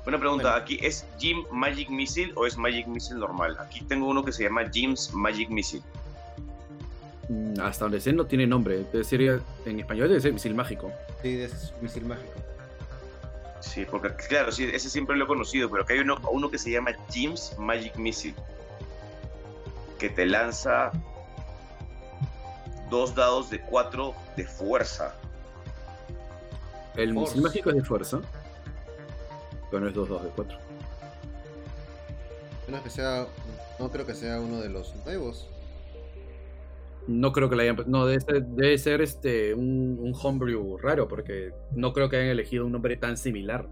Una 0.07 0.17
pregunta, 0.17 0.43
Bueno. 0.49 0.63
¿aquí 0.63 0.79
es 0.81 1.05
Jim 1.19 1.43
Magic 1.51 1.89
Missile 1.89 2.33
o 2.35 2.47
es 2.47 2.57
Magic 2.57 2.87
Missile 2.87 3.19
normal? 3.19 3.55
Aquí 3.59 3.81
tengo 3.81 4.07
uno 4.07 4.25
que 4.25 4.31
se 4.31 4.43
llama 4.43 4.67
Jim's 4.71 5.13
Magic 5.13 5.49
Missile. 5.49 5.83
Mm, 7.29 7.59
Hasta 7.61 7.85
donde 7.85 8.01
sé 8.01 8.11
no 8.11 8.25
tiene 8.25 8.47
nombre. 8.47 8.85
Debe 8.91 9.03
ser- 9.03 9.43
en 9.65 9.79
español 9.79 10.09
debe 10.09 10.19
ser 10.19 10.33
misil 10.33 10.55
mágico. 10.55 10.91
Sí, 11.21 11.39
es 11.41 11.71
misil 11.81 12.05
mágico. 12.05 12.33
Sí, 13.59 13.85
porque 13.85 14.09
claro, 14.27 14.51
sí, 14.51 14.63
ese 14.73 14.89
siempre 14.89 15.15
lo 15.15 15.25
he 15.25 15.27
conocido, 15.27 15.69
pero 15.69 15.83
acá 15.83 15.93
hay 15.93 15.99
uno, 15.99 16.17
uno 16.31 16.49
que 16.49 16.57
se 16.57 16.71
llama 16.71 16.91
Jim's 17.11 17.53
Magic 17.59 17.95
Missile. 17.97 18.33
Que 19.99 20.09
te 20.09 20.25
lanza 20.25 20.91
dos 22.89 23.13
dados 23.13 23.51
de 23.51 23.59
4 23.61 24.15
de 24.35 24.45
fuerza. 24.45 25.13
El 26.95 27.14
Force. 27.14 27.36
misil 27.36 27.41
mágico 27.44 27.70
es 27.70 27.76
de 27.78 27.84
fuerza. 27.84 28.22
Pero 29.70 29.82
no 29.82 29.88
es 29.90 29.94
2, 29.94 30.10
2 30.10 30.24
de 30.24 30.30
4. 30.30 30.57
No, 32.68 32.84
que 32.84 32.90
sea, 32.90 33.28
no 33.80 33.91
creo 33.91 34.06
que 34.06 34.14
sea 34.16 34.40
uno 34.40 34.60
de 34.60 34.70
los 34.70 34.95
nuevos. 35.06 35.48
No 37.07 37.32
creo 37.32 37.49
que 37.49 37.56
la 37.56 37.64
hayan. 37.64 37.78
No, 37.88 38.06
debe 38.06 38.22
ser, 38.22 38.44
debe 38.45 38.78
ser 38.78 39.02
este, 39.02 39.53
un, 39.56 39.98
un 39.99 40.14
homebrew 40.22 40.78
raro, 40.78 41.07
porque 41.07 41.52
no 41.72 41.94
creo 41.94 42.10
que 42.10 42.18
hayan 42.18 42.30
elegido 42.30 42.66
un 42.66 42.72
nombre 42.72 42.95
tan 42.98 43.18
similar. 43.18 43.68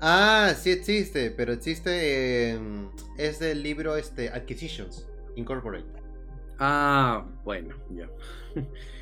Ah, 0.00 0.54
sí 0.56 0.70
existe, 0.70 1.30
pero 1.30 1.52
existe. 1.52 1.90
eh, 2.54 2.58
es 3.18 3.38
del 3.40 3.62
libro 3.62 3.96
este, 3.96 4.30
Acquisitions 4.30 5.06
Incorporate. 5.36 5.84
Ah, 6.58 7.26
bueno, 7.44 7.74
ya. 7.90 8.08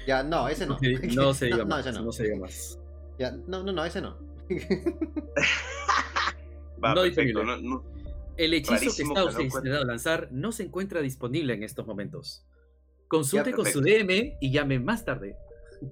Ya, 0.07 0.23
no, 0.23 0.49
ese 0.49 0.67
no. 0.67 0.79
No 1.15 1.35
se 1.35 1.47
diga 1.47 1.59
no, 1.59 1.67
más. 1.67 1.87
ese 1.87 1.93
no. 1.99 2.05
no 2.05 2.13
se 2.13 2.23
diga 2.25 2.37
más. 2.37 2.79
Ya, 3.19 3.31
no, 3.33 3.63
no, 3.63 3.73
no, 3.73 3.85
ese 3.85 4.01
no. 4.01 4.17
Va, 6.83 6.95
No 6.95 7.03
perfecto. 7.03 7.41
disponible. 7.41 7.63
no- 7.69 7.81
no- 7.81 7.85
El 8.37 8.53
hechizo 8.55 8.73
que 8.75 8.79
Rarísimo 8.81 9.15
está 9.17 9.31
que 9.31 9.33
no 9.37 9.43
destinado 9.55 9.83
a 9.83 9.87
lanzar 9.87 10.29
no 10.31 10.53
se 10.53 10.63
encuentra 10.65 11.01
disponible 11.01 11.55
en 11.55 11.63
estos 11.63 11.87
momentos. 11.87 12.45
Consulte 13.09 13.51
Ya, 13.51 13.57
con 13.57 13.67
su. 13.67 13.81
DM 13.81 14.37
y 14.41 14.51
llame 14.53 14.79
más 14.79 15.05
tarde. 15.05 15.37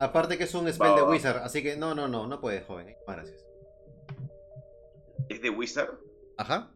Aparte 0.00 0.36
que 0.38 0.44
es 0.44 0.54
un 0.54 0.70
spell 0.72 0.90
Va, 0.92 0.96
de 0.96 1.02
va. 1.02 1.10
Wizard, 1.10 1.38
así 1.38 1.62
que 1.62 1.76
no, 1.76 1.94
no, 1.94 2.08
no, 2.08 2.26
no 2.26 2.40
puede, 2.40 2.60
joven. 2.62 2.94
Gracias. 3.06 3.44
¿Es 5.28 5.40
de 5.40 5.50
Wizard? 5.50 5.90
Ajá. 6.36 6.70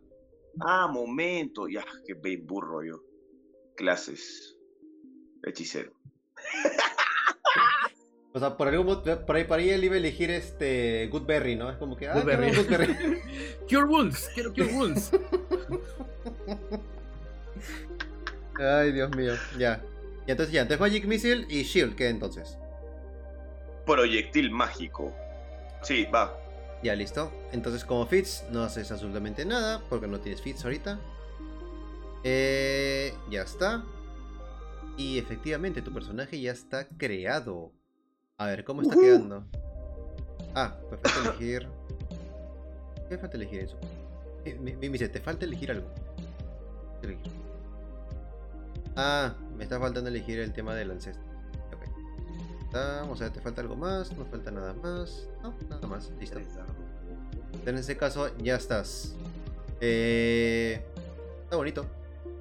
Ah, 0.61 0.89
momento. 0.89 1.69
Ya, 1.69 1.85
qué 2.07 2.15
be- 2.15 2.39
burro 2.43 2.83
yo. 2.83 3.03
Clases. 3.77 4.57
Hechicero. 5.45 5.93
O 8.35 8.39
sea, 8.41 8.57
por 8.57 8.69
algún 8.69 9.03
por 9.27 9.37
ahí, 9.37 9.45
por 9.45 9.59
ahí 9.59 9.71
él 9.71 9.83
iba 9.83 9.95
a 9.95 9.99
elegir 9.99 10.31
este 10.31 11.09
Goodberry, 11.09 11.57
¿no? 11.57 11.71
Es 11.71 11.77
como 11.77 11.97
que, 11.97 12.07
ah, 12.09 12.15
Goodberry. 12.15 12.53
Cure 13.69 13.85
Wounds, 13.85 14.31
quiero 14.33 14.53
Cure 14.53 14.73
Wounds. 14.75 15.11
Ay, 18.61 18.93
Dios 18.93 19.11
mío. 19.17 19.33
Ya. 19.59 19.83
Y 20.27 20.31
entonces 20.31 20.53
ya, 20.53 20.63
entonces 20.63 20.81
Magic 20.81 21.05
Missile 21.07 21.47
y 21.49 21.63
Shield, 21.63 21.97
¿qué 21.97 22.11
entonces? 22.11 22.59
Proyectil 23.87 24.51
mágico. 24.51 25.13
Sí, 25.83 26.05
va. 26.05 26.39
Ya, 26.83 26.95
listo. 26.95 27.33
Entonces, 27.53 27.85
como 27.85 28.07
Fits, 28.07 28.45
no 28.51 28.63
haces 28.63 28.93
absolutamente 28.93 29.45
nada, 29.45 29.83
porque 29.89 30.07
no 30.07 30.21
tienes 30.21 30.43
Fits 30.43 30.65
ahorita. 30.65 31.01
Eh, 32.23 33.15
ya 33.31 33.43
está. 33.43 33.85
Y 34.99 35.17
efectivamente, 35.17 35.81
tu 35.81 35.93
personaje 35.93 36.41
ya 36.41 36.51
está 36.53 36.87
creado. 36.89 37.73
A 38.37 38.47
ver, 38.47 38.65
¿cómo 38.65 38.83
está 38.83 38.97
quedando? 38.97 39.45
Ah, 40.55 40.77
me 40.91 40.97
falta 40.99 41.21
elegir. 41.31 41.69
¿Qué 43.09 43.15
me 43.15 43.19
falta 43.19 43.37
elegir 43.37 43.61
eso? 43.61 43.79
Eh, 44.45 44.59
Me, 44.61 44.77
me 44.77 44.89
dice, 44.91 45.09
te 45.09 45.21
falta 45.21 45.45
elegir 45.47 45.71
algo. 45.71 45.89
Elegir. 47.03 47.33
Ah, 48.97 49.35
me 49.57 49.63
está 49.63 49.79
faltando 49.79 50.11
elegir 50.11 50.41
el 50.41 50.53
tema 50.53 50.75
del 50.75 50.91
ancestro. 50.91 51.25
Ok. 51.73 51.85
Está, 52.65 53.03
Vamos 53.03 53.21
a 53.21 53.25
ver, 53.25 53.33
¿te 53.33 53.41
falta 53.41 53.61
algo 53.61 53.77
más? 53.77 54.13
No 54.17 54.25
falta 54.27 54.51
nada 54.51 54.75
más. 54.75 55.29
No, 55.45 55.55
nada 55.71 55.87
más. 55.87 56.11
Listo. 56.19 56.41
En 57.65 57.79
ese 57.79 57.97
caso, 57.97 58.37
ya 58.39 58.57
estás. 58.57 59.15
Eh, 59.81 60.85
está 61.45 61.57
bonito. 61.57 61.87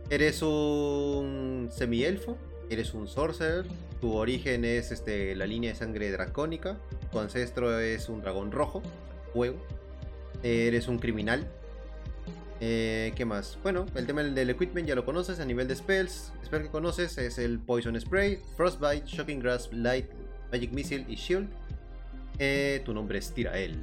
Eres 0.10 0.42
un 0.42 1.70
semielfo. 1.72 2.38
Eres 2.70 2.94
un 2.94 3.08
sorcerer. 3.08 3.66
Tu 4.02 4.14
origen 4.14 4.66
es 4.66 4.92
este, 4.92 5.36
la 5.36 5.46
línea 5.46 5.72
de 5.72 5.76
sangre 5.78 6.12
dracónica. 6.12 6.78
Tu 7.12 7.20
ancestro 7.20 7.80
es 7.80 8.10
un 8.10 8.22
dragón 8.22 8.52
rojo. 8.52 8.82
Fuego. 9.34 9.58
Eres 10.44 10.88
un 10.88 11.00
criminal. 11.00 11.48
Eh, 12.60 13.14
¿Qué 13.16 13.26
más? 13.26 13.58
Bueno, 13.62 13.86
el 13.96 14.08
tema 14.08 14.24
del 14.24 14.50
equipment 14.50 14.88
ya 14.88 14.96
lo 14.96 15.06
conoces 15.06 15.40
a 15.40 15.46
nivel 15.46 15.68
de 15.68 15.76
spells. 15.76 16.32
Spell 16.44 16.64
que 16.64 16.70
conoces 16.70 17.18
es 17.18 17.38
el 17.38 17.60
Poison 17.60 18.00
Spray, 18.00 18.40
Frostbite, 18.56 19.06
Shocking 19.06 19.40
Grasp, 19.40 19.74
Light, 19.74 20.08
Magic 20.52 20.72
Missile 20.72 21.06
y 21.08 21.16
Shield. 21.16 21.50
Eh, 22.40 22.82
tu 22.86 22.94
nombre 22.94 23.20
es 23.20 23.32
Tirael, 23.32 23.78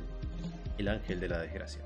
el 0.79 0.89
ángel 0.89 1.21
de 1.21 1.29
la 1.29 1.39
desgracia. 1.39 1.83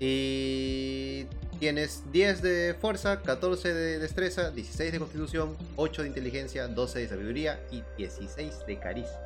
Y 0.00 1.26
tienes 1.58 2.10
10 2.10 2.40
de 2.42 2.74
fuerza, 2.80 3.20
14 3.20 3.74
de 3.74 3.98
destreza, 3.98 4.50
16 4.50 4.92
de 4.92 4.98
constitución, 4.98 5.56
8 5.76 6.02
de 6.02 6.08
inteligencia, 6.08 6.66
12 6.68 7.00
de 7.00 7.08
sabiduría 7.08 7.60
y 7.70 7.84
16 7.98 8.66
de 8.66 8.78
carisma. 8.78 9.18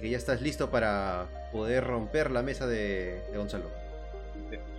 Que 0.00 0.10
ya 0.10 0.18
estás 0.18 0.42
listo 0.42 0.70
para 0.70 1.26
poder 1.50 1.84
romper 1.84 2.30
la 2.30 2.42
mesa 2.42 2.66
de, 2.66 3.22
de 3.32 3.38
Gonzalo. 3.38 3.70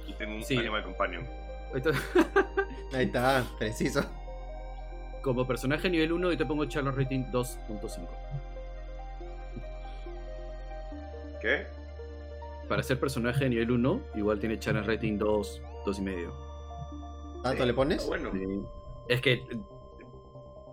Y 0.07 0.13
tengo 0.13 0.35
un 0.35 0.43
Sí. 0.43 0.55
Animal 0.55 0.84
Companion. 0.84 1.27
Entonces, 1.73 2.03
Ahí 2.93 3.05
está, 3.05 3.43
preciso. 3.57 4.05
como 5.23 5.47
personaje 5.47 5.89
nivel 5.89 6.11
1, 6.13 6.31
yo 6.31 6.38
te 6.38 6.45
pongo 6.45 6.65
Challenge 6.65 6.95
Rating 6.95 7.25
2.5. 7.31 8.07
¿Qué? 11.41 11.65
Para 12.68 12.81
ser 12.84 12.99
personaje 12.99 13.44
de 13.44 13.49
nivel 13.49 13.72
1, 13.72 14.02
igual 14.15 14.40
tiene 14.40 14.57
Challenge 14.60 14.88
Rating 14.88 15.18
2, 15.18 15.61
2.5. 15.85 17.41
¿Tanto 17.44 17.61
Sí. 17.61 17.68
le 17.68 17.73
pones? 17.73 18.07
Bueno. 18.07 18.31
Sí. 18.31 18.40
Es 19.10 19.22
que, 19.22 19.41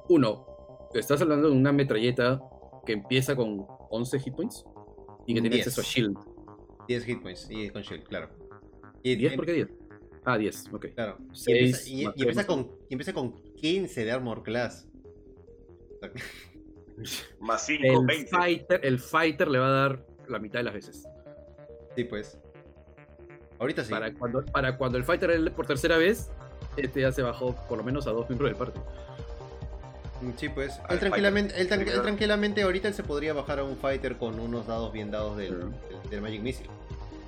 uno, 0.09 0.47
estás 0.95 1.21
hablando 1.21 1.49
de 1.51 1.57
una 1.57 1.73
metralleta 1.73 2.41
que 2.87 2.93
empieza 2.93 3.35
con 3.37 3.67
11 3.91 4.19
hit 4.21 4.35
points 4.35 4.65
y 5.27 5.35
que 5.35 5.41
tiene 5.41 5.57
Diez. 5.57 5.67
acceso 5.67 5.81
a 5.81 5.85
shield. 5.85 6.17
10 6.89 7.05
hit 7.05 7.23
points 7.23 7.49
y 7.51 7.71
con 7.71 7.83
shield, 7.83 8.05
claro. 8.05 8.29
Y, 9.03 9.17
¿10? 9.17 9.31
em- 9.33 9.37
¿Por 9.37 9.47
qué 9.47 9.53
10? 9.53 9.69
Ah, 10.25 10.39
10, 10.39 10.67
ok. 10.73 10.87
Claro. 10.95 11.17
Y 11.47 11.53
empieza, 11.53 11.89
y- 11.91 12.03
y 12.03 12.05
empieza 12.05 12.47
con, 12.47 12.71
y 12.89 12.95
empieza 12.95 13.12
con 13.12 13.33
15 13.57 14.05
de 14.05 14.12
armor 14.12 14.43
class. 14.43 14.87
Más 17.41 17.65
5, 17.67 17.83
El 18.01 18.07
20. 18.07 18.31
fighter, 18.31 18.81
el 18.85 18.99
fighter 18.99 19.49
le 19.49 19.59
va 19.59 19.67
a 19.67 19.71
dar 19.71 20.07
la 20.29 20.39
mitad 20.39 20.59
de 20.61 20.65
las 20.65 20.75
veces. 20.75 21.05
Sí, 21.97 22.05
pues. 22.05 22.39
Ahorita 23.59 23.85
sí. 23.85 23.91
Para, 23.91 24.12
cuando, 24.15 24.45
para 24.47 24.77
cuando 24.77 24.97
el 24.99 25.05
fighter 25.05 25.53
por 25.53 25.67
tercera 25.67 25.97
vez, 25.99 26.31
este 26.77 27.01
ya 27.03 27.12
se 27.12 27.23
bajó 27.23 27.55
por 27.69 27.79
lo 27.79 27.85
menos 27.85 28.07
a 28.07 28.11
dos 28.11 28.29
miembros 28.29 28.51
del 28.51 28.57
party. 28.59 28.79
Mm, 30.23 30.31
Sí, 30.37 30.49
pues. 30.49 30.79
Él 30.89 30.99
tranquilamente, 30.99 31.61
él, 31.61 31.69
tran- 31.69 32.03
tranquilamente 32.03 32.62
ahorita 32.62 32.89
él 32.89 32.95
se 32.95 33.03
podría 33.03 33.33
bajar 33.33 33.59
a 33.59 33.65
un 33.65 33.77
fighter 33.77 34.17
con 34.17 34.39
unos 34.41 34.67
dados 34.67 34.93
bien 34.93 35.11
dados 35.11 35.37
del, 35.37 35.59
del- 35.61 36.11
del 36.11 36.21
Magic 36.23 36.41
Missile. 36.43 36.71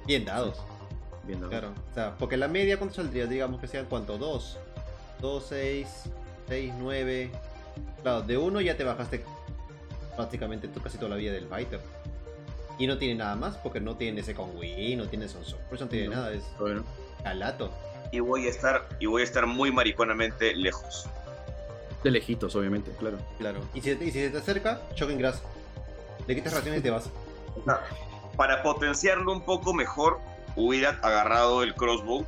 Bien 0.06 0.24
dados, 0.24 0.60
Viendo. 1.24 1.48
claro. 1.48 1.68
O 1.90 1.94
sea, 1.94 2.16
porque 2.18 2.36
la 2.36 2.48
media, 2.48 2.76
¿cuánto 2.78 2.94
saldría? 2.96 3.26
Digamos 3.26 3.60
que 3.60 3.68
sean 3.68 3.86
cuánto? 3.88 4.18
2, 4.18 4.58
2, 5.20 5.46
6, 5.48 5.88
6, 6.48 6.72
9. 6.78 7.30
Claro, 8.02 8.22
de 8.22 8.36
uno 8.36 8.60
ya 8.60 8.76
te 8.76 8.84
bajaste 8.84 9.24
prácticamente 10.16 10.66
tú 10.68 10.80
casi 10.80 10.98
toda 10.98 11.10
la 11.10 11.16
vida 11.16 11.32
del 11.32 11.46
fighter. 11.46 11.80
Y 12.78 12.86
no 12.86 12.98
tiene 12.98 13.16
nada 13.16 13.36
más 13.36 13.56
porque 13.58 13.80
no 13.80 13.96
tiene 13.96 14.20
ese 14.22 14.34
con 14.34 14.56
Wii, 14.56 14.96
no 14.96 15.06
tiene 15.08 15.28
son 15.28 15.42
por 15.68 15.74
eso 15.76 15.84
no 15.84 15.90
tiene 15.90 16.08
No. 16.08 16.16
nada, 16.16 16.32
es 16.32 16.42
Bueno, 16.58 16.84
calato. 17.22 17.70
Y 18.10 18.20
voy 18.20 18.46
a 18.46 18.50
estar, 18.50 18.88
y 19.00 19.06
voy 19.06 19.22
a 19.22 19.24
estar 19.24 19.46
muy 19.46 19.70
mariconamente 19.72 20.54
lejos. 20.54 21.06
de 22.02 22.10
lejitos, 22.10 22.56
obviamente, 22.56 22.90
claro. 22.98 23.18
Claro. 23.38 23.60
Y 23.74 23.80
si, 23.80 23.90
y 23.90 23.96
si 24.10 24.12
se 24.12 24.30
te 24.30 24.38
acerca, 24.38 24.80
Shocking 24.96 25.18
Grass. 25.18 25.40
Le 26.26 26.34
quitas 26.34 26.52
raciones 26.54 26.80
y 26.80 26.82
te 26.82 26.90
vas. 26.90 27.08
Para 28.36 28.62
potenciarlo 28.62 29.32
un 29.32 29.42
poco 29.44 29.72
mejor, 29.72 30.18
hubiera 30.56 30.98
agarrado 31.02 31.62
el 31.62 31.74
crossbow. 31.74 32.26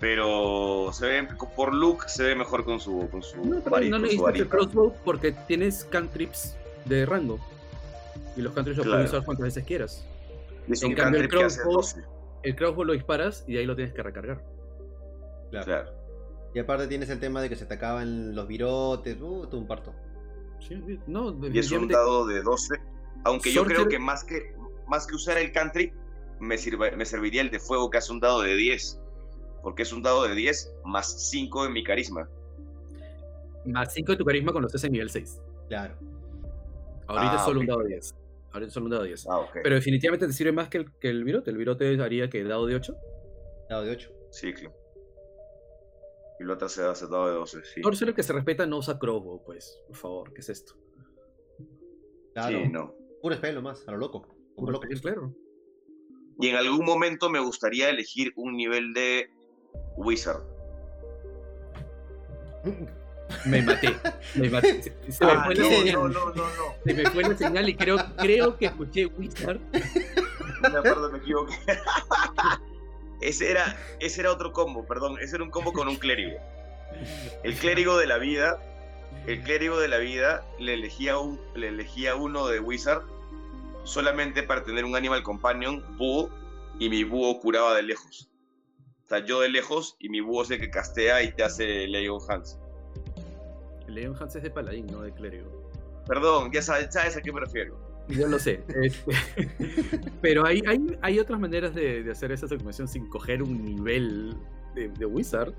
Pero 0.00 0.90
se 0.92 1.06
ve, 1.06 1.28
por 1.56 1.74
look 1.74 2.08
se 2.08 2.22
ve 2.22 2.34
mejor 2.36 2.64
con 2.64 2.78
su, 2.80 3.08
con 3.10 3.22
su, 3.22 3.44
No, 3.44 3.60
pero 3.60 3.80
no 3.86 3.98
necesitas 3.98 4.34
el 4.36 4.48
crossbow 4.48 4.94
porque 5.04 5.32
tienes 5.32 5.84
cantrips 5.84 6.56
de 6.84 7.04
rango. 7.04 7.38
Y 8.36 8.42
los 8.42 8.52
cantrips 8.52 8.78
los 8.78 8.86
Claro. 8.86 8.98
puedes 9.00 9.12
usar 9.12 9.24
cuantas 9.24 9.44
veces 9.44 9.64
quieras. 9.64 10.06
Es 10.68 10.82
en 10.82 10.90
un 10.90 10.94
cambio, 10.94 11.20
el 11.20 11.28
crossbow- 11.28 11.72
12. 11.72 12.02
El 12.42 12.54
crossbow 12.56 12.84
lo 12.84 12.92
disparas 12.92 13.44
y 13.46 13.54
de 13.54 13.60
ahí 13.60 13.66
lo 13.66 13.74
tienes 13.74 13.94
que 13.94 14.02
recargar. 14.02 14.42
Claro. 15.50 15.64
Claro. 15.64 15.90
Y 16.54 16.58
aparte 16.58 16.86
tienes 16.86 17.08
el 17.10 17.20
tema 17.20 17.40
de 17.42 17.48
que 17.48 17.56
se 17.56 17.66
te 17.66 17.74
acaban 17.74 18.34
los 18.34 18.46
virotes. 18.46 19.16
Uh, 19.20 19.46
todo 19.46 19.58
un 19.58 19.66
parto. 19.66 19.94
Sí, 20.66 20.74
no, 21.06 21.36
Y 21.48 21.58
es 21.58 21.70
un 21.72 21.88
dado 21.88 22.26
de 22.26 22.42
12. 22.42 22.74
Aunque 23.24 23.52
yo 23.52 23.64
creo 23.64 23.88
que 23.88 23.98
más 23.98 24.24
que 24.24 24.54
más 24.86 25.06
que 25.06 25.14
usar 25.14 25.36
el 25.38 25.52
cantrip, 25.52 25.92
me, 26.40 26.56
sirve, 26.56 26.96
me 26.96 27.04
serviría 27.04 27.42
el 27.42 27.50
de 27.50 27.58
fuego, 27.58 27.90
que 27.90 27.98
hace 27.98 28.10
un 28.12 28.20
dado 28.20 28.40
de 28.42 28.54
10. 28.56 28.98
Porque 29.62 29.82
es 29.82 29.92
un 29.92 30.02
dado 30.02 30.22
de 30.26 30.34
10 30.34 30.72
más 30.84 31.28
5 31.30 31.64
de 31.64 31.70
mi 31.70 31.82
carisma. 31.84 32.28
Más 33.66 33.92
5 33.92 34.12
de 34.12 34.18
tu 34.18 34.24
carisma 34.24 34.52
cuando 34.52 34.68
estés 34.68 34.84
en 34.84 34.92
nivel 34.92 35.10
6. 35.10 35.40
Claro. 35.68 35.94
Ahorita 37.08 37.32
Ah, 37.32 37.36
es 37.36 37.42
solo 37.42 37.58
ok. 37.58 37.62
un 37.62 37.66
dado 37.66 37.80
de 37.82 37.88
10. 37.88 38.14
Ahorita 38.52 38.72
solo 38.72 38.84
un 38.86 38.90
dado 38.90 39.02
de 39.02 39.08
10. 39.08 39.26
Ah, 39.28 39.38
ok. 39.40 39.50
Pero 39.62 39.74
definitivamente 39.74 40.26
te 40.26 40.32
sirve 40.32 40.52
más 40.52 40.68
que 40.68 40.78
el, 40.78 40.92
que 40.98 41.08
el 41.10 41.24
virote. 41.24 41.50
El 41.50 41.56
virote 41.56 42.00
haría 42.02 42.28
que 42.30 42.44
dado 42.44 42.66
de 42.66 42.74
8. 42.76 42.94
Dado 43.70 43.82
de 43.84 43.90
8. 43.92 44.10
Sí, 44.30 44.52
claro. 44.52 44.74
Y 46.40 46.44
lo 46.44 46.54
otro 46.54 46.68
se 46.68 46.84
hace 46.84 47.06
dado 47.08 47.26
de 47.26 47.32
12, 47.34 47.64
sí. 47.64 47.82
Sorcerer 47.82 48.14
que 48.14 48.22
se 48.22 48.32
respeta 48.32 48.64
no 48.66 48.78
usa 48.78 48.98
crossbow, 48.98 49.42
pues. 49.44 49.82
Por 49.88 49.96
favor, 49.96 50.32
¿qué 50.32 50.40
es 50.40 50.48
esto? 50.50 50.74
Claro. 52.34 52.58
Sí, 52.58 52.68
no. 52.68 52.94
Puro 53.20 53.34
spell 53.34 53.60
más, 53.60 53.86
a 53.88 53.90
lo 53.92 53.96
loco. 53.98 54.28
Como 54.54 54.70
loco. 54.70 54.86
Claro. 55.02 55.34
Y 56.40 56.48
en 56.48 56.56
algún 56.56 56.84
momento 56.84 57.28
me 57.28 57.40
gustaría 57.40 57.88
elegir 57.90 58.32
un 58.36 58.56
nivel 58.56 58.92
de 58.94 59.28
Wizard. 59.96 60.42
Me 63.44 63.62
maté. 63.62 63.96
Me 64.34 64.48
maté. 64.50 64.82
Se, 64.82 65.12
se 65.12 65.24
Ah, 65.24 65.44
me 65.48 65.54
fue 65.54 65.54
la 65.54 65.62
no, 65.62 65.68
señal. 65.70 65.94
no, 65.94 66.08
no, 66.08 66.24
no, 66.26 66.32
no. 66.34 66.74
Se 66.84 66.94
me 66.94 67.10
fue 67.10 67.22
la 67.24 67.36
señal 67.36 67.68
y 67.68 67.74
creo, 67.76 67.96
creo 68.16 68.56
que 68.56 68.66
escuché 68.66 69.06
Wizard. 69.06 69.60
No 70.62 70.70
me 70.70 70.78
acuerdo, 70.78 71.10
me 71.12 71.18
equivoqué. 71.18 71.54
ese, 73.20 73.50
era, 73.50 73.76
ese 74.00 74.20
era 74.22 74.32
otro 74.32 74.52
combo, 74.52 74.86
perdón. 74.86 75.18
Ese 75.20 75.36
era 75.36 75.44
un 75.44 75.50
combo 75.50 75.72
con 75.72 75.88
un 75.88 75.96
clérigo. 75.96 76.38
El 77.42 77.54
clérigo 77.54 77.98
de 77.98 78.06
la 78.06 78.18
vida. 78.18 78.60
El 79.26 79.42
clérigo 79.42 79.78
de 79.78 79.88
la 79.88 79.98
vida 79.98 80.46
le 80.58 80.74
elegía, 80.74 81.18
un, 81.18 81.38
le 81.54 81.68
elegía 81.68 82.14
uno 82.14 82.46
de 82.46 82.60
Wizard 82.60 83.02
solamente 83.84 84.42
para 84.42 84.64
tener 84.64 84.84
un 84.84 84.96
Animal 84.96 85.22
Companion, 85.22 85.84
búho, 85.98 86.30
y 86.78 86.88
mi 86.88 87.04
búho 87.04 87.38
curaba 87.40 87.74
de 87.74 87.82
lejos. 87.82 88.28
O 89.04 89.08
sea, 89.08 89.18
yo 89.24 89.40
de 89.40 89.48
lejos 89.48 89.96
y 89.98 90.08
mi 90.08 90.20
búho 90.20 90.42
es 90.42 90.50
el 90.50 90.60
que 90.60 90.70
castea 90.70 91.22
y 91.22 91.32
te 91.32 91.42
hace 91.42 91.86
Leon 91.88 92.20
Hans. 92.28 92.58
Leon 93.88 94.16
Hans 94.18 94.36
es 94.36 94.42
de 94.42 94.50
paladín, 94.50 94.86
no 94.86 95.02
de 95.02 95.12
clérigo. 95.12 95.70
Perdón, 96.06 96.50
ya 96.52 96.62
sabes, 96.62 96.92
sabes 96.92 97.16
a 97.16 97.20
qué 97.20 97.32
me 97.32 97.40
refiero. 97.40 97.78
Yo 98.08 98.26
lo 98.26 98.38
sé. 98.38 98.62
este, 98.82 99.04
Pero 100.22 100.46
hay, 100.46 100.62
hay, 100.66 100.98
hay 101.02 101.18
otras 101.18 101.38
maneras 101.38 101.74
de, 101.74 102.02
de 102.02 102.10
hacer 102.10 102.32
esa 102.32 102.48
segmentación 102.48 102.88
sin 102.88 103.08
coger 103.08 103.42
un 103.42 103.64
nivel 103.64 104.34
de, 104.74 104.88
de 104.88 105.06
Wizard. 105.06 105.52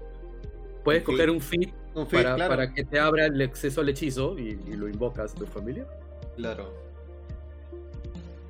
Puedes 0.83 1.01
Un 1.07 1.13
coger 1.13 1.29
un 1.29 1.41
feat, 1.41 1.71
para, 2.09 2.35
claro. 2.35 2.49
para 2.49 2.73
que 2.73 2.83
te 2.83 2.99
abra 2.99 3.25
el 3.27 3.41
acceso 3.41 3.81
al 3.81 3.89
hechizo 3.89 4.39
y, 4.39 4.59
y 4.65 4.73
lo 4.73 4.87
invocas 4.87 5.33
a 5.33 5.35
tu 5.35 5.45
familia. 5.45 5.85
Claro. 6.35 6.73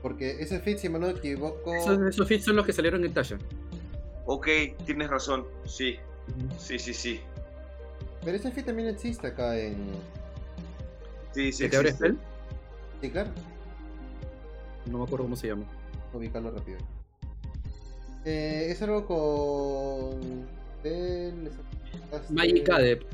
Porque 0.01 0.39
ese 0.39 0.59
feat, 0.59 0.77
si 0.77 0.87
me 0.89 0.99
no 0.99 1.09
equivoco. 1.09 1.73
Esos, 1.73 1.99
esos 2.01 2.27
feats 2.27 2.45
son 2.45 2.55
los 2.55 2.65
que 2.65 2.71
salieron 2.71 3.03
en 3.03 3.13
Tasha. 3.13 3.37
Ok, 4.25 4.47
tienes 4.85 5.09
razón. 5.09 5.45
Sí, 5.65 5.97
sí, 6.57 6.79
sí, 6.79 6.93
sí. 6.93 7.19
Pero 8.23 8.37
ese 8.37 8.51
feat 8.51 8.65
también 8.65 8.89
existe 8.89 9.27
acá 9.27 9.57
en. 9.57 9.77
Sí, 11.33 11.51
sí. 11.51 11.63
¿Que 11.63 11.69
te 11.69 11.77
abre 11.77 11.89
existe. 11.89 12.07
spell? 12.09 12.19
Sí, 13.01 13.09
claro. 13.11 13.29
No 14.85 14.97
me 14.99 15.03
acuerdo 15.03 15.25
cómo 15.25 15.35
se 15.35 15.47
llama. 15.47 15.63
Ubicarlo 16.13 16.51
rápido. 16.51 16.77
Eh, 18.25 18.67
es 18.69 18.81
algo 18.81 19.05
con. 19.05 20.47
Del... 20.83 21.49
Magic 22.29 22.69
Adept. 22.69 23.05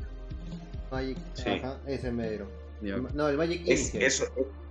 Magic. 0.90 1.18
Sí. 1.34 1.48
Ajá, 1.50 1.76
ese 1.86 2.10
mero. 2.10 2.46
Ya. 2.82 2.96
No, 3.14 3.28
el 3.28 3.36
Magic 3.36 3.62
Es, 3.66 3.80
Initiate. 3.94 4.06
eso, 4.06 4.24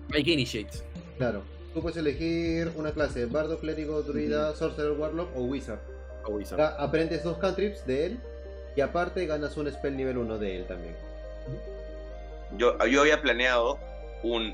Magic 0.10 0.28
Initiate. 0.28 0.78
Claro. 1.18 1.44
Tú 1.74 1.82
puedes 1.82 1.98
elegir 1.98 2.72
una 2.76 2.91
clase: 2.91 3.26
Bardo, 3.26 3.60
Clérigo, 3.60 4.02
Druida, 4.02 4.56
Sorcerer, 4.56 4.91
Warlock 4.98 5.36
o 5.36 5.44
Wizard. 5.44 5.80
O 6.26 6.32
Wizard. 6.32 6.60
Acá 6.60 6.76
aprendes 6.84 7.24
dos 7.24 7.38
cantrips 7.38 7.86
de 7.86 8.06
él 8.07 8.20
y 8.76 8.81
aparte 8.81 9.26
ganas 9.26 9.56
un 9.57 9.72
spell 9.72 9.95
nivel 9.95 10.18
1 10.18 10.38
de 10.38 10.57
él 10.57 10.65
también. 10.68 10.95
yo, 12.57 12.77
yo 12.85 13.02
había 13.02 13.22
planeado 13.22 13.80
un 14.23 14.53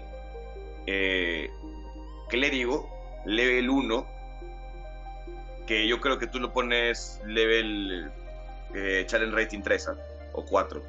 eh, 0.87 1.49
clérigo 2.29 2.87
level 3.25 3.69
1 3.69 4.07
que 5.67 5.87
yo 5.87 5.99
creo 6.01 6.17
que 6.19 6.27
tú 6.27 6.39
lo 6.39 6.51
pones 6.51 7.21
level 7.25 8.11
eh, 8.73 9.03
challenge 9.07 9.35
rating 9.35 9.61
3 9.61 9.87
¿ah? 9.89 9.95
o 10.33 10.43
4. 10.43 10.81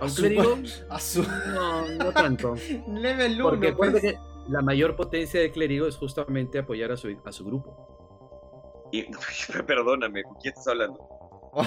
A 0.00 0.04
un 0.04 0.10
Su- 0.10 0.22
clérigo, 0.22 0.58
A 0.90 1.00
su 1.00 1.22
no, 1.22 1.86
no 1.88 2.12
tanto. 2.12 2.54
level 2.88 3.32
1. 3.42 3.42
Porque 3.50 3.72
pues. 3.72 4.00
que 4.00 4.18
la 4.48 4.62
mayor 4.62 4.96
potencia 4.96 5.40
de 5.40 5.50
clérigo 5.50 5.86
es 5.86 5.96
justamente 5.96 6.58
apoyar 6.58 6.90
a 6.92 6.96
su, 6.96 7.14
a 7.24 7.32
su 7.32 7.44
grupo. 7.44 8.88
Y, 8.92 9.04
perdóname, 9.66 10.22
¿con 10.22 10.34
quién 10.36 10.52
estás 10.54 10.68
hablando? 10.68 10.98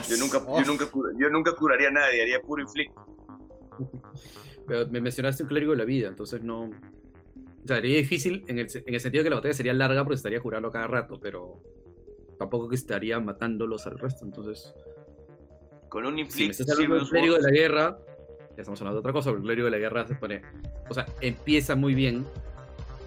Yo 0.09 0.17
nunca, 0.17 0.37
Oh, 0.45 0.59
yo, 0.59 0.65
nunca, 0.65 0.85
cura- 0.89 1.11
yo 1.17 1.29
nunca 1.29 1.51
curaría 1.53 1.87
a 1.89 1.91
nadie, 1.91 2.21
haría 2.21 2.41
puro 2.41 2.61
inflict. 2.61 2.93
Pero 4.67 4.87
me 4.89 5.01
mencionaste 5.01 5.43
un 5.43 5.49
clérigo 5.49 5.71
de 5.71 5.77
la 5.79 5.85
vida, 5.85 6.07
entonces 6.07 6.43
no. 6.43 6.63
O 6.63 7.67
sea, 7.67 7.77
sería 7.77 7.97
difícil 7.97 8.43
en 8.47 8.59
el, 8.59 8.67
en 8.73 8.93
el 8.93 8.99
sentido 8.99 9.23
que 9.23 9.29
la 9.29 9.35
batalla 9.37 9.53
sería 9.53 9.73
larga 9.73 10.03
porque 10.03 10.15
estaría 10.15 10.39
curando 10.39 10.71
cada 10.71 10.87
rato, 10.87 11.19
pero 11.19 11.61
tampoco 12.39 12.67
que 12.69 12.75
estaría 12.75 13.19
matándolos 13.19 13.85
al 13.85 13.99
resto. 13.99 14.25
Entonces, 14.25 14.73
Con 15.89 16.05
un 16.05 16.11
si 16.13 16.15
me 16.15 16.21
inflict 16.21 16.51
estás 16.59 16.71
hablando 16.71 16.95
de 16.95 17.01
un 17.01 17.07
Silver 17.07 17.21
clérigo 17.21 17.35
de 17.37 17.41
la 17.43 17.51
guerra, 17.51 17.97
ya 18.55 18.61
estamos 18.61 18.81
hablando 18.81 18.95
de 18.95 18.99
otra 18.99 19.13
cosa, 19.13 19.29
porque 19.29 19.41
el 19.41 19.45
clérigo 19.45 19.65
de 19.65 19.71
la 19.71 19.77
guerra 19.77 20.07
se 20.07 20.15
pone. 20.15 20.41
O 20.89 20.93
sea, 20.93 21.05
empieza 21.21 21.75
muy 21.75 21.93
bien 21.93 22.25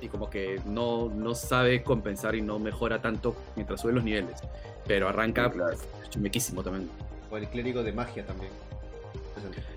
y 0.05 0.09
como 0.09 0.29
que 0.29 0.61
no, 0.67 1.09
no 1.09 1.35
sabe 1.35 1.83
compensar 1.83 2.35
y 2.35 2.43
no 2.43 2.59
mejora 2.59 3.01
tanto 3.01 3.35
mientras 3.57 3.81
sube 3.81 3.93
los 3.93 4.05
niveles. 4.05 4.41
Pero 4.87 5.09
arranca 5.09 5.51
claro. 5.51 5.77
chumequísimo 6.11 6.63
también. 6.63 6.91
O 7.31 7.37
el 7.37 7.49
clérigo 7.49 7.83
de 7.83 7.93
magia 7.93 8.27
también. 8.27 8.51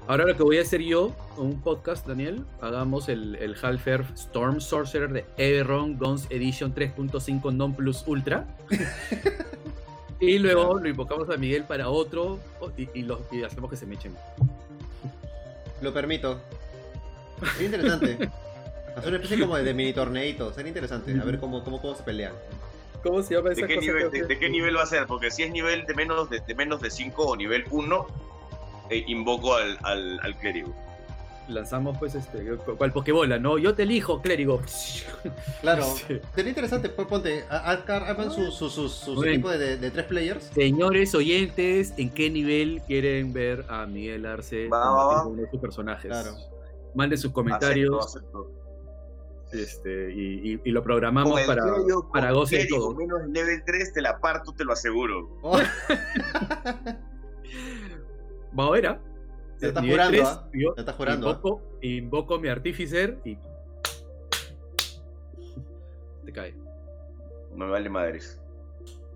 Ahora 0.07 0.25
lo 0.25 0.37
que 0.37 0.43
voy 0.43 0.57
a 0.57 0.61
hacer 0.61 0.81
yo, 0.81 1.13
un 1.37 1.61
podcast, 1.61 2.07
Daniel, 2.07 2.45
hagamos 2.61 3.09
el, 3.09 3.35
el 3.35 3.55
Half-Elf 3.61 4.11
Storm 4.13 4.61
Sorcerer 4.61 5.09
de 5.11 5.25
Eberron 5.37 5.97
Guns 5.97 6.27
Edition 6.29 6.73
3.5 6.73 7.53
Non 7.53 7.73
Plus 7.73 8.03
Ultra. 8.07 8.45
y 10.21 10.39
luego 10.39 10.79
lo 10.79 10.87
invocamos 10.87 11.29
a 11.29 11.35
Miguel 11.37 11.63
para 11.65 11.89
otro 11.89 12.39
y, 12.77 12.87
y 12.93 13.01
los- 13.03 13.19
y 13.31 13.43
hacemos 13.43 13.69
que 13.69 13.75
se 13.75 13.85
me 13.85 13.95
echen. 13.95 14.15
Lo 15.81 15.93
permito. 15.93 16.39
Sería 17.53 17.65
interesante. 17.65 18.29
Hacer 18.97 19.09
una 19.09 19.17
especie 19.17 19.39
como 19.39 19.55
de, 19.55 19.63
de 19.63 19.73
mini 19.73 19.93
torneito. 19.93 20.53
Sería 20.53 20.69
interesante. 20.69 21.11
A 21.19 21.23
ver 21.23 21.39
cómo, 21.39 21.63
cómo, 21.63 21.81
cómo 21.81 21.95
se 21.95 22.03
pelean. 22.03 22.33
¿Cómo 23.03 23.21
se 23.21 23.35
llama 23.35 23.49
¿de 23.51 23.67
qué, 23.67 23.77
nivel, 23.77 24.11
de, 24.11 24.23
de 24.25 24.39
qué 24.39 24.49
nivel 24.49 24.75
va 24.75 24.83
a 24.83 24.87
ser? 24.87 25.05
Porque 25.05 25.29
si 25.31 25.43
es 25.43 25.51
nivel 25.51 25.85
de 25.85 25.93
menos 25.93 26.29
de, 26.29 26.39
de 26.39 26.55
menos 26.55 26.81
de 26.81 26.89
5 26.89 27.23
o 27.23 27.35
nivel 27.35 27.63
1, 27.69 28.07
eh, 28.89 29.03
invoco 29.07 29.53
al, 29.55 29.77
al, 29.83 30.19
al 30.21 30.35
clérigo. 30.37 30.73
Lanzamos 31.47 31.97
pues 31.97 32.13
este, 32.15 32.57
cual 32.77 32.91
Pokébola, 32.91 33.39
¿no? 33.39 33.57
Yo 33.57 33.73
te 33.73 33.83
elijo, 33.83 34.21
clérigo. 34.21 34.61
Claro. 35.61 35.83
Sí. 35.85 36.19
Sería 36.35 36.49
interesante. 36.49 36.89
Pues 36.89 37.07
ponte. 37.07 37.45
Arman 37.49 38.31
sus 38.31 38.53
su, 38.55 38.69
su, 38.69 38.89
su 38.89 39.13
Muy 39.13 39.23
bien. 39.23 39.33
equipo 39.35 39.51
de, 39.51 39.77
de, 39.77 39.91
tres 39.91 40.05
players. 40.07 40.43
Señores 40.53 41.15
oyentes, 41.15 41.93
¿en 41.97 42.09
qué 42.09 42.29
nivel 42.29 42.81
quieren 42.85 43.31
ver 43.31 43.63
a 43.69 43.85
Miguel 43.85 44.25
Arce 44.25 44.67
Va, 44.67 44.79
va, 44.79 44.85
combatiendo 44.87 45.23
va. 45.23 45.27
uno 45.27 45.41
de 45.43 45.49
sus 45.51 45.59
personajes? 45.61 46.11
Claro. 46.11 46.31
Manden 46.95 47.17
sus 47.17 47.31
comentarios. 47.31 48.05
Acepto, 48.05 48.27
acepto. 48.39 48.56
Este, 49.57 50.13
y, 50.13 50.53
y- 50.53 50.61
y 50.63 50.71
lo 50.71 50.83
programamos 50.83 51.41
para, 51.45 51.63
para 52.13 52.31
goce 52.31 52.57
clérigo 52.57 52.77
todo. 52.77 52.95
menos 52.95 53.27
level 53.29 53.63
3 53.65 53.93
te 53.93 54.01
la 54.01 54.19
parto, 54.19 54.53
te 54.53 54.63
lo 54.63 54.73
aseguro. 54.73 55.27
Oh, 55.41 55.59
Vamos 58.53 58.71
a 58.71 58.75
ver, 58.75 58.87
¿ah? 58.87 58.99
Se 59.57 59.67
está 59.69 59.81
Nivel 59.81 59.95
jurando, 59.97 60.17
tres, 60.17 60.27
¿ah? 60.27 60.49
yo 60.53 60.73
Se 60.75 60.79
está 60.81 60.93
jurando, 60.93 61.29
¿ah? 61.29 61.31
Invoco, 61.31 61.61
invoco 61.81 62.39
mi 62.39 62.47
artificer 62.47 63.19
y. 63.25 63.37
Te 66.25 66.31
cae. 66.33 66.55
Me 67.55 67.65
vale 67.67 67.89
madres. 67.89 68.39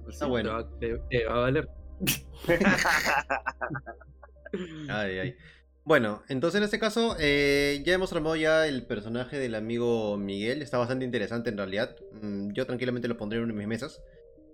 Así 0.07 0.25
bueno. 0.25 0.65
Te 0.79 0.93
va, 0.93 0.99
te- 1.09 1.17
te 1.19 1.25
va 1.25 1.33
a 1.33 1.39
valer. 1.41 1.69
Ay, 4.89 5.19
ay. 5.19 5.35
Bueno, 5.83 6.21
entonces 6.29 6.59
en 6.59 6.63
este 6.63 6.79
caso 6.79 7.15
eh, 7.19 7.81
ya 7.85 7.93
hemos 7.93 8.13
armado 8.13 8.35
ya 8.35 8.67
el 8.67 8.85
personaje 8.85 9.39
del 9.39 9.55
amigo 9.55 10.15
Miguel. 10.17 10.61
Está 10.61 10.77
bastante 10.77 11.05
interesante 11.05 11.49
en 11.49 11.57
realidad. 11.57 11.95
Mm, 12.21 12.51
Yo 12.53 12.65
tranquilamente 12.67 13.07
lo 13.07 13.17
pondré 13.17 13.39
en 13.39 13.45
una 13.45 13.53
de 13.53 13.59
mis 13.59 13.67
mesas. 13.67 14.01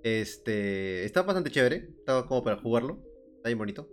Este, 0.04 1.04
está 1.04 1.24
bastante 1.24 1.52
chévere. 1.52 1.90
Está 2.00 2.24
como 2.26 2.44
para 2.44 2.58
jugarlo. 2.58 3.00
Está 3.38 3.50
bien 3.50 3.58
bonito. 3.58 3.90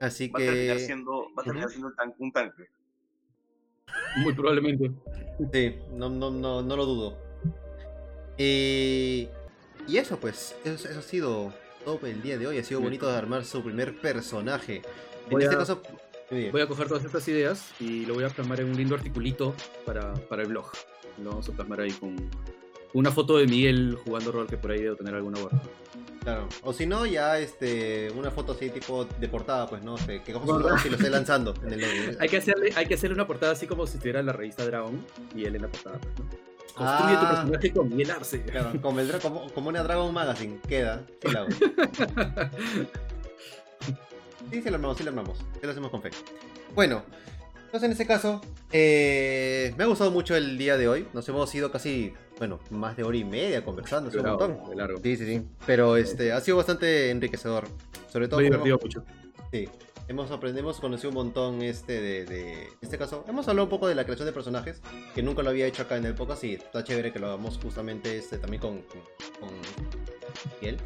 Así 0.00 0.28
Va 0.28 0.38
a 0.40 0.42
terminar 0.42 0.76
que 0.78 0.84
siendo, 0.86 1.12
va 1.36 1.42
a 1.42 1.44
terminar 1.44 1.68
siendo 1.70 1.92
tan- 1.92 2.14
un 2.18 2.32
tanque. 2.32 2.64
Muy 4.16 4.32
probablemente. 4.34 4.90
sí, 5.52 5.76
no, 5.92 6.08
no, 6.08 6.30
no, 6.30 6.62
no 6.62 6.76
lo 6.76 6.86
dudo. 6.86 7.18
Eh, 8.38 9.28
y 9.86 9.96
eso 9.98 10.18
pues, 10.18 10.56
eso, 10.64 10.88
eso 10.88 10.98
ha 10.98 11.02
sido 11.02 11.52
todo 11.84 11.98
por 11.98 12.08
el 12.08 12.22
día 12.22 12.38
de 12.38 12.46
hoy. 12.46 12.58
Ha 12.58 12.64
sido 12.64 12.80
bonito 12.80 13.06
de 13.10 13.16
armar 13.16 13.44
su 13.44 13.62
primer 13.62 14.00
personaje. 14.00 14.76
En 15.26 15.30
Voy 15.30 15.42
este 15.42 15.54
a- 15.54 15.58
caso. 15.58 15.82
Voy 16.50 16.60
a 16.60 16.66
coger 16.66 16.88
todas 16.88 17.04
estas 17.04 17.26
ideas 17.28 17.70
y 17.80 18.04
lo 18.06 18.14
voy 18.14 18.24
a 18.24 18.28
plasmar 18.28 18.60
en 18.60 18.68
un 18.70 18.76
lindo 18.76 18.94
articulito 18.94 19.54
para, 19.84 20.12
para 20.14 20.42
el 20.42 20.48
blog. 20.48 20.66
Lo 21.22 21.30
vamos 21.30 21.48
a 21.48 21.52
plasmar 21.52 21.80
ahí 21.80 21.92
con 21.92 22.16
una 22.92 23.10
foto 23.10 23.36
de 23.38 23.46
Miguel 23.46 23.98
jugando 24.04 24.32
rol 24.32 24.46
que 24.46 24.56
por 24.56 24.70
ahí 24.70 24.82
debo 24.82 24.96
tener 24.96 25.14
alguna 25.14 25.40
guarda. 25.40 25.60
Claro. 26.22 26.48
O 26.62 26.72
si 26.72 26.86
no, 26.86 27.04
ya 27.04 27.38
este 27.38 28.10
una 28.16 28.30
foto 28.30 28.52
así 28.52 28.70
tipo 28.70 29.04
de 29.04 29.28
portada, 29.28 29.68
pues, 29.68 29.82
¿no? 29.82 29.94
Que, 29.96 30.22
que 30.22 30.32
coja 30.32 30.46
su 30.46 30.52
Bueno. 30.54 30.68
mouse 30.70 30.86
y 30.86 30.90
lo 30.90 30.96
esté 30.96 31.10
lanzando 31.10 31.52
en 31.66 31.72
el 31.74 32.16
Hay 32.20 32.28
que, 32.30 32.38
hacerle, 32.38 32.72
hay 32.74 32.86
que 32.86 32.94
hacerle 32.94 33.14
una 33.14 33.26
portada 33.26 33.52
así 33.52 33.66
como 33.66 33.86
si 33.86 33.96
estuviera 33.98 34.20
en 34.20 34.26
la 34.26 34.32
revista 34.32 34.64
Dragon 34.64 35.04
y 35.36 35.44
él 35.44 35.56
en 35.56 35.62
la 35.62 35.68
portada. 35.68 35.98
pues, 35.98 36.14
¿no? 36.18 36.24
Construye 36.74 37.16
tu 37.18 37.24
Ah. 37.26 37.30
personaje 37.30 37.72
con 37.72 37.88
Miguel 37.90 38.10
Arce. 38.10 38.42
Claro, 38.42 38.80
como, 38.80 39.00
el, 39.00 39.10
como, 39.20 39.50
como 39.52 39.68
una 39.68 39.82
Dragon 39.82 40.12
Magazine, 40.14 40.58
queda. 40.66 41.04
Sí, 41.22 41.30
la 41.30 41.40
hago. 41.40 41.48
Sí, 44.50 44.62
sí 44.62 44.68
lo 44.70 44.76
armamos, 44.76 44.96
sí 44.96 45.04
lo 45.04 45.10
armamos. 45.10 45.38
Sí 45.38 45.60
lo 45.62 45.70
hacemos 45.70 45.90
con 45.90 46.02
fe. 46.02 46.10
Bueno, 46.74 47.02
Entonces, 47.66 47.88
en 47.88 47.92
ese 47.92 48.06
caso, 48.06 48.40
eh, 48.70 49.74
me 49.76 49.82
ha 49.84 49.86
gustado 49.88 50.10
mucho 50.12 50.36
el 50.36 50.56
día 50.58 50.76
de 50.76 50.86
hoy. 50.86 51.08
Nos 51.12 51.28
hemos 51.28 51.52
ido 51.56 51.72
casi, 51.72 52.14
bueno, 52.38 52.60
más 52.70 52.96
de 52.96 53.02
hora 53.02 53.16
y 53.16 53.24
media 53.24 53.64
conversando, 53.64 54.10
es 54.10 54.16
un 54.16 54.22
montón. 54.26 54.58
largo. 54.76 55.00
Sí, 55.02 55.16
sí, 55.16 55.26
sí. 55.26 55.42
Pero 55.66 55.96
este, 55.96 56.30
ha 56.32 56.40
sido 56.40 56.56
bastante 56.58 57.10
enriquecedor. 57.10 57.64
Sobre 58.12 58.28
todo 58.28 58.38
Me 58.38 58.44
divertido 58.44 58.76
hemos, 58.76 58.84
mucho. 58.84 59.04
sí, 59.50 59.68
hemos 60.06 60.30
aprendido, 60.30 60.60
hemos 60.60 60.78
conocido 60.78 61.08
un 61.08 61.14
montón 61.16 61.62
este 61.62 62.00
de, 62.00 62.24
de- 62.26 62.62
En 62.66 62.68
este 62.82 62.96
caso, 62.96 63.24
hemos 63.26 63.48
hablado 63.48 63.64
un 63.64 63.70
poco 63.70 63.88
de 63.88 63.96
la 63.96 64.04
creación 64.04 64.26
de 64.26 64.32
personajes, 64.32 64.80
que 65.12 65.24
nunca 65.24 65.42
lo 65.42 65.50
había 65.50 65.66
hecho 65.66 65.82
acá 65.82 65.96
en 65.96 66.04
el 66.06 66.14
podcast 66.14 66.44
y 66.44 66.54
está 66.54 66.84
chévere 66.84 67.12
que 67.12 67.18
lo 67.18 67.26
hagamos 67.26 67.58
justamente 67.60 68.16
este, 68.16 68.38
también 68.38 68.60
con, 68.60 68.82
con, 68.82 69.00
con 69.40 69.50
Miguel. 70.60 70.76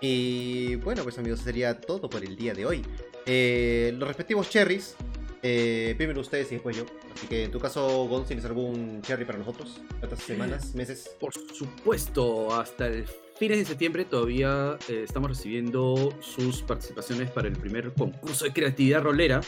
Y 0.00 0.76
bueno, 0.76 1.02
pues 1.02 1.18
amigos, 1.18 1.40
sería 1.40 1.80
todo 1.80 2.08
por 2.08 2.24
el 2.24 2.36
día 2.36 2.54
de 2.54 2.66
hoy. 2.66 2.82
Eh, 3.26 3.94
los 3.96 4.06
respectivos 4.06 4.48
cherries, 4.50 4.96
eh, 5.42 5.94
primero 5.96 6.20
ustedes 6.20 6.50
y 6.52 6.54
después 6.54 6.76
yo. 6.76 6.84
Así 7.14 7.26
que 7.26 7.44
en 7.44 7.50
tu 7.50 7.60
caso, 7.60 8.06
Gon, 8.06 8.24
¿tienes 8.24 8.44
algún 8.44 9.00
cherry 9.02 9.24
para 9.24 9.38
nosotros? 9.38 9.80
¿Estas 10.02 10.20
semanas, 10.20 10.74
meses? 10.74 11.16
Por 11.18 11.32
supuesto, 11.32 12.54
hasta 12.54 12.86
el 12.86 13.06
fines 13.36 13.58
de 13.58 13.64
septiembre 13.64 14.04
todavía 14.04 14.78
eh, 14.88 15.02
estamos 15.04 15.30
recibiendo 15.30 16.14
sus 16.20 16.62
participaciones 16.62 17.30
para 17.30 17.48
el 17.48 17.56
primer 17.56 17.92
concurso 17.92 18.44
de 18.44 18.52
creatividad 18.52 19.02
rolera, 19.02 19.40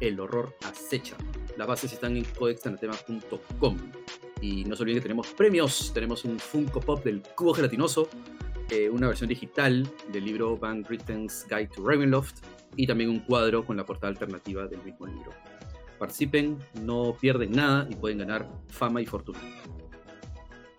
El 0.00 0.18
Horror 0.20 0.54
Acecha. 0.64 1.16
Las 1.56 1.66
bases 1.66 1.92
están 1.92 2.16
en 2.16 2.24
codexanatema.com. 2.24 3.76
Y 4.40 4.64
no 4.64 4.76
se 4.76 4.82
olviden 4.82 5.00
que 5.00 5.02
tenemos 5.02 5.28
premios. 5.28 5.92
Tenemos 5.92 6.24
un 6.24 6.38
Funko 6.38 6.80
Pop 6.80 7.04
del 7.04 7.22
cubo 7.34 7.54
gelatinoso, 7.54 8.08
eh, 8.70 8.90
una 8.90 9.08
versión 9.08 9.28
digital 9.28 9.90
del 10.12 10.24
libro 10.24 10.56
Van 10.56 10.84
Ritten's 10.84 11.46
Guide 11.48 11.68
to 11.68 11.84
Ravenloft 11.84 12.44
y 12.76 12.86
también 12.86 13.10
un 13.10 13.20
cuadro 13.20 13.64
con 13.64 13.76
la 13.76 13.84
portada 13.84 14.08
alternativa 14.08 14.66
del 14.66 14.82
mismo 14.82 15.06
libro. 15.06 15.32
Participen, 15.98 16.58
no 16.82 17.16
pierden 17.18 17.52
nada 17.52 17.86
y 17.90 17.96
pueden 17.96 18.18
ganar 18.18 18.46
fama 18.68 19.00
y 19.00 19.06
fortuna. 19.06 19.38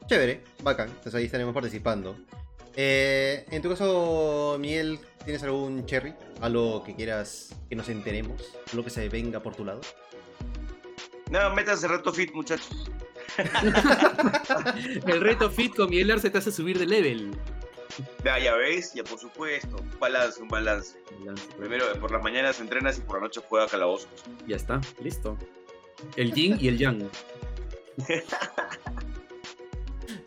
Chévere, 0.07 0.43
bacán. 0.63 0.89
Entonces 0.89 1.15
ahí 1.15 1.25
estaremos 1.25 1.53
participando. 1.53 2.15
Eh, 2.75 3.45
en 3.51 3.61
tu 3.61 3.69
caso, 3.69 4.57
Miguel, 4.59 4.99
¿tienes 5.25 5.43
algún 5.43 5.85
cherry? 5.85 6.13
Algo 6.41 6.83
que 6.83 6.95
quieras 6.95 7.55
que 7.69 7.75
nos 7.75 7.89
enteremos, 7.89 8.55
algo 8.71 8.83
que 8.83 8.89
se 8.89 9.09
venga 9.09 9.41
por 9.41 9.55
tu 9.55 9.65
lado. 9.65 9.81
No, 11.31 11.53
métanse 11.53 11.87
reto 11.87 12.13
fit, 12.13 12.31
muchachos. 12.33 12.91
El 15.05 15.21
reto 15.21 15.49
fit 15.49 15.75
con 15.75 15.89
Miguel 15.89 16.11
Arce 16.11 16.29
te 16.29 16.37
hace 16.37 16.51
subir 16.51 16.79
de 16.79 16.85
level. 16.85 17.31
Ya, 18.23 18.39
ya 18.39 18.55
ves, 18.55 18.93
ya 18.93 19.03
por 19.03 19.19
supuesto. 19.19 19.77
Un 19.77 19.99
balance, 19.99 20.41
un 20.41 20.47
balance. 20.47 20.97
Primero, 21.57 21.85
por 21.99 22.11
las 22.11 22.23
mañanas 22.23 22.59
entrenas 22.59 22.97
y 22.97 23.01
por 23.01 23.17
la 23.17 23.23
noche 23.23 23.41
juega 23.47 23.67
calabozos. 23.67 24.09
Ya 24.47 24.55
está, 24.55 24.81
listo. 25.01 25.37
El 26.15 26.33
yin 26.33 26.57
y 26.59 26.67
el 26.67 26.77
yang. 26.77 27.09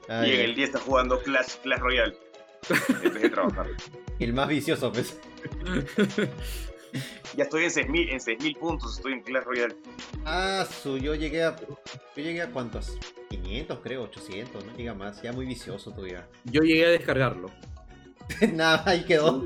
Ay, 0.09 0.31
Y 0.31 0.35
en 0.35 0.41
el 0.41 0.55
día 0.55 0.67
está 0.67 0.79
jugando 0.79 1.21
Clash, 1.23 1.57
Clash 1.63 1.81
Royale. 1.81 2.17
Vez 3.03 3.15
de 3.15 3.31
trabajar. 3.31 3.67
el 4.19 4.33
más 4.33 4.49
vicioso, 4.49 4.93
pues. 4.93 5.19
Ya 7.37 7.45
estoy 7.45 7.65
en 7.65 7.71
6.000 7.71 8.13
en 8.13 8.19
6.000 8.19 8.59
puntos, 8.59 8.97
estoy 8.97 9.15
en 9.15 9.23
Clash 9.23 9.45
Royale. 9.45 9.77
Ah, 10.25 10.67
su, 10.83 10.99
yo 10.99 11.15
llegué 11.15 11.45
a. 11.45 11.57
Yo 11.57 12.23
llegué 12.23 12.43
a 12.43 12.51
cuántos? 12.51 12.99
500, 13.31 13.79
creo, 13.83 14.03
800, 14.03 14.67
no 14.67 14.77
llega 14.77 14.95
más. 14.95 15.23
Ya 15.23 15.33
muy 15.33 15.47
vicioso 15.47 15.95
ya. 16.07 16.29
Yo 16.45 16.61
llegué 16.63 16.87
a 16.87 16.91
descargarlo. 16.91 17.51
Nada, 18.53 18.83
ahí 18.87 19.05
quedó. 19.05 19.43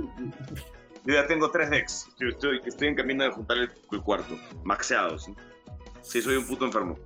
Yo 1.05 1.15
ya 1.15 1.27
tengo 1.27 1.51
3 1.51 1.71
decks. 1.71 2.07
Estoy, 2.09 2.31
estoy, 2.31 2.61
estoy 2.67 2.89
en 2.89 2.95
camino 2.97 3.25
de 3.25 3.31
juntar 3.31 3.59
el, 3.59 3.71
el 3.93 4.01
cuarto. 4.03 4.37
Maxeados. 4.65 5.25
¿sí? 5.25 5.35
Sí, 6.03 6.23
soy 6.23 6.37
un 6.37 6.47
puto 6.47 6.65
enfermo. 6.65 6.99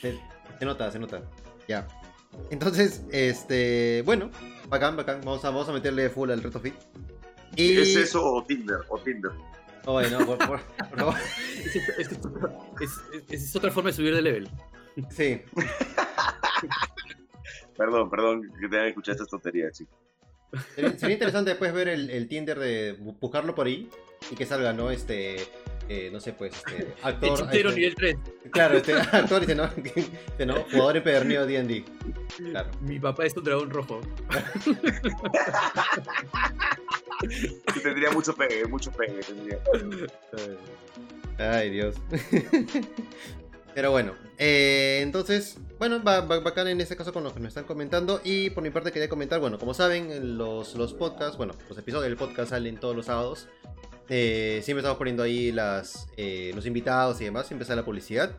Se, 0.00 0.18
se 0.58 0.64
nota, 0.64 0.90
se 0.90 0.98
nota. 0.98 1.22
Ya. 1.66 1.88
Entonces, 2.50 3.02
este. 3.10 4.02
Bueno, 4.04 4.30
bacán, 4.68 4.96
bacán. 4.96 5.20
Vamos 5.24 5.44
a, 5.44 5.50
vamos 5.50 5.68
a 5.70 5.72
meterle 5.72 6.10
full 6.10 6.30
al 6.30 6.42
reto 6.42 6.60
fit. 6.60 6.74
Y. 7.56 7.76
¿Es 7.78 7.96
eso 7.96 8.22
o 8.24 8.44
Tinder? 8.44 8.78
O 8.88 8.98
Tinder. 8.98 9.32
Oh, 9.86 9.92
bueno, 9.94 10.18
por, 10.26 10.38
por- 10.38 10.60
por 10.60 10.98
favor. 10.98 11.14
Es, 11.64 11.76
es- 11.76 12.10
es- 12.80 13.00
es- 13.30 13.56
otra 13.56 13.70
forma 13.70 13.90
de 13.90 13.96
subir 13.96 14.14
de 14.14 14.22
level. 14.22 14.48
Sí. 15.10 15.40
Perdón, 17.76 18.08
perdón 18.08 18.42
que 18.58 18.68
tengan 18.68 18.84
que 18.84 18.88
escuchar 18.88 19.12
estas 19.16 19.28
tonterías, 19.28 19.76
chicos. 19.76 19.94
Sería, 20.74 21.12
interesante 21.12 21.50
después 21.50 21.70
ver 21.74 21.88
el, 21.88 22.08
el 22.08 22.26
Tinder 22.28 22.58
de 22.58 22.98
bu- 22.98 23.18
buscarlo 23.20 23.54
por 23.54 23.66
ahí 23.66 23.90
y 24.30 24.34
que 24.34 24.46
salga, 24.46 24.72
¿no? 24.72 24.90
Este. 24.90 25.36
eh, 25.88 26.08
no 26.10 26.18
sé, 26.20 26.32
pues, 26.32 26.54
este. 26.56 26.84
El 26.84 26.94
Actor. 27.02 27.48
este, 27.52 27.64
nivel 27.74 27.94
3. 27.94 28.16
Claro, 28.50 28.78
este 28.78 28.94
actor 28.94 29.40
dice, 29.40 29.54
¿no? 29.54 29.66
Dice, 29.76 30.46
¿no? 30.46 30.54
Jugador 30.72 30.96
empedernido 30.96 31.44
de 31.46 31.62
DD. 31.62 31.84
Claro. 32.50 32.70
Mi 32.80 32.98
papá 32.98 33.26
es 33.26 33.36
un 33.36 33.44
dragón 33.44 33.68
rojo. 33.68 34.00
Sí, 37.74 37.80
tendría 37.82 38.10
mucho 38.10 38.34
pegue, 38.34 38.66
mucho 38.66 38.90
pegue. 38.92 39.20
Tendría. 39.20 39.58
Ay, 41.38 41.70
Dios. 41.70 41.96
Pero 43.74 43.90
bueno, 43.90 44.14
eh, 44.38 45.00
entonces, 45.02 45.58
bueno, 45.78 46.02
va, 46.02 46.20
va- 46.22 46.40
bacán 46.40 46.66
en 46.68 46.80
este 46.80 46.96
caso 46.96 47.12
con 47.12 47.22
lo 47.24 47.34
que 47.34 47.40
nos 47.40 47.48
están 47.48 47.64
comentando. 47.64 48.20
Y 48.24 48.48
por 48.50 48.62
mi 48.62 48.70
parte 48.70 48.90
quería 48.90 49.08
comentar, 49.08 49.38
bueno, 49.38 49.58
como 49.58 49.74
saben, 49.74 50.38
los, 50.38 50.74
los 50.76 50.94
podcasts, 50.94 51.36
bueno, 51.36 51.54
los 51.68 51.76
episodios 51.76 52.04
del 52.08 52.16
podcast 52.16 52.50
salen 52.50 52.78
todos 52.80 52.96
los 52.96 53.06
sábados. 53.06 53.48
Eh, 54.08 54.60
siempre 54.62 54.80
estamos 54.80 54.96
poniendo 54.98 55.22
ahí 55.22 55.52
las, 55.52 56.08
eh, 56.16 56.52
los 56.54 56.64
invitados 56.64 57.20
y 57.20 57.24
demás, 57.24 57.46
siempre 57.48 57.66
sale 57.66 57.80
la 57.82 57.84
publicidad. 57.84 58.30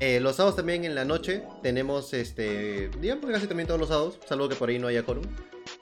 Eh, 0.00 0.18
los 0.18 0.34
sábados 0.36 0.56
también 0.56 0.84
en 0.84 0.94
la 0.96 1.04
noche 1.04 1.44
tenemos, 1.62 2.12
este, 2.14 2.88
digamos 3.00 3.26
que 3.26 3.32
casi 3.32 3.46
también 3.46 3.68
todos 3.68 3.78
los 3.78 3.88
sábados, 3.90 4.18
salvo 4.26 4.48
que 4.48 4.56
por 4.56 4.68
ahí 4.68 4.78
no 4.80 4.88
haya 4.88 5.04
quórum. 5.04 5.22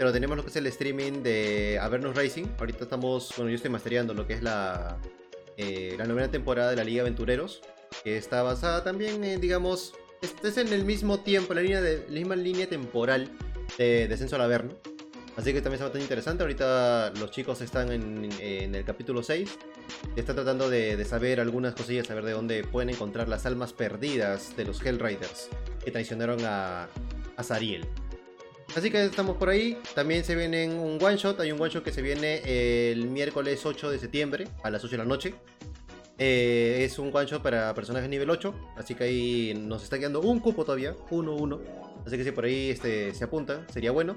Pero 0.00 0.12
tenemos 0.12 0.34
lo 0.34 0.42
que 0.42 0.48
es 0.48 0.56
el 0.56 0.66
streaming 0.68 1.22
de 1.22 1.78
Avernos 1.78 2.16
Racing. 2.16 2.46
Ahorita 2.58 2.84
estamos, 2.84 3.34
bueno, 3.36 3.50
yo 3.50 3.56
estoy 3.56 3.70
mastereando 3.70 4.14
lo 4.14 4.26
que 4.26 4.32
es 4.32 4.42
la, 4.42 4.96
eh, 5.58 5.94
la 5.98 6.06
novena 6.06 6.30
temporada 6.30 6.70
de 6.70 6.76
la 6.76 6.84
Liga 6.84 7.02
Aventureros, 7.02 7.60
que 8.02 8.16
está 8.16 8.42
basada 8.42 8.82
también, 8.82 9.22
en, 9.24 9.42
digamos, 9.42 9.92
es, 10.22 10.56
en 10.56 10.72
el 10.72 10.86
mismo 10.86 11.20
tiempo, 11.20 11.52
la, 11.52 11.60
línea 11.60 11.82
de, 11.82 12.06
la 12.08 12.14
misma 12.14 12.34
línea 12.34 12.66
temporal 12.66 13.28
de 13.76 14.08
Descenso 14.08 14.36
al 14.36 14.40
Averno. 14.40 14.72
Así 15.36 15.52
que 15.52 15.60
también 15.60 15.74
está 15.74 15.84
bastante 15.84 16.00
interesante. 16.00 16.44
Ahorita 16.44 17.12
los 17.20 17.30
chicos 17.30 17.60
están 17.60 17.92
en, 17.92 18.74
el 18.74 18.84
capítulo 18.86 19.22
6. 19.22 19.50
Y 20.16 20.20
están 20.20 20.34
tratando 20.34 20.70
de, 20.70 21.04
saber 21.04 21.40
algunas 21.40 21.74
cosillas, 21.74 22.06
saber 22.06 22.24
de 22.24 22.32
dónde 22.32 22.64
pueden 22.64 22.88
encontrar 22.88 23.28
las 23.28 23.44
almas 23.44 23.74
perdidas 23.74 24.56
de 24.56 24.64
los 24.64 24.80
Hellriders 24.80 25.50
que 25.84 25.90
traicionaron 25.90 26.42
a, 26.46 26.88
a 27.36 27.42
Zariel. 27.42 27.86
Así 28.74 28.90
que 28.90 29.04
estamos 29.04 29.36
por 29.36 29.48
ahí. 29.48 29.78
También 29.94 30.24
se 30.24 30.34
viene 30.34 30.68
un 30.68 31.02
one 31.02 31.16
shot. 31.16 31.40
Hay 31.40 31.52
un 31.52 31.60
one 31.60 31.70
shot 31.70 31.82
que 31.82 31.92
se 31.92 32.02
viene 32.02 32.42
el 32.92 33.08
miércoles 33.08 33.64
8 33.64 33.90
de 33.90 33.98
septiembre 33.98 34.48
a 34.62 34.70
las 34.70 34.84
8 34.84 34.92
de 34.92 34.98
la 34.98 35.04
noche. 35.04 35.34
Eh, 36.18 36.84
es 36.84 36.98
un 36.98 37.10
one 37.14 37.26
shot 37.26 37.42
para 37.42 37.74
personajes 37.74 38.08
nivel 38.08 38.30
8. 38.30 38.54
Así 38.76 38.94
que 38.94 39.04
ahí 39.04 39.54
nos 39.56 39.82
está 39.82 39.98
quedando 39.98 40.20
un 40.20 40.38
cupo 40.40 40.64
todavía. 40.64 40.94
1-1. 41.10 41.60
Así 42.06 42.16
que 42.16 42.24
si 42.24 42.30
por 42.30 42.44
ahí 42.44 42.70
este, 42.70 43.12
se 43.14 43.24
apuntan, 43.24 43.66
sería 43.72 43.90
bueno. 43.90 44.16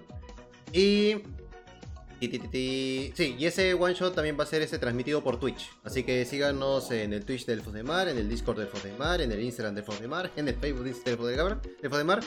Y. 0.71 1.17
Sí, 2.31 3.35
y 3.37 3.45
ese 3.45 3.73
one 3.73 3.93
shot 3.93 4.15
también 4.15 4.37
va 4.39 4.43
a 4.43 4.47
ser 4.47 4.61
este 4.61 4.77
transmitido 4.79 5.23
por 5.23 5.39
Twitch. 5.39 5.69
Así 5.83 6.03
que 6.03 6.25
síganos 6.25 6.91
en 6.91 7.13
el 7.13 7.25
Twitch 7.25 7.45
del 7.45 7.61
Fosdemar, 7.61 8.07
en 8.07 8.17
el 8.17 8.29
Discord 8.29 8.59
del 8.59 8.67
Fosdemar, 8.67 9.21
en 9.21 9.31
el 9.31 9.41
Instagram 9.41 9.75
del 9.75 9.83
Fosdemar, 9.83 10.31
en 10.35 10.47
el 10.47 10.55
Facebook 10.55 10.83
del 10.83 11.17
Fosdemar. 11.17 11.61
Del 11.61 11.89
Fosdemar. 11.89 12.23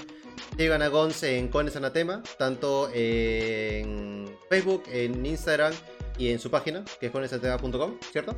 Sigan 0.56 0.82
a 0.82 0.88
Gons 0.88 1.22
en 1.22 1.48
Cones 1.48 1.76
Anatema, 1.76 2.22
tanto 2.38 2.90
en 2.92 4.36
Facebook, 4.48 4.84
en 4.90 5.24
Instagram 5.24 5.72
y 6.18 6.30
en 6.30 6.38
su 6.38 6.50
página, 6.50 6.84
que 7.00 7.06
es 7.06 7.12
conesanatema.com, 7.12 7.98
¿cierto? 8.10 8.36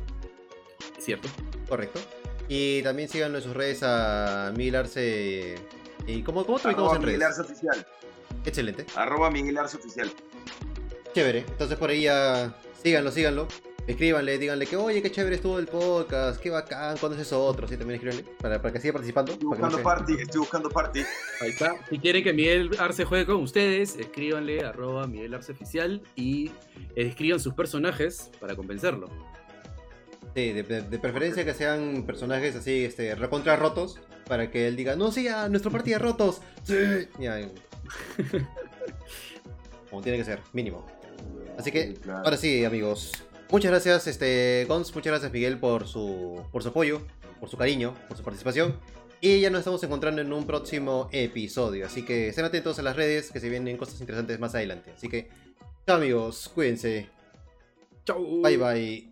¿Cierto? 0.99 1.29
Correcto. 1.67 1.99
Y 2.47 2.81
también 2.81 3.09
síganlo 3.09 3.37
en 3.37 3.43
sus 3.43 3.53
redes 3.53 3.81
a 3.83 4.51
Miguel 4.55 4.75
Arce. 4.75 5.55
¿Y 6.07 6.23
cómo, 6.23 6.45
cómo 6.45 6.59
te 6.59 6.67
ubicamos 6.67 6.91
Arroba 6.91 6.95
en 6.95 7.05
Miguel 7.05 7.21
redes? 7.21 7.39
Arce 7.39 7.51
Oficial. 7.51 7.87
Excelente. 8.45 8.85
Arroba 8.95 9.29
Miguel 9.29 9.57
Arce 9.57 9.77
Oficial. 9.77 10.11
Chévere. 11.13 11.39
Entonces 11.47 11.77
por 11.77 11.89
ahí 11.89 12.03
ya 12.03 12.55
síganlo, 12.83 13.11
síganlo. 13.11 13.47
Escríbanle, 13.87 14.37
díganle 14.37 14.67
que 14.67 14.77
oye, 14.77 15.01
qué 15.01 15.09
chévere 15.11 15.37
estuvo 15.37 15.57
el 15.57 15.65
podcast, 15.65 16.39
qué 16.39 16.51
bacán, 16.51 16.95
cuándo 16.99 17.17
es 17.17 17.25
eso 17.25 17.43
otro, 17.43 17.67
sí, 17.67 17.75
también 17.75 17.95
escríbanle, 17.99 18.23
para, 18.39 18.61
para 18.61 18.71
que 18.71 18.79
siga 18.79 18.93
participando. 18.93 19.31
Estoy 19.31 19.45
no 19.45 19.49
buscando 19.49 19.81
party, 19.81 20.13
estoy 20.21 20.39
buscando 20.41 20.69
party. 20.69 20.99
Ahí 21.41 21.49
está. 21.49 21.73
Si 21.89 21.97
quieren 21.97 22.23
que 22.23 22.31
Miguel 22.31 22.69
Arce 22.77 23.03
juegue 23.05 23.25
con 23.25 23.37
ustedes, 23.37 23.95
escríbanle 23.95 24.63
arroba 24.63 25.07
Miguel 25.07 25.33
Arce 25.33 25.53
Oficial 25.53 26.03
y 26.15 26.51
escriban 26.95 27.39
sus 27.39 27.55
personajes 27.55 28.29
para 28.39 28.55
convencerlo. 28.55 29.07
Sí, 30.35 30.53
de, 30.53 30.61
de- 30.61 30.81
de 30.83 30.99
preferencia 30.99 31.43
que 31.43 31.55
sean 31.55 32.03
personajes 32.03 32.55
así, 32.55 32.85
este, 32.85 33.15
recontra 33.15 33.55
rotos, 33.55 33.99
para 34.27 34.51
que 34.51 34.67
él 34.67 34.75
diga, 34.75 34.95
no, 34.95 35.11
sí, 35.11 35.27
a 35.27 35.49
nuestra 35.49 35.71
partida 35.71 35.97
rotos. 35.97 36.41
Sí. 36.61 36.75
Ya. 37.17 37.39
Como 39.89 40.03
tiene 40.03 40.19
que 40.19 40.25
ser, 40.25 40.41
mínimo. 40.53 40.85
Así 41.59 41.71
que, 41.71 41.93
claro. 41.95 42.23
ahora 42.23 42.37
sí, 42.37 42.63
amigos. 42.63 43.11
Muchas 43.51 43.71
gracias, 43.71 44.07
este, 44.07 44.65
Gons, 44.67 44.93
muchas 44.95 45.11
gracias 45.11 45.31
Miguel 45.33 45.57
por 45.57 45.87
su, 45.87 46.41
por 46.51 46.63
su 46.63 46.69
apoyo, 46.69 47.01
por 47.39 47.49
su 47.49 47.57
cariño, 47.57 47.95
por 48.07 48.15
su 48.15 48.23
participación. 48.23 48.79
Y 49.21 49.41
ya 49.41 49.49
nos 49.49 49.59
estamos 49.59 49.83
encontrando 49.83 50.21
en 50.21 50.31
un 50.31 50.45
próximo 50.45 51.09
episodio. 51.11 51.85
Así 51.85 52.05
que 52.05 52.29
estén 52.29 52.45
atentos 52.45 52.79
a 52.79 52.81
las 52.83 52.95
redes 52.95 53.31
que 53.31 53.41
se 53.41 53.49
vienen 53.49 53.75
cosas 53.75 53.99
interesantes 53.99 54.39
más 54.39 54.55
adelante. 54.55 54.91
Así 54.95 55.09
que, 55.09 55.29
chao 55.85 55.97
amigos, 55.97 56.49
cuídense. 56.55 57.09
Chau. 58.05 58.41
Bye 58.41 58.57
bye. 58.57 59.09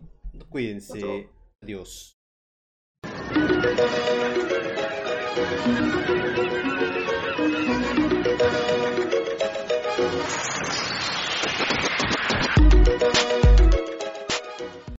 Cuídense. 0.48 1.00
Chao. 1.00 1.24
Adiós. 1.60 2.16